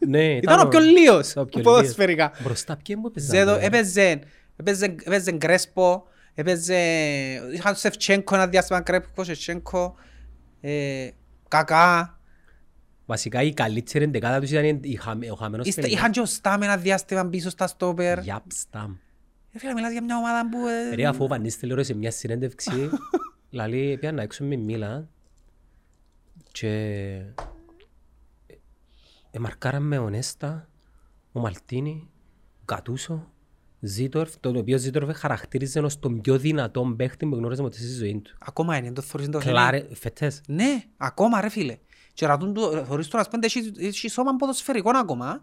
Ναι, 0.07 0.25
Ήταν 0.43 0.61
ο 0.61 0.69
πιο 0.69 0.81
λίος, 0.81 1.31
ήταν 1.31 1.43
ο 1.43 1.47
πιο 1.47 1.61
ποδοσφαιρικά. 1.61 2.31
λίος. 2.35 2.47
Μπροστά 2.47 2.77
ποιοι 2.85 2.97
μου 2.99 3.07
έπαιζαν, 3.07 3.37
Ζέτο, 3.37 3.55
ρε; 3.57 3.65
έπαιζε, 3.65 4.21
έπαιζε, 4.57 4.85
έπαιζε 5.05 5.33
Γκρέσπο, 5.33 6.05
έπαιζε, 6.35 6.77
είχαν 7.53 7.65
τον 7.73 7.75
Σεφτσένκο 7.77 8.35
ένα 8.35 8.47
διάστημα, 8.47 8.81
Γκρέσπο, 8.81 9.25
Σεφτσένκο, 9.25 9.95
ε, 10.61 11.09
Κακά. 11.49 12.11
Βασικά 13.07 13.43
η 13.43 13.53
καλύτερη 13.55 14.05
εντεκάδα 14.05 14.41
τους 14.41 14.51
ήταν 14.51 14.81
η 14.83 14.95
χαμε- 14.97 15.31
ο 15.31 15.35
χαμένος 15.35 15.67
Είστε- 15.67 15.81
Πελικάς. 15.83 16.01
Είχαν 16.03 16.13
και 16.13 16.21
ο 16.21 16.25
Στάμ 16.25 16.63
ένα 16.63 16.77
διάστημα 16.77 17.27
πίσω 17.27 17.51
στα 17.51 17.67
στόπερ. 17.67 18.19
Γιαπ, 18.19 18.43
Σταμ. 18.53 18.95
Ε, 19.53 19.59
Φίλε, 19.59 19.73
μιλάς 19.73 19.93
για 19.93 20.03
μια 20.03 20.17
ομάδα 20.17 20.49
που... 20.49 20.67
ε, 20.67 20.95
Ρε 20.95 21.07
αφού 21.07 21.25
ο 21.25 21.27
Βανίστελ 21.27 21.85
σε 21.85 21.95
μια 21.95 22.11
συνέντευξη 22.11 22.91
λαλεί 23.51 23.97
πιάνε 24.01 24.17
να 24.17 24.23
έξω 24.23 24.45
με 24.45 24.57
Μίλαν 24.57 25.09
και 26.53 27.23
εμαρκάραμε 29.31 29.99
ο 29.99 30.11
Νέστα, 30.11 30.69
ο 31.33 31.41
Μαλτίνι, 31.41 32.09
ο 32.61 32.65
Κατούσο, 32.65 33.33
Ζίτορφ, 33.87 34.37
τον 34.41 34.57
οποίο 34.57 34.79
Ζίτορφ 34.79 35.19
χαρακτήριζε 35.19 35.81
ως 35.81 35.99
τον 35.99 36.21
πιο 36.21 36.39
δυνατό 36.39 36.95
παίχτη 36.97 37.27
που 37.27 37.37
γνώριζε 37.37 37.63
ποτέ 37.63 37.77
στη 37.77 37.95
ζωή 37.95 38.21
του. 38.25 38.35
Ακόμα 38.39 38.77
είναι, 38.77 38.93
το 38.93 39.03
θεωρείς 39.03 39.29
το 39.29 39.39
Κλάρε, 39.39 39.87
φετές. 39.93 40.41
Ναι, 40.47 40.83
ακόμα 40.97 41.41
ρε 41.41 41.49
φίλε. 41.49 41.77
Και 42.13 42.27
ρωτούν 42.27 42.55
του, 42.55 42.85
θωρείς 42.89 43.09
τώρα, 43.09 43.23
ας 43.23 43.29
πούμε, 43.29 43.47
έχει, 43.47 43.73
έχει 43.87 44.09
σώμα 44.09 44.37
ποδοσφαιρικό 44.37 44.91
ακόμα. 44.95 45.43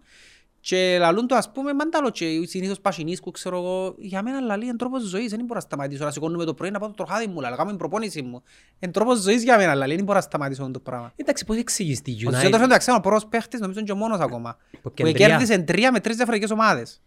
Και 0.60 0.98
λαλούν 1.00 1.28
του, 1.28 1.36
ας 1.36 1.52
πούμε, 1.52 1.74
μαντάλο 1.74 2.10
και 2.10 2.26
συνήθως 2.46 2.80
πασινίσκου, 2.80 3.32
ξέρω 3.32 3.58
εγώ, 3.58 3.96
για 3.98 4.24
μένα 4.24 4.39
λαλεί 4.39 4.68
εν 4.68 4.78
τρόπος 4.78 5.04
ζωής, 5.04 5.30
δεν 5.30 5.39
μπορώ 5.39 5.54
να 5.54 5.60
σταματήσω, 5.60 6.04
να 6.04 6.12
σηκώνουμε 6.12 6.46
το 6.46 6.54
πρωί 6.54 6.72
να 6.72 6.80
πάω 6.80 6.88
το 6.89 6.96
τροχάδι 6.96 7.28
μου, 7.28 7.41
να 7.41 7.52
κάνω 7.52 7.70
την 7.70 7.78
προπόνηση 7.78 8.22
μου. 8.22 8.44
Εν 8.80 8.91
τρόπος 8.91 9.20
ζωής 9.20 9.44
για 9.44 9.58
μένα 9.58 9.76
λαλεί, 9.76 9.96
δεν 9.96 10.04
μπορώ 10.04 10.18
να 10.18 10.24
σταματήσω 10.24 10.62
αυτό 10.62 10.74
το 10.74 10.80
πράγμα. 10.80 11.14
Εντάξει, 11.16 11.46
πώς 11.46 11.58
εξηγείς 11.58 12.02
τη 12.02 12.12
Ο 12.12 12.32
Ζέντορφ 12.32 12.62
United; 12.62 12.66
εντάξει, 12.66 12.89
είναι 12.89 13.00
ο 13.00 13.02
πρώτος 13.02 13.26
παίχτης, 13.26 13.60
νομίζω 13.60 13.80
είναι 13.80 13.88
και 13.88 13.94
ο 13.94 13.96
μόνος 13.96 14.20
ακόμα. 14.20 14.58
Που 14.82 14.94
κεντριά. 14.94 15.28
κέρδισε 15.28 15.58
τρία 15.58 15.91
με 15.91 16.00
τρεις 16.00 16.16
διαφορετικές 16.16 16.52
ομάδες. 16.52 17.02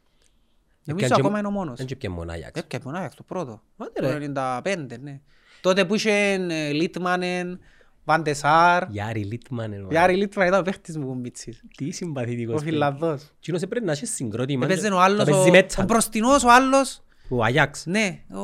Νομίζω 0.87 1.05
Έπιαν 1.05 1.11
και- 1.11 1.27
ακόμα 1.27 1.39
είναι 1.39 1.49
ο 1.49 1.51
μόνος. 1.51 1.77
Δεν 1.79 1.87
και 1.87 1.97
πιάνε 1.97 2.15
μόνο 2.15 2.33
Άγιαξ. 2.33 2.61
Έπιανε 2.61 2.85
τον 2.85 2.95
Άγιαξ 2.95 3.15
το 3.15 3.23
πρώτο. 3.23 3.63
Άντε, 3.77 4.01
Το 4.01 4.19
ρε. 4.19 4.19
95, 4.19 4.99
ναι. 5.01 5.21
Τότε 5.61 5.85
που 5.85 5.95
είχε 5.95 6.11
ε, 6.33 6.73
Λίτμανεν, 6.73 7.61
Βαντεσάρ. 8.05 8.85
Γιάρη 8.91 9.25
Λίτμαν. 9.25 9.73
ε, 9.73 9.87
Γιάρη 9.91 10.15
Λίτμαν 10.17 10.47
ήταν 10.47 10.61
ο 10.61 10.63
παίχτης 10.63 10.97
μου 10.99 11.11
ο 11.11 11.15
Μίτσης. 11.15 11.63
Τι 11.77 11.91
συμπαθητικός. 11.91 12.55
Ο 12.55 12.57
παίχτης. 12.57 12.73
Φιλανδός. 12.73 13.31
Εκείνος 13.39 13.63
έπρεπε 13.63 13.85
να 13.87 13.93
έχει 13.93 14.07
συγκρότημα. 14.07 14.65
Έπαιζε 14.65 14.89
και- 14.89 14.95
ο 14.95 15.01
άλλος, 15.01 15.19
να 15.19 15.25
παίζει 15.25 15.49
ο, 15.49 15.53
μέτσα. 15.53 15.83
ο 15.83 15.85
μπροστινός 15.87 16.45
ο 16.45 16.51
άλλος. 16.53 17.03
Ο 17.29 17.45
Αγιάξ. 17.45 17.87
Ναι, 17.87 18.21
ο... 18.31 18.43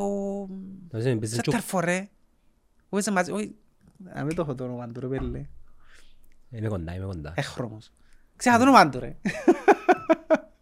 Έπαιζε- 0.88 1.14
έπαιζε 1.16 1.34
και 1.40 1.49
ο- 1.49 1.53
Σέτερφορ, 1.53 1.84
ρε. 1.84 2.09
Που 2.88 2.97
έπαιζε 2.97 3.11
μαζί, 3.11 3.30
όχι, 3.32 3.55
να 4.14 4.24
μην 4.24 4.34
το 4.36 4.43
έχω 4.43 4.55
το 4.55 4.64
όνομα 4.64 4.88
του, 4.88 5.01
ρε 5.01 5.07
πέλε. 5.07 5.47
Είμαι 6.51 6.68
κοντά, 6.68 6.95
είμαι 6.95 7.05
κοντά. 7.07 7.32
Έχρωμος. 7.36 7.90
Ξέχα 8.36 8.57
το 8.57 8.62
όνομα 8.62 8.88
του, 8.88 8.99
ρε. 9.01 9.16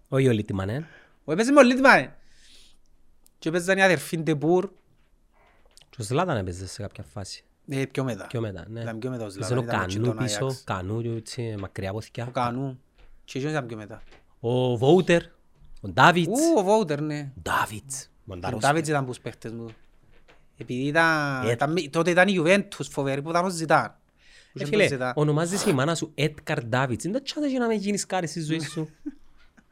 Όχι 0.09 0.29
ο 0.29 0.33
Λίτμαν, 0.33 0.69
ε. 0.69 0.87
Ο 1.31 1.33
έπαιζε 1.33 1.53
με 1.53 1.61
ο 1.61 1.63
Λίτμαν. 1.63 2.15
Και 3.39 3.49
έπαιζαν 3.49 3.79
οι 3.79 3.83
αδερφοί 3.83 4.19
Ντεπούρ. 4.19 4.71
Και 5.91 5.97
ο 6.01 6.03
Ζλάταν 6.05 6.37
έπαιζε 6.37 6.67
σε 6.67 6.83
κάποια 6.83 7.05
φάση. 7.05 7.45
Ε, 7.69 7.85
πιο 7.87 8.05
μετά. 8.05 8.27
Πιο 8.27 8.41
μετά, 8.41 8.65
ναι. 8.69 8.81
Ήταν 8.81 8.99
πιο 8.99 9.11
μετά 9.11 9.23
ο 9.23 9.27
Έπαιζε 9.27 9.39
Ζλάταν, 9.55 9.59
ο 9.59 9.63
ήταν 9.63 9.79
με 9.81 9.87
Κανού 9.93 10.05
τον 10.07 10.17
πίσω, 10.25 10.45
Άγιαξ. 10.45 10.63
Κανού 10.65 11.03
και 11.03 11.09
έτσι 11.09 11.55
μακριά 11.59 11.89
από 11.89 11.99
Ο 11.99 12.01
θυκιά. 12.01 12.25
Κανού. 12.33 12.81
Και 13.25 13.39
εκείνος 13.39 13.53
ήταν 13.57 13.67
πιο 13.67 13.77
μετά. 13.77 14.03
Ο 14.41 14.77
Βόουτερ, 14.77 15.23
ο 15.81 15.89
Ντάβιτς. 15.89 16.29
Ου, 16.29 16.59
ο 16.59 16.63
Βόουτερ, 16.63 17.01
ναι. 17.01 17.33
Ντάβιτς. 17.43 18.05
Ο 18.07 18.23
Μοντάρος. 18.25 18.61
Ντάβιτς 18.61 18.89
ήταν 18.89 19.05
που 19.05 19.11
τους 19.11 19.21
παίχτες 19.21 19.53
μου. 19.53 19.67
Επειδή 20.57 20.83
ήταν, 20.87 21.47
Ε. 21.47 21.51
ήταν- 21.51 21.91
τότε 21.91 22.11
ήταν 22.11 22.29
η 22.29 22.35
Juventus 22.39 22.87
φοβερή 22.91 23.23
που 23.23 23.31
ήταν 23.31 23.45
ο 23.45 23.49
Ζητάν. 23.51 23.85
Που 24.53 24.59
Ε, 24.59 24.63
είχε 24.63 24.65
φίλε, 24.65 24.83
τον 24.83 24.93
Ζητάν. 24.93 25.13
ονομάζεσαι 25.17 25.71
η 25.71 25.73
μάνα 25.73 25.95
σου 25.95 26.13
Έτκαρ 26.15 26.65
Ντάβιτς. 26.65 27.05
Είναι 27.05 27.19
το 27.19 27.23
τσάντα 27.23 27.47
για 27.47 27.59
να 27.59 27.67
με 27.67 27.75
γίνεις 27.75 28.07
κάτι 28.07 28.27
στη 28.27 28.41
ζωή 28.41 28.61
σου. 28.61 28.89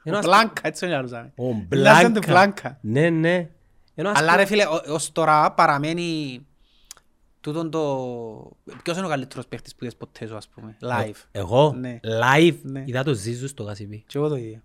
Ενώ 0.03 0.16
Ο 0.16 0.18
ας- 0.18 0.24
Μπλάνκα, 0.24 0.61
έτσι 0.62 0.80
τον 0.80 0.90
λαλούσαμε. 0.90 1.32
Ο 1.36 1.44
Λάζαν 1.44 1.64
Μπλάνκα. 1.68 2.20
του 2.20 2.26
Μπλάνκα. 2.28 2.78
Ναι, 2.80 3.11
ναι. 3.11 3.49
Ενώ 3.94 4.11
ας 4.11 4.18
Αλλά 4.18 4.36
ρε 4.36 4.44
πούμε- 4.44 4.46
φίλε, 4.46 4.64
ο- 4.64 4.94
ως 4.94 5.12
τώρα 5.12 5.53
παραμένει 5.53 6.40
τούτον 7.40 7.70
το... 7.70 7.80
Ποιος 8.82 8.96
είναι 8.96 9.07
ο 9.07 9.09
καλύτερος 9.09 9.46
παίχτης 9.46 9.72
που 9.74 9.84
είδες 9.84 9.96
ποτέ 9.96 10.26
σου, 10.26 10.36
ας 10.36 10.49
πούμε, 10.49 10.76
live; 10.82 11.22
Εγώ, 11.32 11.74
Ναι. 11.78 12.01
live, 12.03 12.57
Ναι. 12.62 12.82
είδα 12.86 13.03
το 13.03 13.12
Ζίζου 13.12 13.49
στο 13.49 13.64
Κασιπί. 13.64 14.05
Και 14.07 14.18
εγώ 14.18 14.28
το 14.28 14.36
ίδιο. 14.36 14.62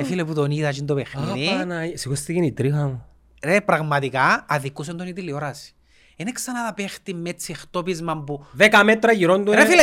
Ε, 0.00 0.04
φίλε 0.04 0.24
που 0.24 0.34
τον 0.34 0.50
είδα 0.50 0.72
και 0.72 0.82
το 0.82 0.94
παιχνίδι, 0.94 1.48
Απαναγία, 1.48 1.96
σηκώστηκε 1.96 2.40
η 2.44 2.52
τρίχα 2.52 2.86
μου. 2.86 3.04
ρε 3.44 3.60
πραγματικά 3.60 4.44
αδικούσε 4.48 4.94
τον 4.94 5.06
η 5.06 5.12
τηλεόραση. 5.12 5.72
Είναι 6.16 6.32
ξανά 6.32 6.64
να 6.64 6.74
παίχτη 6.74 7.14
με 7.14 7.28
έτσι 7.28 7.52
εκτόπισμα 7.56 8.22
που... 8.24 8.46
10 8.58 8.82
μέτρα 8.84 9.12
γυρών 9.12 9.44
του 9.44 9.52
Ρε 9.52 9.60
είναι- 9.60 9.68
φίλε, 9.70 9.82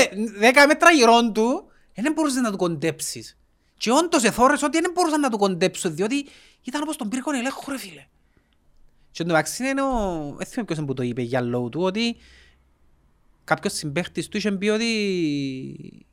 10 0.51 0.65
μέτρα 0.67 0.91
γυρών 0.91 1.33
του, 1.33 1.63
δεν 1.95 2.13
μπορούσες 2.13 2.41
να 2.41 2.51
του 2.51 2.57
κοντέψεις. 2.57 3.37
Και 3.77 3.91
όντως 3.91 4.23
εθώρες 4.23 4.61
ότι 4.63 4.79
δεν 4.81 4.91
μπορούσαν 4.93 5.19
να 5.19 5.29
του 5.29 5.37
κοντέψουν, 5.37 5.95
διότι 5.95 6.25
ήταν 6.63 6.81
όπως 6.81 6.95
τον 6.95 7.09
πύρκον 7.09 7.35
ελέγχου 7.35 7.71
ρε 7.71 7.77
φίλε. 7.77 8.05
Και 9.11 9.21
εν 9.21 9.27
τω 9.27 9.33
μεταξύ 9.33 9.67
είναι 9.67 9.81
ο... 9.81 9.87
Δεν 10.37 10.45
θυμάμαι 10.47 10.65
ποιος 10.65 10.77
είναι 10.77 10.85
που 10.87 10.93
το 10.93 11.03
είπε 11.03 11.21
για 11.21 11.41
λόγου 11.41 11.69
του, 11.69 11.81
ότι 11.81 12.15
κάποιος 13.43 13.73
συμπαίχτης 13.73 14.27
του 14.27 14.37
είχε 14.37 14.51
πει 14.51 14.67
ότι 14.69 16.05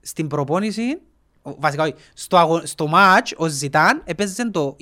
στην 0.00 0.26
προπόνηση, 0.26 1.00
ο- 1.42 1.54
βασικά 1.60 1.82
όχι, 1.82 1.94
στο, 2.14 2.36
αγω... 2.36 2.66
στο 2.66 2.90
match 2.94 3.32
ο 3.36 3.46
Ζητάν 3.48 4.02
έπαιζε 4.04 4.50
το 4.50 4.76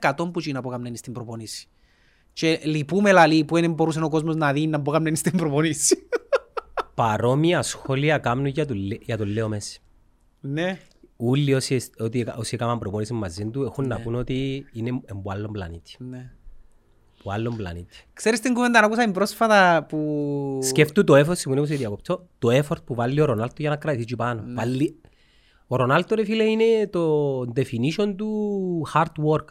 20% 0.00 0.10
που 0.16 0.38
εκείνα 0.38 0.60
που 0.62 0.68
έκαναν 0.68 0.96
στην 0.96 1.12
προπόνηση. 1.12 1.68
Και 2.32 2.60
λυπούμε 2.64 3.12
λαλή 3.12 3.44
που 3.44 3.60
δεν 3.60 3.72
μπορούσε 3.72 4.00
ο 4.00 4.08
κόσμος 4.08 4.36
να 4.36 4.52
δει 4.52 4.66
να 4.66 4.80
που 4.82 4.90
έκαναν 4.90 5.16
στην 5.16 5.36
προπονήσει. 5.36 6.08
Παρόμοια 6.94 7.62
σχόλια 7.62 8.18
κάνουν 8.18 8.46
για 8.46 8.66
τον, 8.66 8.76
Λε- 8.76 9.02
για 9.02 9.16
τον 9.16 9.28
Λέο 9.28 9.48
Μέση. 9.48 9.80
ναι. 10.40 10.78
Όλοι 11.16 11.54
όσοι, 11.54 11.80
ότι, 11.98 12.26
όσοι 12.36 12.54
έκαναν 12.54 12.78
προπόνηση 12.78 13.12
μαζί 13.12 13.46
του 13.46 13.62
έχουν 13.62 13.86
να 13.88 14.00
πούν 14.00 14.14
ότι 14.14 14.66
είναι 14.72 15.00
από 15.10 15.30
άλλον 15.30 15.52
πλανήτη. 15.52 15.96
ναι. 15.98 16.30
Από 17.20 17.30
άλλον 17.34 17.56
πλανήτη. 17.56 17.96
Ξέρεις 18.12 18.40
την 18.40 18.54
κουβέντα 18.54 18.80
να 18.80 18.86
ακούσαμε 18.86 19.12
πρόσφατα 19.12 19.86
που... 19.88 20.58
Σκέφτου 20.62 21.04
το 21.04 21.14
effort, 21.14 21.36
συγγνώμη 21.36 21.60
που 21.60 21.72
σε 21.72 21.74
διακοπτώ, 21.78 22.26
το 22.38 22.48
effort 22.52 22.84
που 22.84 22.94
βάλει 22.94 23.20
ο 23.20 23.24
Ρονάλτο 23.24 23.54
για 23.58 23.70
να 23.70 23.76
κρατήσει 23.76 24.02
εκεί 24.02 24.16
πάνω. 24.16 24.42
Βάλει... 24.54 25.00
Ο 25.66 25.76
Ρονάλτο 25.76 26.14
ρε 26.14 26.24
φίλε 26.24 26.44
είναι 26.44 26.86
το 26.90 27.40
definition 27.40 28.14
του 28.16 28.86
hard 28.94 29.24
work. 29.30 29.44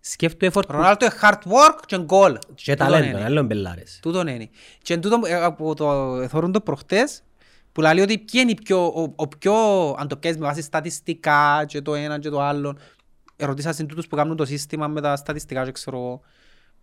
Σκέφτου 0.00 0.46
effort 0.46 0.66
που... 0.66 0.72
Ρονάλτο 0.72 1.04
είναι 1.04 1.14
hard 1.22 1.34
work 1.48 1.78
και 1.86 1.96
goal. 2.08 2.34
και 2.54 2.70
Τούτον 2.76 2.92
ταλέντο, 2.92 3.08
είναι. 3.16 3.24
άλλον 3.24 3.46
μπελάρες. 3.46 3.98
Τούτον 4.02 4.26
είναι. 4.26 4.48
Και 4.82 4.94
εν 4.94 5.00
τούτο, 5.00 5.20
ε, 5.26 5.34
από 5.34 5.74
το 5.74 5.86
θωρούν 6.28 6.52
το 6.52 6.60
προχτές, 6.60 7.22
που 7.78 7.84
λέει 7.84 8.00
ότι 8.00 8.18
ποιο 8.18 8.40
είναι 8.40 8.50
η 8.50 8.54
πιο, 8.64 8.86
ο, 8.86 9.12
ο 9.16 9.28
πιο, 9.28 9.54
αν 9.98 10.08
το 10.08 10.16
πιέσεις 10.16 10.40
με 10.40 10.46
βάση 10.46 10.62
στατιστικά 10.62 11.64
και 11.66 11.82
το 11.82 11.94
ένα 11.94 12.18
και 12.18 12.28
το 12.28 12.40
άλλο, 12.40 12.76
ερωτήσα 13.36 13.72
στην 13.72 13.86
τούτους 13.86 14.06
που 14.06 14.16
κάνουν 14.16 14.36
το 14.36 14.44
σύστημα 14.44 14.88
με 14.88 15.00
τα 15.00 15.16
στατιστικά 15.16 15.64
και 15.64 15.72
ξέρω 15.72 15.96
εγώ, 15.96 16.20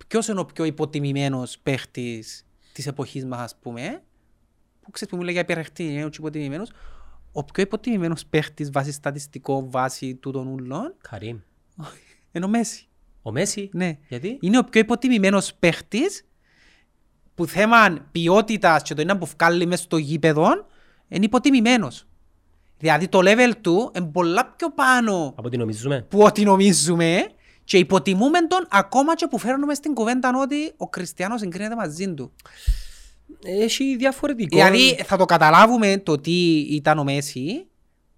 ποιος 0.07 0.27
είναι 0.27 0.39
ο 0.39 0.45
πιο 0.45 0.65
υποτιμημένος 0.65 1.57
παίχτης 1.63 2.45
της 2.73 2.87
εποχής 2.87 3.25
μας, 3.25 3.39
ας 3.39 3.55
πούμε, 3.61 4.03
που 4.81 4.91
ξέρεις 4.91 5.13
που 5.13 5.19
μου 5.19 5.23
λέει 5.23 5.33
για 5.33 5.41
υπερχτή, 5.41 5.83
είναι 5.83 6.03
ο 6.03 6.09
υποτιμημένος, 6.17 6.71
ο 7.31 7.43
πιο 7.43 7.63
υποτιμημένος 7.63 8.25
παίχτης 8.25 8.71
βάσει 8.71 8.91
στατιστικό, 8.91 9.69
βάσει 9.69 10.15
τούτων 10.15 10.47
ούλων, 10.47 10.95
Καρύμ. 11.09 11.37
είναι 12.31 12.45
ο 12.45 12.49
Μέση. 12.49 12.87
Ο 13.21 13.31
Μέση; 13.31 13.69
Ναι. 13.73 13.97
Γιατί; 14.07 14.37
Είναι 14.41 14.57
ο 14.57 14.63
πιο 14.63 14.81
υποτιμημένος 14.81 15.53
παίχτης 15.53 16.25
που 17.35 17.45
θέμα 17.45 18.07
ποιότητας 18.11 18.81
και 18.81 18.93
το 18.93 19.01
είναι 19.01 19.15
που 19.15 19.25
βγάλει 19.25 19.65
μέσα 19.65 19.83
στο 19.83 19.97
γήπεδο 19.97 20.65
είναι 21.07 21.25
υποτιμημένος. 21.25 22.07
Δηλαδή 22.77 23.07
το 23.07 23.19
level 23.23 23.51
του 23.61 23.91
είναι 23.97 24.05
πολλά 24.05 24.45
πιο 24.57 24.71
πάνω 24.71 25.33
Από 25.37 25.49
τι 25.49 25.57
νομίζουμε. 25.57 26.01
που 26.09 26.19
ό,τι 26.21 26.43
νομίζουμε 26.43 27.27
και 27.63 27.77
υποτιμούμε 27.77 28.47
τον 28.47 28.67
ακόμα 28.69 29.15
και 29.15 29.27
που 29.27 29.37
φέρνουμε 29.37 29.73
στην 29.73 29.93
κουβέντα 29.93 30.31
ότι 30.41 30.73
ο 30.77 30.87
Κριστιανός 30.89 31.39
συγκρίνεται 31.39 31.75
μαζί 31.75 32.13
του. 32.13 32.31
Έχει 33.43 33.95
διαφορετικό. 33.95 34.55
Δηλαδή 34.55 34.95
θα 35.03 35.17
το 35.17 35.25
καταλάβουμε 35.25 35.97
το 35.97 36.17
τι 36.17 36.57
ήταν 36.59 36.97
ο 36.99 37.03
Μέση 37.03 37.67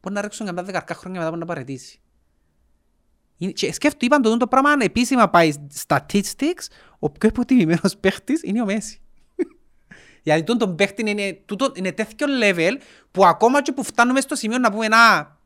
μπορεί 0.02 0.16
να 0.16 0.22
ρίξουν 0.22 0.46
καμιά 0.46 0.64
δεκαρκά 0.64 0.94
χρόνια 0.94 1.20
μετά 1.20 1.32
που 1.32 1.38
να 1.38 1.46
παρετήσει. 1.46 2.00
Είναι- 3.38 3.52
Και 3.52 3.74
σκέφτομαι, 3.74 4.06
είπαν 4.06 4.22
το, 4.22 4.38
το 4.38 4.48
πράγμα 4.48 4.70
αν 4.70 4.80
επίσημα 4.82 5.30
πάει 5.30 5.54
statistics, 5.88 6.66
ο 7.00 7.10
πιο 7.10 7.30
υποτιμημένος 7.30 7.98
παίχτης 8.00 8.42
είναι 8.44 8.62
ο 8.62 8.66
Μέση. 8.66 9.02
Γιατί 10.28 10.43
τούτον 10.43 10.67
τον 10.67 10.75
παίχτη 10.75 11.09
είναι, 11.09 11.39
τούτο, 11.45 11.71
είναι 11.75 11.91
τέτοιο 11.91 12.28
level 12.43 12.71
που 13.11 13.25
ακόμα 13.25 13.61
και 13.61 13.71
που 13.71 13.84
φτάνουμε 13.84 14.21
στο 14.21 14.36
σημείο 14.36 14.57
να 14.57 14.71
πούμε 14.71 14.88
να 14.88 14.97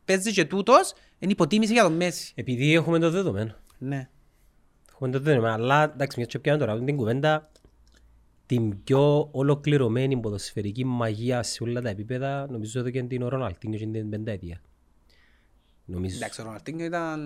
παίζει 0.04 0.32
και 0.32 0.44
τούτος, 0.44 0.92
είναι 1.18 1.32
υποτίμηση 1.32 1.72
για 1.72 1.82
τον 1.82 1.92
Μέση. 1.92 2.32
Επειδή 2.34 2.74
έχουμε 2.74 2.98
το 2.98 3.10
δεδομένο. 3.10 3.54
Ναι. 3.78 4.08
Έχουμε 4.92 5.10
το 5.10 5.20
δεδομένο. 5.20 5.54
Αλλά 5.54 5.82
εντάξει, 5.82 6.18
μια 6.18 6.26
και 6.26 6.38
πιάνω 6.38 6.58
τώρα 6.58 6.72
αυτή 6.72 6.84
την 6.84 6.96
κουβέντα, 6.96 7.50
την 8.46 8.82
πιο 8.82 9.28
ολοκληρωμένη 9.32 10.16
ποδοσφαιρική 10.16 10.84
μαγεία 10.84 11.42
σε 11.42 11.62
όλα 11.62 11.80
τα 11.80 11.88
επίπεδα, 11.88 12.46
νομίζω 12.50 12.80
εδώ 12.80 12.90
και 12.90 13.02
την 13.02 13.22
ο 13.22 13.28
Ρονάλτινγκ 13.28 13.74
και 13.74 13.86
την 13.86 14.10
πενταετία. 14.10 14.60
Νομίζω 15.84 16.16
Εντάξει, 16.16 16.40
ο 16.40 16.44
Ροναλτίνιος 16.44 16.86
ήταν 16.86 17.20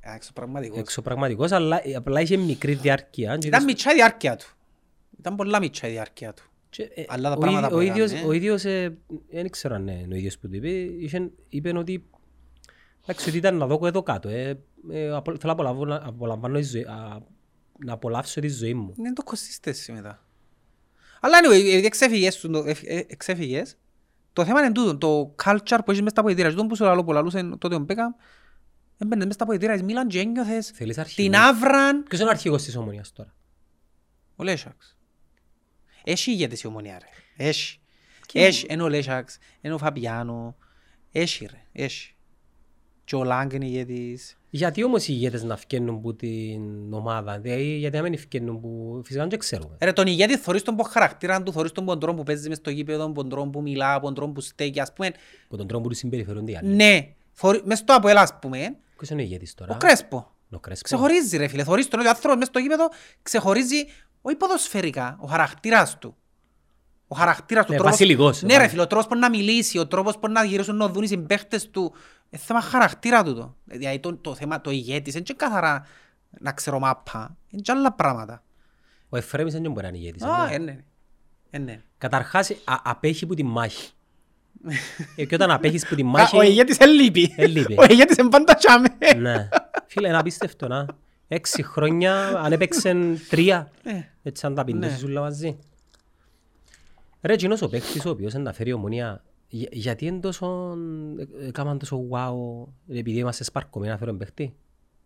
εξωπραγματικός. 0.00 0.78
εξωπραγματικός, 0.78 1.52
αλλά 1.52 1.82
απλά 1.96 2.20
είχε 2.20 2.36
μικρή 2.36 2.74
διάρκεια. 2.74 3.36
και 3.38 3.46
Ήταν 3.46 3.64
μητσά 3.64 3.90
η 3.92 3.94
διάρκεια 3.94 4.36
του. 4.36 4.46
Ήταν 5.18 5.36
πολλά 5.36 5.60
μητσά 5.60 5.88
η 5.88 5.90
διάρκεια 5.90 6.32
του. 6.32 6.42
Και, 6.70 6.82
ε, 6.94 7.04
Αλλά 7.08 7.28
τα 7.30 7.34
ο 7.36 7.38
πράγματα 7.38 7.66
ίδι- 7.66 7.70
που 7.72 7.76
ο 7.76 7.80
ίδιος, 7.80 8.10
έκανε, 8.10 8.26
ο 8.28 8.32
ίδιος, 8.32 8.64
ε, 8.64 8.98
δεν 9.30 9.50
ξέρω 9.50 9.74
αν 9.74 9.88
είναι 9.88 10.14
ο 10.14 10.16
ίδιος 10.16 10.38
που 10.38 10.48
το 10.48 10.56
είπε, 10.56 10.68
είχε- 10.68 11.30
είπε 11.48 11.78
ότι 11.78 12.04
εντάξει, 13.02 13.28
ότι 13.28 13.38
ήταν 13.38 13.56
να 13.56 13.66
δω 13.66 13.86
εδώ 13.86 14.02
κάτω. 14.02 14.28
Ε, 14.28 14.58
ε, 14.90 15.10
απο- 15.10 15.36
θέλω 15.36 15.42
να 15.44 15.52
απολαμβάνω, 15.52 15.94
να 15.94 16.06
απολαμβάνω 16.08 16.58
τη 16.58 16.64
ζωή, 16.64 16.82
α, 16.82 17.18
να 17.84 17.92
απολαύσω 17.92 18.40
τη 18.40 18.48
ζωή 18.48 18.74
μου. 18.74 18.94
Είναι 18.98 19.12
το 19.12 19.22
consistency 19.26 19.92
μετά. 19.92 20.22
Αλλά 21.20 21.38
anyway, 21.42 21.58
επειδή 21.60 21.86
εξέφυγες, 21.86 22.36
του, 22.36 22.50
το- 22.50 22.64
ε- 22.66 22.76
ε- 22.84 23.04
εξέφυγες, 23.08 23.76
το 24.32 24.44
θέμα 24.44 24.60
είναι 24.60 24.72
τούτο, 24.72 24.96
το 24.98 25.34
culture 25.44 25.78
που 25.84 25.90
έχεις 25.90 26.02
μες 26.02 26.10
στα 26.10 26.24
ποητήρια. 26.24 26.54
Τον 26.54 26.68
που 26.68 26.76
σου 26.76 26.84
λέω 26.84 27.04
που 27.04 27.12
λαλούσε 27.12 27.50
τότε 27.58 27.74
ο 27.74 27.78
Μπέκαμ, 27.78 28.12
έμπαινες 28.98 29.24
μες 29.26 29.34
στα 29.34 29.46
ποητήρια, 29.46 29.74
εις 29.74 29.82
Μίλαν 29.82 30.08
και 30.08 30.18
ένιωθες 30.20 30.68
Θέλεις 30.74 30.98
αρχηγό. 30.98 31.28
την 31.30 31.38
άβραν 31.40 32.02
Ποιος 32.02 32.20
είναι 32.20 32.28
ο 32.28 32.32
αρχηγός 32.32 32.62
της 32.62 32.76
Ομονίας 32.76 33.12
τώρα; 33.12 33.34
ο 34.36 34.42
Λέσσαξ. 34.44 34.97
Έχει 36.10 36.30
ηγέτης 36.30 36.62
η 36.62 36.66
ομονία 36.66 36.98
ρε. 37.02 37.44
Έχει. 37.48 37.78
Έχει. 38.32 38.66
Είναι 38.70 38.82
ο 38.82 38.88
Λέσσαξ, 38.88 39.38
είναι 39.60 39.74
ο 39.74 39.78
Φαπιάνο. 39.78 40.56
Έχει 41.12 41.46
ρε. 41.50 41.62
Έχει. 41.84 42.14
Και 43.04 43.16
ο 43.16 43.24
Λάγκ 43.24 43.52
είναι 43.52 43.66
ηγέτης. 43.66 44.36
Γιατί 44.50 44.84
όμως 44.84 45.08
οι 45.08 45.12
ηγέτες 45.16 45.42
να 45.42 45.56
φκαίνουν 45.56 45.94
από 45.94 46.14
την 46.14 46.92
ομάδα, 46.92 47.38
δηλαδή 47.38 47.76
γιατί 47.76 47.96
να 47.96 48.02
μην 48.02 48.18
φκαίνουν 48.18 48.60
που 48.60 49.00
φυσικά 49.04 49.26
δεν 49.26 49.38
ξέρουμε. 49.38 49.76
Ρε 49.80 49.92
τον 49.92 50.06
ηγέτη 50.06 50.36
θωρείς 50.36 50.62
τον 50.62 50.76
που 50.76 50.82
χαρακτήρα 50.82 51.42
του, 51.42 51.52
θωρείς 51.52 51.72
τον 51.72 51.84
που 51.84 51.90
τον 51.90 52.00
τρόπο 52.00 52.16
που 52.16 52.22
παίζει 52.22 52.48
μες 52.48 52.56
στο 52.56 52.70
γήπεδο, 52.70 53.06
που 53.06 53.20
τον 53.20 53.28
τρόπο 53.28 53.50
που 53.50 53.62
μιλά, 53.62 53.98
που 54.00 54.04
τον 54.04 54.14
τρόπο 54.14 54.32
που 54.32 54.40
στέκει, 54.40 54.80
ας 54.80 54.92
πούμε. 54.92 55.10
Από 55.46 55.56
τον 55.56 55.66
τρόπο 55.66 55.82
που 55.82 55.88
τους 55.88 55.98
συμπεριφερούνται 55.98 56.50
οι 56.52 56.56
άλλοι. 56.56 56.68
Ναι. 56.68 57.08
Θωρεί- 57.32 57.66
Μες 57.66 57.78
στο 57.78 57.94
Αποέλ, 57.94 58.16
ας 58.16 58.38
πούμε, 58.40 58.76
Ποιος 58.96 59.10
είναι 59.10 59.20
ο 59.22 59.24
ηγέτης 59.24 59.54
τώρα; 59.54 59.74
ο 59.74 59.76
Κρέσπο. 59.76 60.32
Ο 60.50 60.58
Κρέσπο. 60.58 60.84
Ξεχωρίζει 60.84 61.36
ρε 61.36 61.48
φίλε, 61.48 61.64
θωρείς 61.64 61.88
τον 61.88 61.98
ότι 61.98 62.08
ο 62.08 62.10
άνθρωπος 62.10 62.38
μες 62.38 62.46
στο 62.46 62.58
γήπεδο 62.58 62.88
ξεχωρίζει 63.22 63.84
όχι 64.22 64.36
ποδοσφαιρικά, 64.36 65.16
ο 65.20 65.26
χαρακτήρας 65.26 65.98
του. 65.98 66.16
Ο 67.08 67.16
χαρακτήρας 67.16 67.64
του 67.66 67.70
Ναι, 67.72 67.76
τρόπος... 67.78 67.92
βασιλικός. 67.96 68.42
Ναι 68.42 68.56
ρε 68.56 68.68
φίλε, 68.68 68.82
ο 68.82 68.86
τρόπος 68.86 69.06
που 69.06 69.16
να 69.16 69.30
μιλήσει, 69.30 69.78
ο 69.78 69.86
τρόπος 69.86 70.18
που 70.18 70.28
να 70.28 70.44
γυρίσουν 70.44 70.76
να 70.76 70.88
δουν 70.88 71.02
οι 71.02 71.06
συμπαίχτες 71.06 71.70
του. 71.70 71.92
Είναι 72.30 72.42
θέμα 72.44 72.60
χαρακτήρα 72.60 73.22
του 73.24 73.34
το. 73.34 73.56
Δηλαδή 73.64 73.98
το, 73.98 74.16
το 74.16 74.34
θέμα, 74.34 74.60
το 74.60 74.70
ηγέτης, 74.70 75.14
είναι 75.14 75.22
και 75.22 75.34
καθαρά 75.34 75.86
να 76.40 76.52
ξέρω 76.52 76.78
μάπα. 76.78 77.36
Είναι 77.48 77.62
και 77.62 77.72
άλλα 77.72 77.92
πράγματα. 77.92 78.42
Ο 79.08 79.16
Εφραίμης 79.16 79.52
δεν 79.52 79.70
μπορεί 79.70 79.82
να 79.82 79.88
είναι 79.88 79.98
ηγέτης. 79.98 80.22
Α, 80.22 80.46
ναι. 80.48 80.54
ε, 80.54 80.58
ναι. 80.58 80.78
Ε, 81.50 81.58
ναι. 81.58 81.80
Καταρχάς 81.98 82.50
α- 82.50 82.80
απέχει 82.84 83.26
που 83.26 83.34
τη 83.34 83.42
μάχη. 83.42 83.90
ε, 85.16 85.24
και 85.24 85.34
όταν 85.34 85.50
απέχεις 85.50 85.86
που 85.88 85.94
τη 85.94 86.02
Α, 86.02 86.04
μάχη... 86.04 86.36
Ο 86.36 86.42
ηγέτης 86.42 86.76
δεν 86.76 86.90
λείπει. 86.90 87.34
Εν 87.36 87.50
λείπει. 87.50 87.74
Ο 87.78 87.84
ηγέτης 87.88 88.16
είναι 88.16 88.28
πάντα 88.28 88.54
τσάμε. 88.54 88.88
ναι. 89.16 89.48
Φίλε, 89.86 90.08
είναι 90.08 90.18
απίστευτο 90.18 90.68
να. 90.68 90.86
Έξι 91.28 91.62
χρόνια, 91.62 92.38
αν 92.38 92.52
έπαιξαν 92.52 93.18
τρία. 93.28 93.70
Ε, 93.82 94.00
Έτσι 94.22 94.46
αν 94.46 94.54
τα 94.54 94.64
πindώσεις 94.64 95.02
Ναι. 95.02 95.10
όλα 95.10 95.20
μαζί. 95.20 95.58
Ρε, 97.22 97.32
εκείνος 97.32 97.62
ο 97.62 97.68
παίχτης 97.68 98.04
ο 98.06 98.10
οποίος 98.10 98.34
να 98.34 98.52
φέρει 98.52 98.72
ομονία, 98.72 99.24
για- 99.48 99.68
γιατί 99.72 100.06
είναι 100.06 100.18
τόσο, 100.20 100.76
ε, 101.40 101.46
έκαναν 101.46 101.78
τόσο 101.78 102.04
wow, 102.10 102.68
επειδή 102.96 103.18
είμαστε 103.18 103.44
σπαρκωμένοι 103.44 103.92
να 103.92 103.98
φέρουν 103.98 104.16
παίχτη. 104.16 104.54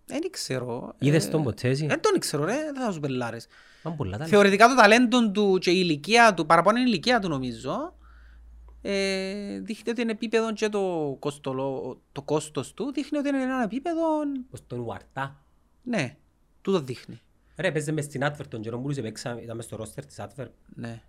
Δεν 0.06 0.20
ξέρω. 0.30 0.94
Είδες 0.98 1.26
Ε, 1.26 1.30
τον 1.30 1.42
ποτέ 1.42 1.68
εσύ. 1.68 1.86
Δεν 1.86 2.00
τον 2.00 2.18
ξέρω 2.18 2.44
ρε, 2.44 2.56
δεν 2.72 2.82
θα 2.84 2.92
σου 2.92 3.00
πελάρες. 3.00 3.46
Μα 3.82 3.90
πολλά 3.90 4.18
τα 4.18 4.24
Θεωρητικά 4.24 4.68
το 4.68 4.74
ταλέντο 4.74 5.30
του 5.30 5.58
και 5.60 5.70
η 5.70 5.76
ηλικία 5.82 6.34
του, 6.34 6.46
παραπάνω 6.46 6.78
είναι 6.78 6.86
η 6.88 6.90
ηλικία 6.92 7.18
του 7.18 7.28
νομίζω, 7.28 7.94
ε, 8.82 9.58
δείχνει 9.60 9.90
ότι 9.90 10.00
είναι 10.02 10.10
επίπεδο 10.10 10.52
και 10.52 10.68
το, 10.68 11.16
κοστολο, 11.18 12.00
το 12.12 12.22
κόστος 12.22 12.74
του, 12.74 12.92
δείχνει 12.92 13.18
ότι 13.18 13.28
είναι 13.28 13.42
ένα 13.42 13.62
επίπεδο, 13.62 14.00
Ως 14.50 14.66
τον 14.66 14.78
Ουαρτά. 14.80 15.41
Ναι, 15.82 16.16
τούτο 16.62 16.80
δείχνει. 16.80 17.20
Ρε, 17.56 17.72
παίζε 17.72 17.92
μες 17.92 18.04
στην 18.04 18.20
Advert 18.24 18.46
τον 18.48 18.60
καιρό 18.62 18.76
που 18.76 18.82
μπορούσε 18.82 19.02
παίξα, 19.02 19.40
ήταν 19.42 19.56
μες 19.56 19.64
στο 19.64 19.76
ρόστερ 19.76 20.06
της 20.06 20.16
Advert. 20.20 20.50
Ναι. 20.74 21.02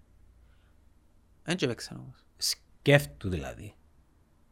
Δεν 1.43 1.55
και 1.55 1.65
έπαιξαν 1.65 1.97
όμως. 1.97 2.25
Σκέφτου 2.37 3.29
δηλαδή. 3.29 3.73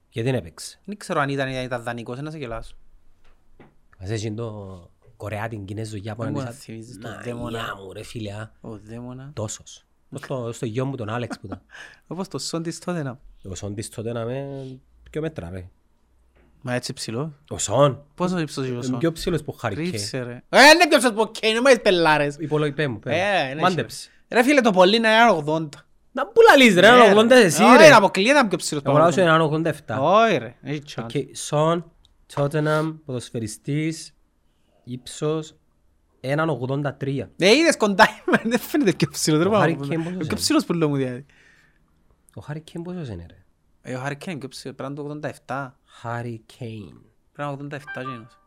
Γιατί 0.09 0.30
δεν 0.30 0.39
έπαιξε. 0.39 0.80
Δεν 0.86 0.97
ξέρω 0.97 1.19
αν 1.19 1.30
ήταν, 1.30 1.49
ήταν 1.49 1.84
δανεικός, 1.84 2.19
να 2.19 2.32
σε 2.32 2.38
γελάσω. 2.38 2.76
Μας 3.99 4.09
έχει 4.09 4.34
το 4.34 4.89
Κορεά 5.17 5.47
την 5.47 5.65
Κινέζο 5.65 5.97
για 5.97 6.15
Δεν 6.15 6.28
από 6.28 6.38
μου 6.39 6.45
να 6.45 6.51
θυμίζεις 6.51 6.97
τον 6.99 7.11
Να, 7.11 7.22
δαίμονα. 7.22 7.59
γεια 7.59 7.76
μου 7.76 7.93
ρε 7.93 8.03
φίλε, 8.03 8.34
α. 8.34 8.51
Ο 8.61 8.78
δαίμονα. 8.78 9.32
Τόσος. 9.36 9.86
Ως 10.09 10.22
το- 10.22 10.51
Στο 10.51 10.65
γιο 10.65 10.86
μου 10.86 10.95
τον 10.95 11.09
Άλεξ 11.09 11.39
που 11.39 11.45
ήταν. 11.45 11.61
Όπως 12.07 12.28
το 12.28 12.38
σον 12.39 12.63
της 12.63 12.80
τότε 12.80 13.03
να. 13.03 13.19
Ο 13.43 13.55
Σον 13.55 13.76
της 13.76 13.89
τότε 13.89 14.11
να 14.11 14.26
με 14.26 14.67
πιο 15.09 15.22
μέτρα 15.22 15.49
ρε. 15.49 15.69
Μα 16.62 16.74
έτσι 16.74 16.93
ψηλό. 16.93 17.34
Ο 17.49 17.57
Σον. 17.57 18.03
Πόσο 18.16 18.39
ύψος 18.39 18.64
είναι 18.66 18.74
ο 18.74 18.76
Είναι 18.76 18.84
σον; 18.86 18.99
πιο 18.99 19.12
ψηλός 19.12 19.43
που 19.43 19.51
χαρικέ. 19.51 19.82
Ρίψε 19.82 20.20
ρε. 20.24 20.32
Ε, 20.49 20.59
είναι 20.74 20.88
πιο 20.89 20.97
ψηλός 20.97 21.14
που 21.16 21.32
και 21.32 21.47
είναι, 21.47 21.62
μα 21.62 21.72
πελάρες. 21.82 22.36
Υπολογιπέ 22.39 22.88
μου. 22.88 22.99
πέ 22.99 23.09
μου. 23.09 23.16
Ε, 23.16 23.51
είναι 23.51 23.62
Μάντεψε. 23.62 24.09
Ρε 24.30 24.43
φίλε, 24.43 24.62
το 24.62 24.72
πολύ 24.72 24.95
είναι 24.95 25.07
έναν 25.07 25.43
80. 25.47 25.68
Να 26.12 26.28
που 26.28 26.41
λαλείς 26.49 26.74
ρε, 26.76 26.82
Ναι, 26.91 27.03
ένα 27.05 27.22
80 27.22 27.32
εσύ 27.32 27.64
Όχι, 27.64 27.78
ρε. 27.78 27.91
αποκλείεται 27.93 28.41
να 28.41 28.47
πιο 28.47 28.57
ψηλός 28.57 28.84
Εγώ 28.86 28.97
λάζω 28.97 29.22
πάνω. 29.22 29.34
έναν 29.34 29.74
87. 29.88 29.97
Όχι 29.99 30.38
ρε, 30.38 30.55
έχει 30.64 30.82
chance. 30.95 31.03
Οκ, 31.03 31.12
Σον, 31.36 31.91
Τότεναμ, 32.36 32.95
ποδοσφαιριστής, 33.05 34.14
ύψος, 34.84 35.55
έναν 36.20 36.49
83. 36.49 37.30
Ε, 37.38 37.55
είδες 37.55 37.78
κοντά 37.78 38.07
είμαι, 38.28 38.41
δεν 38.51 38.59
φαίνεται 38.59 38.93
πιο 38.93 39.07
ψηλός. 39.12 39.41
ρε, 39.41 39.47
Ο 39.47 39.51
πάνω 39.51 39.64
Harry 39.66 39.74
από 39.74 39.84
Kane 39.84 39.88
μένα. 39.88 40.03
πόσος 40.03 40.18
Πιο 40.18 40.26
είναι; 40.26 40.36
ψηλός 40.36 40.66
που 40.66 40.74
λέω 40.74 40.89
μου 40.89 40.95
δηλαδή. 40.95 41.26
Ο 42.36 42.41
Χάρι 42.41 42.62
Κέιν 42.62 42.84
πόσος 42.84 43.07
είναι 43.09 43.26
ρε; 43.30 43.41
Ε, 43.82 43.95
ο 43.95 44.01
Harry 44.05 44.11
Kane 44.25 44.36
πιο 44.39 44.47
ψηλός, 44.47 44.75
πρέπει 44.75 44.93
να 44.93 45.01
είναι 45.01 45.19
το 45.19 45.32
87. 45.45 45.71
Χάρι 45.86 46.41
Κέιν. 46.45 47.01
Πρέπει 47.32 47.49
να 47.49 47.57
είναι 47.61 47.79
87 47.95 48.01
γίνος. 48.01 48.38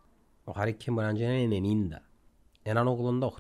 Ο 0.45 0.53
Χάρι 0.53 0.73
Κέιν 0.75 0.95
μπορεί 0.97 1.13
να 1.13 1.33
είναι 1.33 1.61
90. 1.93 2.01
Έναν 2.63 2.87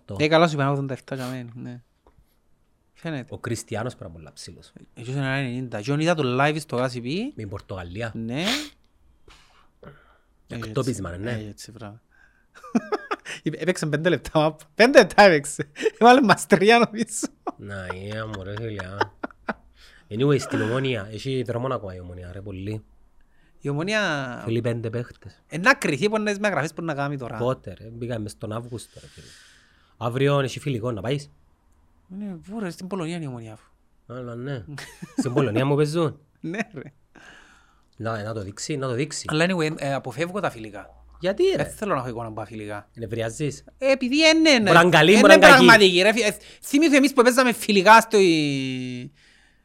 88. 0.08 0.20
Ε, 0.20 0.28
καλώς 0.28 0.52
είπα, 0.52 0.62
είναι 0.64 0.94
87 0.94 1.14
για 1.14 1.26
μένα, 1.26 1.50
ναι. 1.54 1.82
Φαίνεται. 2.92 3.34
Ο 3.34 3.38
Κριστιανός 3.38 3.94
πρέπει 3.96 4.10
να 4.12 4.18
είναι 4.18 4.18
πολλά 4.24 4.32
ψηλός. 4.34 4.72
Εκείνος 4.94 5.16
είναι 5.18 5.38
ένα 5.38 5.78
90. 5.78 5.82
Και 5.82 5.90
όταν 5.90 6.00
είδα 6.00 6.14
το 6.14 6.22
live 6.40 6.56
στο 6.60 6.78
Gazzy 6.78 6.96
P, 7.02 7.08
Με 7.34 7.42
η 7.42 7.46
Πορτογαλία. 7.46 8.12
ναι. 8.14 8.44
Εκτόπισμα, 10.46 11.12
Ε, 11.12 11.16
ναι. 11.16 11.44
έτσι, 11.48 11.70
μπράβο. 11.72 12.00
Είπε- 13.42 13.60
Έπαιξε 13.62 13.86
πέντε 13.86 14.08
λεπτά, 14.08 14.38
μάπ. 14.38 14.60
πέντε 14.74 14.98
λεπτά 14.98 15.22
έπαιξε. 15.22 15.70
Έβαλε 15.98 16.22
μας 16.22 16.46
τρία 16.46 16.78
νομίζω. 16.78 17.26
Να, 17.56 17.86
είναι 17.94 18.24
μωρέ 18.36 18.54
φίλε. 18.56 18.96
Α. 20.10 20.16
Anyway, 20.18 20.40
στην 20.40 20.60
Ομόνια, 20.60 21.08
έχει 21.12 21.42
δρόμο 21.42 21.74
ακόμα 21.74 21.94
η 21.94 22.00
Ομόνια 22.00 22.30
ρε 22.32 22.40
πολύ. 22.40 22.84
Η 23.60 23.68
ομονία 23.68 24.00
Θέλει 24.44 24.60
πέντε 24.60 24.90
παίχτες. 24.90 25.42
να 25.60 25.74
κρυθεί 25.74 26.08
πόνες 26.08 26.38
με 26.38 26.48
γραφές 26.48 26.72
που 26.72 26.82
να 26.82 26.94
κάνει 26.94 27.18
τώρα. 27.18 27.36
Πότε 27.36 27.74
ρε, 27.78 27.84
μπήκαμε 27.92 28.18
μες 28.20 28.30
στον 28.30 28.52
Αύγουστο 28.52 29.00
ρε 29.00 29.06
φίλε. 29.06 29.26
Αύριο 29.96 30.40
έχει 30.40 30.60
φιλικό 30.60 30.90
να 30.92 31.00
πάεις; 31.00 31.30
Είναι 32.12 32.38
πού 32.50 32.60
ρε, 32.60 32.70
στην 32.70 32.86
Πολωνία 32.86 33.14
είναι 33.16 33.24
η 33.24 33.28
ομονία 33.28 33.52
αφού. 33.52 33.68
Αλλά 34.06 34.34
ναι. 34.34 34.64
Στην 35.16 35.32
Πολωνία 35.32 35.64
μου 35.66 35.76
παίζουν. 35.76 36.18
Ναι 36.40 36.58
ρε. 36.74 36.92
Να, 37.96 38.22
να 38.22 38.32
το 38.34 38.42
δείξει, 38.42 38.76
να 38.76 38.86
το 38.88 38.94
δείξει. 38.94 39.24
Αλλά 39.28 39.46
anyway, 39.48 39.72
ε, 39.76 39.94
αποφεύγω 39.94 40.40
τα 40.40 40.50
φιλικά. 40.50 40.90
Γιατί 41.20 41.42
Δεν 41.48 41.56
ρε, 41.56 41.64
θέλω 41.64 41.92
να 41.94 41.98
έχω 42.00 42.08
εικόνα 42.08 42.26
από 42.26 42.36
τα 42.40 42.46
φιλικά. 42.46 42.88
νευριαζείς. 42.94 43.64
Ε, 43.78 43.90
Επειδή 43.92 44.16
είναι, 44.16 44.50
Μπορεί 44.60 44.72
να 44.74 44.80
είναι 44.80 44.90
καλή, 44.90 45.10
είναι 45.12 45.20
μπορεί 45.20 45.32
να 45.32 45.34
είναι 45.38 45.46
κακή. 45.46 45.64
πραγματική. 45.64 46.02
ρε, 46.02 46.12
φι- 46.12 46.24
ε, 46.24 46.36
Θυμήθω 46.62 46.96
εμείς 46.96 47.12
που 47.12 47.22
παίζαμε 47.22 47.52
φιλικά 47.52 48.00
στο, 48.00 48.18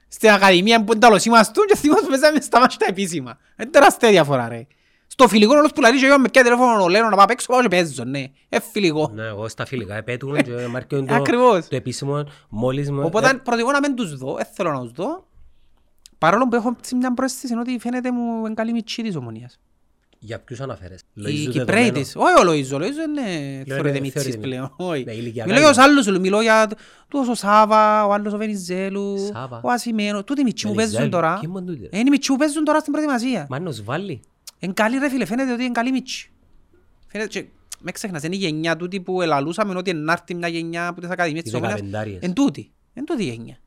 στην 0.09 0.29
Ακαδημία 0.29 0.83
που 0.83 0.91
εντάλλως 0.91 1.25
ήμαστούν 1.25 1.65
και 1.65 1.75
θυμήθω 1.75 2.01
που 2.01 2.09
παίζαμε 2.09 2.41
στα 2.41 2.59
μάτια 2.59 2.77
τα 2.77 2.85
επίσημα. 2.89 3.37
Είναι 3.59 3.69
τεράστια 3.69 4.09
διαφορά 4.09 4.47
ρε. 4.47 4.67
Στο 5.07 5.27
φιλικό 5.27 5.55
όλος 5.57 5.71
που 5.71 5.81
λαλείς 5.81 6.01
και 6.01 6.07
εγώ 6.07 6.19
με 6.19 6.29
ποια 6.29 6.43
τηλέφωνο 6.43 6.87
λέω 6.87 7.09
να 7.09 7.15
πάω 7.15 7.23
απ' 7.23 7.29
έξω 7.29 7.47
πάω 7.47 7.61
και 7.61 7.67
παίζω, 7.67 8.03
ναι. 8.03 8.23
Ε, 8.49 8.59
φιλικό. 8.71 9.11
Ναι, 9.13 9.25
εγώ 9.25 9.47
στα 9.47 9.65
φιλικά 9.65 9.95
επέτουν 9.95 10.43
και 10.43 10.51
μάρκουν 10.69 11.07
το, 11.07 11.13
Ακριβώς. 11.13 11.67
το 11.67 11.75
επίσημο 11.75 12.23
μόλις 12.49 12.91
μου... 12.91 13.01
Οπότε 13.05 13.29
ε, 13.29 13.33
προτιμώ 13.33 13.71
να 13.71 13.79
μην 13.79 13.95
τους 13.95 14.17
δω, 14.17 14.35
δεν 14.35 14.45
θέλω 14.53 14.71
να 14.71 14.79
τους 14.79 14.91
δω. 14.91 15.27
Παρόλο 16.17 16.47
που 16.47 16.55
έχω 16.55 16.75
έτσι 16.77 16.95
μια 16.95 17.13
προαίσθηση 17.13 17.53
ότι 17.53 17.77
φαίνεται 17.79 18.11
μου 18.11 18.45
εν 18.45 18.55
καλή 18.55 18.71
μητσί 18.71 19.01
της 19.03 19.15
ομονίας. 19.15 19.59
Για 20.21 20.39
ποιους 20.39 20.59
αναφέρες. 20.59 20.99
Η 21.13 21.21
Λοΐζου 21.21 21.49
Κυπρέη 21.51 21.63
δεδομένο. 21.65 21.91
της. 21.91 22.15
Όχι 22.15 22.39
ο 22.39 22.51
Λοΐζος, 22.51 22.75
ο 22.75 22.77
Λοΐζος 22.83 23.07
είναι 23.07 23.21
θεωρείται 23.21 23.73
θεωρείται 23.73 23.99
μητσής 23.99 24.23
μητσής. 24.25 24.37
πλέον. 24.37 24.73
Όχι. 24.77 25.03
Ναι, 25.03 25.11
ηλικιακά 25.13 25.47
Μιλώ 25.47 25.59
για 25.59 25.67
τους 25.67 25.77
είναι. 25.77 25.85
άλλους, 25.85 26.05
σου, 26.05 26.19
μιλώ 26.19 26.41
για 26.41 26.67
τους 27.07 27.27
ο 27.27 27.33
Σάβα, 27.35 28.05
ο 28.05 28.13
άλλος 28.13 28.33
ο 28.33 28.37
Βενιζέλου, 28.37 29.17
Σάβα. 29.33 29.61
ο 29.63 29.69
Ασημένος. 29.71 30.23
Τούτοι 30.23 30.43
μητσί 30.43 30.67
που 30.67 30.73
παίζουν 30.73 30.97
Βενιζέλου. 30.97 31.21
τώρα. 31.21 31.39
Ποιοι 31.39 31.49
είναι 31.55 31.65
τούτοι, 31.65 31.81
ρε; 31.91 31.97
Είναι 31.99 32.07
οι 32.07 32.11
μητσί 32.11 32.31
που 32.31 32.37
παίζουν 32.37 32.63
τώρα 32.63 32.79
στην 32.79 32.91
προετοιμασία. 32.91 33.45
Μάνος 33.49 33.83
βάλει. 33.83 34.21
Εν 34.59 34.73
καλή 34.73 34.97
ρε 34.97 35.09
φίλε, 35.09 35.25
φαίνεται 35.25 35.53
ότι 35.53 35.63
είναι 35.63 35.71
καλή 35.71 35.91
μητσί. 35.91 36.31
Φαίνεται 37.07 37.29
και 37.29 37.45
με 37.79 37.91
ξέχνας, 37.91 38.23
είναι 38.23 38.35
η 38.35 38.39
γενιά 38.39 38.75
τούτη 38.75 39.01
που 39.01 39.21
ελαλούσαμε 39.21 39.77
ότι 39.77 39.93
να 39.93 40.11
έρθει 40.11 40.35
μια 40.35 40.47
γενιά 40.47 40.93
που 40.93 40.99
τις 41.01 41.09
ακαδημίες 41.09 41.41
Οι 41.41 41.43
της 41.43 41.53
ομονίας. 41.53 41.73
δεκαπεντάριες. 41.79 42.21
Εν 42.21 42.33
τούτη, 42.33 42.71
εν 42.93 43.05
τούτη 43.05 43.23
η 43.23 43.25
γενιά. 43.25 43.57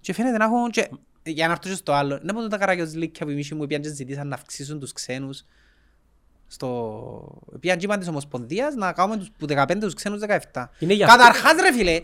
Και 0.00 0.12
φαίνεται 0.12 0.36
να 0.36 0.44
έχουν 0.44 0.70
και... 0.70 0.88
Για 1.24 1.46
να 1.46 1.52
έρθω 1.52 1.68
και 1.68 1.74
στο 1.74 1.92
άλλο, 1.92 2.18
να 2.22 2.34
πω 2.34 2.48
τα 2.48 2.58
καραγιοζλίκια 2.58 3.26
που 3.26 3.32
οι 3.32 3.34
μίσοι 3.34 3.54
μου 3.54 3.66
πήγαν 3.66 3.82
και 3.82 3.88
ζητήσαν 3.88 4.28
να 4.28 4.34
αυξήσουν 4.34 4.78
τους 4.80 4.92
ξένους 4.92 5.44
στο... 6.52 6.68
Πήγαν 7.60 7.78
και 7.78 7.84
είπαν 7.84 7.98
της 7.98 8.08
Ομοσπονδίας 8.08 8.74
να 8.74 8.92
κάνουμε 8.92 9.16
τους 9.16 9.28
που 9.38 9.46
15 9.48 9.76
τους 9.80 9.94
ξένους 9.94 10.20
17. 10.52 10.64
Είναι 10.78 10.92
γι' 10.92 11.02
αυτό. 11.04 11.16
Καταρχάς 11.16 11.52
ρε 11.60 11.72
φίλε, 11.72 12.00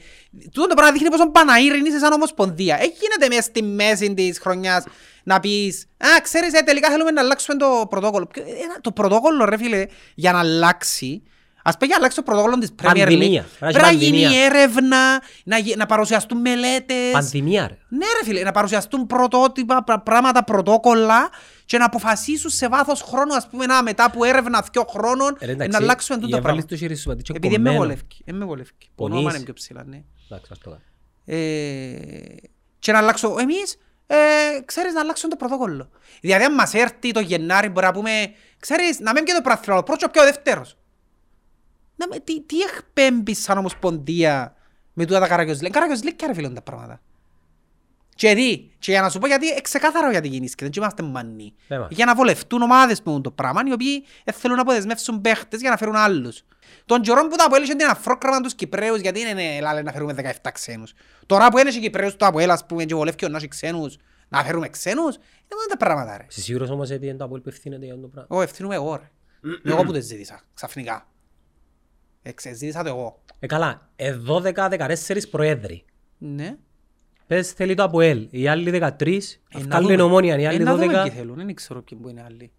τούτο 0.52 0.66
το 0.66 0.74
πράγμα 0.74 0.92
δείχνει 0.92 1.08
πόσο 1.10 1.30
παναήριν 1.30 1.84
είσαι 1.84 1.98
σαν 1.98 2.12
Ομοσπονδία. 2.12 2.76
Έχει 2.80 2.92
γίνεται 3.00 3.28
μέσα 3.28 3.42
στη 3.42 3.62
μέση 3.62 4.14
της 4.14 4.38
χρονιάς 4.38 4.84
να 5.24 5.40
πεις 5.40 5.86
«Α, 5.96 6.20
ξέρεις, 6.22 6.52
ε, 6.52 6.60
τελικά 6.62 6.90
θέλουμε 6.90 7.10
να 7.10 7.20
αλλάξουμε 7.20 7.56
το 7.58 7.86
πρωτόκολλο». 7.90 8.26
Ποιο- 8.26 8.42
ένα- 8.46 8.80
Το 8.80 8.92
πρωτόκολλο 8.92 9.44
ρε 9.44 9.56
φίλε, 9.56 9.84
για 10.14 10.32
να 10.32 10.38
αλλάξει, 10.38 11.22
ας 11.62 11.76
πει 11.76 11.86
για 11.86 11.94
να 11.94 12.00
αλλάξει 12.00 12.16
το 12.16 12.22
πρωτόκολλο 12.22 12.58
της 12.58 12.74
Premier 12.82 12.86
League, 12.90 12.96
Πανδημία. 12.98 13.46
πρέπει 13.58 13.80
να 13.80 13.90
γίνει 13.90 14.20
Πανδημία. 14.22 14.44
έρευνα, 14.44 15.22
να, 15.44 15.58
γι- 15.58 15.74
να 15.76 15.86
παρουσιαστούν 15.86 16.40
μελέτες. 16.40 17.10
Πανδημία 17.12 17.66
ρε. 17.68 17.78
Ναι 17.88 18.04
ρε 18.20 18.24
φίλε, 18.24 18.42
να 18.42 18.52
παρουσιαστούν 18.52 19.06
πρωτότυπα, 19.06 19.84
πρα- 19.84 20.00
πράγματα, 20.00 20.44
πρωτόκολλα 20.44 21.28
και 21.68 21.78
να 21.78 21.84
αποφασίσουν 21.84 22.50
σε 22.50 22.68
βάθος 22.68 23.02
χρόνου, 23.02 23.34
ας 23.34 23.48
πούμε, 23.48 23.66
να, 23.66 23.82
μετά 23.82 24.04
από 24.04 24.24
έρευνα 24.24 24.64
δύο 24.72 24.84
χρόνων, 24.88 25.36
Ρε, 25.40 25.52
ε, 25.52 25.54
να 25.54 25.64
εντάξει, 25.64 25.82
αλλάξουμε 25.82 26.18
τούτο 26.18 26.28
η 26.28 26.30
πράγμα. 26.40 26.48
έβαλες 26.48 26.70
το 26.70 26.76
χέρι 26.76 26.94
σου, 26.96 27.08
πατήτσο 27.08 27.32
Επειδή 27.36 27.58
με 27.58 27.62
κομμένο. 27.70 27.78
βολεύει, 27.82 28.02
με 28.32 28.44
βολεύει. 28.44 28.70
Το 28.78 28.86
Πονείς. 28.94 29.16
όνομα 29.16 29.34
είναι 29.34 29.44
πιο 29.44 29.52
ψηλά, 29.52 29.84
ναι. 29.84 30.02
Εντάξει, 30.30 30.50
ας 30.52 30.58
το 30.58 30.70
κάνω. 30.70 30.82
Ε, 31.24 32.36
και 32.78 32.92
να 32.92 32.98
αλλάξω 32.98 33.36
εμείς, 33.38 33.76
ε, 34.06 34.16
ξέρεις 34.64 34.92
να 34.92 35.00
αλλάξουν 35.00 35.30
το 35.30 35.36
πρωτόκολλο. 35.36 35.90
Δηλαδή 36.20 36.44
αν 36.44 36.54
μας 36.54 36.74
έρθει 36.74 37.10
το 37.12 37.20
Γενάρη 37.20 37.68
μπορεί 37.68 37.86
να 37.86 37.92
πούμε, 37.92 38.10
ξέρεις, 38.58 39.00
να 39.00 39.12
μην 39.12 39.24
και 39.24 39.32
το 39.32 39.40
πράθυνο, 39.42 39.82
πρώτος 39.82 40.10
και 40.10 40.20
ο 40.20 40.22
δεύτερος. 40.24 40.76
Να 41.96 42.06
με, 42.08 42.18
τι, 42.18 42.42
τι 42.42 42.56
εκπέμπεις 42.60 43.42
σαν 43.42 43.58
ομοσπονδία 43.58 44.54
με 44.92 45.04
τούτα 45.06 45.20
τα 45.20 45.28
καραγιοζλίκια. 45.28 45.70
Καραγιοζλίκια 45.70 46.26
ρε 46.26 46.34
φίλον 46.34 46.54
τα 46.54 46.62
πράγματα. 46.62 47.00
Και 48.18 48.34
δει, 48.34 48.70
και 48.78 48.90
για 48.90 49.00
να 49.00 49.08
σου 49.08 49.18
πω 49.18 49.26
γιατί, 49.26 49.48
ε, 49.48 49.60
ξεκάθαρο 49.60 50.10
γιατί 50.10 50.28
γίνησκε, 50.28 50.64
δεν 50.64 50.72
είμαστε 50.76 51.02
μανί. 51.02 51.54
Θέμα. 51.68 51.88
Για 51.90 52.04
να 52.04 52.14
βολευτούν 52.14 52.62
ομάδες 52.62 53.02
με 53.02 53.20
το 53.20 53.30
πράγμα, 53.30 53.62
οι 53.66 53.72
οποίοι 53.72 54.04
ε, 54.24 54.32
θέλουν 54.32 54.56
να 54.56 54.62
αποδεσμεύσουν 54.62 55.20
παίχτες 55.20 55.60
για 55.60 55.70
να 55.70 55.76
φέρουν 55.76 55.96
άλλους. 55.96 56.42
Τον 56.84 57.00
καιρό 57.00 57.22
που 57.22 57.36
το 57.36 57.44
Αποέλ 57.46 57.62
είχε 57.62 57.74
την 57.74 57.86
αφρόκραμα 57.86 58.40
τους 58.40 58.54
Κυπρέους, 58.54 59.00
γιατί 59.00 59.20
είναι 59.20 59.32
ναι, 59.32 59.60
λάλε 59.60 59.82
να 59.82 59.92
φέρουμε 59.92 60.14
17 60.42 60.50
ξένους. 60.52 60.92
Τώρα 61.26 61.48
που 61.48 61.58
είναι 61.58 61.70
και 61.70 61.78
Κυπρέους 61.78 62.16
το 62.16 62.26
Αποέλ, 62.26 62.50
ας 62.50 62.66
πούμε, 62.66 62.84
και 62.84 62.94
βολεύει 62.94 63.28
να 63.28 63.36
έχει 63.36 63.48
ξένους, 63.48 63.96
να 64.28 64.44
φέρουμε 64.44 64.68
ξένους, 64.68 65.14
είναι 65.14 65.54
μόνο 65.54 65.66
τα 65.68 65.76
πράγματα 65.76 66.16
ρε. 66.16 66.26
Είσαι 66.30 66.40
σίγουρος 66.40 66.70
όμως 66.70 66.90
ότι 66.90 67.06
είναι 67.06 67.16
το 67.16 67.24
Απόελ 67.24 67.40
που 67.40 67.48
ευθύνεται 67.48 67.84
για 67.84 68.00
το 68.00 68.08
πράγμα; 68.08 68.28
Εγώ 68.30 68.42
ευθύνομαι 68.42 68.74
εγώ 68.74 68.96
ρε. 68.96 69.10
Εγώ 69.64 69.82
που 69.82 69.92
το 69.92 70.00
ζήτησα, 70.00 70.40
ξαφνικά. 70.54 71.08
Εξε, 72.22 72.54
ζήτησα 72.54 72.82
το 72.82 72.88
εγώ. 72.88 73.22
Ε, 73.38 73.46
καλά, 73.46 73.90
ε, 73.96 74.16
12-14 74.28 75.28
προέδροι. 75.30 75.84
Ναι. 76.18 76.56
Πες 77.28 77.50
θέλει 77.52 77.74
το 77.74 77.82
Αποέλ, 77.82 78.28
οι 78.30 78.48
άλλοι 78.48 78.70
13, 78.70 78.76
Ε, 79.50 79.58
να 79.58 79.60
αυκάλλουν 79.60 79.88
δούμε. 79.90 80.02
ομόνια, 80.02 80.38
οι 80.38 80.42
Ε, 80.42 80.48
άλλοι 80.48 80.58
να 80.58 80.76
δούμε 80.76 80.86
12. 80.86 81.02
ποιοι 81.02 81.10
θέλουν, 81.10 81.36
δεν 81.36 81.54
ξέρω 81.54 81.82
ποιοι 81.82 81.98
που 81.98 82.08
είναι 82.08 82.22
άλλοι. 82.26 82.52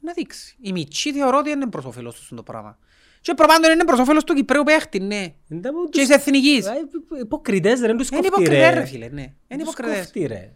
Να 0.00 0.12
δείξει. 0.12 0.56
Η 0.60 0.72
Μιτσί 0.72 1.12
θεωρώ 1.12 1.38
ότι 1.38 1.50
είναι 1.50 1.66
προς 1.66 1.84
όφελος 1.84 2.14
τους 2.14 2.32
το 2.36 2.42
πράγμα. 2.42 2.78
Και 3.20 3.34
προπάντων 3.34 3.70
είναι 3.72 3.84
προς 3.84 3.98
όφελος 3.98 4.24
του 4.24 4.34
Κυπρέου 4.34 4.62
παίχτη, 4.62 5.00
ναι. 5.00 5.34
Δεν 5.48 5.72
μου 5.76 5.84
Και 5.88 5.98
τους- 5.98 6.06
της 6.06 6.16
εθνικής. 6.16 6.66
Ε, 6.66 6.72
Υποκριτές 7.20 7.80
ρε, 7.80 7.86
δεν 7.86 7.96
τους 7.96 8.08
Είναι 8.08 8.20
κοφτεί 8.20 8.34
υποκριτές 8.42 8.74
ρε. 8.74 8.80
ρε 8.80 8.84
φίλε, 8.86 9.08
ναι. 9.08 9.20
Είναι 9.48 9.62
Τους 9.62 9.72
υποκριτές. 9.72 9.96
κοφτεί, 9.98 10.26
ρε. 10.26 10.52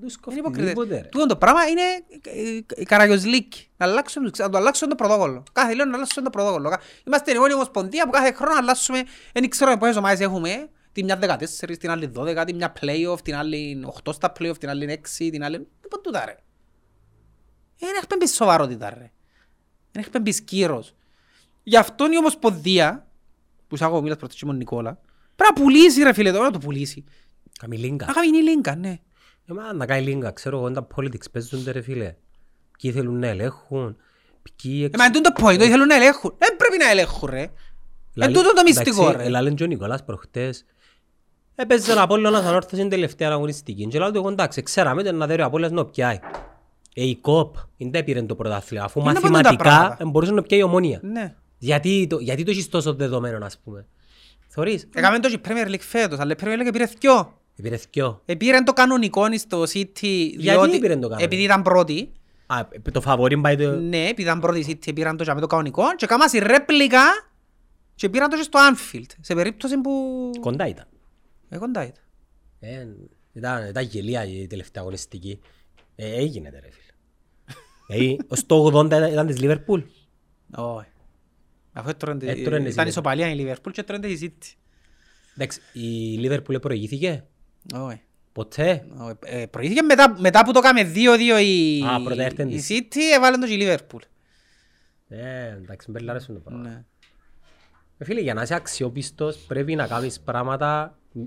Τους 0.00 0.12
Είναι 0.12 0.20
κοφτεί 0.20 0.38
υποκριτές. 0.40 0.68
τίποτε, 0.68 1.00
ρε. 1.00 1.08
Τούτο 1.08 1.26
το 1.26 1.36
πράγμα 1.36 1.66
είναι 1.66 1.82
ε, 2.22 2.56
η 2.80 2.84
Καραγιοζλίκη. 2.84 3.68
Να 3.76 3.86
αλλάξουν, 3.86 4.22
τους- 4.24 4.38
να 4.38 4.48
το 4.48 4.58
αλλάξουν 4.58 4.88
το 4.88 4.94
πρωτόκολλο. 4.94 5.42
Κάθε 5.52 5.72
λίγο 5.72 5.84
να 5.84 5.94
αλλάξουν 5.96 6.22
το 6.24 6.30
πρωτόκολλο. 6.30 6.68
Κα- 6.68 6.80
Είμαστε 7.06 7.32
η 7.32 7.38
μόνη 7.38 7.52
ομοσπονδία 7.52 8.04
που 8.04 8.10
κάθε 8.10 8.32
χρόνο 8.32 8.58
αλλάσουμε, 8.58 9.02
δεν 9.32 9.48
ξέρω 9.48 9.76
πόσες 9.76 9.96
ομάδες 9.96 10.20
έχουμε. 10.20 10.68
Τη 10.96 11.04
μια 11.04 11.38
14, 11.68 11.76
την 11.78 11.90
άλλη 11.90 12.12
12, 12.16 12.42
τη 12.46 12.54
μια 12.54 12.72
play-off, 12.80 13.20
την 13.22 13.34
άλλη 13.34 13.84
8 14.04 14.12
στα 14.14 14.32
play-off, 14.38 14.58
την 14.58 14.68
άλλη 14.68 15.00
6, 15.02 15.28
την 15.30 15.44
άλλη... 15.44 15.56
Λοιπόν 15.82 16.00
τούτα 16.02 16.24
ρε. 16.24 16.36
Δεν 17.78 17.94
έχει 17.96 18.06
πέμπει 18.06 18.28
σοβαρότητα 18.28 18.90
ρε. 18.90 19.10
Δεν 19.92 20.02
έχει 20.02 20.10
πέμπει 20.10 20.44
κύρος. 20.44 20.94
Γι' 21.62 21.76
αυτό 21.76 22.06
η 22.12 22.18
ομοσπονδία, 22.18 23.06
που 23.68 23.76
σ' 23.76 23.82
άκουγα 23.82 24.00
μίλας 24.00 24.16
πρώτα 24.16 24.34
και 24.34 24.44
με 24.44 24.50
τον 24.50 24.58
Νικόλα, 24.58 25.00
πρέπει 25.36 25.52
να 25.54 25.62
πουλήσει 25.62 26.02
ρε 26.02 26.12
φίλε, 26.12 26.32
τώρα 26.32 26.44
να 26.44 26.50
το 26.50 26.58
πουλήσει. 26.58 27.04
Καμιλίγκα. 27.58 28.06
Να 28.06 28.12
κάνει 28.12 28.38
η 28.38 28.42
λίγκα, 28.42 28.76
ναι. 28.76 28.98
Ε, 29.46 29.52
μα, 29.52 29.72
να 29.72 29.86
κάνει 29.86 30.02
λίγκα, 30.02 30.30
ξέρω 30.30 30.58
εγώ, 30.58 30.70
τα 30.70 30.86
politics 30.96 31.30
παίζονται 31.32 31.70
ρε 31.70 31.80
φίλε. 31.80 32.14
Ποιοι 32.78 32.92
θέλουν 32.92 33.18
να 33.18 33.26
ελέγχουν, 33.26 33.96
ποιοι 34.42 34.90
Ε, 34.92 34.96
μα 34.96 35.04
εν 35.04 35.12
τούτο 35.12 35.30
point, 35.36 35.54
ότι 35.54 35.68
θέλουν 35.68 35.86
να 35.86 35.94
ελέγχουν. 35.94 36.34
Δεν 36.38 36.56
πρέπει 36.56 36.76
να 36.78 36.90
ελέγχουν 36.90 37.30
ρε. 37.30 37.50
Εν 38.14 38.32
τούτο 38.32 38.52
το 38.52 38.62
μυστικό 38.62 39.10
ρε. 39.10 39.24
Ελάλεν 39.24 39.54
και 39.54 39.62
ο 39.62 39.66
Νικόλας 39.66 40.04
προχτές. 40.04 40.64
Έπαιζε 41.56 41.92
ο 41.92 42.00
Απόλλωνας 42.02 42.44
ανόρθωσε 42.44 42.76
την 42.76 42.88
τελευταία 42.90 43.30
αγωνιστική. 43.30 43.86
Και 43.86 43.98
λέω 43.98 44.10
του 44.10 44.16
εγώ 44.16 44.28
εντάξει, 44.28 44.62
ξέραμε 44.62 45.00
ότι 45.00 45.12
να 45.12 45.26
δέρει 45.26 45.42
ο 45.42 45.44
Απόλλωνας 45.44 45.72
να 45.72 45.84
πιάει. 45.84 46.18
Ε, 46.94 47.02
η 47.08 47.16
ΚΟΠ, 47.16 47.54
δεν 47.76 47.90
τα 47.90 48.04
πήρε 48.04 48.22
το 48.22 48.34
πρωτάθλημα, 48.34 48.84
αφού 48.84 49.00
Είναι 49.00 49.10
από 49.10 49.20
τα 49.20 49.30
μαθηματικά 49.30 49.62
πράγματα. 49.62 49.96
ε, 50.00 50.04
μπορούσε 50.04 50.32
να 50.32 50.42
πιάει 50.42 50.60
η 50.60 50.62
ομόνια. 50.62 51.00
Ναι. 51.02 51.34
Γιατί 51.58 52.06
το, 52.10 52.18
γιατί 52.18 52.42
το 52.42 52.50
έχεις 52.50 52.68
τόσο 52.68 52.94
δεδομένο, 52.94 53.46
ας 53.46 53.58
πούμε. 53.64 53.86
Θωρείς, 54.48 54.88
Έκαμε 54.94 55.18
το 55.18 55.28
και 55.28 55.34
η 55.34 55.40
Premier 55.48 55.68
League 55.70 55.80
φέτος, 55.80 56.18
αλλά 56.18 56.32
η 56.32 56.42
Premier 56.44 56.66
League 56.66 56.72
πήρε 56.72 56.84
δυο. 57.00 57.32
πήρε 57.62 57.76
δυο. 57.92 58.22
Επήρε 58.24 58.62
το 58.62 58.72
κανονικό 58.72 59.24
στο 59.38 59.62
City, 59.62 60.30
διότι 60.36 60.78
πήρε 60.78 60.94
το 60.94 61.00
κανονικό; 61.00 61.24
επειδή 61.24 61.42
ήταν 61.42 61.62
πρώτη. 61.62 62.12
Α, 62.46 62.66
το 62.92 63.00
φαβορήν 63.00 63.40
πάει 63.40 63.56
το... 63.56 63.70
Ναι, 63.70 63.96
επειδή 64.08 64.22
ήταν 64.22 64.40
πρώτη 64.40 64.58
η 64.58 64.66
City, 64.68 64.90
πήραν 64.94 65.16
το 65.16 65.24
και 65.24 65.34
με 65.34 65.40
το 65.40 65.46
κανονικό 65.46 65.82
και 65.96 66.06
κάμασαν 66.06 66.40
ρέπλικα 66.46 67.02
και 67.94 68.08
πήραν 68.08 68.30
το 68.30 68.36
και 68.36 68.42
στο 68.42 68.58
Anfield, 68.70 69.10
σε 69.20 69.34
περίπτωση 69.34 69.78
που... 69.78 69.90
Κοντά 70.40 70.66
ήταν. 70.68 70.86
Ε, 71.48 71.58
κοντά 71.58 71.82
ήταν. 71.86 72.02
Ε, 72.60 72.86
ήταν, 73.32 73.68
ήταν 73.68 73.84
γελία 73.84 74.24
η 74.24 74.46
τελευταία 74.46 74.82
αγωνιστική. 74.82 75.40
Ε, 75.96 76.14
έγινε 76.16 76.48
ρε 76.50 76.58
φίλε. 76.70 76.84
Ε, 77.88 78.16
ως 78.28 78.46
το 78.46 78.64
80 78.66 78.84
ήταν, 78.86 79.12
ήταν 79.12 79.26
της 79.26 79.38
Λίβερπουλ. 79.40 79.80
Όχι. 80.54 80.88
Αφού 81.72 81.88
έτρωγαν 81.88 82.18
τη- 82.18 82.28
Έτρωγαν 82.28 82.64
της 82.64 82.72
ήταν 82.72 82.84
City. 82.84 82.88
ισοπαλία 82.88 83.30
η 83.30 83.34
Λίβερπουλ 83.34 83.72
και 83.72 83.80
έτρωγαν 83.80 84.10
της 84.10 84.20
City. 84.24 84.54
Εντάξει, 85.36 85.60
η 85.72 86.16
Λίβερπουλ 86.18 86.56
προηγήθηκε; 86.56 87.24
Όχι. 87.74 88.00
Ποτέ; 88.32 88.86
Όχι. 88.98 89.14
Ε, 89.24 89.46
Προηγήθηκε 89.46 89.82
μετά, 89.82 90.20
μετά 90.20 90.44
που 90.44 90.52
το 90.52 90.60
κάμε 90.60 90.92
2-2 90.94 91.40
η, 91.44 91.82
Α, 91.82 92.02
πρώτα 92.04 92.22
έρθεν 92.22 92.48
η 92.48 92.54
της. 92.56 92.66
City, 92.70 92.98
έβαλαν 93.16 93.40
το 93.40 93.46
και 93.46 93.52
η 93.52 93.56
Λίβερπουλ. 93.56 94.02
Ε, 95.08 95.46
εντάξει, 95.48 95.90
μπέλα 95.90 96.10
αρέσουν 96.10 96.34
το 96.34 96.40
πράγμα. 96.40 96.68
Ναι. 96.68 96.84
Ε, 97.98 98.04
Φίλε, 98.04 98.20
για 98.20 98.34
να 98.34 98.42
είσαι 98.42 98.54
αξιόπιστος 98.54 99.36
πρέπει 99.36 99.74
να 99.74 99.86
κάνεις 99.86 100.20
πράγματα 100.20 100.98
μ- 101.12 101.22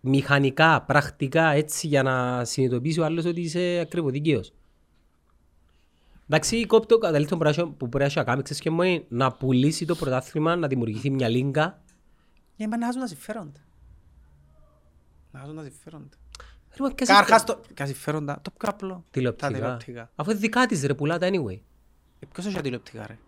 μηχανικά, 0.00 0.82
πρακτικά, 0.82 1.48
έτσι 1.50 1.86
για 1.86 2.02
να 2.02 2.44
συνειδητοποιήσει 2.44 3.00
ο 3.00 3.04
άλλος 3.04 3.24
ότι 3.24 3.40
είσαι 3.40 3.78
ακριβοδικαίος. 3.82 4.52
Εντάξει, 6.28 6.66
κόπτω 6.66 6.98
καταλήκτο 6.98 7.36
πράγμα 7.36 7.68
που 7.68 7.88
πρέπει 7.88 8.12
να 8.14 8.24
κάνει, 8.24 8.42
ξέρεις 8.42 8.62
και 8.62 8.70
μόνο 8.70 8.84
είναι 8.88 9.04
να 9.08 9.32
πουλήσει 9.32 9.84
το 9.86 9.94
πρωτάθλημα, 9.94 10.56
να 10.56 10.66
δημιουργηθεί 10.68 11.10
μια 11.10 11.28
λίγκα. 11.28 11.82
Για 12.56 12.66
να 12.66 12.84
χάσουν 12.86 13.00
τα 13.00 13.06
συμφέροντα. 13.06 13.60
Να 15.32 15.38
χάσουν 15.40 15.56
τα 15.56 15.62
συμφέροντα. 15.62 16.16
Ρε, 16.76 16.82
μα 16.82 16.90
ποιες 16.90 17.08
Καρχάς 17.08 17.42
είναι- 17.42 17.54
το... 17.54 17.62
Ποια 17.74 17.86
συμφέροντα. 17.86 18.38
Το 18.42 18.50
πιο 18.50 18.68
απλό. 18.68 18.88
Τα 18.94 19.02
Τηλεοπτικά. 19.10 19.52
τηλεοπτικά. 19.52 20.10
Αφού 20.14 20.30
είναι 20.30 20.38
δικά 20.40 20.66
της 20.66 20.84
ρε, 20.84 20.94
πουλάτα 20.94 21.28
anyway. 21.30 21.58
Ε, 22.20 22.26
Ποιος 22.32 22.46
έχει 22.46 22.54
τα 22.54 22.60
τηλεοπτικά 22.60 23.06
ρε; 23.06 23.18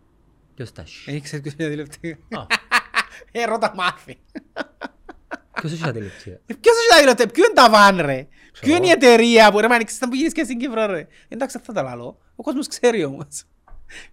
Ποιος 0.58 0.72
τα 0.72 0.82
έχει; 0.82 1.10
Ε, 1.10 1.20
ξέρεις 1.20 1.42
ποιος 1.42 1.54
έχει 1.54 1.62
τα 1.62 1.68
τηλεοπτικά. 1.68 2.40
Α, 2.40 2.46
Ε, 3.32 3.44
ρώτα 3.44 3.72
μάθη. 3.76 4.18
Ποιος 5.60 5.72
έχει 5.72 5.82
τα 5.82 5.92
τηλεοπτικά. 5.92 6.30
Ε, 6.46 6.54
Ποιος 6.60 6.76
έχει 6.76 6.88
τα 6.90 6.96
τηλεοπτικά. 6.98 7.30
Ποιο 7.30 7.44
είναι 7.44 7.54
τα 7.54 7.70
βαν 7.70 8.00
ρε; 8.06 8.26
Ποιο 8.60 8.76
είναι 8.76 8.86
η 8.86 8.90
εταιρεία 8.90 9.52
που 9.52 9.60
ρε 9.60 9.66
μ' 9.66 9.70
ξέρεις 9.70 10.00
να 10.00 10.08
που 10.08 10.14
γίνεις 10.14 10.32
και 10.32 10.44
στην 10.44 10.58
Κύπρο 10.58 10.86
ρε. 10.86 11.06
Εντάξει 11.28 11.58
θα 11.62 11.72
τα 11.72 11.82
λαλώ. 11.82 12.18
Ο 12.36 12.42
κόσμος 12.42 12.66
ξέρει 12.66 13.04
όμως. 13.04 13.44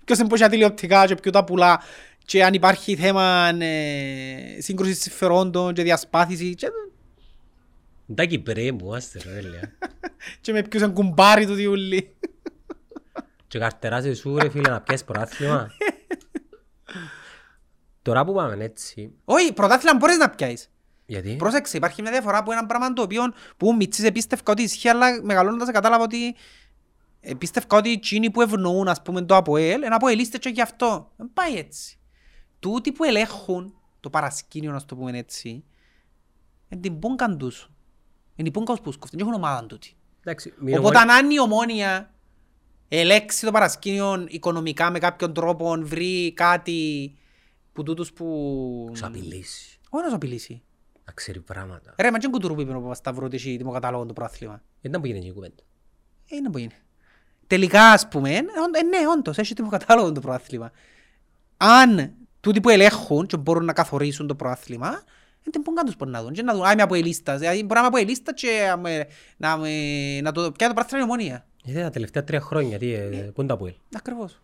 Ποιος 0.05 0.17
είναι 0.19 0.27
που 0.27 0.33
έχει 0.33 0.43
τα 0.43 0.49
τηλεοπτικά 0.49 1.05
και 1.05 1.15
ποιο 1.15 1.31
τα 1.31 1.43
πουλά. 1.43 1.81
Και 2.25 2.43
αν 2.43 2.53
υπάρχει 2.53 2.95
θέμα 2.95 3.47
ε, 3.59 4.61
σύγκρουσης 4.61 5.01
συμφερόντων 5.01 5.73
και 5.73 5.83
διασπάθηση. 5.83 6.55
Και, 6.55 6.67
Τα 8.15 8.25
Κυπρέ 8.25 8.71
μου, 8.71 8.95
άστε 8.95 9.19
ρε, 9.23 9.41
λέει. 9.41 9.59
και 10.41 10.51
με 10.51 10.61
ποιους 10.61 10.83
είναι 10.83 10.91
κουμπάρι 10.93 11.45
του 11.45 11.53
διούλη. 11.53 12.15
Και 13.47 13.59
καρτεράζε 13.59 14.13
σου 14.13 14.37
ρε 14.37 14.49
φίλε 14.49 14.69
να 14.69 14.81
πιάσεις 14.81 15.05
πρωτάθλημα. 15.05 15.71
Τώρα 18.05 18.25
που 18.25 18.33
πάμε 18.33 18.63
έτσι, 18.63 19.11
Όχι, 19.25 19.53
πρωτάθλημα 19.53 19.97
μπορείς 19.97 20.17
να 20.17 20.29
πιάσεις. 20.29 20.69
γιατί; 21.05 21.35
Πρόσεξε, 21.35 21.77
υπάρχει 21.77 22.01
μια 22.01 22.11
διαφορά 22.11 22.43
που 22.43 22.51
ένα 22.51 22.65
πράγμα 22.65 22.93
το 22.93 23.01
οποίο 23.01 23.21
που 23.57 23.75
μητσής 23.75 24.05
επίστευκα 24.05 24.51
ότι 24.51 24.61
ισχύει, 24.63 24.89
αλλά 24.89 25.23
μεγαλώνοντας 25.23 25.71
κατάλαβα 25.71 26.03
ότι 26.03 26.35
επίστευκα 27.21 27.77
ότι 27.77 27.91
εκείνοι 27.91 28.31
που 28.31 28.41
ευνοούν, 28.41 28.87
ας 28.87 29.01
πούμε, 29.01 29.21
το 29.21 29.35
ΑΠΟΕΛ, 29.35 29.83
ένα 29.83 29.95
ΑΠΟΕΛ 29.95 30.27
και 30.39 30.49
γι' 30.49 30.61
αυτό. 30.61 31.11
Δεν 31.17 31.29
πάει 31.33 31.57
έτσι. 31.57 31.99
Τούτοι 32.59 32.91
που 32.91 33.03
ελέγχουν 33.03 33.73
το 33.99 34.09
παρασκήνιο, 34.09 34.71
να 34.71 34.85
το 34.85 34.95
πούμε 34.95 35.17
έτσι, 35.17 35.63
είναι 36.69 36.81
την 36.81 36.99
πούγκαν 36.99 37.37
τους. 37.37 37.69
Είναι 38.35 38.47
η 38.47 38.51
πούγκαν 38.51 38.79
που 38.83 38.91
σκοφτούν, 38.91 39.19
δεν 39.19 39.27
έχουν 39.27 39.33
ομάδα 39.43 39.65
τούτη. 39.65 39.93
εντάξει, 40.23 40.53
μην 40.59 40.77
Οπότε 40.77 40.97
ομόνι- 40.97 41.11
αν 41.17 41.29
η 41.31 41.39
ομόνια 41.39 42.13
ελέξει 42.87 43.45
το 43.45 43.51
παρασκήνιο 43.51 44.25
οικονομικά 44.27 44.91
με 44.91 44.99
κάποιον 44.99 45.33
τρόπο, 45.33 45.75
βρει 45.79 46.33
κάτι 46.33 47.15
που 47.75 47.83
τούτους 47.83 48.13
που... 48.13 48.91
Σου 48.95 49.05
απειλήσεις, 49.05 49.77
Όχι 49.89 50.03
να 50.03 50.09
σου 50.09 50.15
απειλήσει. 50.15 50.61
να 51.05 51.11
ξέρει 51.13 51.39
πράγματα. 51.39 51.93
Ρε, 51.97 52.11
μα 52.11 52.17
και 52.17 52.27
κουτουρού 52.27 52.55
που 52.55 52.61
είπε 52.61 52.75
ο 52.75 52.81
Παπασταυρώτης 52.81 53.45
η 53.45 53.57
δημοκατάλογο 53.57 54.05
του 54.05 54.13
πρόθλημα. 54.13 54.61
Δεν 54.81 55.01
που 55.01 55.07
γίνει 55.07 55.25
η 55.27 55.31
κουβέντα. 55.31 55.63
Ε, 56.29 56.35
είναι 56.35 56.49
που 56.49 56.57
είναι. 56.57 56.73
Τελικά, 57.47 57.91
ας 57.91 58.07
πούμε, 58.07 58.29
ε, 58.35 58.37
ον- 58.37 58.73
ε, 58.75 58.81
ναι, 58.83 58.97
όντως, 59.17 59.37
έχει 59.37 59.53
δημοκατάλογο 59.53 60.11
το 60.11 60.19
πρόθλημα. 60.19 60.71
Αν 61.57 62.13
τούτοι 62.39 62.61
που 62.61 62.69
ελέγχουν 62.69 63.25
και 63.25 63.37
μπορούν 63.37 63.65
να 63.65 63.73
καθορίσουν 63.73 64.27
το 64.27 64.35
πρόθλημα, 64.35 64.89
δεν 65.43 65.61
μπορούν 65.61 65.75
καν 65.75 65.85
τους 65.85 65.95
μπορεί 65.95 66.11
να 66.11 66.23
δουν. 66.23 66.33
Και 66.33 66.41
να 66.41 66.53
δουν, 66.53 66.63
α, 66.65 66.71
είμαι 66.71 66.81
από 66.81 66.95
ελίστας. 66.95 67.39
Δηλαδή, 67.39 67.57
μπορεί 67.61 67.73
να 67.73 67.79
είμαι 67.79 67.87
από 67.87 67.97
ελίστα 67.97 68.33
και 68.33 68.65
να 68.69 68.77
με- 68.77 69.07
να, 69.37 69.57
με- 69.57 70.21
να 70.21 70.31
το 70.31 70.51
πιάει 70.51 70.69
το 70.69 70.75
πρόθλημα 70.75 71.03
η 71.03 71.07
ομόνια. 71.07 71.45
Γιατί 71.63 71.81
τα 71.81 71.89
τελευταία 71.89 72.23
τρία 72.23 72.41
χρόνια, 72.41 72.77
τι, 72.77 72.93
ε, 72.93 72.99
πού 73.07 73.39
είναι 73.41 73.47
τα 73.47 73.53
Αποέλ; 73.53 73.73
Ακριβώς. 73.95 74.39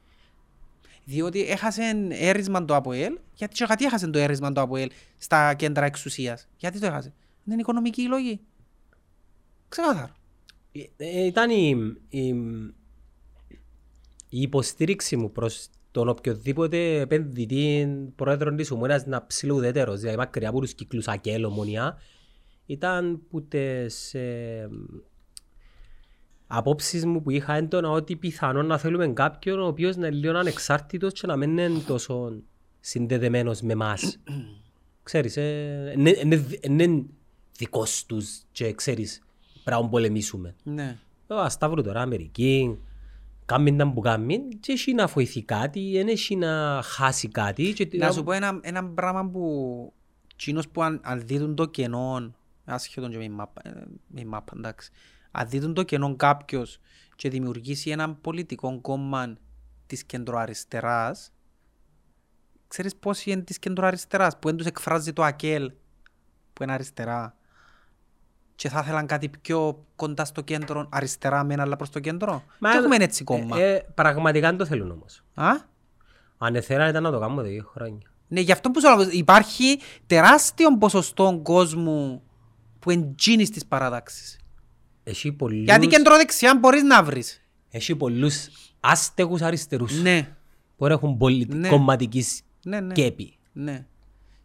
Διότι 1.05 1.41
έχασε 1.41 2.07
έρισμα 2.09 2.65
το 2.65 2.75
ΑΠΟΕΛ, 2.75 3.17
γιατί, 3.33 3.53
και 3.53 3.63
γιατί 3.67 3.85
έχασε 3.85 4.07
το 4.07 4.19
έρισμα 4.19 4.51
το 4.51 4.61
ΑΠΟΕΛ 4.61 4.89
στα 5.17 5.53
κέντρα 5.53 5.85
εξουσίας. 5.85 6.47
Γιατί 6.57 6.79
το 6.79 6.85
έχασε; 6.85 7.13
Δεν 7.43 7.53
είναι 7.53 7.61
οικονομικοί 7.61 8.07
λόγοι. 8.07 8.39
Ξεκάθαρο. 9.69 10.13
Ε, 10.71 10.81
ε, 10.97 11.25
Ήταν 11.25 11.49
η, 11.49 11.75
η, 12.09 12.27
η 14.29 14.41
υποστήριξη 14.41 15.17
μου 15.17 15.31
προς 15.31 15.69
τον 15.91 16.09
οποιοδήποτε 16.09 16.99
επενδυτή 16.99 17.87
πρόεδρο 18.15 18.55
της 18.55 18.71
ομόνιας 18.71 19.05
να 19.05 19.25
ψηλουδέτερος, 19.25 19.99
δηλαδή 19.99 20.17
μακριά 20.17 20.49
από 20.49 20.59
τους 20.59 20.73
κύκλους 20.73 21.07
ΑΚΕΛ 21.07 21.43
ομονία, 21.43 21.97
ήταν 22.65 23.21
που 23.29 23.43
τις 23.43 24.13
ε, 24.13 24.69
απόψεις 26.53 27.05
μου 27.05 27.21
που 27.21 27.29
είχα 27.31 27.53
έντονα 27.53 27.89
ότι 27.89 28.15
πιθανόν 28.15 28.65
να 28.65 28.77
θέλουμε 28.77 29.07
κάποιον 29.07 29.59
ο 29.59 29.65
οποίος 29.67 29.95
να 29.95 30.07
είναι 30.07 30.15
λίγο 30.15 30.37
ανεξάρτητος 30.37 31.13
και 31.13 31.27
να 31.27 31.35
μην 31.35 31.57
είναι 31.57 31.79
τόσο 31.87 32.33
συνδεδεμένος 32.79 33.61
με 33.61 33.71
εμάς. 33.73 34.17
ξέρεις, 35.03 35.37
ε, 35.37 35.93
είναι- 35.97 36.17
είναι 36.23 36.45
είναι 36.61 37.03
δικός 37.57 38.05
τους 38.05 38.41
και 38.51 38.73
ξέρεις, 38.73 39.21
πρέπει 39.63 39.81
να 39.81 39.89
πολεμήσουμε. 39.89 40.55
Ναι. 40.63 40.97
Ο 41.27 41.35
Ασταύρου 41.35 41.81
τώρα 41.81 42.01
Αμερική, 42.01 42.77
κάμιν 43.45 43.77
τα 43.77 43.91
που 43.91 44.01
κάμιν 44.01 44.59
και 44.59 44.71
έχει 44.71 44.93
να 44.93 45.07
βοηθεί 45.07 45.43
κάτι, 45.43 45.91
δεν 45.91 46.07
έχει 46.07 46.35
να 46.35 46.81
χάσει 46.83 47.27
κάτι. 47.27 47.73
Και 47.73 47.89
Να 47.97 48.11
σου 48.11 48.23
πω 48.23 48.31
ένα, 48.31 48.59
ένα 48.61 48.85
πράγμα 48.85 49.29
που 49.29 49.93
κοινός 50.35 50.67
που 50.69 50.83
αν, 50.83 50.99
αν 51.03 51.21
δίδουν 51.25 51.55
το 51.55 51.65
κενό, 51.65 52.33
άσχετον 52.65 53.11
και 53.11 53.17
με 53.17 53.23
η 53.23 53.29
μάπα, 53.29 53.61
ε, 53.63 53.71
με 54.07 54.21
η 54.21 54.25
μάπα 54.25 54.53
εντάξει, 54.57 54.91
αν 55.31 55.49
δίδουν 55.49 55.73
το 55.73 55.83
κενό 55.83 56.15
κάποιος 56.15 56.79
και 57.15 57.29
δημιουργήσει 57.29 57.89
ένα 57.89 58.13
πολιτικό 58.13 58.81
κόμμα 58.81 59.37
της 59.85 60.03
κεντροαριστεράς, 60.03 61.31
ξέρεις 62.67 62.95
πώς 62.95 63.25
είναι 63.25 63.41
της 63.41 63.59
κεντροαριστεράς, 63.59 64.39
που 64.39 64.47
δεν 64.47 64.57
τους 64.57 64.65
εκφράζει 64.65 65.13
το 65.13 65.23
ΑΚΕΛ, 65.23 65.71
που 66.53 66.63
είναι 66.63 66.71
αριστερά, 66.71 67.35
και 68.55 68.69
θα 68.69 68.79
ήθελαν 68.79 69.05
κάτι 69.05 69.29
πιο 69.29 69.85
κοντά 69.95 70.25
στο 70.25 70.41
κέντρο, 70.41 70.87
αριστερά 70.91 71.43
μεν 71.43 71.59
αλλά 71.59 71.75
προς 71.75 71.89
το 71.89 71.99
κέντρο; 71.99 72.43
Μα- 72.59 72.71
και 72.71 72.77
έχουμε 72.77 72.95
έτσι 72.95 73.23
κόμμα. 73.23 73.59
Ε, 73.59 73.73
ε, 73.73 73.85
πραγματικά 73.93 74.47
δεν 74.47 74.57
το 74.57 74.65
θέλουν 74.65 74.91
όμως. 74.91 75.23
Α; 75.33 75.49
Αν 76.37 76.61
θέλανε 76.61 76.89
ήταν 76.89 77.03
να 77.03 77.11
το 77.11 77.19
κάνουμε 77.19 77.43
δύο 77.43 77.63
χρόνια. 77.73 78.11
Ναι, 78.27 78.39
γι' 78.39 78.51
αυτό 78.51 78.71
που 78.71 78.79
σου 78.79 78.97
λέω, 78.97 79.09
υπάρχει 79.11 79.79
τεράστιο 80.07 80.77
ποσοστό 80.77 81.39
κόσμου 81.43 82.23
που 82.79 82.91
εντζίνει 82.91 83.45
στις 83.45 83.65
παραδάξεις. 83.65 84.39
Έχει 85.03 85.31
πολλούς, 85.31 85.63
Γιατί 85.63 85.87
κεντροδεξιά 85.87 86.57
μπορείς 86.59 86.83
να 86.83 87.03
βρεις. 87.03 87.41
έχει 87.69 87.95
πολλούς 87.95 88.47
άστεγους 88.79 89.41
αριστερούς 89.41 90.01
Ναι, 90.01 90.35
που 90.77 90.85
έχουν 90.85 91.17
πολιτι... 91.17 91.55
Ναι. 91.55 91.69
κομματικής 91.69 92.41
ναι, 92.63 92.79
ναι. 92.79 92.95
σκέπη. 92.95 93.37
ναι. 93.53 93.85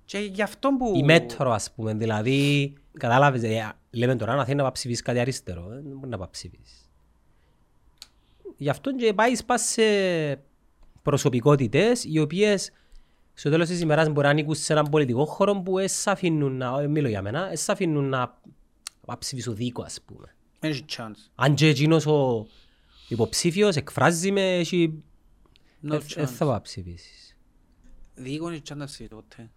Και 0.04 0.18
γι' 0.18 0.42
αυτό 0.42 0.68
που... 0.78 0.92
Η 0.96 1.02
μέτρο 1.02 1.52
ας 1.52 1.72
πούμε, 1.74 1.94
δηλαδή, 1.94 2.72
κατάλαβες, 2.98 3.42
ε, 3.42 3.72
λέμε 3.90 4.16
τώρα 4.16 4.34
να 4.34 4.42
θέλεις 4.42 4.56
να 4.56 4.62
πάει 4.62 4.72
ψηφίσεις 4.72 5.02
κάτι 5.02 5.18
αριστερό, 5.18 5.72
ε, 5.72 5.74
δεν 5.74 5.92
μπορεί 5.98 6.08
να 6.08 6.18
πάει 6.18 6.28
ψηφίσεις. 6.30 6.90
Γι' 8.56 8.68
αυτό 8.68 8.94
και 8.94 9.12
πάει 9.14 9.44
πας 9.46 9.62
σε 9.62 9.82
προσωπικότητες 11.02 12.04
οι 12.04 12.18
οποίες 12.18 12.72
στο 13.34 13.50
τέλος 13.50 13.68
της 13.68 13.80
ημέρας 13.80 14.08
μπορεί 14.08 14.26
να 14.26 14.32
ανήκουν 14.32 14.54
σε 14.54 14.72
έναν 14.72 14.88
πολιτικό 14.90 15.24
χώρο 15.24 15.54
που 15.62 15.78
εσ 15.78 16.06
αφήνουν 16.06 16.56
να, 16.56 16.80
ε, 16.80 16.86
μιλώ 16.86 17.08
για 17.08 17.22
μένα, 17.22 17.50
εσ 17.52 17.68
αφήνουν 17.68 18.08
να 18.08 18.18
να 18.18 19.06
πάει 19.06 19.16
ψηφίσω 19.18 19.52
δίκο 19.52 19.82
ας 19.82 20.00
πούμε. 20.06 20.35
Δεν 20.66 20.74
έχει 20.74 20.84
chance. 20.96 21.30
Αν 21.34 21.54
και 21.54 21.68
εκείνος 21.68 22.06
ο 22.06 22.46
υποψήφιος 23.08 23.76
εκφράζει 23.76 24.32
με, 24.32 24.58
έχει... 24.58 25.02
No 25.88 25.92
ε, 25.92 25.96
ε, 25.96 26.00
chance. 26.16 26.24
θα 26.24 26.46
πάει 26.46 26.60
ψηφίσεις. 26.60 27.36
Δίκο 28.14 28.48
είναι 28.48 28.62
chance 28.68 28.76
να 28.76 28.84
ψηφίσει 28.84 29.08
ποτέ. 29.08 29.50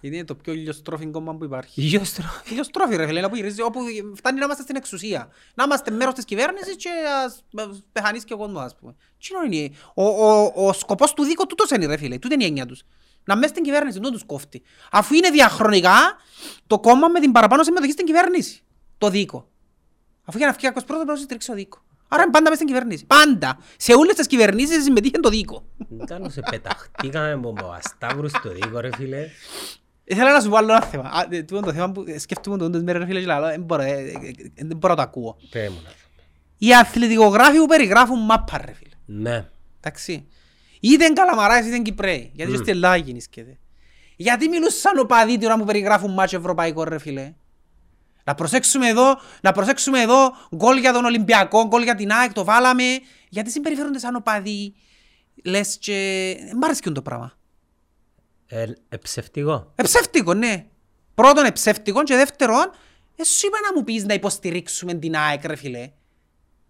Είναι 0.00 0.24
το 0.24 0.34
πιο 0.34 0.52
ηλιοστρόφι 0.52 1.06
κόμμα 1.06 1.34
που 1.34 1.44
υπάρχει. 1.44 1.80
Γιώστρο. 1.80 2.24
Ηλιοστρόφι 2.50 2.96
ρε 2.96 3.06
φίλε, 3.06 3.20
να 3.20 3.28
που 3.28 3.36
γυρίζει, 3.36 3.62
όπου 3.62 3.80
φτάνει 4.14 4.38
να 4.38 4.44
είμαστε 4.44 4.62
στην 4.62 4.76
εξουσία. 4.76 5.28
Να 5.54 5.64
είμαστε 5.64 5.90
μέρος 5.90 6.14
της 6.14 6.24
κυβέρνησης 6.24 6.76
και 6.76 6.88
ας 7.24 7.42
ας 7.68 7.82
πεθανείς 7.92 8.24
και 8.24 8.32
ο 8.34 8.36
κόσμος 8.36 8.62
ας 8.62 8.76
πούμε. 8.76 8.94
Τι 9.18 9.56
είναι 9.56 9.74
ο, 9.94 10.04
ο, 10.04 10.52
ο 10.54 10.72
σκοπός 10.72 11.12
του 11.12 11.24
δίκου 11.24 11.46
τούτος 11.46 11.70
είναι 11.70 11.86
ρε 11.86 11.96
φίλε, 11.96 12.18
τούτη 12.18 12.34
είναι 12.34 12.44
η 12.44 12.46
έννοια 12.46 12.66
τους. 12.66 12.82
Να 13.24 13.36
μέσα 13.36 13.48
στην 13.48 13.62
κυβέρνηση, 13.62 13.98
δεν 13.98 14.12
τους 14.12 14.24
κόφτει. 14.24 14.62
Αφού 14.90 15.14
είναι 15.14 15.30
διαχρονικά 15.30 16.16
το 16.66 16.80
κόμμα 16.80 17.08
με 17.08 17.20
την 17.20 17.32
παραπάνω 17.32 17.62
συμμετοχή 17.62 17.92
στην 17.92 18.06
κυβέρνηση. 18.06 18.62
Το 18.98 19.08
δίκο. 19.10 19.48
Αφού 20.24 20.38
για 20.38 20.46
να 20.46 20.52
βγει 20.52 20.62
κάποιος 20.62 20.84
πρώτος 20.84 21.04
πρέπει 21.04 21.18
να 21.18 21.24
στηρίξει 21.24 21.48
το 21.48 21.54
δίκο. 21.54 21.82
Άρα 22.08 22.22
είναι 22.22 22.32
πάντα 22.32 22.50
μέσα 22.50 22.54
στην 22.54 22.66
κυβέρνηση. 22.66 23.06
Πάντα. 23.06 23.58
Σε 23.76 23.92
όλες 23.92 24.14
τις 24.14 24.26
κυβερνήσεις 24.26 24.82
συμμετείχε 24.82 25.18
το 25.18 25.28
δίκο. 25.28 25.64
Ήταν 26.02 26.30
σε 26.30 26.40
πεταχτήκαμε 26.50 27.32
από 27.32 27.70
Ασταύρου 27.70 28.28
στο 28.28 28.50
δίκο 28.50 28.80
ρε 28.80 28.90
φίλε. 28.96 29.28
Ήθελα 30.04 30.32
να 30.32 30.40
σου 30.40 30.48
πω 30.48 30.56
άλλο 30.56 30.72
ένα 30.72 30.82
θέμα. 30.82 31.08
Α, 31.08 31.26
ε, 31.30 31.42
τούτο 31.42 31.60
το 31.60 31.72
θέμα 31.72 31.92
που 31.92 32.04
ε, 32.06 32.18
σκέφτομαι 32.18 32.56
το 32.56 32.82
μέρες 32.82 33.00
ρε 33.00 33.06
φίλε 33.06 33.20
και 33.20 33.26
λέω, 33.26 33.40
«Δεν 33.40 33.62
μπορώ, 33.62 33.82
ε, 33.82 33.90
ε, 33.90 34.12
ε, 34.54 34.64
δεν 34.64 34.76
μπορώ 34.76 34.94
να 34.94 34.96
το 34.96 35.02
ακούω. 35.02 35.36
Πέ 35.50 35.68
μου 35.68 35.80
να. 35.84 35.90
Οι 36.58 36.74
αθλητικογράφοι 36.74 37.58
που 37.58 37.66
περιγράφουν 37.66 38.24
μάπα 38.24 38.58
ρε 38.64 38.72
φίλε. 38.72 38.94
Ναι. 39.04 39.48
Εντάξει. 39.80 40.26
Είτε 40.80 41.04
είναι 41.04 41.14
Καλαμαράς 41.14 41.58
είτε 41.58 41.74
είναι 41.74 41.82
Κυπρέοι. 41.82 42.30
Γιατί 42.34 42.50
και 42.50 42.56
στην 42.56 42.68
Ελλάδα 42.68 42.96
γεννήσκεται. 42.96 43.58
Γιατί 44.16 44.48
μιλούν 44.48 44.70
σαν 44.70 44.98
οπαδοί 44.98 45.38
την 45.38 45.46
ώρα 45.46 45.58
που 45.58 45.64
περιγράφουν 45.64 46.12
μάτσο 46.12 46.36
ευρωπαϊκό 46.36 46.84
ρε 46.84 46.98
φίλε. 46.98 47.34
Να 48.24 48.34
προσέξουμε 48.34 48.88
εδώ, 48.88 49.20
να 49.40 49.52
προσέξουμε 49.52 50.00
εδώ 50.00 50.32
γκολ 50.56 50.78
για 50.78 50.92
τον 50.92 51.04
Ολυμπιακό, 51.04 51.66
γκολ 51.66 51.82
για 51.82 51.94
την 51.94 52.12
ΑΕΚ, 52.12 52.32
το 52.32 52.44
βάλαμε. 52.44 52.84
Γιατί 53.28 53.50
συμπεριφέρονται 53.50 53.98
σαν 53.98 54.16
οπαδοί. 54.16 54.74
Λες 55.44 55.78
και... 55.80 56.36
Μ' 56.56 56.64
αρέσει 56.64 56.92
το 56.92 57.02
πράγμα. 57.02 57.32
Ε, 58.46 58.66
ε, 58.88 58.96
ψευτικό. 58.96 59.72
Εψεύτικο, 59.74 60.34
ναι. 60.34 60.66
Πρώτον 61.14 61.44
εψεύτικο 61.44 62.02
και 62.02 62.14
δεύτερον, 62.14 62.70
εσύ 63.16 63.46
είπα 63.46 63.58
να 63.66 63.78
μου 63.78 63.84
πεις 63.84 64.04
να 64.04 64.14
υποστηρίξουμε 64.14 64.94
την 64.94 65.16
ΑΕΚ 65.16 65.44
ρε 65.44 65.56
φίλε. 65.56 65.90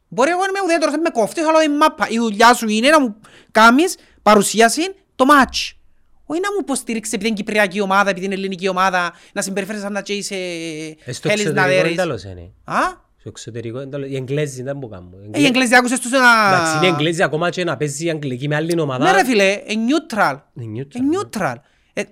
Μπορεί 0.09 0.31
εγώ 0.31 0.41
να 0.41 0.47
είμαι 0.49 0.61
ουδέτερος, 0.65 0.95
να 0.95 1.01
με 1.01 1.11
κόφτεις, 1.11 1.47
αλλά 1.47 1.63
η 1.63 1.69
μάπα. 1.69 2.09
Η 2.09 2.19
δουλειά 2.19 2.55
σου 2.55 2.69
είναι 2.69 2.89
να 2.89 3.01
μου 3.01 3.17
κάνεις 3.51 3.97
παρουσίαση 4.23 4.95
το 5.15 5.25
μάτς. 5.25 5.79
Όχι 6.27 6.41
να 6.41 6.53
μου 6.53 6.59
υποστηρίξεις 6.61 7.13
επειδή 7.15 7.29
είναι 7.29 7.37
κυπριακή 7.37 7.81
ομάδα, 7.81 8.11
επειδή 8.11 8.25
είναι 8.27 8.35
ελληνική 8.35 8.69
ομάδα, 8.69 9.13
να 9.33 9.43
συμπεριφέρεις 9.43 9.81
σαν 9.83 9.93
να 9.93 10.03
και 10.03 10.13
είσαι 10.13 10.35
Ε, 11.05 11.13
στο 11.13 11.29
θέλεις 11.29 11.45
να 11.45 11.51
εξωτερικό 11.51 11.67
δέρεις. 11.83 11.93
εντάλλως 11.93 12.23
είναι. 12.25 12.51
Α, 12.65 12.79
Στο 13.17 13.29
εξωτερικό 13.29 13.79
εντάλλως. 13.79 14.09
Οι 14.11 14.17
Εγγλέζοι 14.17 14.63
δεν 14.63 14.77
μου 14.81 14.89
κάνουν. 14.89 15.13
ε, 15.33 15.41
οι 15.41 15.45
Εγγλέζοι 15.45 15.75
άκουσες 15.75 16.01
τους 16.01 16.13
ένα... 16.13 16.55
Εντάξει, 16.55 16.77
είναι 16.77 16.87
Εγγλέζοι 16.87 17.23
ακόμα 17.23 17.51
και 17.51 17.65
να 17.65 17.77
παίζει 17.77 18.07
η 18.07 18.11
Αγγλική 18.11 18.49
με 18.49 18.55
άλλη 18.57 18.81
ομάδα. 18.81 19.05
Ναι 19.05 19.13
ρε 19.13 19.25
φίλε, 19.25 19.53
ε, 19.53 19.63
neutral. 19.67 20.37
Είναι 20.61 20.83
neutral, 20.83 21.01
Ε, 21.01 21.19
neutral. 21.19 21.55
Ε, 21.93 22.03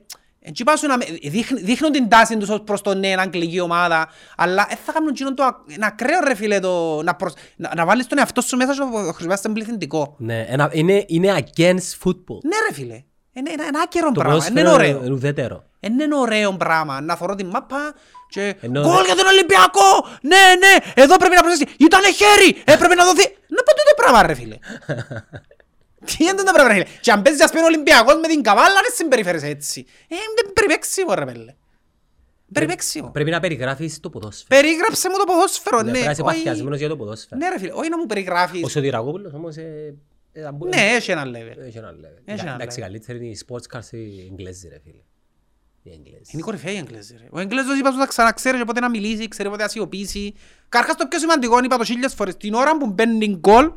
έτσι 0.45 0.65
πάσουν 0.65 0.89
να 0.89 0.97
με- 0.97 1.05
δείχν- 1.23 1.65
δείχνουν 1.65 1.93
την 1.93 2.09
τάση 2.09 2.37
τους 2.37 2.49
ως 2.49 2.61
προς 2.67 2.81
τον 2.83 2.99
ναι, 2.99 3.15
αγγλική 3.19 3.61
ομάδα, 3.61 4.09
αλλά 4.37 4.67
δεν 4.69 4.79
θα 4.85 4.93
κάνουν 4.93 5.09
εκείνον 5.09 5.35
το 5.35 5.43
ακ- 5.43 5.73
ένα 5.73 5.87
ακραίο 5.87 6.21
ρε 6.27 6.35
φίλε 6.35 6.59
το, 6.59 7.03
να, 7.03 7.15
προσ, 7.15 7.33
να, 7.57 7.73
να 7.77 7.85
βάλεις 7.87 8.07
τον 8.07 8.19
εαυτό 8.19 8.41
σου 8.41 8.57
μέσα 8.57 8.73
στο 8.75 8.85
χρησιμοποιάς 8.93 9.41
τον 9.41 9.53
πληθυντικό. 9.53 10.15
Ναι, 10.19 10.45
ένα- 10.49 10.71
είναι, 10.73 11.05
είναι 11.09 11.35
against 11.39 11.91
football. 12.05 12.39
Ναι 12.43 12.57
ρε 12.69 12.75
φίλε, 12.75 13.03
είναι 13.33 13.51
είναι 13.51 13.65
ένα 13.67 13.81
άκερο 13.81 14.07
Το 14.07 14.13
πράγμα, 14.21 14.33
ποδόσφαιρο 14.33 14.61
είναι 14.61 14.71
ωραίο. 14.71 15.05
είναι 15.05 15.13
ουδέτερο. 15.15 15.65
Είναι 15.81 16.15
ωραίο 16.17 16.53
πράγμα, 16.57 17.01
να 17.01 17.17
θωρώ 17.17 17.35
την 17.35 17.47
μάπα 17.47 17.95
και 18.29 18.55
Ενώ 18.61 18.81
γκολ 18.83 18.97
δε- 18.97 19.03
για 19.05 19.15
τον 19.15 19.27
Ολυμπιακό, 19.27 19.89
ναι 20.23 20.37
ναι, 20.59 21.03
εδώ 21.03 21.17
πρέπει 21.17 21.35
να 21.35 21.43
προσέξει, 21.43 21.75
ήτανε 21.79 22.11
χέρι, 22.13 22.63
έπρεπε 22.65 22.95
να 22.95 23.05
δοθεί. 23.05 23.25
Να 23.49 23.63
πω 23.63 23.71
τούτο 23.79 23.95
πράγμα 23.97 24.23
ρε 24.27 24.35
φίλε. 24.35 24.57
Τι 26.09 26.17
είναι 26.25 26.35
το 26.43 26.53
πράγμα 26.53 26.69
ρε 26.69 26.73
φίλε. 26.75 26.87
Και 27.01 27.11
αν 27.13 27.23
παίζεις 27.23 27.43
ας 27.45 27.51
πούμε 27.51 27.63
ο 27.63 27.67
Ολυμπιακός 27.67 28.15
με 28.15 28.29
την 28.29 28.43
καβάλα 28.43 28.75
δεν 28.75 28.93
συμπεριφέρεσαι 28.95 29.47
έτσι. 29.47 29.87
Ε, 30.09 30.15
είναι 30.15 30.53
περιπέξιμο 30.53 31.15
ρε 31.15 31.25
πέλε. 31.25 31.55
Περιπέξιμο. 32.53 33.11
Πρέπει 33.11 33.31
να 33.31 33.41
περιγράφεις 33.41 34.01
το 34.01 34.11
ποδόσφαιρο. 34.11 34.61
Περίγραψε 34.61 35.09
μου 35.09 35.17
το 35.19 35.25
ποδόσφαιρο, 35.25 35.77
Ναι, 35.77 35.83
ναι. 35.85 35.91
Πρέπει 35.91 36.05
να 36.05 36.11
είσαι 36.11 36.23
όχι- 36.23 36.35
παθιασμένος 36.37 36.79
για 36.79 36.89
το 36.89 36.97
ποδόσφαιρο. 36.97 37.41
Ναι 37.41 37.49
ρε 37.49 37.59
φίλε, 37.59 37.73
όχι 37.75 37.89
να 37.89 37.99
μου 37.99 38.07
περιγράφεις. 38.07 38.63
Ο 38.65 38.69
Σωτηρακόπουλος 38.69 39.33
όμως 39.33 39.57
ε, 39.57 39.61
ε, 39.61 39.65
θα 39.65 39.95
μπο- 39.95 40.12
Ναι, 40.59 40.81
έχει 40.95 41.11
ένα 41.11 41.25
level. 41.25 41.59
έχει 41.67 41.79
ένα 41.79 41.91
level. 41.93 42.23
Έχει 42.25 42.41
ένα 42.41 42.55
Εντάξει, 42.55 42.79
level. 42.81 42.85
καλύτερη 42.85 43.19
είναι 43.19 43.27
οι 43.27 43.39
sports 43.47 43.77
cars 43.77 43.93
οι 43.93 44.21
Εγγλέζοι 44.31 44.69
ρε 44.69 44.79
φίλε. 44.85 45.03
Οι 45.83 45.91
Εγγλέζοι. 45.91 46.31
Είναι 46.33 46.43
κορυφαίοι 46.43 46.75
οι 46.75 46.77
Εγγλέζοι 46.79 47.17
ρε. 47.21 47.27
Ο 47.31 47.41
Εγγλέζος 47.41 47.79
είπα 47.79 47.91
σου 47.91 47.99
θα 47.99 48.07
ξαναξέρει 48.07 48.59
και 48.59 48.65
πότε 48.65 48.81
να 48.81 48.91
μιλήσει, 48.91 49.29
ξέρει 49.29 49.49
πότε 49.49 49.63
να 49.63 49.69
σιωπήσει. 49.69 50.35
Καρχάς 50.69 50.97
το 50.97 51.07
πιο 51.07 51.19
σημαντικό, 51.19 51.59
είπα 51.65 51.77
το 51.77 51.85
χίλιες 51.85 52.15
φορές, 52.15 52.37
την 52.37 52.55
ώρα 52.55 52.77
που 52.79 52.87
μπαίνει 52.87 53.27
γκολ, 53.37 53.73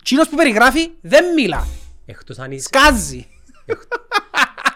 εκείνος 0.00 0.28
που 0.28 0.36
περιγράφει 0.36 0.90
δεν 1.00 1.32
μιλά, 1.34 1.66
Εκτός 2.06 2.38
αν 2.38 2.50
είσαι- 2.52 2.62
σκάζει. 2.66 3.26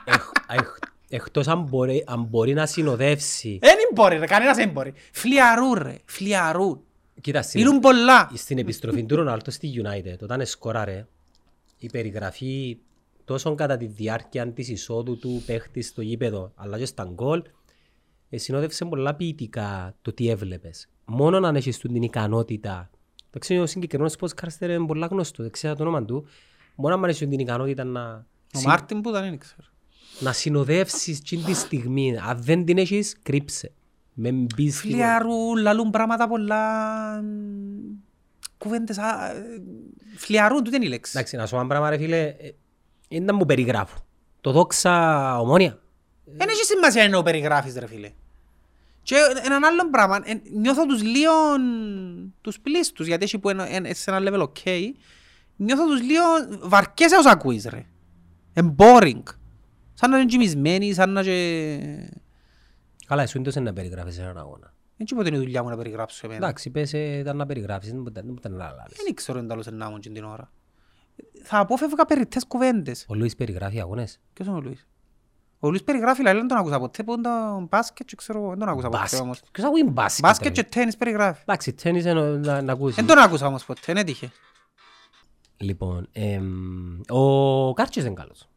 Έχ- 0.04 0.30
έχ- 0.48 0.76
Εκτός 1.08 1.48
αν 1.48 1.62
μπορεί, 1.62 2.04
αν 2.06 2.22
μπορεί 2.22 2.52
να 2.54 2.66
συνοδεύσει. 2.66 3.58
Δεν 3.62 3.74
μπορεί 3.94 4.16
ρε, 4.18 4.26
κανένας 4.26 4.56
δεν 4.56 4.68
μπορεί. 4.68 4.92
Φλιαρούν 5.12 5.72
ρε, 5.82 5.94
φλιαρούν. 6.04 6.80
Κοίτα, 7.20 7.42
στην, 7.42 7.60
Μιλούν 7.62 7.78
πολλά. 7.80 8.30
στην 8.34 8.58
επιστροφή 8.58 9.04
του 9.04 9.16
Ρονάλτο 9.16 9.50
στη 9.50 9.82
United, 9.84 10.16
όταν 10.22 10.46
σκόραρε, 10.46 11.06
η 11.78 11.86
περιγραφή 11.90 12.78
τόσο 13.24 13.54
κατά 13.54 13.76
τη 13.76 13.86
διάρκεια 13.86 14.52
της 14.52 14.68
εισόδου 14.68 15.18
του 15.18 15.42
παίχτη 15.46 15.82
στο 15.82 16.02
γήπεδο, 16.02 16.52
αλλά 16.54 16.78
και 16.78 16.84
στα 16.86 17.04
γκολ, 17.12 17.42
ε, 18.30 18.38
συνόδευσε 18.38 18.84
πολλά 18.84 19.14
ποιητικά 19.14 19.94
το 20.02 20.12
τι 20.12 20.28
έβλεπες. 20.28 20.88
Μόνο 21.04 21.46
αν 21.46 21.56
έχεις 21.56 21.78
του 21.78 21.88
την 21.88 22.02
ικανότητα, 22.02 22.90
εντάξει 23.30 23.58
ο 23.58 23.66
συγκεκριμένος 23.66 24.14
podcastер 24.20 24.60
είναι 24.68 24.86
πολλά 24.86 25.06
γνωστό, 25.06 25.42
δεν 25.42 25.52
ξέρω 25.52 25.74
το 25.74 25.82
όνομα 25.82 26.04
του, 26.04 26.26
μόνο 26.74 26.94
αν 26.94 27.04
έχεις 27.04 27.18
του 27.18 27.28
την 27.28 27.38
ικανότητα 27.38 27.84
να, 27.84 28.26
Ο 28.54 28.58
συ- 28.58 28.66
Μάρτιν 28.66 29.00
που 29.00 29.08
ήταν, 29.08 29.22
δεν 29.22 29.38
ξέρω. 29.38 29.68
να 30.20 30.32
συνοδεύσεις 30.32 31.18
εκείνη 31.18 31.42
τη 31.42 31.54
στιγμή. 31.54 32.16
Αν 32.18 32.42
δεν 32.42 32.64
την 32.64 32.78
έχεις, 32.78 33.16
κρύψε. 33.22 33.72
Με 34.14 34.30
μπεις 34.30 34.76
στην- 34.78 34.90
Φλιαρούν, 34.90 35.56
λαλούν 35.56 35.90
πράγματα 35.90 36.28
πολλά... 36.28 36.62
μ, 37.22 37.26
Κουβέντες... 38.58 38.98
α, 38.98 39.30
ε, 39.30 39.42
Φλιαρούν, 40.16 40.64
τούτη 40.64 40.76
είναι 40.76 40.84
η 40.84 40.88
λέξη. 40.88 41.12
Εντάξει, 41.14 41.36
να 41.36 41.46
σου 41.46 41.52
πω 41.52 41.58
ένα 41.58 41.68
πράγμα 41.68 41.90
ρε 41.90 41.96
φίλε, 41.96 42.22
ε, 42.26 42.54
είναι 43.08 43.24
να 43.24 43.34
μου 43.34 43.46
περιγράφω. 43.46 44.06
Το 44.40 44.52
δόξα 44.52 45.38
ομόνια. 45.40 45.78
Δεν 46.24 46.48
έχει 46.48 46.64
σημασία 46.64 47.08
να 47.08 47.16
το 47.16 47.22
περιγράφεις 47.22 47.74
ρε 47.76 47.86
φίλε. 47.86 48.10
Και 49.02 49.14
έναν 49.44 49.64
άλλο 49.64 49.90
πράγμα, 49.90 50.20
ε, 50.24 50.40
νιώθω 50.52 50.86
τους 50.86 51.02
λίγο 51.02 51.32
τους 52.40 52.60
πλήστους, 52.60 53.06
γιατί 53.06 53.24
έχει 53.24 53.38
που 53.38 53.50
είναι 53.50 53.68
είναι 53.72 53.94
σε 53.94 54.10
ένα 54.10 54.30
level 54.30 54.42
ok, 54.42 54.70
νιώθω 55.56 55.86
τους 55.86 56.00
λίγο 56.02 56.22
βαρκέσαι 56.60 57.16
ως 57.16 57.26
ακούεις 57.26 57.64
ρε. 57.64 57.86
Είναι 58.54 58.74
boring. 58.78 59.22
Σαν 59.94 60.10
να 60.10 60.16
είναι 60.18 60.26
κοιμισμένοι, 60.26 60.92
σαν 60.92 61.10
να 61.10 61.22
και... 61.22 61.78
Καλά, 63.06 63.22
εσύ 63.22 63.38
είναι 63.38 63.60
να 63.60 63.72
περιγράφεις 63.72 64.18
έναν 64.18 64.38
αγώνα. 64.38 64.74
Δεν 64.96 65.06
ξέρω 65.06 65.20
πότε 65.20 65.34
είναι 65.34 65.42
η 65.42 65.44
δουλειά 65.46 65.62
μου 65.62 65.68
να 65.68 65.76
περιγράψω 65.76 66.20
εμένα. 66.26 66.44
Εντάξει, 66.46 66.70
πες 66.70 66.92
ε, 66.94 66.98
ήταν 67.18 67.36
να 67.36 67.46
περιγράφεις, 67.46 67.90
δεν 67.90 68.02
μπορεί- 68.02 68.14
δεν 68.14 68.24
μπορεί 68.24 68.54
να 68.54 68.56
λάβεις. 68.72 68.96
Δεν 69.04 69.14
ξέρω 69.14 69.38
εν 69.38 69.48
τέλος 69.48 69.66
να 69.66 69.86
ήμουν 69.86 70.00
την 70.00 70.24
ώρα. 70.24 70.50
Θα 71.42 71.58
απόφευγα 71.58 72.04
περιττές 72.04 72.46
κουβέντες. 72.46 73.04
Ο 73.08 73.14
Λουίς 73.14 73.34
περιγράφει 73.36 73.80
αγώνες; 73.80 74.20
Ποιος 74.32 74.48
είναι 74.48 74.56
ο 74.56 74.60
Λουίς; 74.60 74.86
Ο 75.58 75.68
Λουίς 75.68 75.84
περιγράφει, 75.84 76.20
αλλά 76.20 76.32
δεν 76.32 76.48
τον 76.48 76.58
άκουσα 76.58 76.78
ποτέ, 76.78 77.02
που 77.02 77.12
είναι 77.12 77.22
το 77.22 77.66
μπάσκετ 77.70 78.06
και 78.06 78.16
ξέρω, 78.16 78.48
δεν 78.48 78.58
τον 78.58 78.68
άκουσα 78.68 78.86
ποτέ 78.88 78.98
Μπάσκετ. 79.02 79.20
όμως. 79.20 79.40
Ποιος 79.52 79.66
ακούει 79.66 79.84
μπάσκετ. 79.84 80.24
Μπάσκετ 80.24 80.56
ρε; 80.56 80.62
και 80.62 80.68
τένις 80.68 80.96
περιγράφει. 80.96 81.40
Εντάξει, 81.42 81.72
τένις 81.72 82.04
είναι 82.04 82.22
να, 82.36 82.62
να 82.62 82.72
ακούσεις. 82.72 82.96
Δεν 82.96 83.06
τον 83.06 83.18
άκουσα 83.18 83.46
όμως 83.46 83.64
ποτέ, 83.64 83.80
δεν 83.84 83.96
έτυχε. 83.96 84.30
Λοιπόν, 85.56 86.08
εμ, 86.12 87.00
ο 87.08 87.72
Κάρτσιος 87.72 88.04
είναι 88.04 88.14
καλός. 88.14 88.48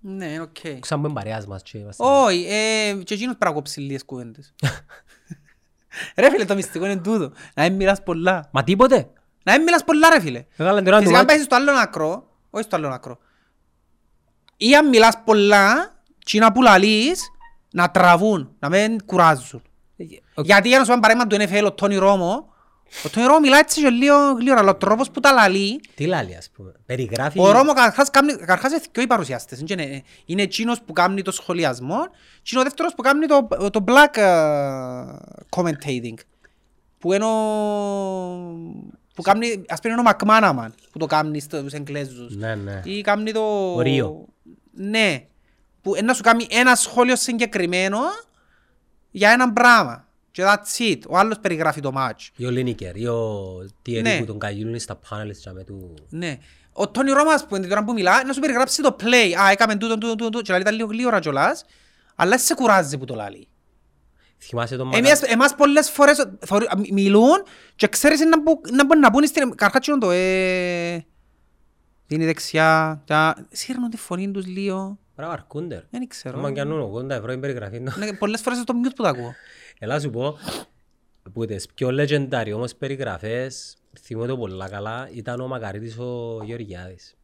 Ναι, 0.00 0.40
οκ. 0.40 0.56
Ξαν 0.80 1.00
που 1.00 1.04
είναι 1.06 1.14
παρέας 1.14 1.46
μας 1.46 1.62
και 1.62 1.78
είμαστε... 1.78 2.04
Όχι, 2.06 2.46
ε, 2.48 2.92
και 2.92 3.14
εκείνος 3.14 3.36
πρέπει 3.36 3.44
να 3.44 3.52
κόψει 3.52 3.80
λίγες 3.80 4.04
κουβέντες. 4.04 4.54
Ρε 6.16 6.30
φίλε, 6.30 6.44
το 6.44 6.54
μυστικό 6.54 6.84
είναι 6.84 6.96
τούτο. 6.96 7.32
Να 7.54 7.62
μην 7.62 7.74
μιλάς 7.74 8.02
πολλά. 8.02 8.48
Μα 8.52 8.64
τίποτε. 8.64 9.10
Να 9.42 9.52
μην 9.52 9.62
μιλάς 9.62 9.84
πολλά 9.84 10.08
ρε 10.10 10.20
φίλε. 10.20 10.44
Μεγάλα 10.56 10.78
την 10.78 10.86
ώρα 10.86 10.96
του 10.96 11.02
Φυσικά 11.02 11.18
αν 11.18 11.24
μάτς. 11.26 11.34
πάεις 11.34 11.44
στο 11.44 11.56
άλλο 11.56 11.72
άκρο, 11.80 12.28
όχι 12.50 12.64
στο 12.64 12.76
άλλο 12.76 12.88
άκρο. 12.88 13.18
Ή 14.56 14.74
αν 14.76 14.88
μιλάς 14.88 15.14
πολλά, 15.24 15.94
τζείνα 16.24 16.52
που 16.52 16.62
λαλείς, 16.62 17.30
να 17.72 17.90
τραβούν, 17.90 18.54
να 18.58 18.68
μην 18.68 19.04
κουράζουν. 19.04 19.62
Ο- 20.34 20.42
Γιατί 20.42 20.68
για 20.68 20.78
να 20.78 20.84
σου 20.84 20.90
πω 20.90 21.06
ένα 21.06 21.16
παράδειγμα 21.16 21.48
του 21.48 21.54
NFL, 21.54 21.66
ο 21.66 21.72
Τόνι 21.74 21.96
Ρόμο, 21.96 22.52
ο 23.04 23.08
Τόνι 23.08 23.26
Ρόμο 23.26 23.40
μιλάει 23.40 23.60
έτσι 23.60 23.82
και 23.82 23.88
λίγο 23.88 24.16
γλήορα, 24.38 24.60
αλλά 24.60 24.70
ο 24.70 24.74
τρόπος 24.76 25.10
που 25.10 25.20
τα 25.20 25.32
λαλεί, 25.32 25.80
Τι 25.94 26.06
λαλεί 26.06 26.36
ας 26.36 26.50
πούμε. 26.56 26.72
Περιγράφει... 26.86 27.40
ο 27.40 27.50
Ρόμο 27.50 27.72
καταρχάς, 27.72 28.10
κάνει- 28.10 28.36
καταρχάς 28.36 28.72
είναι 28.72 28.80
και 28.92 29.00
οι 29.00 29.06
παρουσιάστες. 29.06 29.60
Είναι- 29.66 29.82
Είναι, 29.82 30.02
είναι 30.24 30.42
εκείνος 30.42 30.80
που 30.82 30.92
κάνει 30.92 31.22
το 31.22 31.30
σχολιασμό 31.32 32.00
και 32.42 32.50
είναι 32.52 32.60
ο 32.60 32.62
δεύτερος 32.62 32.94
που 32.94 33.02
κάνει 33.02 33.26
το, 33.26 33.48
το 33.70 33.84
black 33.86 34.18
uh, 34.18 35.16
commentating. 35.56 36.14
Που 36.98 37.12
είναι 37.12 37.24
ο... 37.24 37.30
Που 39.14 39.22
κάνει, 39.22 39.64
ας 39.68 39.80
πούμε 39.80 39.92
είναι 39.92 40.00
ο 40.00 40.04
Μακμάναμαν 40.04 40.74
που 40.92 40.98
το 40.98 41.06
κάνει 41.06 41.40
στους 41.40 41.72
Εγγλέζους. 41.72 42.36
Ναι, 42.36 42.54
ναι. 42.54 42.80
Ή 42.84 43.00
κάνει 43.00 43.32
το... 43.32 43.72
Ο 43.74 43.80
Ρίο. 43.80 44.24
Ναι. 44.72 45.24
Που 45.82 45.96
είναι 45.96 46.06
να 46.06 46.14
σου 46.14 46.22
κάνει 46.22 46.46
ένα 46.50 46.74
σχόλιο 46.74 47.16
συγκεκριμένο 47.16 47.98
για 49.10 49.30
ένα 49.30 49.52
πράγμα. 49.52 50.06
Και 50.30 50.42
that's 50.46 50.82
it. 50.90 50.98
Ο 51.08 51.18
άλλος 51.18 51.38
περιγράφει 51.40 51.80
το 51.80 51.92
match. 51.96 52.28
Ή 52.36 52.46
ο 52.46 52.50
Λίνικερ, 52.50 52.96
ή 52.96 53.06
ο 53.06 53.42
Τιερή 53.82 54.02
Ναι. 54.02 54.18
που 54.18 54.24
τον 54.24 54.38
καγιούν 54.38 54.78
στα 54.78 54.96
πάνελ 55.08 55.30
και 55.42 55.50
με 55.50 55.64
του... 55.64 55.94
Ναι. 56.08 56.38
Ο 56.72 56.88
Τόνι 56.88 57.10
Ρώμας 57.10 57.46
που 57.46 57.56
είναι 57.56 57.66
τώρα 57.66 57.84
που 57.84 57.92
μιλά, 57.92 58.24
να 58.24 58.32
σου 58.32 58.40
περιγράψει 58.40 58.82
το 58.82 58.96
play. 59.00 59.32
Α, 59.40 59.50
έκαμε 59.50 59.76
τούτο, 59.76 59.98
τούτο, 59.98 60.14
τούτο, 60.14 60.42
και 60.42 60.52
λέει 60.52 60.62
τα 60.62 60.70
λίγο 60.70 60.88
γλύωρα 60.88 61.20
κιόλας, 61.20 61.64
αλλά 62.14 62.38
σε 62.38 62.54
κουράζει 62.54 62.98
που 62.98 63.04
το 63.04 63.14
λέει. 63.14 63.48
Θυμάσαι 64.42 64.76
τον 64.76 64.90
Εμείς, 64.94 65.22
εμάς 65.22 65.54
πολλές 65.54 65.90
φορές 65.90 66.26
θωρεί- 66.46 66.76
μι- 66.76 66.92
μιλούν 66.92 67.42
και 67.76 67.88
ξέρεις 67.88 68.20
να, 68.20 68.42
που, 68.42 68.60
να 68.72 68.86
μπορεί 68.86 69.00
να 69.00 69.10
πούν 69.10 69.26
στην... 69.26 69.54
Καρχάς 69.54 69.80
τσινόν 69.80 70.00
το 70.00 70.10
ε... 70.10 71.04
Δίνει 72.06 72.24
δεξιά, 72.24 73.02
τα... 73.06 73.46
Σύρνουν 73.50 73.90
τη 73.90 73.96
φωνή 73.96 74.30
τους 74.30 74.46
λίγο. 74.46 74.98
Πράγμα 75.20 75.38
αρκούντερ. 75.40 75.82
Δεν 75.90 76.08
ξέρω. 76.08 76.38
Άμα 76.38 76.52
κι 76.52 76.60
αν 76.60 76.92
80 76.94 77.10
ευρώ 77.10 77.32
η 77.32 77.38
περιγραφή 77.38 77.80
του. 77.82 77.92
Ναι, 77.98 78.12
Πολλές 78.12 78.40
φορές 78.40 78.58
στο 78.58 78.74
mute 78.84 78.92
που 78.96 79.02
τα 79.02 79.08
ακούω. 79.08 79.32
Έλα 79.78 80.00
σου 80.00 80.10
πω, 80.10 80.38
που 81.32 81.44
τις 81.46 81.66
πιο 81.74 81.88
legendary 81.88 82.52
όμως 82.54 82.74
περιγραφές, 82.74 83.76
θυμώ 84.00 84.26
το 84.26 84.36
πολλά 84.36 84.68
καλά, 84.68 85.08
ήταν 85.12 85.40
ο 85.40 85.46
Μακαρίτης 85.46 85.98
ο 85.98 86.40
Γεωργιάδης. 86.44 87.14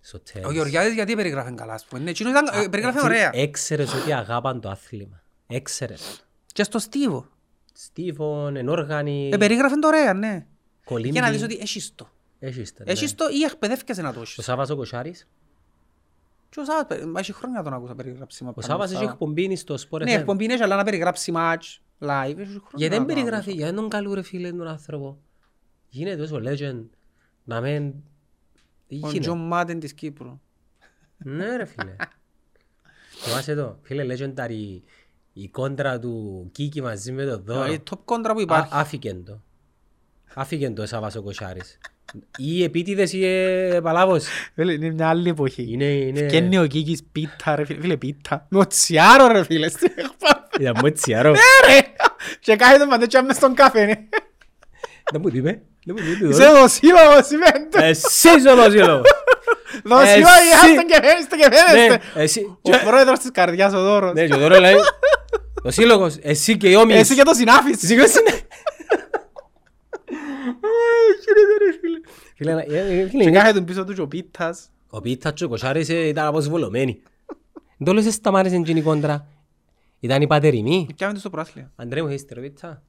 στο 0.00 0.18
Ο 0.18 0.30
τένις. 0.32 0.52
Γεωργιάδης 0.52 0.94
γιατί 0.94 1.14
περιγράφει 1.14 1.54
καλά, 1.54 1.72
ας 1.74 1.84
πούμε. 1.84 2.02
Ναι, 2.02 2.10
εκείνος 2.10 2.32
ήταν, 2.32 2.62
ε, 2.64 2.68
περιγράφει 2.68 3.00
ωραία. 3.04 3.30
Έξερες 3.34 3.94
ότι 3.94 4.12
αγάπαν 4.12 4.60
το 4.60 4.68
άθλημα. 4.68 5.22
Έξερες. 5.46 6.24
Και 6.46 6.62
στο 6.62 6.78
Στίβο. 6.78 7.26
Στίβον, 7.72 8.56
ενόργανοι, 8.56 9.30
Ε, 9.32 9.36
περιγράφει 9.36 9.78
το 9.78 9.86
ωραία, 9.86 10.14
ναι. 10.14 10.46
κολύμπι. 10.84 11.10
Για 11.10 11.20
να 11.20 11.30
δεις 11.30 11.42
ότι 11.42 11.58
έχεις 11.60 11.92
το. 11.94 12.08
Έχεις 12.38 12.72
τα, 12.74 12.84
ναι. 12.84 12.92
Έχεις 12.92 13.14
το 13.14 13.24
ή 13.30 13.42
εκπαιδεύκεσαι 13.42 14.02
να 14.02 14.12
το 14.12 14.18
Ο 14.18 14.22
έχεις. 14.22 14.44
Σάββας 14.44 14.70
ο 14.70 14.76
Κοσάρης. 14.76 15.28
Και 16.56 16.62
ο 16.62 16.64
Σάββας, 16.64 16.86
παι- 16.86 17.04
μα 17.06 17.20
έχει 17.20 17.32
χρόνια 17.32 17.62
τον 17.62 17.72
ακούσα 17.72 17.94
περιγράψει. 17.94 18.44
μα 18.44 18.50
Ο 18.50 18.52
πάνω 18.52 18.66
Σάββας 18.66 18.88
στα- 18.88 18.98
έχει 18.98 19.08
εκπομπή 19.10 19.56
στο 19.56 19.74
Sport 19.74 20.00
Ναι, 20.00 20.14
FM. 20.14 20.18
εκπομπή 20.18 20.44
έχει, 20.44 20.62
αλλά 20.62 20.76
να 20.76 20.84
περιγράψει 20.84 21.32
μάτς, 21.32 21.80
live. 21.98 22.06
έχει 22.06 22.34
χρόνια 22.36 22.60
Γιατί 22.74 22.74
δεν 22.76 22.88
να 22.90 22.96
τον 22.96 23.06
περιγράφει, 23.06 23.36
ακούσα. 23.40 23.50
γιατί 23.56 23.64
δεν 23.64 23.74
τον 23.74 23.88
καλού 23.88 24.14
ρε 24.14 24.22
φίλε 24.22 24.50
τον 24.50 24.66
άνθρωπο. 24.66 25.18
Γίνεται 25.88 26.16
τόσο 26.16 26.36
legend 26.44 26.84
να 27.44 27.60
μην... 27.60 27.92
Τι 28.88 28.94
Ο 28.94 28.96
γίνεται; 28.98 29.18
Τζον 29.18 29.46
Μάτεν 29.46 29.78
της 29.80 29.94
Κύπρου. 29.94 30.40
Ναι 31.16 31.56
ρε 31.56 31.64
φίλε. 31.64 31.96
Θυμάσαι 33.22 33.54
το, 33.54 33.78
φίλε 33.82 34.16
legendary 34.16 34.80
η 35.32 35.48
κόντρα 35.48 35.98
του 35.98 36.48
Κίκη 36.52 36.82
μαζί 36.82 37.12
με 37.12 37.24
τον 37.24 37.42
Δώρο. 37.44 37.66
Είναι 37.66 37.82
top 37.90 37.98
κόντρα 38.04 38.32
που 38.32 38.38
Α- 38.38 38.42
υπάρχει. 38.42 38.70
Άφηκεν 38.74 39.24
το. 39.24 39.40
Άφηκεν 40.34 40.74
το 40.74 40.82
ο 40.82 40.86
Σάββας 40.86 41.14
ο 41.16 41.22
Κοσάρης. 41.22 41.78
Ή 42.38 42.62
επίτηδες 42.64 43.12
ή 43.12 43.24
επαλάβος. 43.74 44.24
Φίλε, 44.54 44.72
Είναι 44.72 44.90
μια 44.90 45.08
άλλη 45.08 45.28
εποχή. 45.28 45.66
Είναι, 45.70 45.84
είναι... 45.84 46.20
Και 46.20 46.36
είναι 46.36 46.60
ο 46.60 46.66
Κίκης 46.66 47.02
πίτα 47.12 47.56
ρε 47.56 47.64
φίλε, 47.64 47.80
φίλε 47.80 47.96
πίτα. 47.96 48.46
Με 48.50 48.58
ο 48.58 48.66
Τσιάρο 48.66 49.26
ρε 49.26 49.44
φίλε. 49.44 49.68
στην 49.68 49.90
εκπομπή. 49.96 50.60
Ήταν 50.60 50.74
μου 50.80 50.86
έτσι 50.86 51.14
αρώ. 51.14 51.30
Ναι 51.30 51.72
ρε. 51.74 51.78
Και 52.40 52.56
κάθεται 52.56 52.86
παντέ 52.86 53.22
μες 53.22 53.36
στον 53.36 53.54
καφέ. 53.54 53.84
ναι. 53.84 53.94
Δεν 55.12 55.20
μου 55.24 55.30
είπε. 55.32 55.60
Δεν 55.84 55.96
μου 56.00 56.10
είπε. 56.12 56.28
Είσαι 56.28 56.44
δοσύλλογος 56.50 57.26
σημαίνει. 57.26 57.88
Εσύ 57.88 58.28
είσαι 58.38 58.50
ο 58.50 58.56
Βασίλος. 58.56 59.00
Δοσύλλογοι 59.84 60.48
Εσύ. 60.52 60.72
άστε 60.72 60.82
και 60.82 61.00
φαίνεστε 61.02 61.36
και 61.36 61.48
Ναι, 61.48 61.56
φαίνεστε. 61.56 62.00
εσύ. 62.14 62.58
Ο 62.62 62.70
πρόεδρος 62.86 63.18
της 63.18 63.30
καρδιάς 63.32 63.72
ο 63.74 63.80
Δώρος. 63.82 64.12
Ναι, 64.12 64.26
και 64.26 64.34
ο 64.34 64.38
Δώρος 64.38 64.58
λέει. 64.58 64.74
Ο 65.62 65.70
σύλλογος, 65.70 66.16
εσύ 66.22 66.56
και 66.56 66.68
οι 66.70 66.74
όμοιοι. 66.74 66.96
Εσύ 66.98 67.14
και 67.14 67.22
το 67.22 67.34
συνάφης. 67.34 67.82
Εσύ 67.82 67.94
και 67.94 68.00
ο 68.02 68.06
συνα- 68.06 68.30
Φίλε, 68.30 68.38
ε, 68.38 68.38
ε, 68.38 70.12
φίλε, 70.12 70.32
Και 72.34 72.50
είναι- 73.12 73.30
κάθεται 73.30 73.60
πίσω 73.60 73.84
του 73.84 73.92
και 73.94 74.00
ο 74.00 74.08
πίτας. 74.08 74.70
Ο 74.90 75.00
Πίτσας 75.00 75.32
και 75.32 75.44
ο 75.44 75.48
Κοσάρης 75.48 75.88
ε, 75.88 76.06
ήταν 76.06 76.26
αποσβολωμένοι. 76.26 77.02
Δεν 77.76 77.86
το 77.86 77.92
λες 77.92 78.14
σταμάτησαν 78.14 78.60
εκείνη 78.60 78.78
η 78.78 78.82
κόντρα. 78.82 79.26
Ήταν 80.00 80.22
η 80.22 80.26
πατερημή. 80.26 80.86
Πιάμε 80.96 81.12
το 81.12 81.18
στο 81.18 81.30
προάθλιο. 81.30 81.70
Αντρέ 81.76 82.02
μου, 82.02 82.08
έχεις 82.08 82.24
τεροπίτσα. 82.26 82.82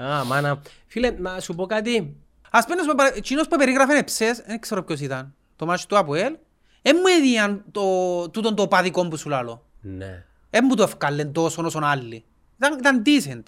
Α, 0.00 0.24
μάνα. 0.24 0.62
Φίλε, 0.86 1.10
να 1.10 1.40
σου 1.40 1.54
πω 1.54 1.66
κάτι. 1.66 2.16
Ας 2.50 2.64
πούμε, 2.64 2.80
πούμε, 2.80 2.94
παρα- 2.94 3.16
εκείνος 3.16 3.48
που 3.48 3.56
περιγράφει 3.56 3.92
εψές, 3.96 4.42
δεν 4.46 4.60
ξέρω 4.60 4.82
ποιος 4.82 5.00
ήταν. 5.00 5.34
Το 5.56 5.66
μάτσι 5.66 5.88
του 5.88 5.98
Αποέλ. 5.98 6.36
Εν 6.82 6.96
μου 6.96 7.06
έδιαν 7.18 7.64
το, 7.72 7.82
τούτον 8.30 8.54
το 8.54 8.68
παδικό 8.68 9.08
που 9.08 9.16
σου 9.16 9.28
λάλλω. 9.28 9.64
Ναι. 9.80 10.24
Εν 10.50 10.64
μου 10.68 10.74
το 10.74 10.82
ευκάλεν 10.82 11.32
τόσο 11.32 11.62
όσον 11.64 11.84
άλλοι. 11.84 12.24
Ήταν, 12.56 12.78
ήταν 12.78 13.02
decent. 13.06 13.42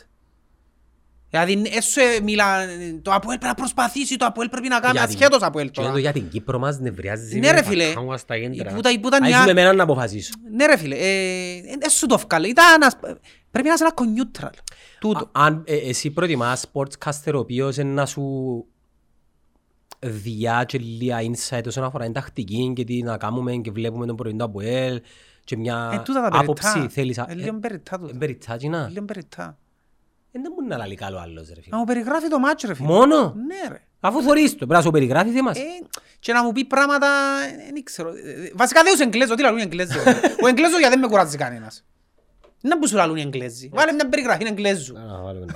Δηλαδή, 1.30 1.62
έσου 1.76 2.00
μιλά, 2.22 2.58
το 3.02 3.12
Αποέλ 3.12 3.38
πρέπει 3.38 3.44
να 3.46 3.54
προσπαθήσει, 3.54 4.16
το 4.16 4.24
Αποέλ 4.26 4.48
πρέπει 4.48 4.68
να 4.68 4.80
κάνει, 4.80 4.98
Για 4.98 5.06
την- 5.06 5.16
ασχέτως 5.16 5.42
Αποέλ 5.42 5.66
Και 5.66 5.80
τώρα. 5.80 5.92
το 5.92 5.98
για 5.98 6.12
την 6.12 6.28
Κύπρο 6.28 6.58
μας 6.58 6.78
νευριάζει. 6.78 7.38
Ναι, 7.38 7.46
με 7.46 7.52
ρε, 7.52 7.62
φίλε. 7.64 7.86
τα 7.86 7.92
κάμουα 7.94 8.16
στα 8.16 8.38
κέντρα. 8.38 8.72
Που 8.74 8.80
τα- 8.80 9.00
που 9.00 9.06
ήταν 9.06 9.22
Α, 9.22 9.26
οι 9.26 9.30
ήσουν 9.30 9.42
άλλοι- 9.42 9.50
εμένα 9.50 9.72
να 9.72 9.82
αποφασίσω. 9.82 10.32
Ναι 10.52 10.66
ρε 10.66 10.76
φίλε, 10.76 10.96
ε, 10.96 11.60
έσου 11.78 12.06
το 12.06 12.14
ευκάλε. 12.14 12.48
Ήταν, 12.48 12.82
ας- 12.82 12.96
πρέπει 13.50 13.68
να 13.68 13.74
είσαι 13.74 13.84
ένα 13.84 13.94
neutral. 14.16 14.50
Τούτο. 15.00 15.18
Α- 15.18 15.28
Αν 15.32 15.62
ε, 15.66 15.76
εσύ 15.76 16.10
προτιμάς 16.10 16.64
sportscaster 16.72 17.32
ο 17.34 17.38
οποίος 17.38 17.76
είναι 17.76 17.92
να 17.92 18.06
σου 18.06 18.24
διά 20.00 20.64
και 20.66 20.78
λίγα 20.78 21.18
insight 21.20 21.62
όσον 21.66 21.84
αφορά 21.84 22.04
την 22.04 22.12
τακτική 22.12 22.72
και 22.76 22.84
τι 22.84 23.02
να 23.02 23.16
κάνουμε 23.16 23.56
και 23.56 23.70
βλέπουμε 23.70 24.06
τον 24.06 24.16
πρωί 24.16 24.34
του 24.36 24.44
ΑΠΟΕΛ 24.44 25.00
και 25.44 25.56
μια 25.56 25.90
Ε, 25.92 25.98
τούτα 26.04 26.28
τα 26.28 26.38
άποψη 26.38 26.72
περιττά. 26.72 26.90
θέλεις... 26.94 27.18
Ε, 27.18 27.24
λίγο 27.34 27.58
περιττά 27.58 27.98
τούτα. 27.98 28.16
Περιττάτσινα. 28.18 28.88
Λίγο 28.92 29.04
περιττά. 29.04 29.58
Δεν 30.70 30.78
μπορεί 30.78 30.78
να 30.78 30.78
λαλεί 30.78 30.94
καλό 30.94 31.18
άλλος 31.18 31.48
ρε 31.48 31.54
Να 31.56 31.62
φίλε. 31.62 31.76
μου 31.76 31.84
περιγράφει 31.84 32.28
το 32.28 32.38
μάτσο 32.38 32.66
ρε 32.66 32.74
φίλε. 32.74 32.88
Μόνο; 32.88 33.34
Ναι 33.46 33.68
ρε. 33.68 33.80
Αφού 34.00 34.22
θωρείς 34.22 34.50
το, 34.50 34.56
πρέπει 34.56 34.72
να 34.72 34.82
σου 34.82 34.90
περιγράφει 34.90 35.30
θέμας. 35.30 35.58
Ε, 35.58 35.62
και 36.18 36.32
να 36.32 36.44
μου 36.44 36.52
πει 36.52 36.64
πράγματα, 36.64 37.06
ε, 37.68 37.72
δεν 37.72 37.82
ξέρω. 37.84 38.08
Ε, 38.08 38.50
Βασικά 38.54 38.82
δεν 38.82 38.92
τους 38.92 39.00
Εγγλέζος, 39.00 39.36
τι 39.36 39.42
λαλούν 39.42 39.58
οι 39.58 39.62
Εγγλέζοι. 39.62 39.98
Ο 40.42 40.46
Εγγλέζος 40.48 40.78
γιατί 40.78 40.88
δεν 40.94 40.98
με 40.98 41.06
κουράζει 41.06 41.36
κανένας. 41.36 41.84
Να 42.60 42.78
που 42.78 42.88
σου 42.88 42.96
λαλούν 42.96 43.16
οι 43.16 43.20
Εγγλέζοι. 43.20 43.68
Βάλε 43.72 43.92
μια 43.92 44.08
περιγραφή 44.08 44.44
Εγγλέζου. 44.46 44.92
Να 44.94 45.20
βάλουμε. 45.22 45.46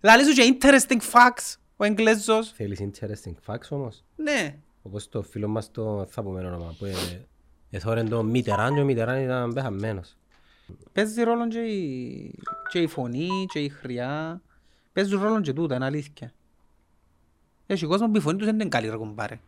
Λαλείς 0.00 0.26
σου 0.26 0.32
και 0.32 0.56
interesting 0.60 1.00
facts 1.12 1.54
ο 1.76 1.84
Εγγλέζος. 1.84 2.52
Θέλεις 2.56 2.78
interesting 2.80 3.34
facts 3.46 3.68
όμως; 3.70 4.04
Ναι. 4.16 4.54
Όπως 4.82 5.08
το 5.08 5.22
φίλο 5.22 5.48
μας 5.48 5.70
το 5.70 6.06
θα 6.10 6.22
πούμε 6.22 6.40
όνομα 6.40 6.74
που 6.78 6.84
ε, 6.84 6.92
εθώρεν 7.70 8.08
το 8.08 8.22
Μιτεράν 8.22 8.74
και 8.74 8.80
ο 8.80 8.84
Μιτεράν 8.84 9.22
ήταν 9.22 9.52
πεθαμένος. 9.52 10.16
Παίζει 10.92 11.22
ρόλο 11.22 11.48
και 11.48 11.58
η, 11.58 12.34
και 12.70 12.78
η 12.78 12.86
φωνή 12.86 13.28
και 13.52 13.58
η 13.58 13.68
χρειά. 13.68 14.40
Παίζουν 14.92 15.22
ρόλο 15.22 15.40
και 15.40 15.52
τούτα, 15.52 15.74
είναι 15.74 15.84
αλήθεια. 15.84 16.32
Έχει 17.66 17.86
κόσμος 17.86 18.10
που 18.10 18.16
η 18.16 18.20
φωνή 18.20 18.36
τους 18.36 18.46
δεν 18.46 18.54
είναι 18.54 18.68
καλή 18.68 18.88
ρε 18.88 18.96
κομπάρε. 18.96 19.40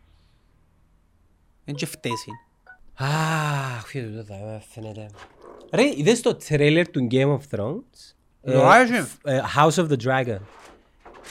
Είναι 1.65 1.77
και 1.77 1.87
φταίσι. 1.87 2.31
Αχ, 2.95 3.87
φίλε, 3.87 4.17
το 4.17 4.25
θα 4.25 4.63
φαίνεται. 4.69 5.11
Ρε, 5.73 5.83
είδες 5.97 6.21
το 6.21 6.35
τρέλερ 6.35 6.89
του 6.91 7.07
Game 7.11 7.39
of 7.39 7.41
Thrones; 7.51 8.15
Ε, 8.43 8.53
Λογάζει. 8.53 8.93
ε, 9.25 9.41
House 9.57 9.71
of 9.75 9.89
the 9.89 9.97
Dragon. 10.03 10.39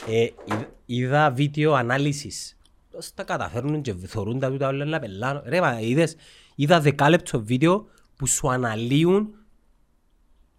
Ε, 0.08 0.28
είδα- 0.44 0.68
Είδα 0.86 1.30
βίντεο 1.30 1.72
ανάλυσης. 1.74 2.56
Πώς 2.90 3.14
τα 3.14 3.22
καταφέρνουν 3.24 3.82
και 3.82 3.94
θωρούν 3.94 4.38
τα 4.38 4.50
τούτα 4.50 4.68
όλα 4.68 4.84
να 4.84 4.98
πελάνω. 4.98 5.42
Ρε, 5.46 5.60
μα 5.60 5.80
είδες, 5.80 6.16
είδα 6.54 6.80
δεκάλεπτο 6.80 7.42
βίντεο 7.44 7.86
που 8.16 8.26
σου 8.26 8.50
αναλύουν 8.50 9.34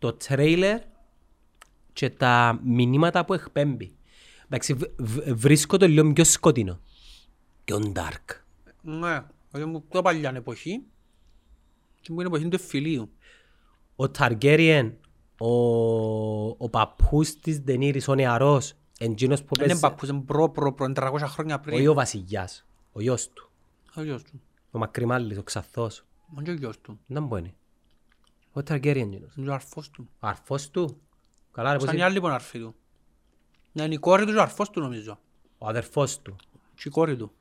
το 0.05 0.13
τρέιλερ 0.13 0.81
και 1.93 2.09
τα 2.09 2.59
μηνύματα 2.63 3.25
που 3.25 3.33
εκπέμπει. 3.33 3.95
Εντάξει, 4.45 4.73
β- 4.73 4.83
β- 4.97 5.29
βρίσκω 5.33 5.77
το 5.77 5.87
λίγο 5.87 6.13
πιο 6.13 6.23
σκοτεινό. 6.23 6.79
Πιο 7.63 7.91
dark. 7.95 8.35
Ναι, 8.81 9.23
γιατί 9.51 9.65
μου 9.69 9.83
το 9.89 10.01
παλιά 10.01 10.31
εποχή. 10.35 10.81
Και 12.01 12.11
μου 12.13 12.19
είναι 12.19 12.27
εποχή 12.27 12.47
του 12.47 12.55
εφηλίου. 12.55 13.09
ο 13.95 14.09
Ταργέριεν, 14.09 14.97
ο, 15.39 15.49
ο 16.47 16.69
παππούς 16.69 17.35
της 17.39 17.59
Δενήρης, 17.59 18.07
ο 18.07 18.15
νεαρός, 18.15 18.73
εντζήνος 18.99 19.43
που 19.43 19.53
Είναι 19.57 19.65
παίζει, 19.67 19.81
παππούς, 19.81 20.09
είναι 20.09 20.21
προ 20.21 20.49
προ 20.49 20.73
προ, 20.73 20.85
είναι 20.85 20.93
300 20.97 21.17
χρόνια 21.27 21.59
πριν. 21.59 21.75
όχι 21.77 21.87
ο 21.87 21.93
βασιλιάς, 21.93 22.65
ο 22.91 23.01
γιος 23.01 23.29
του, 23.29 23.49
Ο 23.95 24.01
γιος 24.03 24.23
του. 24.23 24.41
ο 24.71 24.77
Μακρυμάλης, 24.77 25.37
ο 25.37 25.43
Ξαθός, 25.43 26.05
Μα 26.27 26.41
και 26.41 26.51
ο 26.51 26.53
γιος 26.53 26.81
του. 26.81 26.99
δεν 27.07 27.25
μπορεί. 27.25 27.53
Ο 28.57 28.63
Ταργέριεν 28.63 29.07
εντζήνος. 29.07 29.35
Είναι 29.35 29.45
και 29.45 29.51
ο 29.51 29.53
αρφός 29.53 29.89
του. 29.89 30.09
Ο 30.19 30.27
αρφός 30.27 30.69
του, 30.69 30.97
καλά 31.51 31.71
ρε 31.71 31.77
πώς 31.77 31.85
Σαν 31.85 31.93
οι 31.93 31.97
είναι, 31.97 32.09
άλλοι 32.09 32.19
που 32.19 32.25
είναι 32.25 32.35
αρφοί 32.35 32.59
του. 32.59 32.75
Ναι, 33.71 33.83
είναι 33.83 33.93
η 33.93 33.97
κόρη 33.97 34.25
του 34.25 34.31
και 34.31 34.37
ο 34.37 34.41
αρφός 34.41 34.69
του 34.69 34.79
νομίζω. 34.79 35.19
ο 35.57 35.67
αδερφός 35.67 36.21
του. 36.21 36.35
Και 36.75 36.83
η 36.85 36.89
κόρη 36.89 37.15
του. 37.15 37.31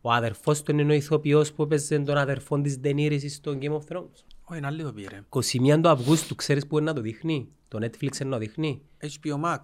Ο 0.00 0.12
αδερφός 0.12 0.62
του 0.62 0.70
είναι 0.70 0.92
ο 0.92 0.94
ηθοποιός 0.94 1.52
που 1.52 1.62
έπαιζε 1.62 1.98
τον 1.98 2.16
αδερφόν 2.16 2.62
της 2.62 2.76
Δενήρης 2.76 3.34
στο 3.34 3.58
Game 3.60 3.72
of 3.72 3.80
Thrones. 3.88 4.22
Όχι, 4.44 4.58
είναι 4.58 4.66
άλλη 4.66 4.82
το 4.82 4.92
πήρε. 4.92 5.24
21 5.28 5.80
του 5.82 5.88
Αυγούστου, 5.88 6.34
ξέρεις 6.34 6.66
που 6.66 6.78
είναι 6.78 6.86
να 6.86 6.94
το 6.94 7.00
δείχνει, 7.00 7.48
το 7.68 7.78
Netflix 7.78 8.20
είναι 8.20 8.30
να 8.30 8.30
το 8.30 8.38
δείχνει; 8.38 8.82
HBO 9.00 9.40
Max. 9.44 9.60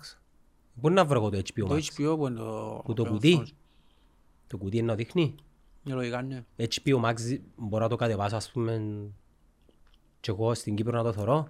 Πού 0.80 0.86
είναι 0.86 0.94
να 0.94 1.04
βρω 1.04 1.18
εγώ 1.18 1.30
το 1.30 1.38
HBO 1.38 1.68
Το 1.68 1.74
Max, 1.74 1.78
HBO 1.78 2.16
που 2.18 2.26
είναι 2.26 2.38
το... 2.38 2.82
που 2.84 2.94
το 2.94 3.02
Game 3.02 3.06
of 3.06 3.10
κουτί, 3.10 3.42
Thrones. 3.42 3.52
το 4.46 4.56
κουτί 4.58 4.76
είναι 4.76 4.86
να 4.86 4.92
το 4.92 4.98
δείχνει; 4.98 5.34
Για 5.82 5.94
λογικά, 5.94 6.22
ναι. 6.22 6.44
HBO 6.56 7.00
Max 7.04 7.14
μπορώ 7.56 7.82
να 7.82 7.88
το 7.88 7.96
κατεβάσω 7.96 8.36
ας 8.36 8.50
πούμε 8.50 8.82
και 10.20 10.30
εγώ 10.30 10.54
στην 10.54 10.74
Κύπρο 10.74 10.96
να 10.96 11.02
το 11.02 11.12
θωρώ. 11.12 11.48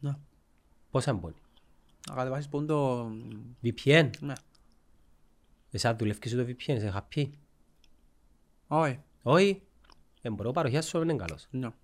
Ναι. 0.00 0.16
Πόσα 0.90 1.12
μπώνει. 1.12 1.34
Να 2.08 2.14
κατεβάσεις 2.14 2.48
πόν 2.48 2.66
το... 2.66 3.10
VPN. 3.62 4.10
Ναι. 4.20 4.32
Εσύ 5.70 5.88
αν 5.88 5.96
δουλεύεις 5.96 6.34
το 6.34 6.42
VPN, 6.42 6.74
είσαι 6.76 6.92
happy. 6.96 7.30
Όχι. 8.66 9.00
Όχι. 9.22 9.62
Δεν 10.22 10.34
μπορώ 10.34 10.50
παροχιά 10.50 10.82
σου 10.82 11.02
είναι 11.02 11.14
καλός. 11.14 11.46
Ναι. 11.50 11.58
Άλλαξε. 11.66 11.76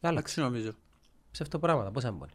Εντάξει 0.00 0.40
νομίζω. 0.40 0.72
Ψεύτο 1.30 1.58
πράγματα. 1.58 1.90
Πόσα 1.90 2.12
μπώνει. 2.12 2.32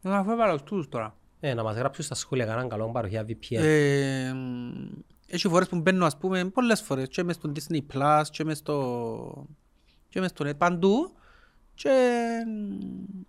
Να 0.00 0.24
φέρω 0.24 0.36
βάλω 0.36 0.62
τους 0.62 0.88
τώρα. 0.88 1.16
Ε, 1.40 1.54
να 1.54 1.62
μας 1.62 1.76
γράψουν 1.76 2.04
στα 2.04 2.14
σχόλια 2.14 2.44
κανέναν 2.44 2.68
καλό 2.68 2.90
παροχιά 2.90 3.26
VPN. 3.28 3.56
Ε, 3.56 4.32
μ, 4.32 4.88
Έχει 5.26 5.48
φορές 5.48 5.68
που 5.68 5.76
μπαίνω 5.76 6.04
ας 6.06 6.16
πούμε 6.18 6.44
πολλές 6.44 6.82
φορές 6.82 7.08
και 7.08 7.22
μες 7.22 7.34
στο 7.34 7.52
Disney 7.54 7.80
Plus 7.92 8.24
και 8.30 8.44
μες 8.44 8.58
στο 8.58 9.46
και 10.08 10.20
μες 10.20 10.30
στο 10.30 10.48
net 10.48 10.56
παντού 10.58 11.15
και 11.76 11.90
μ, 12.46 13.24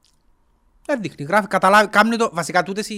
δεν 0.86 1.02
δείχνει, 1.02 1.26
γράφει, 1.26 1.48
καταλάβει, 1.48 1.88
κάνει 1.88 2.15
το, 2.15 2.30
βασικά 2.34 2.64
τούτες 2.64 2.90
οι, 2.90 2.95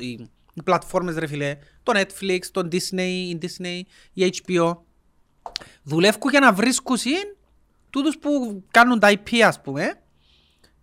οι, 0.00 0.28
οι 0.54 0.62
πλατφόρμες 0.64 1.16
ρε 1.16 1.26
φίλε, 1.26 1.56
το 1.82 1.92
Netflix, 1.94 2.40
το 2.52 2.68
Disney, 2.72 3.28
η 3.28 3.38
Disney, 3.42 3.80
η 4.12 4.42
HBO 4.46 4.76
δουλεύουν 5.82 6.30
για 6.30 6.40
να 6.40 6.52
βρίσκουν 6.52 6.96
τούτους 7.90 8.18
που 8.18 8.62
κάνουν 8.70 8.98
τα 8.98 9.12
IP 9.12 9.38
ας 9.38 9.60
πούμε 9.60 9.94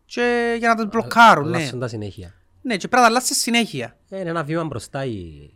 και 0.06 0.56
για 0.58 0.68
να 0.68 0.76
τους 0.76 0.86
μπλοκάρουν, 0.86 1.50
ναι. 1.50 1.58
Αλλάσσουν 1.58 1.80
τα 1.80 1.88
συνέχεια. 1.88 2.34
Ναι, 2.62 2.78
και 2.78 2.88
πρέπει 2.88 2.96
να 2.96 3.02
τα 3.02 3.08
αλλάσεις 3.08 3.38
συνέχεια. 3.38 3.98
Ε, 4.10 4.20
είναι 4.20 4.30
ένα 4.30 4.44
βήμα 4.44 4.64
μπροστά 4.64 5.06
η 5.06 5.50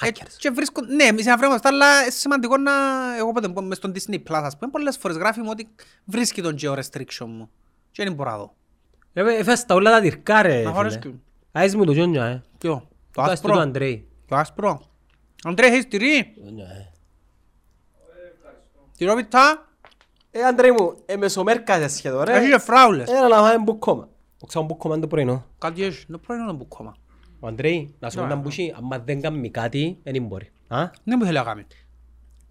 Hackers. 0.00 0.34
και 0.38 0.50
βρίσκουν, 0.50 0.94
ναι, 0.94 1.04
εμείς 1.04 1.26
αναφέρομαστε, 1.26 1.68
αλλά 1.68 2.02
είναι 2.02 2.10
σημαντικό 2.10 2.56
να, 2.56 2.72
εγώ 3.16 3.32
πότε 3.32 3.48
πω, 3.48 3.62
μες 3.62 3.76
στον 3.76 3.92
Disney 3.92 4.14
Plus, 4.14 4.42
ας 4.42 4.56
πούμε, 4.58 4.70
πολλές 4.70 4.96
φορές 4.96 5.16
γράφει 5.16 5.40
μου 5.40 5.48
ότι 5.50 5.68
βρίσκει 6.04 6.42
τον 6.42 6.56
geo-restriction 6.60 7.26
μου. 7.26 7.50
Και 7.92 8.04
δεν 8.04 8.12
μπορώ 8.14 8.30
να 8.30 8.36
δω. 8.36 8.54
Ρε, 9.14 9.36
έφεσαι 9.36 9.66
τα 9.66 9.74
όλα 9.74 9.90
τα 9.90 10.00
τυρκά 10.00 10.42
ρε. 10.42 10.52
Να 10.54 10.58
φίλε. 10.60 10.72
χωρέσκουν. 10.72 11.22
Άις 11.52 11.76
μου 11.76 11.84
το 11.84 11.92
γιόνια, 11.92 12.24
ε. 12.24 12.42
Ποιο, 12.58 12.74
το 12.74 12.86
Το 13.12 13.22
άσπρο 13.22 13.48
του 13.48 13.54
άσπρο, 13.54 13.68
Αντρέη. 13.68 14.08
το 14.26 14.36
άσπρο. 14.36 14.80
Αντρέ, 15.44 15.66
έχεις 15.66 15.88
τυρί, 15.88 16.32
Γιόνια, 16.36 16.66
ε. 16.66 16.90
τυρόπιτα, 18.96 19.64
Ε, 20.30 20.42
Αντρέη 20.42 20.70
μου, 20.70 20.96
ε, 21.06 21.16
μεσομέρκαζε 21.16 21.88
σχεδόν, 21.88 22.22
ρε. 22.24 22.36
έχεις 22.36 22.50
και 22.50 22.58
φράουλες. 22.58 23.08
Έλα 23.10 23.28
να 23.28 23.36
φάμε 23.36 23.58
μπουκόμα. 23.58 24.08
Οξά 24.40 24.62
μπουκόμα 24.62 24.94
είναι 24.94 25.02
το 25.02 25.08
πρωινό. 25.08 25.44
Κάτι 25.58 25.84
έχεις, 25.84 26.06
το 26.10 26.18
πρωινό 26.18 26.44
να 26.44 26.52
μπουκόμα. 26.52 26.96
Ο 27.40 27.46
Αντρέη, 27.46 27.94
να 27.98 28.10
σου 28.10 28.16
πω 28.16 28.22
Ναι. 28.22 28.28
να 28.28 28.34
μπούσει, 28.40 28.74
άμα 28.76 28.98
δεν 28.98 29.20
κάνει 29.20 29.50
κάτι, 29.50 29.98
δεν 30.02 30.22
μπορεί. 30.22 30.50
Α; 30.68 30.90
Δεν 31.04 31.16
μου 31.18 31.24
θέλει 31.24 31.36
να 31.36 31.42
κάνει. 31.44 31.66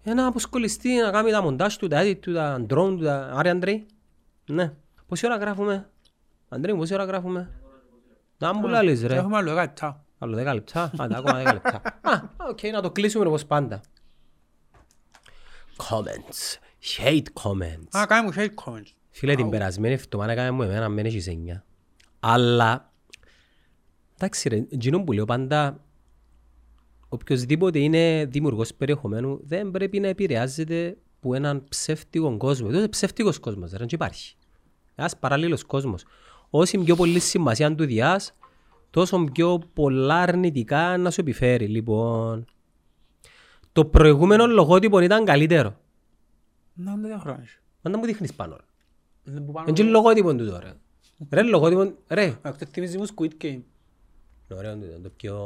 Ε, 0.04 0.14
να 0.14 0.26
αποσκολιστεί, 0.26 0.94
να 0.94 1.10
κάνει 1.10 1.30
τα 1.30 1.42
μοντάζ 1.42 1.74
του, 1.76 1.88
τα 1.88 2.02
edit 2.02 2.18
του, 2.20 2.32
τα 2.32 2.56
drone 2.62 2.94
του, 2.98 3.02
τα... 3.04 3.32
Άρη 3.34 3.48
Αντρέη. 3.48 3.86
Ναι. 4.46 4.72
Πόση 5.10 5.26
ώρα 5.26 5.36
γράφουμε; 5.36 5.90
Αντρέη, 6.48 6.74
πόση 6.74 6.94
ώρα 6.94 7.04
γράφουμε; 7.04 7.50
Να 8.38 8.54
μου 8.54 8.68
λάλεις 8.68 9.02
ρε. 9.02 9.16
Έχουμε 9.16 9.36
άλλο 9.36 9.54
κάτι. 9.54 9.94
Άλλο 10.18 10.36
10 10.36 10.54
λεπτά. 10.54 10.90
Άντε, 10.98 11.16
ακόμα 11.16 11.42
10 11.42 11.52
λεπτά. 11.52 11.82
Α, 12.00 12.20
οκ, 12.48 12.58
να 12.72 12.80
το 12.82 12.90
κλείσουμε 12.90 13.26
όπως 13.26 13.46
πάντα. 13.46 13.80
Comments. 15.76 16.58
Hate 16.98 17.26
comments. 17.42 17.98
Α, 17.98 18.06
κάνει 18.06 18.26
μου 18.26 18.32
hate 18.36 18.64
comments. 18.64 18.92
Φίλε, 19.10 19.34
την 19.34 19.50
περασμένη 19.50 19.94
εβδομάδα 19.94 20.32
έκαμε 20.32 20.50
μου 20.50 20.62
εμένα, 20.62 20.88
μένει 20.88 21.08
έχεις 21.08 21.26
εννιά. 21.26 21.64
Αλλά, 22.20 22.92
εντάξει 24.14 24.48
ρε, 24.48 24.56
εκείνο 24.56 25.04
που 25.04 25.12
λέω 25.12 25.24
πάντα, 25.24 25.84
οποιοςδήποτε 27.08 27.78
είναι 27.78 28.24
δημιουργός 28.24 28.74
περιεχομένου, 28.74 29.40
δεν 29.42 29.70
πρέπει 29.70 30.00
να 30.00 30.08
επηρεάζεται 30.08 30.96
από 31.16 31.34
έναν 31.34 31.64
ψεύτικο 31.68 32.36
κόσμο. 32.36 32.66
Αυτό 32.66 32.78
είναι 32.78 32.88
ψεύτικος 32.88 33.38
κόσμος, 33.38 33.70
δεν 33.70 33.86
υπάρχει. 33.90 34.34
Ένας 35.00 35.16
παράλληλος 35.18 35.64
κόσμος. 35.64 36.04
Όση 36.50 36.78
πιο 36.78 36.96
πολύ 36.96 37.18
σημασία 37.18 37.74
του 37.74 37.84
διάς, 37.84 38.32
τόσο 38.90 39.24
πιο 39.32 39.58
πολλά 39.72 40.20
αρνητικά 40.20 40.96
να 40.96 41.10
σου 41.10 41.20
επιφέρει. 41.20 41.66
Λοιπόν, 41.66 42.44
το 43.72 43.84
προηγούμενο 43.84 44.46
λογότυπο 44.46 45.00
ήταν 45.00 45.24
καλύτερο. 45.24 45.76
Να, 46.74 46.90
δεν 46.94 47.02
διαχρόνεις. 47.04 47.62
Πάντα 47.82 47.98
μου 47.98 48.04
δείχνεις 48.04 48.34
πάνω. 48.34 48.56
ρε. 48.56 48.62
Δεν 49.32 49.44
που 49.44 49.52
πάνω- 49.52 49.66
Είναι 49.68 49.76
και 49.76 49.82
λογότυπο 49.84 50.34
του 50.34 50.46
τώρα. 50.46 50.74
Ρε, 51.30 51.42
λογότυπο, 51.42 51.92
ρε. 52.08 52.38
Αυτό 52.42 52.66
θυμίζει 52.72 52.98
μου 52.98 53.06
Squid 53.16 53.30
Game. 53.44 53.60
Ωραίο 54.56 54.76
το, 54.78 54.86
το 55.02 55.10
πιο, 55.16 55.36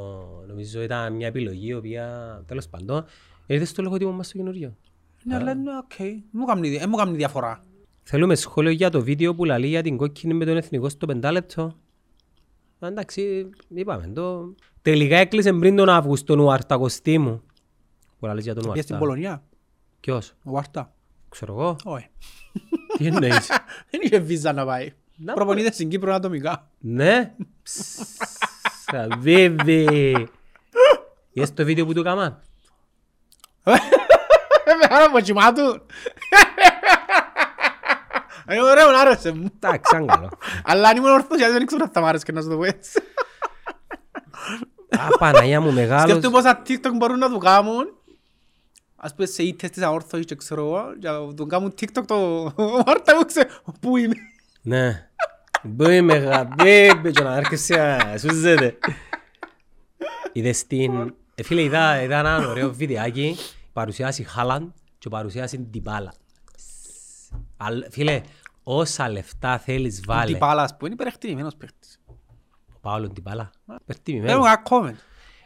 νομίζω 0.49 0.83
ήταν 0.83 1.13
μια 1.13 1.27
επιλογή 1.27 1.67
η 1.69 1.75
οποία, 1.75 2.43
τέλος 2.47 2.69
πάντων, 2.69 3.05
ήρθε 3.47 3.65
στο 3.65 3.83
λογότυπο 3.83 4.11
μας 4.11 4.27
στο 4.27 4.37
καινούριο. 4.37 4.77
Ναι, 5.23 5.35
αλλά 5.37 5.51
είναι 5.53 5.71
οκ. 5.79 6.23
Μου 6.31 6.45
κάνει 6.45 6.69
δι- 6.69 6.81
ε, 6.83 6.87
μου 6.87 6.97
κάνει 6.97 7.17
διαφορά. 7.17 7.65
Θέλουμε 8.07 8.35
σχόλιο 8.35 8.71
για 8.71 8.91
το 8.91 9.03
βίντεο 9.03 9.35
που 9.35 9.45
λαλεί 9.45 9.67
για 9.67 9.83
την 9.83 9.97
κόκκινη 9.97 10.35
με 10.35 10.45
τον 10.45 10.57
εθνικό 10.57 10.89
στο 10.89 11.07
πεντάλεπτο. 11.07 11.63
Α, 12.79 12.87
Εντάξει, 12.89 13.51
είπαμε 13.69 14.07
το. 14.07 14.55
Τελικά 14.83 15.17
έκλεισε 15.17 15.53
πριν 15.53 15.77
τον 15.77 15.89
Αύγουστο 15.89 16.45
ο 16.45 16.51
Αρτακοστή 16.51 17.19
μου. 17.19 17.43
Που 18.19 18.27
λαλείς 18.27 18.45
για 18.45 18.55
τον 18.55 18.63
Πήγες 18.63 18.83
στην 18.85 18.95
Ουαρτά. 18.95 19.09
Πολωνία. 19.09 19.43
Ποιος, 20.01 20.35
Ο 20.45 20.51
Βάρτα. 20.53 20.93
ξέρω 21.29 21.53
εγώ. 21.53 21.77
Όχι. 21.85 22.09
Τι 22.99 23.07
εννοείς; 23.07 23.47
Δεν 23.91 24.01
είχε 24.03 24.19
βίζα 24.19 24.53
να 24.53 24.65
πάει. 24.65 24.93
Να 25.17 25.33
Προπονείται 25.33 25.73
στην 25.73 25.89
Κύπρο 25.89 26.15
ατομικά. 26.15 26.71
Ναι. 26.79 27.35
Σαβίβι. 28.91 30.29
Είδες 31.33 31.55
το 31.55 31.65
βίντεο 31.65 31.87
που 31.87 31.93
του 31.93 32.01
έκαναν. 32.01 32.41
Με 34.79 34.87
άρα 34.89 35.05
από 35.05 35.23
τσιμά 35.23 35.53
του. 35.53 35.81
Ε, 38.47 38.61
ωραίο, 38.61 38.91
να 38.91 39.01
άρεσε 39.01 39.33
μου. 39.33 39.51
Εντάξει, 39.55 39.97
αν 39.97 40.07
καλό. 40.07 40.29
Αλλά 40.65 40.89
αν 40.89 40.97
ήμουν 40.97 41.11
ορθός, 41.11 41.39
γιατί 41.39 41.53
δεν 41.53 41.67
ξέρω 41.67 41.83
αν 41.85 41.91
θα 41.93 42.01
μ' 42.01 42.05
άρεσε 42.05 42.25
και 42.25 42.33
να 42.33 42.43
σου 42.43 42.49
το 42.49 42.57
πω 42.57 42.65
έτσι. 42.65 43.03
Α, 44.89 45.19
Παναγιά 45.19 45.61
μου 45.61 45.73
μεγάλος. 45.73 46.11
Σκέφτομαι 46.11 46.37
πόσα 46.37 46.63
TikTok 46.67 46.93
μπορούν 46.97 47.19
να 47.19 47.31
του 47.31 47.39
κάνουν. 47.39 47.99
Ας 48.97 49.15
πούμε 49.15 49.27
σε 49.27 49.43
ήττες 49.43 49.71
της 49.71 49.83
αόρθωσης 49.83 50.27
και 50.27 50.35
ξέρω 50.35 50.65
εγώ, 50.65 50.85
για 50.99 51.13
να 51.13 51.35
του 51.35 51.47
κάνουν 51.47 51.75
TikTok 51.81 52.05
το 52.07 52.17
Μάρτα 52.87 53.17
μου 53.17 53.25
ξέρω 53.25 53.49
πού 53.81 53.97
είμαι. 53.97 54.15
Ναι. 54.63 55.09
Πού 55.77 55.91
είμαι 55.91 56.15
γαμπέμπε 56.17 57.11
και 57.11 57.23
να 57.23 57.37
έρχεσαι 57.37 57.75
να 57.77 58.19
σούζεται. 58.19 58.79
Είδες 60.33 60.67
την... 60.67 61.15
Ε, 61.35 61.43
φίλε, 61.43 61.63
είδα, 61.63 62.03
είδα 62.03 62.19
ένα 62.19 62.49
ωραίο 62.49 62.73
βιντεάκι, 62.73 63.37
παρουσιάσει 63.73 64.23
Χάλαντ 64.23 64.69
και 64.99 65.09
παρουσιάσει 65.09 65.57
την 65.57 65.71
Τιμπάλα. 65.71 66.13
Αλ- 67.57 67.85
Φίλε, 67.91 68.21
όσα 68.63 69.09
λεφτά 69.11 69.59
θέλεις 69.59 70.01
βάλε. 70.07 70.33
Τι 70.33 70.39
πάλας 70.39 70.77
που 70.77 70.85
είναι 70.85 70.95
υπερεκτιμημένος 70.95 71.57
παίχτης. 71.57 72.01
Ο 72.75 72.79
Παύλο 72.81 73.09
Τιμπάλα. 73.11 73.51
Δεν 73.65 73.77
Περτιμημένο. 73.87 74.39
μου 74.39 74.45
κάνω 74.45 74.63
comment. 74.69 74.97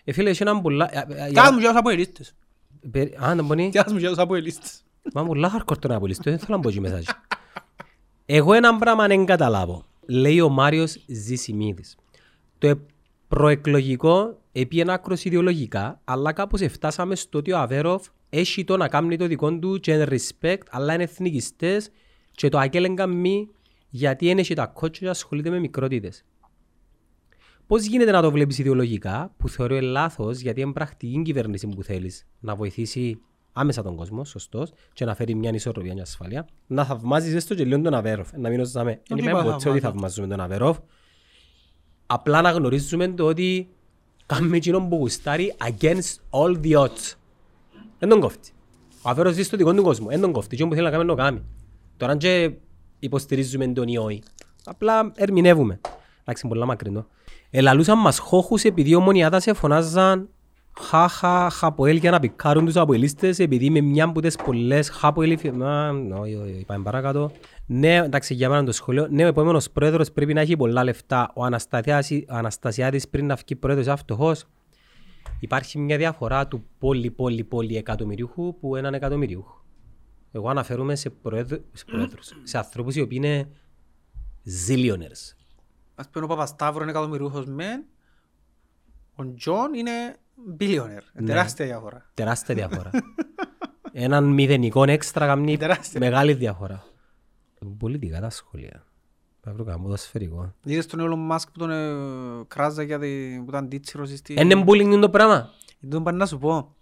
Ε, 0.05 0.13
φίλε, 0.13 0.31
έχει 0.31 0.43
έναν 0.43 0.63
πολλά... 0.63 0.89
ε, 0.93 0.99
ε, 0.99 1.05
Κάτω 1.05 1.31
για- 1.31 1.53
μου 1.53 1.59
και 1.59 1.67
τους 1.67 1.77
αποελίστες. 1.77 2.35
περι- 2.91 3.23
Α, 3.23 3.35
να 3.35 3.43
μπονεί. 3.43 3.71
Κάτω 3.71 3.93
μου 3.93 3.99
και 3.99 4.09
τους 4.09 4.19
αποελίστες. 4.19 4.83
Μα 5.15 5.23
μου 5.23 5.35
λάχαρ 5.35 5.65
κορτό 5.65 5.89
να 5.89 5.99
πουλήσω, 5.99 6.21
δεν 6.25 6.39
θέλω 6.39 6.57
να 6.57 6.63
πω 6.63 6.69
εκεί 6.69 6.81
μέσα. 6.81 6.97
εκεί. 6.97 7.11
Εγώ 8.27 8.53
έναν 8.53 8.79
πράγμα 8.79 9.07
δεν 9.07 9.25
καταλάβω. 9.25 9.85
Λέει 10.07 10.41
ο 10.41 10.49
Μάριος 10.49 11.05
Ζησιμίδης. 11.07 11.97
Το 12.59 12.67
ε- 12.69 12.75
προεκλογικό 13.29 14.39
επί 14.53 14.91
άκρος 14.91 15.25
ιδεολογικά, 15.25 16.01
αλλά 16.05 16.33
κάπως 16.33 16.61
φτάσαμε 16.69 17.15
στο 17.15 17.39
ότι 17.39 17.53
ο 17.53 17.59
Αβέροφ 17.59 18.07
έχει 18.31 18.65
το 18.65 18.77
να 18.77 18.89
κάνει 18.89 19.17
το 19.17 19.27
δικό 19.27 19.59
του 19.59 19.81
και 19.81 19.93
είναι 19.93 20.07
respect, 20.11 20.63
αλλά 20.71 20.95
είναι 20.95 21.03
εθνικιστές 21.03 21.91
και 22.31 22.49
το 22.49 22.59
αγγέλεγκα 22.59 23.07
μη 23.07 23.49
γιατί 23.89 24.29
είναι 24.29 24.43
και 24.43 24.55
τα 24.55 24.67
κότσια 24.67 25.07
και 25.07 25.09
ασχολείται 25.09 25.51
με 25.51 25.59
μικρότητες. 25.59 26.25
Πώς 27.67 27.85
γίνεται 27.85 28.11
να 28.11 28.23
το 28.23 28.31
βλέπεις 28.31 28.59
ιδεολογικά, 28.59 29.35
που 29.37 29.49
θεωρώ 29.49 29.77
είναι 29.77 29.87
λάθος, 29.87 30.39
γιατί 30.39 30.61
είναι 30.61 30.73
πρακτική 30.73 31.23
κυβέρνηση 31.23 31.67
που 31.67 31.83
θέλεις 31.83 32.27
να 32.41 32.55
βοηθήσει 32.55 33.21
άμεσα 33.53 33.83
τον 33.83 33.97
κόσμο, 33.97 34.25
σωστός, 34.25 34.73
και 34.93 35.05
να 35.05 35.15
φέρει 35.15 35.35
μια 35.35 35.51
ισορροπία, 35.51 35.93
μια 35.93 36.03
ασφάλεια. 36.03 36.49
Να 36.67 36.85
θαυμάζεις 36.85 37.35
έστω 37.35 37.55
και 37.55 37.65
λίγο 37.65 37.81
τον 37.81 37.95
Αβέροφ. 37.95 38.33
Να 38.37 38.49
μην 38.49 38.61
οσδάμε. 38.61 38.91
Δεν 38.91 39.17
τίποτα 39.17 39.31
είπαμε 39.31 39.51
ποτέ 39.51 39.55
ότι 39.55 39.81
θαυμάζω. 39.81 39.81
θαυμάζουμε 39.81 40.27
τον 40.27 40.41
Αβέροφ. 40.41 40.79
Απλά 42.07 42.41
να 42.41 42.51
γνωρίζουμε 42.51 43.09
το 43.09 43.27
ότι 43.27 43.69
κάνουμε 44.27 44.57
εκείνον 44.57 44.89
που 44.89 44.97
γουστάρει 44.97 45.55
against 45.59 46.17
all 46.31 46.61
the 46.63 46.73
odds. 46.73 47.18
Δεν 47.99 48.09
τον 48.09 48.21
κόφτει. 48.21 48.51
Ο 49.03 49.09
Αβέροφ 49.11 49.35
ζει 49.35 49.43
στο 49.43 49.57
δικό 49.57 49.75
του 49.75 49.83
κόσμο. 49.83 50.09
Δεν 50.09 50.21
τον 50.21 50.33
κόφτει. 50.33 50.49
Εκείνο 50.55 50.69
που 50.69 50.75
θέλει 50.75 50.87
να 50.87 50.93
κάνει 50.93 51.05
να 51.05 51.11
το 51.11 51.23
κάνει. 51.23 51.43
Τώρα 51.97 52.13
αν 52.13 52.19
και 52.19 52.51
υποστηρίζουμε 52.99 53.67
τον 53.67 53.89
ή 53.89 53.99
όχι. 53.99 54.23
Απλά 54.65 55.13
ερμηνεύουμε. 55.15 55.81
Εντάξει, 56.21 56.49
πολλά 56.49 56.67
μακρινό. 56.67 57.07
Ελαλούσαν 57.51 57.99
μας 57.99 58.19
χώχους 58.19 58.65
επειδή 58.65 58.91
οι 58.91 58.95
ομονιάτας 58.95 59.47
φωνάζαν 59.55 60.29
χάχα 60.81 61.51
χαποέλ 61.51 61.97
για 61.97 62.11
να 62.11 62.19
πικάρουν 62.21 62.65
τους 62.65 62.77
αποελίστες 62.77 63.39
επειδή 63.39 63.71
με 63.71 63.81
μια 63.81 64.05
από 64.05 64.21
τις 64.21 64.37
πολλές 64.37 64.91
χαποέλ 64.91 65.31
υφη- 65.31 65.53
Μα, 65.53 65.89
όχι, 66.21 66.35
όχι, 66.35 66.53
όχι, 66.55 66.65
πάμε 66.67 66.83
παρακάτω. 66.85 67.31
Ναι, 67.67 67.97
εντάξει, 67.97 68.35
για 68.35 68.49
μένα 68.49 68.65
το 68.65 68.73
σχολείο. 68.73 69.07
Ναι, 69.11 69.25
ο 69.25 69.27
επόμενος 69.27 69.71
πρόεδρος 69.71 70.13
πρέπει 70.13 70.35
να 70.35 70.41
έχει 70.41 70.57
πολλά 70.57 70.85
λεφτά. 70.85 71.31
Ο 71.35 71.45
Αναστασιάδης, 71.45 72.25
ο 72.31 72.35
Αναστασιάδης 72.35 73.09
πριν 73.09 73.27
να 73.27 73.35
βγει 73.35 73.57
πρόεδρος 73.57 73.87
είναι 73.87 73.97
φτωχός. 73.97 74.45
Υπάρχει 75.41 75.79
μια 75.79 75.97
διαφορά 75.97 76.49
του 76.49 76.67
πολύ 76.79 77.11
πολύ 77.11 77.45
πολύ 77.45 77.77
εκατομμυριούχου 77.77 78.59
που 78.59 78.77
έναν 78.77 78.95
εκατομμυριούχο. 78.95 79.65
Εγώ 80.33 80.49
αναφέρομαι 80.49 80.95
σε, 80.95 81.11
προέδρου, 81.11 81.61
σε, 81.73 81.85
προέδρους, 81.85 82.33
σε 82.43 82.59
ανθρώπους 82.59 82.95
οι 82.97 83.01
οποίοι 83.01 83.19
είναι 83.23 83.49
zillionaires. 84.67 85.35
Ας 85.95 86.09
πούμε 86.11 86.25
ο 86.25 86.29
Παπασταύρος 86.29 86.83
είναι 86.83 86.91
εκατομμυριούχος 86.91 87.47
μεν, 87.47 87.85
ο 89.15 89.35
Τζον 89.35 89.75
είναι 89.75 90.17
billionaire. 90.59 91.07
Ναι. 91.13 91.27
Τεράστια 91.27 91.67
διαφορά. 91.67 92.11
Τεράστια 92.15 92.55
διαφορά. 92.55 92.91
Έναν 93.93 94.25
μηδενικό 94.25 94.83
έξτρα 94.83 95.27
κάμνει 95.27 95.57
Τεράστια. 95.57 96.01
μεγάλη 96.01 96.35
διαφορά. 96.35 96.85
Πολιτικά 97.79 98.21
τα 98.21 98.31
σχόλια. 98.31 98.85
Θα 99.49 99.55
βρω 99.55 99.65
κανένα 99.65 99.83
ποδοσφαιρικό. 99.83 100.55
Είδες 100.65 100.87
τον 100.87 101.01
Elon 101.01 101.35
Musk 101.35 101.43
που 101.53 101.59
τον 101.59 101.71
ε, 101.71 102.45
κράζα 102.49 102.83
για 102.83 102.99
τη- 102.99 103.39
που 103.45 103.45
ήταν 103.49 103.69
τίτσιρος 103.69 104.11
στη... 104.11 104.35
Είναι 104.39 104.65
bullying 104.67 104.81
είναι 104.81 104.99
το 104.99 105.11
πράγμα. 105.11 105.51
Δεν 105.81 106.03
πάνε 106.03 106.17
να 106.17 106.27
σου 106.27 106.39
πω. 106.39 106.75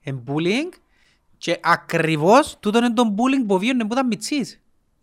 Είναι 0.00 0.22
bullying 0.26 0.78
και 1.38 1.58
ακριβώς 1.62 2.56
τούτο 2.60 2.78
είναι 2.78 2.92
το 2.92 3.02
bullying 3.16 3.46
που 3.46 3.58
βίωνε 3.58 3.84
που 3.86 3.92
ήταν 3.92 4.06
μητσής. 4.06 4.60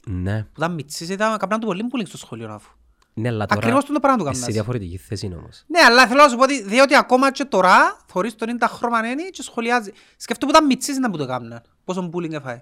Ναι. 0.08 0.44
Που 0.44 0.50
ήταν 0.58 0.74
μητσής 0.74 1.10
ήταν 1.10 1.38
καπνάν 1.38 1.60
του 1.60 1.66
πολύ 1.68 1.84
bullying 1.92 2.08
στο 2.08 2.18
σχολείο 2.18 2.50
αφού. 2.52 2.72
Ναι, 3.14 3.28
αλλά 3.28 3.46
τώρα 3.46 3.62
Ακριβώς 3.62 3.86
το 3.86 4.00
πράγμα 4.00 4.18
του 4.18 4.24
είσαι 4.24 4.34
σε 4.34 4.40
καμνάς. 4.40 4.54
διαφορετική 4.54 4.98
θέση 4.98 5.34
όμως. 5.38 5.64
Ναι, 5.68 5.80
αλλά 5.80 6.08
θέλω 6.08 6.22
να 6.22 6.28
σου 6.30 6.36
πω 6.38 6.44
ότι 6.44 6.64
διότι 6.64 6.96
ακόμα 6.96 7.32
και 7.32 7.46
τώρα 7.46 7.98
θωρείς 8.08 8.36
τον 8.36 8.50
είναι 8.50 8.58
τα 8.58 8.68
χρώμα 8.68 9.08
είναι 9.12 9.24
και 9.32 9.42
σχολιάζει. 9.42 9.92
Σκέφτομαι 10.18 10.52
που 10.52 10.58
ήταν 10.58 10.68
μητσής 10.68 10.98
να 10.98 11.10
που 11.10 11.18
το 11.18 11.26
κάμναν. 11.28 11.62
Πόσο 11.84 12.10
bullying 12.14 12.32
έφαγε. 12.32 12.62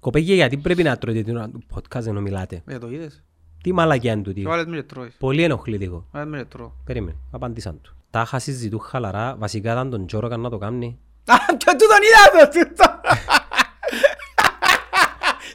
Κοπέγια, 0.00 0.34
γιατί 0.34 0.56
πρέπει 0.56 0.82
να 0.82 0.96
τρώτε 0.98 1.22
την 1.22 1.36
ώρα 1.36 1.48
του 1.48 1.62
podcast 1.74 2.06
ενώ 2.06 2.20
μιλάτε; 2.20 2.62
Ε, 2.66 2.78
το 2.78 2.90
είδες. 2.90 3.22
Τι 3.62 3.72
μαλακιά 3.72 4.12
είναι 4.12 4.22
τούτη; 4.22 4.40
Και 4.40 4.48
βάλες 4.48 4.66
με 4.66 4.76
και 4.76 4.82
τρώεις. 4.82 5.14
Πολύ 5.18 5.42
ενοχλητικό. 5.42 6.06
Βάλες 6.12 6.28
με 6.28 6.38
και 6.38 6.44
τρώω. 6.44 6.72
Περίμενε, 6.84 7.16
απαντήσαν 7.30 7.80
του. 7.80 7.96
Τα 8.10 8.20
είχα 8.20 8.38
συζητούν 8.38 8.80
χαλαρά, 8.80 9.36
βασικά 9.38 9.72
ήταν 9.72 9.90
τον 9.90 10.06
Τζόροκα 10.06 10.36
να 10.36 10.50
το 10.50 10.58
κάνει. 10.58 10.98
Α, 11.24 11.36
και 11.56 11.70
τούτον 11.70 11.98
είδα 12.02 12.44
το 12.44 12.58
τούτο. 12.58 13.00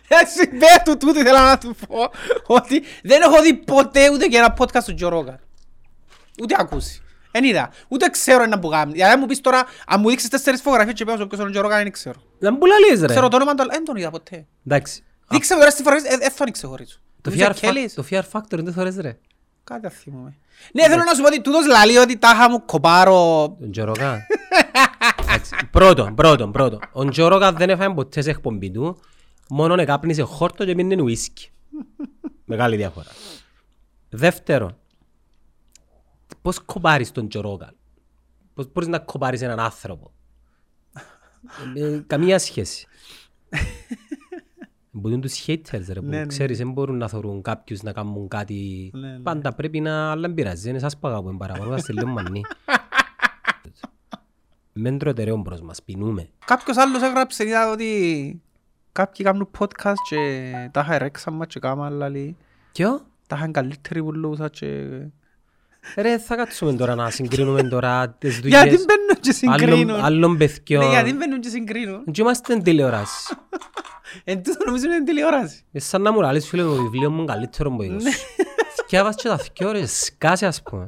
Έτσι, 0.07 0.47
πέ 0.47 0.65
του 0.85 0.97
τούτο 0.97 1.19
ήθελα 1.19 1.43
να 1.45 1.57
του 1.57 1.75
πω 1.87 2.11
ότι 2.45 2.83
δεν 3.03 3.21
έχω 3.21 3.41
δει 3.41 3.53
ποτέ 3.53 4.11
ούτε 4.11 4.25
και 4.25 4.37
ένα 4.37 4.55
podcast 4.57 4.83
του 4.85 4.93
Τζο 4.93 5.09
Ρόγκαν. 5.09 5.39
Ούτε 6.41 6.55
ακούσει. 6.57 7.01
Εν 7.31 7.43
είδα. 7.43 7.69
Ούτε 7.87 8.09
ξέρω 8.09 8.43
ένα 8.43 8.59
που 8.59 8.67
κάνει. 8.67 8.91
Δηλαδή 8.91 9.13
αν 9.13 9.19
μου 9.19 9.25
πεις 9.25 9.41
τώρα, 9.41 9.65
αν 9.87 9.99
μου 9.99 10.09
δείξεις 10.09 10.29
τέσσερις 10.29 10.61
φωτογραφίες 10.61 10.95
και 10.95 11.05
πέφτω 11.05 11.27
ποιος 11.27 11.39
είναι 11.39 11.49
ο 11.49 11.51
Τζο 11.51 11.61
Ρόγκαν, 11.61 11.83
δεν 11.83 11.91
ξέρω. 11.91 12.21
Δεν 12.39 12.57
που 12.57 12.65
λαλείς 12.65 13.01
ρε. 13.01 13.07
Ξέρω 13.07 13.27
το 13.27 13.35
όνομα 13.35 13.55
του, 13.55 13.67
δεν 13.69 13.85
τον 13.85 13.95
είδα 13.95 14.09
ποτέ. 14.09 14.45
Εντάξει. 14.65 15.03
Δείξε 15.27 15.53
μου 15.53 15.59
τώρα 15.59 15.71
στις 15.71 15.83
φωτογραφίες, 15.83 16.17
δεν 16.17 16.31
θα 16.31 16.51
ξεχωρίσω. 16.51 16.99
Το 17.25 17.31
Νομίζω 17.31 17.47
Fear, 17.47 17.65
Kelly's. 17.65 17.85
Fac- 17.85 17.93
το 17.95 18.05
fear 18.09 18.21
Factor 18.31 18.59
είναι 18.59 18.71
θωρές 18.71 18.95
ρε. 18.97 19.17
Κάτι 19.63 19.81
θα 19.81 19.89
θυμούμαι. 19.89 20.37
Ναι, 20.73 20.83
θέλω 20.87 21.03
να 21.03 21.13
σου 21.13 21.21
πω 21.21 21.27
ότι 21.27 21.41
τούτος 21.41 21.67
λαλεί 21.67 21.97
ότι 21.97 22.17
τάχα 22.17 22.49
μου 22.49 22.65
κοπάρω. 22.65 23.55
Τον 23.59 23.71
Τζόροκα. 23.71 24.25
Εντάξει. 25.21 25.55
Πρώτον, 25.71 26.15
πρώτον, 26.15 26.51
πρώτον. 26.51 26.79
Ο 26.91 27.09
Τζόροκα 27.09 27.53
δεν 27.53 27.69
έφαγε 27.69 27.93
ποτές 27.93 28.23
σε 28.23 28.29
εκπομπή 28.29 28.71
του. 28.71 28.99
Μόνον 29.49 29.79
εκάπνισε 29.79 30.21
χόρτο 30.21 30.65
και 30.65 30.73
μείνει 30.73 31.01
ουίσκι. 31.01 31.49
Μεγάλη 32.45 32.75
διαφορά. 32.75 33.09
Δεύτερον, 34.09 34.77
πώς 36.41 36.59
κοπάρεις 36.59 37.11
τον 37.11 37.29
Τζόροκα. 37.29 37.73
Πώς 38.53 38.71
μπορείς 38.71 38.89
να 38.89 38.99
κοπάρεις 38.99 39.41
έναν 39.41 39.59
άνθρωπο; 39.59 40.11
Ε, 41.75 41.99
καμία 42.07 42.39
σχέση. 42.39 42.87
Μπορούν 44.97 45.21
τους 45.21 45.45
haters 45.47 45.85
ρε 45.93 45.99
που 45.99 46.05
Ναι, 46.05 46.17
ναι. 46.19 46.25
ξέρεις 46.25 46.57
δεν 46.57 46.71
μπορούν 46.71 46.97
να 46.97 47.07
θεωρούν 47.07 47.41
κάποιους 47.41 47.81
να 47.81 47.91
κάνουν 47.93 48.27
κάτι 48.27 48.91
Ναι, 48.93 49.07
ναι. 49.07 49.17
πάντα 49.19 49.53
πρέπει 49.53 49.79
να 49.79 50.11
αλλά 50.11 50.21
δεν 50.21 50.33
πειράζει 50.33 50.67
είναι 50.69 50.77
εσάς 50.77 50.97
που 50.97 51.07
αγαπούν 51.07 51.37
παραπάνω 51.37 51.65
είμαστε 51.65 51.93
λίγο 51.93 52.07
μανί 52.07 52.41
Μεν 54.73 54.97
τρώτε 54.97 55.23
ρε 55.23 55.31
όμπρος 55.31 55.61
μας 55.61 55.83
πεινούμε 55.83 56.29
Κάποιος 56.45 56.77
άλλος 56.77 57.01
έγραψε, 57.01 57.47
είδα 57.47 57.71
ότι 57.71 58.41
κάποιοι 58.91 59.25
κάνουν 59.25 59.49
podcast 59.59 59.93
και 60.09 60.51
τα 60.71 60.81
είχα 60.81 60.97
ρέξαν 60.97 61.33
μας 61.33 61.47
και 61.47 61.59
κάμα 61.59 61.89
λαλεί. 61.89 62.35
Ποιο; 62.71 63.01
Τα 63.27 63.35
είχαν 63.35 63.51
καλύτεροι 63.51 64.03
που 64.03 64.13
λούσα 64.13 64.49
και... 64.49 64.85
Ρε 65.97 66.17
θα 66.17 66.35
κάτσουμε 66.35 66.73
τώρα 66.73 66.95
να 66.95 67.09
συγκρίνουμε 67.09 67.63
τώρα 67.63 68.09
τις 68.09 68.39
Γιατί 68.39 68.69
δουλειές 68.69 68.85
μπαίνουν 68.85 69.19
και 69.21 69.47
άλλων- 69.47 69.67
συγκρίνουν. 69.69 70.03
άλλων 70.03 70.31
Ναι, 70.31 70.37
γιατί 70.37 70.59
παιδιών 70.67 71.17
μπαίνουν 71.17 71.39
και 71.39 71.49
συγκρίνουν. 71.49 72.03
Και 72.11 72.21
είμαστε 72.21 72.53
εν 72.53 72.63
τηλεόραση 72.63 73.35
Εν 74.23 74.43
τούτο 74.43 74.65
νομίζω 74.65 74.85
είναι 74.85 75.03
τηλεόραση. 75.03 75.63
Ε, 75.71 75.79
σαν 75.79 76.01
να 76.01 76.11
μου 76.11 76.21
λαλείς 76.21 76.47
φίλε 76.47 76.63
μου 76.63 76.75
το 76.75 76.81
βιβλίο 76.81 77.11
μου 77.11 77.25
καλύτερο 77.25 77.69
μου 77.69 77.81
είδος 77.81 78.03
Θυκιάβας 78.75 79.15
και 79.15 79.27
τα 79.27 79.37
θυκιό 79.37 79.71
ρε 79.71 79.85
σκάσε 79.85 80.45
ας 80.45 80.61
πούμε 80.61 80.87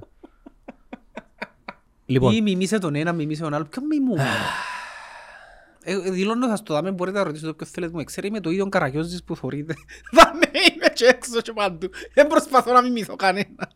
Λοιπόν, 2.10 2.34
Ή 2.34 2.41
μιμήσε 2.41 2.80
τον 2.80 2.95
ένα, 2.95 3.14
μιμήσε 3.14 3.41
τον 3.41 3.53
άλλο. 3.53 3.65
Ποιον 3.65 3.85
μιμούμε. 3.85 4.27
Ε, 5.84 5.94
ε, 5.94 6.11
Δηλώνω 6.11 6.48
θα 6.48 6.56
στο 6.56 6.73
δάμε, 6.73 6.91
μπορείτε 6.91 7.18
να 7.18 7.23
ρωτήσετε 7.23 7.49
όποιος 7.49 7.69
θέλετε 7.69 7.98
μου. 7.98 8.03
Ξέρει 8.03 8.31
με 8.31 8.39
το 8.39 8.49
ίδιο 8.49 8.69
καραγιόζης 8.69 9.23
που 9.23 9.35
θωρείτε. 9.35 9.73
Δάμε 10.15 10.45
είμαι 10.53 10.88
και 10.94 11.06
έξω 11.06 11.41
και 11.41 11.53
παντού. 11.53 11.89
Δεν 12.14 12.27
προσπαθώ 12.27 12.73
να 12.73 12.81
μιμηθώ 12.81 13.15
κανένα. 13.15 13.72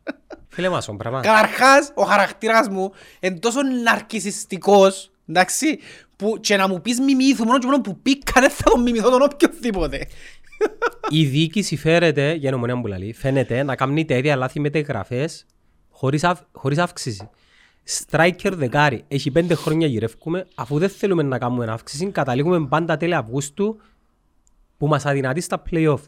φίλε 0.47 0.69
μας 0.69 0.87
ο 0.87 0.95
πράγμα 0.95 1.21
Καταρχάς, 1.21 1.91
ο 1.93 2.03
χαρακτήρας 2.03 2.67
μου 2.67 2.91
είναι 3.19 3.39
τόσο 3.39 3.61
ναρκισιστικός, 3.61 5.10
εντάξει, 5.31 5.79
που 6.15 6.37
και 6.41 6.55
να 6.55 6.67
μου 6.67 6.81
πεις 6.81 6.99
μιμήθου 6.99 7.45
μόνο 7.45 7.59
και 7.59 7.65
μόνο 7.65 7.81
που 7.81 7.99
πήκα 8.01 8.41
δεν 8.41 8.49
θα 8.49 8.63
τον 8.63 8.81
μιμηθώ 8.81 9.09
τον 9.09 9.21
οποιοδήποτε. 9.21 10.07
Η 11.09 11.25
διοίκηση 11.25 11.77
φέρεται, 11.77 12.33
για 12.33 12.51
νομονία 12.51 12.81
που 12.81 12.87
λαλεί, 12.87 13.13
φαίνεται 13.13 13.63
να 13.63 13.75
κάνει 13.75 14.05
τα 14.05 14.15
ίδια 14.15 14.35
λάθη 14.35 14.59
μεταγραφές 14.59 15.45
χωρίς, 15.89 16.23
αυ, 16.23 16.39
χωρίς 16.51 16.77
αύξηση. 16.77 17.29
Striker 17.87 18.51
δεκάρι, 18.53 19.03
έχει 19.07 19.31
πέντε 19.31 19.55
χρόνια 19.55 19.87
γυρεύκουμε, 19.87 20.47
αφού 20.55 20.77
δεν 20.77 20.89
θέλουμε 20.89 21.23
να 21.23 21.37
κάνουμε 21.37 21.65
αύξηση, 21.71 22.05
καταλήγουμε 22.11 22.67
πάντα 22.67 22.97
τέλη 22.97 23.15
Αυγούστου 23.15 23.79
που 24.77 24.87
μας 24.87 25.05
αδυνατεί 25.05 25.41
στα 25.41 25.63
play-off. 25.71 26.01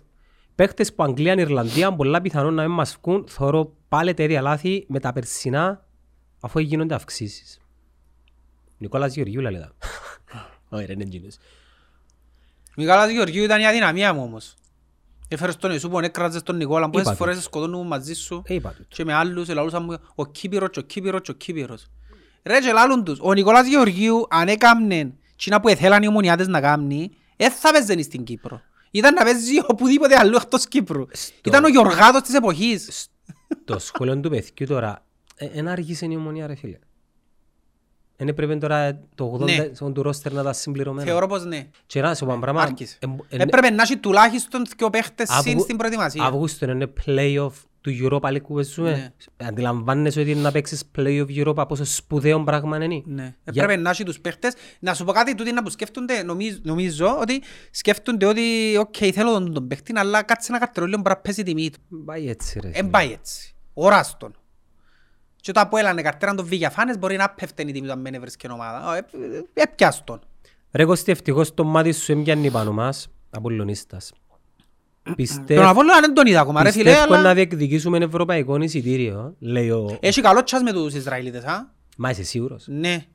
Παίχτες 0.55 0.93
που 0.93 1.03
Αγγλία 1.03 1.35
και 1.35 1.41
Ιρλανδία 1.41 1.93
πολλά 1.93 2.21
πιθανόν 2.21 2.53
να 2.53 2.63
μην 2.63 2.71
μας 2.71 2.97
βγουν, 3.01 3.25
θωρώ 3.27 3.75
πάλι 3.87 4.13
τα 4.13 4.23
ίδια 4.23 4.41
λάθη 4.41 4.85
με 4.87 4.99
τα 4.99 5.13
περσινά 5.13 5.85
αφού 6.39 6.59
γίνονται 6.59 6.95
αυξήσεις. 6.95 7.57
Νικόλας 8.83 9.13
Γεωργιού 9.15 9.41
λέει 9.41 9.59
τα. 9.59 9.71
Όχι 10.77 10.85
ρε 10.85 10.93
είναι 10.93 11.03
εκείνος. 11.03 11.37
Μικάλας 12.75 13.09
Γεωργίου 13.11 13.43
ήταν 13.43 13.61
η 13.61 13.67
αδυναμία 13.67 14.13
μου 14.13 14.23
όμως. 14.23 14.55
Έφερες 15.27 15.55
τον 15.55 15.71
Ιησού 15.71 15.89
που 15.89 15.99
έκραζες 15.99 16.43
τον 16.43 16.55
Νικόλα, 16.55 16.89
πόσες 16.89 17.07
Είπα 17.07 17.15
το. 17.17 17.23
φορές 17.23 17.43
σκοτώνουν 17.43 17.87
μαζί 17.87 18.13
σου 18.13 18.41
Ε, 18.45 18.53
είπα 18.53 18.69
του. 18.77 18.85
και 18.87 19.03
με 19.05 19.13
άλλους 19.13 19.49
ελαλούσαν 19.49 19.83
μου 19.83 19.97
ο 20.15 20.25
Κύπηρος 20.25 20.69
και 20.69 20.79
ο 20.79 20.81
Κύπηρος 20.81 21.21
και 21.21 21.31
ο 21.31 21.33
Κύπηρος. 21.33 21.87
Ρε 22.43 22.59
και 22.59 22.71
λάλλουν 22.71 23.03
τους, 23.03 23.19
ο 23.21 23.33
Νικόλας 23.33 23.67
Γεωργίου 23.67 24.25
αν 24.29 24.47
έκαμνε 24.47 25.13
τσίνα 25.35 25.59
που 25.59 25.67
εθέλαν 25.67 26.03
οι 26.03 26.07
ομονιάτες 26.07 26.47
να 26.47 26.61
κάνει, 26.61 27.11
δεν 27.37 27.51
θα 27.51 27.71
παίζανε 27.71 28.01
στην 28.01 28.23
Κύπρο. 28.23 28.61
Ήταν 28.91 29.13
να 29.13 29.23
παίζει 29.23 29.53
οπουδήποτε 29.67 30.17
αλλού 30.17 30.35
εκτός 30.35 30.67
Κύπρου. 30.67 31.05
Ήταν 31.45 31.63
ο 31.63 31.67
Γιωργάτος 31.67 32.21
της 32.21 32.33
εποχής. 32.33 33.07
Το 33.65 33.79
σχολείο 33.79 34.19
του 34.19 34.29
παιδιού 34.29 34.67
τώρα, 34.67 35.05
ένα 35.35 35.71
αργήσε 35.71 36.05
η 36.05 36.15
ομονία 36.15 36.47
ρε 36.47 36.55
φίλε. 36.55 36.79
Δεν 38.17 38.27
έπρεπε 38.27 38.55
τώρα 38.55 38.99
το 39.15 39.39
80% 39.41 39.85
Ναι. 39.85 39.91
του 39.93 40.01
ρόστερ 40.01 40.31
να 40.33 40.43
τα 40.43 40.53
συμπληρωμένο. 40.53 41.07
Θεωρώ 41.09 41.27
πως 41.27 41.45
ναι. 41.45 41.67
Και 41.85 42.01
να 42.01 42.15
σου 42.15 42.25
πω 42.25 42.31
ένα 42.31 42.39
πράγμα. 42.41 42.61
Άρχισε. 42.61 42.97
εμ- 42.99 43.19
εν- 43.29 43.39
Έπρεπε 43.41 43.69
να 43.69 43.81
έχει 43.81 43.97
τουλάχιστον 43.97 44.63
δύο 44.77 44.89
παίχτες 44.89 45.29
Αυγου- 45.29 45.47
συν 45.49 45.59
στην 45.59 45.77
προετοιμασία. 45.77 46.23
Αύγουστο 46.23 46.69
είναι 46.71 46.93
play-off 47.05 47.51
του 47.81 47.91
Europa 48.01 48.29
League 48.29 48.41
που 48.47 48.53
παίζουμε. 48.53 48.91
Ναι. 48.91 49.47
Αντιλαμβάνεσαι 49.47 50.19
ότι 50.21 50.35
να 50.35 50.51
παίξεις 50.51 50.83
play-off 50.97 51.25
Europa 51.45 51.65
πόσο 51.67 51.85
σπουδαίο 51.85 52.43
πράγμα 52.43 52.83
είναι. 52.83 53.01
Ναι. 53.05 53.33
Για- 53.51 53.63
Έπρεπε 53.63 53.81
να 53.81 53.89
έχει 53.89 54.03
τους 54.03 54.19
παίχτες. 54.19 54.53
Να 54.79 54.93
σου 54.93 55.03
πω 55.05 55.11
κάτι 55.11 55.35
τούτοι 55.35 55.51
να 55.51 55.63
που 55.63 55.69
σκέφτονται, 55.69 56.23
νομίζω, 56.23 56.57
νομίζω 56.63 57.17
ότι 57.21 57.41
σκέφτονται 57.71 58.25
ότι 58.25 58.41
οκ, 58.79 58.95
θέλω 59.13 59.31
τον, 59.31 59.53
τον 59.53 59.67
παίχτη, 59.67 59.93
αλλά 59.97 60.21
κάτσε 60.23 60.47
ένα 60.51 60.59
καρτελόλιο 60.59 60.97
μπορεί 60.97 61.09
να 61.09 61.21
πέσει 61.21 61.41
η 61.41 61.43
τιμή 61.43 61.69
του. 61.69 62.03
Πάει 62.05 62.29
έτσι 62.29 62.59
ρε. 62.59 62.67
Εν 62.67 62.73
φίλε. 62.73 62.87
πάει 62.89 63.11
έτσι. 63.11 63.55
Οράστον. 63.73 64.33
Και 65.43 65.49
όταν 65.49 65.67
που 65.69 65.77
έλανε 65.77 66.01
καρτέραν 66.01 66.35
τον 66.35 66.45
Βηγιαφάνες 66.45 66.97
μπορεί 66.97 67.15
να 67.15 67.29
πέφτει 67.29 67.61
η 67.61 67.71
τιμή 67.71 67.87
του 67.87 67.91
αν 67.91 68.03
δεν 68.03 68.13
έβρισκε 68.13 68.47
ομάδα. 68.47 68.89
Ω, 68.89 68.93
ε, 68.93 69.05
ε, 69.53 69.61
Έπιαστον. 69.61 70.19
Ρε 70.71 70.85
Κώστη, 70.85 71.11
ευτυχώς 71.11 71.53
το 71.53 71.63
μάτι 71.63 71.91
σου 71.91 72.11
έμπιανε 72.11 72.49
πάνω 72.49 72.71
μας, 72.71 73.09
Απολλωνίστας. 73.29 74.11
Τον 75.03 75.15
Πιστεύω 75.15 75.69
Απόλλωνα 75.69 75.99
δεν 75.99 76.13
τον 76.13 76.25
είδα 76.25 76.39
ακόμα 76.39 76.63
ρε 76.63 76.71
φίλε, 76.71 76.83
πιστεύω 76.83 77.13
να 77.13 77.19
αλλά 77.19 77.33
διεκδικήσουμε 77.33 77.97
ευρωπαϊκό 77.97 78.61
εισιτήριο, 78.61 79.35
λέει 79.39 79.69
ο... 79.69 79.97
έχει 79.99 80.21
καλό 80.21 80.43
τσάς 80.43 80.61
με 80.61 80.71
τους 80.71 80.93
Ισραηλίτες, 80.93 81.43
α; 81.43 81.71
Μα 81.97 82.09
είσαι 82.09 82.23
σίγουρος; 82.23 82.65
Ναι. 82.67 83.05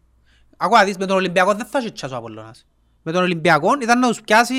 Ακούω 0.56 0.78
να 0.78 0.84
δεις, 0.84 0.96
με 0.96 1.06
τον 1.06 1.16
Ολυμπιακό 1.16 1.54
δεν 1.54 1.66
θα 1.66 1.78
έχει 1.78 1.92
τσάς 1.92 2.12
ο 2.12 2.16
Απόλλωνας. 2.16 2.66
Με 3.02 3.12
τον 3.12 3.22
Ολυμπιακό 3.22 3.68
ήταν 3.82 3.98
να 3.98 4.08
τους 4.08 4.20
πιάσει 4.20 4.54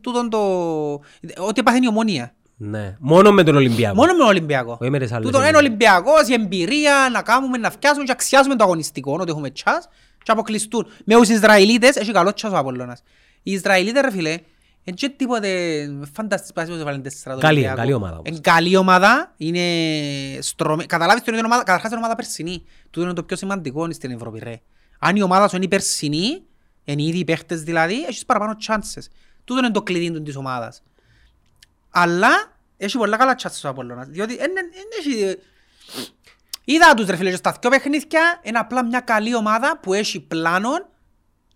τούτον 0.00 0.30
το... 0.30 0.38
Ό,τι 1.38 1.60
έπαθε 1.60 1.78
η 1.82 1.88
ομόνια. 1.88 2.34
Ναι. 2.56 2.96
Μόνο 2.98 3.32
με 3.32 3.42
τον 3.42 3.56
Ολυμπιακό. 3.56 3.94
Μόνο 3.94 4.12
με 4.12 4.18
τον 4.18 4.26
Ολυμπιακό. 4.26 4.78
Όχι 4.80 4.90
με 4.90 4.98
τις 4.98 5.12
άλλες 5.12 5.24
Τούτον 5.26 5.40
είναι 5.40 5.50
ομάδες. 5.50 5.68
Ολυμπιακός, 5.68 6.28
η 6.28 6.32
εμπειρία 6.32 7.08
να 7.12 7.22
κάνουμε, 7.22 7.58
να 7.58 7.70
φτιάσουμε 7.70 8.04
και 8.04 8.12
αξιάζουμε 8.12 8.56
το 8.56 8.64
αγωνιστικό, 8.64 9.16
ότι 9.20 9.30
έχουμε 9.30 9.50
τσάς 9.50 9.88
και 10.22 10.30
αποκλειστούν. 10.30 10.86
Με 11.04 11.14
τους 11.14 11.28
Ισραηλίτες 11.28 11.96
έχει 11.96 12.12
καλό 12.12 12.32
τσάς 12.32 12.52
ο 12.52 12.56
Απόλλωνας. 12.56 13.02
Οι 13.42 13.52
Ισραηλίτες 13.52 14.02
ρε 14.02 14.10
φίλε, 14.10 14.30
είναι 14.84 14.96
και 14.96 15.08
τίποτε 15.08 15.48
φανταστείς 16.14 16.52
πάση 16.52 16.70
πως 16.70 16.80
έβαλαν 16.80 17.02
τέσσερα 17.02 17.34
το 17.34 17.40
Καλή, 17.40 17.54
Ολυμπιακό. 17.54 17.80
καλή 17.80 17.92
ομάδα 17.92 18.12
όμως. 18.12 18.28
Είναι 18.28 18.38
καλή 18.42 18.76
ομάδα, 18.76 19.34
είναι 19.36 19.62
στρωμένη. 20.40 20.86
Καταλάβεις 20.86 21.22
ότι 21.22 21.30
είναι 21.30 21.40
η 21.40 21.44
ομάδα, 21.44 21.62
καταρχάς 21.62 21.90
είναι 21.90 22.00
ομάδα 22.00 22.14
περσινή. 22.14 22.64
Τούτο 22.90 23.06
είναι 23.06 23.14
το 23.14 23.22
πιο 23.22 23.36
σημαντικό 23.36 23.92
στην 23.92 24.10
Ευρώπη 24.10 24.38
ρε. 24.42 24.60
Αν 24.98 25.16
η 25.16 25.22
ομάδα 25.22 25.48
σου 25.48 25.56
είναι 25.56 25.64
η 25.64 25.68
περσινή, 25.68 26.42
είναι 26.84 27.02
ήδη 27.02 27.18
οι 27.18 27.24
παίχτες 27.24 27.62
δηλαδή, 27.62 28.04
έχεις 28.08 28.24
παραπάνω 28.24 28.56
chances. 28.68 29.02
Τούτο 29.44 29.58
είναι 29.60 29.70
το 29.70 29.82
κλειδί 29.82 30.10
του 30.10 30.22
της 30.22 30.36
ομάδας. 30.36 30.82
Αλλά 31.94 32.56
έχει 32.76 32.98
πολλά 32.98 33.16
καλά 33.16 33.36
chances 33.42 33.60
ο 33.64 33.68
Απόλλωνας. 33.68 34.06
Διότι 34.08 34.32
εν, 34.34 34.40
εν, 34.56 34.56
εν 34.56 34.88
έχει... 34.98 35.38
Είδα 36.64 36.94
τους 36.94 37.06
ρε 37.06 37.16
φίλε 37.16 37.30
και 37.30 37.36
στα 37.36 37.56
δυο 37.60 37.70
παιχνίδια 37.70 38.40
είναι 38.42 38.58
απλά 38.58 38.84
μια 38.84 39.00
καλή 39.00 39.34
ομάδα 39.34 39.78
που 39.82 39.92
έχει 39.94 40.20
πλάνο 40.20 40.70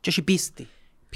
και 0.01 0.11
έχει 0.11 0.23
πίστη. 0.23 0.69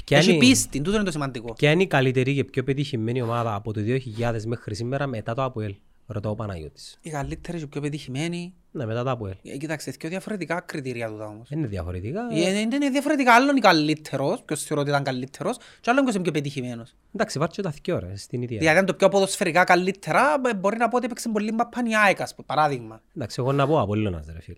Ποια 0.05 0.17
Έχει 0.17 0.29
είναι- 0.29 0.39
πίστη, 0.39 0.81
τούτο 0.81 0.95
είναι 0.95 1.05
το 1.05 1.11
σημαντικό. 1.11 1.53
Ποια 1.53 1.71
είναι 1.71 1.83
η 1.83 1.87
καλύτερη 1.87 2.35
και 2.35 2.43
πιο 2.43 2.63
πετυχημένη 2.63 3.21
ομάδα 3.21 3.55
από 3.55 3.73
το 3.73 3.81
2000 4.19 4.43
μέχρι 4.45 4.75
σήμερα 4.75 5.07
μετά 5.07 5.33
το 5.33 5.43
ΑΠΟΕΛ. 5.43 5.75
Ρωτώ 6.13 6.29
ο 6.29 6.35
Παναγιώτης. 6.35 6.97
Η 7.01 7.09
καλύτερη 7.09 7.59
και 7.59 7.67
πιο 7.67 7.81
πετυχημένη. 7.81 8.53
Ναι, 8.71 8.85
μετά 8.85 9.03
το 9.03 9.09
ΑΠΟΕΛ. 9.09 9.35
Ε, 9.43 9.57
Κοιτάξτε, 9.57 9.91
δύο 9.99 10.09
διαφορετικά 10.09 10.59
κριτήρια 10.59 11.07
του 11.07 11.17
όμως. 11.19 11.49
Είναι 11.49 11.67
διαφορετικά. 11.67 12.27
Ε, 12.31 12.59
Είναι 12.59 12.89
διαφορετικά, 12.89 13.33
άλλον 13.33 13.49
είναι 13.49 13.59
καλύτερος, 13.59 14.41
ποιος 14.43 14.63
θεωρώ 14.63 14.81
ότι 14.81 14.89
ήταν 14.91 15.03
καλύτερος, 15.03 15.57
και 15.81 15.89
άλλον 15.89 16.03
ποιος 16.03 16.15
είναι 16.15 16.23
πιο 16.23 16.31
πετυχημένος. 16.33 16.95
Εντάξει, 17.15 17.39
βάρ' 17.39 17.49
και 17.49 17.61
τα 17.61 17.73
δυο 17.83 17.99
ρε, 17.99 18.15
στην 18.15 18.41
ίδια. 18.41 18.57
Δηλαδή 18.57 18.77
αν 18.77 18.85
το 18.85 18.93
πιο 18.93 19.09
ποδοσφαιρικά 19.09 19.63
καλύτερα, 19.63 20.41
ε, 20.45 20.53
μπορεί 20.55 20.77
να 20.77 20.87
πω 20.87 20.95
ότι 20.97 21.05
έπαιξε 21.05 21.29
πολύ 21.29 21.51
μπαπάν 21.51 21.85
η 21.85 21.95
ΑΕΚ, 21.95 22.21
ας 22.21 22.35
πούμε, 22.35 22.47
παράδειγμα. 22.47 23.01
Εντάξει, 23.15 23.35
εγώ 23.39 23.51
να 23.51 23.67
πω 23.67 23.79
Απόλλωνας 23.81 24.25
ρε 24.33 24.41
φίλε. 24.41 24.57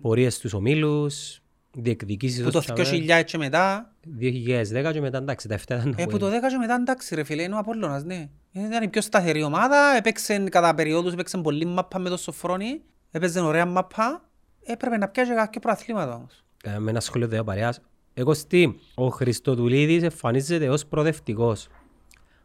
Πορείες 0.00 0.34
στους 0.34 0.52
ομίλους, 0.52 1.42
διεκδικήσεις 1.82 2.44
Που 2.44 2.50
το 2.50 2.58
ως 2.58 2.64
τσαμέ. 2.64 3.20
2000 3.20 3.24
και 3.24 3.38
μετά, 3.38 3.92
2010 4.20 4.92
και 4.92 5.00
μετά 5.00 5.18
εντάξει, 5.18 5.48
τα 5.48 5.56
7 5.56 5.62
ήταν 5.62 5.94
το 5.96 6.02
ε, 6.02 6.06
που 6.06 6.18
το 6.18 6.26
Αποέλ. 6.26 6.42
10 6.44 6.48
και 6.50 6.56
μετά 6.56 6.74
εντάξει 6.74 7.14
ρε 7.14 7.24
φίλε, 7.24 7.42
είναι 7.42 7.54
ο 7.54 7.58
Απόλλωνας, 7.58 8.04
ναι. 8.04 8.28
Ε, 8.52 8.64
Ήταν 8.64 8.82
η 8.82 8.88
πιο 8.88 9.00
σταθερή 9.00 9.42
ομάδα, 9.42 9.96
έπαιξε 9.96 10.38
κατά 10.38 10.74
περιόδους, 10.74 11.12
έπαιξε 11.12 11.38
πολύ 11.38 11.64
μάπα 11.64 11.98
με 11.98 12.08
το 12.08 12.16
Σοφρόνι, 12.16 12.82
έπαιζε 13.10 13.40
ωραία 13.40 13.66
μάπα. 13.66 14.22
Έπρεπε 14.64 14.96
να 14.96 15.08
πιάσει 15.08 15.34
κάποια 15.34 15.60
προαθλήματα 15.60 16.14
όμως. 16.14 16.44
Κάναμε 16.62 16.90
ένα 16.90 17.00
σχόλιο 17.00 17.28
δύο 17.28 17.44
παρέας. 17.44 17.80
Εγώ 18.14 18.34
στη, 18.34 18.80
ο 18.94 19.08
Χριστοδουλίδης 19.08 20.02
εμφανίζεται 20.02 20.68
ως 20.68 20.86
προοδευτικός, 20.86 21.68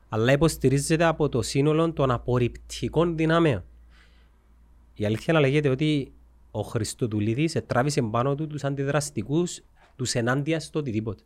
αλλά 0.10 0.32
υποστηρίζεται 0.32 1.04
από 1.04 1.30
το 1.30 1.42
σύνολο 1.42 1.94
των 1.94 2.12
απορριπτικών 2.12 3.18
δυνάμεων. 3.18 3.64
Η 4.94 5.06
αλήθεια 5.06 5.34
να 5.34 5.40
λέγεται 5.40 5.70
ότι 5.70 6.14
ο 6.56 6.62
Χριστοδουλίδης 6.62 7.58
τράβησε 7.68 8.02
πάνω 8.02 8.36
του 8.36 8.48
τους 8.48 8.64
αντιδραστικούς, 8.64 9.62
τους 9.96 10.14
ενάντια 10.14 10.60
στο 10.60 10.80
οτιδήποτε. 10.80 11.24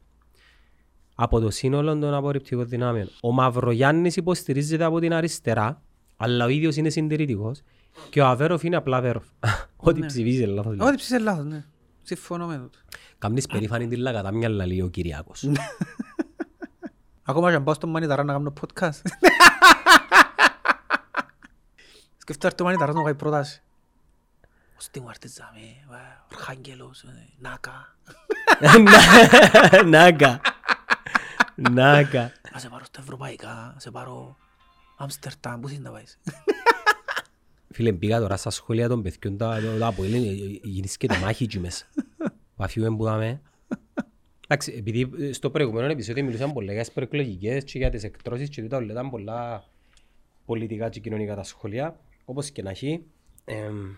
Από 1.16 1.40
το 1.40 1.50
σύνολο 1.50 1.98
των 1.98 2.14
απορριπτικών 2.14 2.68
δυνάμεων. 2.68 3.10
Ο 3.22 3.32
Μαυρογιάννης 3.32 4.16
υποστηρίζεται 4.16 4.84
από 4.84 5.00
την 5.00 5.14
αριστερά, 5.14 5.82
αλλά 6.18 6.46
ο 6.46 6.48
ίδιος 6.48 6.76
είναι 6.76 6.90
συντηρητικός 6.90 7.62
και 8.10 8.22
ο 8.22 8.26
Αβέροφ 8.26 8.64
είναι 8.64 8.76
απλά 8.76 8.98
Αβέροφ. 8.98 9.26
Ό,τι 9.76 10.06
ψηφίζει 10.06 10.44
είναι 10.44 10.52
λάθος. 10.52 10.78
Ό,τι 10.80 10.96
ψήσε 10.96 11.20
λάθος, 11.20 11.46
ναι. 11.46 11.66
Συμφωνώ 12.02 12.46
με 12.46 12.58
τούτο. 12.58 12.78
Καμνείς 13.18 13.48
περήφανη 13.48 13.88
την 13.88 14.00
λαγατάμια 14.00 14.50
λέει 14.50 14.82
ο 14.82 14.88
Κυριάκος. 14.88 15.50
Ακόμα 17.30 17.50
και 17.50 17.56
αν 17.56 17.64
πάω 17.64 17.74
στον 17.74 17.90
Μανιταρά 17.90 18.24
να 18.24 18.34
κάνω 18.34 18.54
podcast. 18.62 19.02
Σκεφτώ 22.18 22.48
έρθει 22.48 22.62
ο 22.62 22.66
Μανιταράς 22.66 22.94
να 22.94 23.00
μου 23.00 23.06
κάνει 23.06 23.18
πρόταση. 23.18 23.62
Ως 24.78 24.90
τι 24.92 25.00
μου 25.00 25.10
αρτιζάμε, 25.10 25.60
Αρχάγγελος, 26.32 27.04
ε, 27.04 27.28
Νάκα. 27.40 27.96
Νάκα. 29.86 30.42
Νάκα. 31.56 32.32
Να 32.52 32.60
σε 32.60 32.70
πάρω 32.70 32.86
στα 32.86 33.02
ευρωπαϊκά, 33.02 33.72
να 33.74 33.80
σε 33.80 33.92
πάρω 33.92 34.38
Άμστερνταμ, 34.98 35.60
πού 35.60 35.70
θες 35.70 35.80
να 35.80 35.92
πάεις; 35.92 36.20
Φίλε, 37.72 37.94
πήγα 37.94 38.20
τώρα 38.20 38.38
στα 38.38 38.50
σχόλια 38.50 38.88
των 38.88 39.02
παιδιών 39.02 39.38
τα 39.38 39.60
τα 39.80 39.88
από 39.88 40.04
Έλλην, 40.04 40.24
γίνησκεται 40.64 41.18
μάχη 41.18 41.44
εκεί 41.44 41.60
μέσα. 41.60 41.86
Αφιούμε 42.58 42.98
που 42.98 43.04
δάμε. 43.04 43.42
Εντάξει, 44.48 44.74
επειδή 44.78 45.34
στο 45.34 45.50
προηγούμενο 45.50 45.88
επεισόδιο 45.88 46.24
μιλούσαμε 46.24 46.54
πολλά 46.54 46.72
για 46.74 46.82
τις 46.82 46.92
προεκλογικές 46.92 47.64
και 47.64 47.78
για 47.78 47.90
τις 47.90 48.04
εκτρώσεις 48.04 48.50
και 48.50 48.62
τούτα 48.62 48.78
όλα 48.78 48.92
ήταν 48.92 49.10
πολλά 49.10 49.64
πολιτικά 50.46 50.90
και 50.90 51.00
κοινωνικά 51.00 51.36
τα 51.36 51.44
σχόλια. 51.44 52.00
Όπως 52.26 52.50
και 52.50 52.62
να 52.62 52.70
έχει, 52.70 53.04
εμ, 53.46 53.96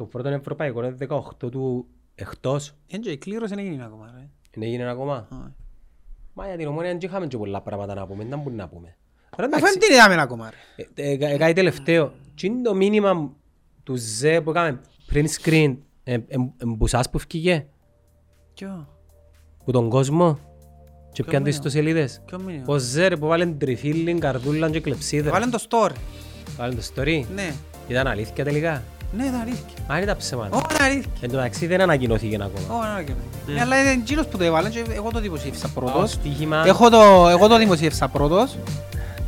το 0.00 0.06
πρώτο 0.06 0.28
ευρωπαϊκό 0.28 0.84
είναι 0.84 0.96
18 1.08 1.50
του 1.50 1.86
εκτός. 2.14 2.74
Εν 2.86 3.00
και 3.00 3.10
η 3.10 3.16
κλήρωση 3.18 3.54
δεν 3.54 3.64
έγινε 3.66 3.84
ακόμα, 3.84 4.10
ρε. 4.14 4.28
Δεν 4.54 4.62
έγινε 4.62 4.90
ακόμα. 4.90 5.28
Όχι. 5.30 5.54
Μα 6.32 6.46
για 6.46 6.56
την 6.56 6.66
ομόνια 6.66 6.90
δεν 6.90 6.98
είχαμε 7.02 7.26
και 7.26 7.36
πολλά 7.36 7.60
πράγματα 7.60 7.94
να 7.94 8.06
πούμε, 8.06 8.24
δεν 8.24 8.38
μπορούμε 8.38 8.62
να 8.62 8.68
πούμε. 8.68 8.96
Τώρα 9.36 9.48
Αφού 9.54 9.56
εντάξει, 9.56 9.78
δεν 9.78 9.88
την 9.88 9.94
είδαμε 9.96 10.22
ακόμα, 10.22 10.50
ρε. 10.50 10.84
ε, 10.94 11.12
ε, 11.24 11.32
ε, 11.32 11.36
κάτι 11.36 11.52
τελευταίο. 11.52 12.12
Τι 12.34 12.46
είναι 12.46 12.62
το 12.62 12.74
μήνυμα 12.74 13.32
του 13.82 13.94
ΖΕ 13.96 14.40
που 14.40 14.50
έκαμε 14.50 14.80
πριν 15.06 15.26
screen, 15.28 15.76
ε, 16.04 16.12
ε, 16.12 16.18
ε, 16.36 16.64
που 16.78 16.86
σας 16.86 17.10
που 17.10 17.16
ευκήγε, 17.16 17.66
Ποιο, 18.54 18.88
που 19.64 19.70
τον 19.70 19.88
κόσμο; 19.88 20.34
Και 21.12 21.22
Ποιο 21.22 21.24
πιάνε 21.24 21.44
τις 21.44 21.58
μήνυμα; 21.58 21.66
ιστοσελίδες; 21.68 22.22
ποιο 22.26 22.40
μήνυμα; 22.40 22.64
Ο 22.66 22.78
ΖΕ 22.78 23.08
ρε 23.08 23.16
που 23.16 23.26
βάλεν 23.26 23.58
τριφύλιν, 23.58 24.18
καρδούλαν 24.20 24.72
και 24.72 24.80
κλεψίδρα. 24.80 25.30
Βάλεν 25.30 25.50
το 25.50 25.64
story. 25.68 25.94
Βάλεν 26.56 26.76
το 26.76 26.82
story; 26.94 27.24
Ναι. 27.34 27.54
Ήταν 27.88 28.06
αλήθεια 28.06 28.44
τελικά; 28.44 28.82
Ναι, 29.16 29.24
ήταν 29.24 29.40
αλήθεια. 29.40 29.64
Αν 29.86 30.02
ήταν 30.02 30.16
ψέματα. 30.16 30.56
Ω, 30.56 30.60
είναι 30.70 30.84
αλήθεια. 30.84 31.10
Εν 31.20 31.30
τω 31.30 31.36
μεταξύ 31.36 31.66
δεν 31.66 31.80
ανακοινώθηκε 31.80 32.34
ακόμα. 32.36 32.80
Ω, 32.80 32.84
είναι 32.84 32.94
αλήθεια. 32.96 33.14
Ναι, 33.46 33.60
αλλά 33.60 33.80
είναι 33.80 33.90
εκείνος 33.90 34.26
που 34.26 34.36
το 34.38 34.44
έβαλε 34.44 34.68
και 34.68 34.84
εγώ 34.94 35.10
το 35.10 35.20
δημοσίευσα 35.20 35.66
Ως 35.66 35.72
πρώτος. 35.72 36.10
στοίχημα 36.10 36.62
Έχω 36.66 36.90
το, 36.90 37.28
εγώ 37.30 37.48
το 37.48 37.58
δημοσίευσα 37.58 38.08
πρώτος. 38.08 38.56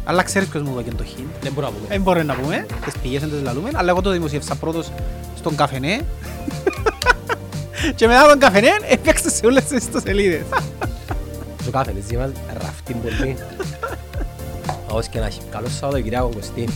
Αλλά 0.04 0.22
ξέρεις 0.22 0.48
ποιος 0.48 0.62
μου 0.62 0.78
έκανε 0.78 0.96
το 0.96 1.04
hint. 1.16 1.24
δεν 1.42 1.52
μπορούμε 1.52 1.72
να 1.72 1.78
πούμε. 1.78 1.88
Δεν 1.88 2.02
μπορούμε 2.02 2.24
να 2.24 2.34
πούμε, 2.34 2.66
τις 2.84 2.98
πηγές 3.02 3.20
δεν 3.20 3.30
τις 3.30 3.42
λαλούμε, 3.42 3.70
αλλά 3.74 3.90
εγώ 3.90 4.00
το 4.02 4.10
δημοσίευσα 4.10 4.54
πρώτος 4.54 4.90
στον 5.36 5.54
καφενέ. 5.56 6.00
και 7.96 8.06
μετά 8.06 8.28
τον 8.28 8.38
καφενέ 8.38 8.70
έπαιξε 8.88 9.30
σε 9.30 9.46
όλες 9.46 9.64
τις 9.64 9.78
ιστοσελίδες. 9.84 10.42
Το 11.64 11.70
κάθε 11.70 11.92
λες 11.92 12.18
μας 12.18 12.30
ραφτεί 12.62 12.92
πολύ. 12.94 13.36
Ως 14.90 15.06
και 15.08 15.18
να 15.18 15.26
έχει. 15.26 15.40
Καλώς 15.50 15.72
Σαββατοκυριακό 15.76 16.28
Κωστή. 16.34 16.68